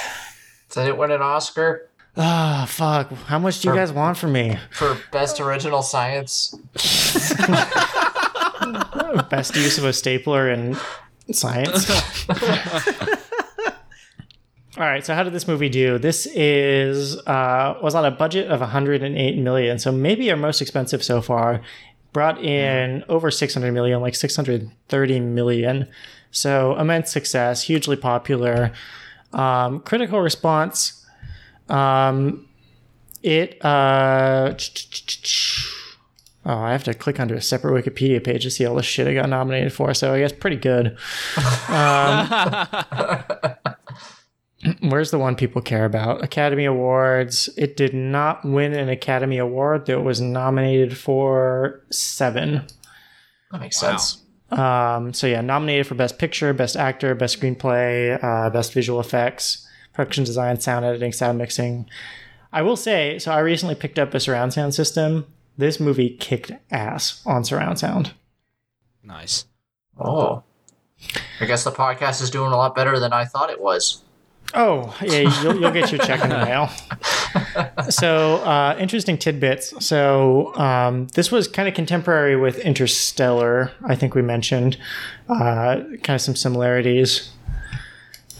Did 0.70 0.88
it 0.88 0.96
win 0.96 1.10
an 1.10 1.22
Oscar 1.22 1.88
Ah, 2.18 2.64
fuck. 2.68 3.12
How 3.12 3.38
much 3.38 3.60
do 3.60 3.68
you 3.68 3.74
guys 3.74 3.92
want 3.92 4.16
from 4.16 4.32
me? 4.32 4.56
for 4.70 4.96
best 5.12 5.38
original 5.40 5.82
science? 5.82 6.54
Best 9.30 9.54
use 9.54 9.78
of 9.78 9.84
a 9.84 9.92
stapler 9.92 10.50
in 10.50 10.76
science. 11.30 11.86
All 14.78 14.84
right, 14.84 15.04
so 15.06 15.14
how 15.14 15.22
did 15.22 15.32
this 15.32 15.48
movie 15.48 15.70
do? 15.70 15.96
This 15.96 16.26
is 16.26 17.16
uh, 17.26 17.78
was 17.82 17.94
on 17.94 18.04
a 18.04 18.10
budget 18.10 18.48
of 18.50 18.60
108 18.60 19.38
million, 19.38 19.78
so 19.78 19.90
maybe 19.90 20.30
our 20.30 20.36
most 20.36 20.60
expensive 20.60 21.02
so 21.02 21.22
far. 21.22 21.62
Brought 22.12 22.42
in 22.44 23.02
over 23.08 23.30
600 23.30 23.72
million, 23.72 24.02
like 24.02 24.14
630 24.14 25.20
million. 25.20 25.88
So 26.30 26.76
immense 26.78 27.10
success, 27.10 27.62
hugely 27.62 27.96
popular. 27.96 28.72
Um, 29.32 29.80
critical 29.80 30.20
response. 30.20 31.06
Um, 31.70 32.46
it. 33.22 33.64
Uh, 33.64 34.54
Oh, 36.48 36.60
I 36.60 36.70
have 36.70 36.84
to 36.84 36.94
click 36.94 37.18
onto 37.18 37.34
a 37.34 37.40
separate 37.40 37.84
Wikipedia 37.84 38.22
page 38.22 38.44
to 38.44 38.50
see 38.52 38.64
all 38.64 38.76
the 38.76 38.82
shit 38.84 39.08
it 39.08 39.14
got 39.14 39.28
nominated 39.28 39.72
for. 39.72 39.92
So 39.94 40.14
I 40.14 40.20
guess 40.20 40.32
pretty 40.32 40.56
good. 40.56 40.96
Um, 41.68 42.26
where's 44.80 45.10
the 45.10 45.18
one 45.18 45.36
people 45.36 45.62
care 45.62 45.84
about? 45.84 46.22
Academy 46.24 46.64
Awards. 46.64 47.48
It 47.56 47.76
did 47.76 47.94
not 47.94 48.44
win 48.44 48.72
an 48.74 48.88
Academy 48.88 49.38
Award, 49.38 49.86
though 49.86 49.98
it 50.00 50.04
was 50.04 50.20
nominated 50.20 50.96
for 50.96 51.82
seven. 51.90 52.66
That 53.52 53.60
makes 53.60 53.82
Wow. 53.82 53.96
sense. 53.96 54.22
Um, 54.50 55.12
so 55.12 55.26
yeah, 55.26 55.40
nominated 55.40 55.86
for 55.86 55.94
Best 55.96 56.18
Picture, 56.18 56.52
Best 56.52 56.76
Actor, 56.76 57.14
Best 57.16 57.40
Screenplay, 57.40 58.22
uh, 58.22 58.48
Best 58.50 58.72
Visual 58.72 59.00
Effects, 59.00 59.66
Production 59.92 60.24
Design, 60.24 60.60
Sound 60.60 60.84
Editing, 60.84 61.12
Sound 61.12 61.38
Mixing. 61.38 61.88
I 62.52 62.62
will 62.62 62.76
say, 62.76 63.18
so 63.18 63.32
I 63.32 63.40
recently 63.40 63.74
picked 63.74 63.98
up 63.98 64.14
a 64.14 64.20
surround 64.20 64.52
sound 64.52 64.72
system. 64.74 65.26
This 65.58 65.80
movie 65.80 66.10
kicked 66.10 66.52
ass 66.70 67.22
on 67.26 67.42
surround 67.44 67.78
sound. 67.78 68.12
nice. 69.02 69.46
Oh. 69.98 70.42
I 71.40 71.46
guess 71.46 71.64
the 71.64 71.72
podcast 71.72 72.22
is 72.22 72.30
doing 72.30 72.52
a 72.52 72.56
lot 72.56 72.74
better 72.74 72.98
than 72.98 73.12
I 73.12 73.24
thought 73.24 73.50
it 73.50 73.60
was. 73.60 74.02
Oh, 74.54 74.96
yeah, 75.02 75.42
you'll, 75.42 75.60
you'll 75.60 75.70
get 75.70 75.90
your 75.90 76.00
check 76.00 76.22
in 76.22 76.30
the 76.30 76.44
mail. 76.44 76.70
So, 77.90 78.36
uh, 78.38 78.74
interesting 78.78 79.18
tidbits. 79.18 79.84
So, 79.84 80.54
um, 80.56 81.08
this 81.08 81.30
was 81.30 81.46
kind 81.46 81.68
of 81.68 81.74
contemporary 81.74 82.34
with 82.34 82.58
Interstellar, 82.58 83.70
I 83.84 83.94
think 83.94 84.14
we 84.14 84.22
mentioned. 84.22 84.78
Uh, 85.28 85.82
kind 86.02 86.10
of 86.10 86.20
some 86.20 86.34
similarities. 86.34 87.30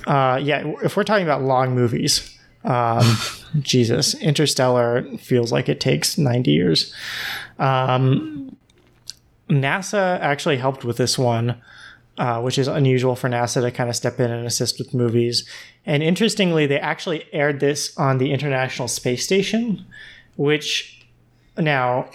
Uh, 0.06 0.40
yeah, 0.42 0.72
if 0.82 0.96
we're 0.96 1.04
talking 1.04 1.24
about 1.24 1.42
long 1.42 1.74
movies, 1.74 2.36
um, 2.64 3.18
Jesus, 3.60 4.14
Interstellar 4.14 5.06
feels 5.18 5.52
like 5.52 5.68
it 5.68 5.78
takes 5.78 6.16
90 6.16 6.50
years. 6.50 6.94
Um, 7.58 8.56
NASA 9.50 10.18
actually 10.20 10.56
helped 10.56 10.84
with 10.84 10.96
this 10.96 11.18
one 11.18 11.60
uh, 12.18 12.40
which 12.40 12.58
is 12.58 12.68
unusual 12.68 13.14
for 13.14 13.28
NASA 13.28 13.60
to 13.60 13.70
kind 13.70 13.90
of 13.90 13.96
step 13.96 14.18
in 14.20 14.30
and 14.30 14.46
assist 14.46 14.78
with 14.78 14.94
movies. 14.94 15.46
And 15.86 16.02
interestingly, 16.02 16.66
they 16.66 16.78
actually 16.78 17.24
aired 17.32 17.60
this 17.60 17.96
on 17.96 18.18
the 18.18 18.32
International 18.32 18.88
Space 18.88 19.24
Station, 19.24 19.86
which 20.36 21.06
now 21.56 22.10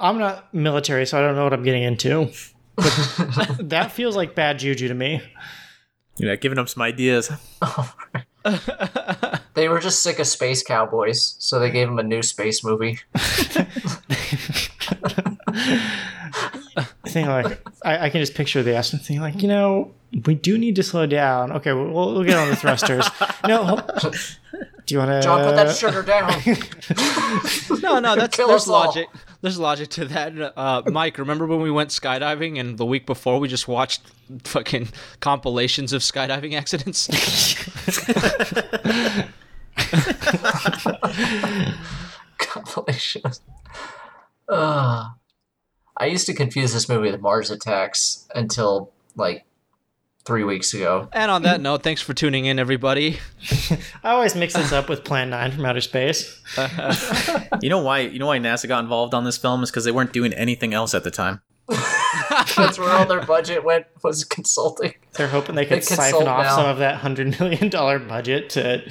I'm 0.00 0.18
not 0.18 0.52
military, 0.52 1.06
so 1.06 1.18
I 1.18 1.20
don't 1.20 1.36
know 1.36 1.44
what 1.44 1.52
I'm 1.52 1.62
getting 1.62 1.82
into. 1.82 2.30
But 2.74 3.56
that 3.60 3.92
feels 3.92 4.16
like 4.16 4.34
bad 4.34 4.58
juju 4.58 4.88
to 4.88 4.94
me. 4.94 5.22
Yeah, 6.16 6.36
giving 6.36 6.56
them 6.56 6.66
some 6.66 6.82
ideas. 6.82 7.30
They 9.56 9.68
were 9.68 9.80
just 9.80 10.02
sick 10.02 10.18
of 10.18 10.26
space 10.26 10.62
cowboys, 10.62 11.34
so 11.38 11.58
they 11.58 11.70
gave 11.70 11.88
them 11.88 11.98
a 11.98 12.02
new 12.02 12.22
space 12.22 12.62
movie. 12.62 13.00
Thing 17.06 17.26
like 17.26 17.60
I, 17.84 18.06
I 18.06 18.10
can 18.10 18.20
just 18.20 18.34
picture 18.34 18.62
the 18.62 18.74
astronaut 18.76 19.06
thing 19.06 19.20
like 19.20 19.42
you 19.42 19.48
know 19.48 19.92
we 20.24 20.34
do 20.34 20.56
need 20.58 20.76
to 20.76 20.82
slow 20.82 21.06
down. 21.06 21.52
Okay, 21.52 21.72
we'll, 21.72 21.90
we'll 21.90 22.24
get 22.24 22.36
on 22.36 22.48
the 22.48 22.56
thrusters. 22.56 23.06
no, 23.46 23.80
do 24.86 24.94
you 24.94 24.98
want 24.98 25.10
to? 25.10 25.20
John, 25.22 25.44
put 25.44 25.56
that 25.56 25.76
sugar 25.76 26.02
down. 26.02 26.32
No, 27.82 27.98
no, 28.00 28.16
that's 28.16 28.36
Kill 28.36 28.48
there's 28.48 28.62
us 28.62 28.68
all. 28.68 28.86
logic. 28.86 29.08
There's 29.42 29.58
logic 29.58 29.90
to 29.90 30.04
that. 30.06 30.52
Uh, 30.56 30.82
Mike, 30.86 31.18
remember 31.18 31.46
when 31.46 31.60
we 31.60 31.70
went 31.70 31.90
skydiving 31.90 32.58
and 32.58 32.78
the 32.78 32.86
week 32.86 33.06
before 33.06 33.38
we 33.38 33.48
just 33.48 33.68
watched 33.68 34.00
fucking 34.44 34.88
compilations 35.20 35.92
of 35.92 36.02
skydiving 36.02 36.54
accidents? 36.54 37.06
compilations. 42.38 43.40
Uh, 44.48 45.08
I 45.96 46.06
used 46.06 46.26
to 46.26 46.34
confuse 46.34 46.72
this 46.72 46.88
movie 46.88 47.10
with 47.10 47.20
Mars 47.20 47.50
Attacks 47.50 48.28
until 48.34 48.92
like 49.14 49.44
three 50.24 50.44
weeks 50.44 50.74
ago. 50.74 51.08
and 51.12 51.30
on 51.30 51.42
that 51.42 51.60
note, 51.60 51.82
thanks 51.84 52.02
for 52.02 52.12
tuning 52.12 52.46
in, 52.46 52.58
everybody. 52.58 53.18
I 54.02 54.10
always 54.10 54.34
mix 54.34 54.54
this 54.54 54.72
up 54.72 54.88
with 54.88 55.04
Plan 55.04 55.30
Nine 55.30 55.52
from 55.52 55.64
Outer 55.64 55.80
Space. 55.80 56.42
You 57.62 57.70
know 57.70 57.80
why? 57.80 58.00
You 58.00 58.18
know 58.18 58.26
why 58.26 58.38
NASA 58.38 58.68
got 58.68 58.80
involved 58.82 59.14
on 59.14 59.24
this 59.24 59.38
film 59.38 59.62
is 59.62 59.70
because 59.70 59.84
they 59.84 59.90
weren't 59.92 60.12
doing 60.12 60.32
anything 60.34 60.74
else 60.74 60.94
at 60.94 61.04
the 61.04 61.10
time. 61.10 61.40
That's 62.54 62.78
where 62.78 62.90
all 62.90 63.06
their 63.06 63.22
budget 63.24 63.64
went 63.64 63.86
was 64.02 64.24
consulting. 64.24 64.94
They're 65.14 65.28
hoping 65.28 65.54
they 65.54 65.64
could 65.64 65.78
They 65.78 65.82
siphon 65.82 66.28
off 66.28 66.44
now. 66.44 66.56
some 66.56 66.66
of 66.66 66.78
that 66.78 66.96
hundred 66.96 67.38
million 67.40 67.68
dollar 67.70 67.98
budget 67.98 68.50
to 68.50 68.82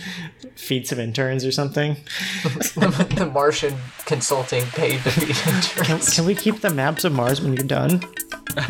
feed 0.55 0.87
some 0.87 0.99
interns 0.99 1.45
or 1.45 1.51
something. 1.51 1.95
the 2.43 3.29
Martian 3.31 3.75
consulting 4.05 4.63
paid 4.65 4.99
to 5.03 5.11
Can, 5.11 5.55
interns. 5.55 6.13
can 6.15 6.25
we 6.25 6.33
keep 6.35 6.61
the 6.61 6.71
maps 6.73 7.03
of 7.03 7.13
Mars 7.13 7.41
when 7.41 7.53
you're 7.53 7.65
done? 7.67 8.01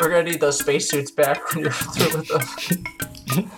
We're 0.00 0.10
gonna 0.10 0.22
need 0.24 0.40
those 0.40 0.58
spacesuits 0.60 1.10
back 1.10 1.52
when 1.54 1.64
you're 1.64 1.72
through 1.72 2.18
with 2.18 2.28
them. 2.28 3.50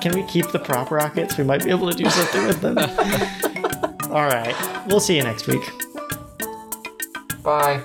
Can 0.00 0.12
we 0.14 0.22
keep 0.24 0.50
the 0.52 0.58
prop 0.58 0.90
rockets? 0.90 1.38
We 1.38 1.44
might 1.44 1.64
be 1.64 1.70
able 1.70 1.90
to 1.90 1.96
do 1.96 2.08
something 2.10 2.46
with 2.46 2.60
them. 2.60 2.78
All 4.12 4.24
right. 4.26 4.54
We'll 4.86 5.00
see 5.00 5.16
you 5.16 5.22
next 5.22 5.46
week. 5.46 5.62
Bye. 7.42 7.84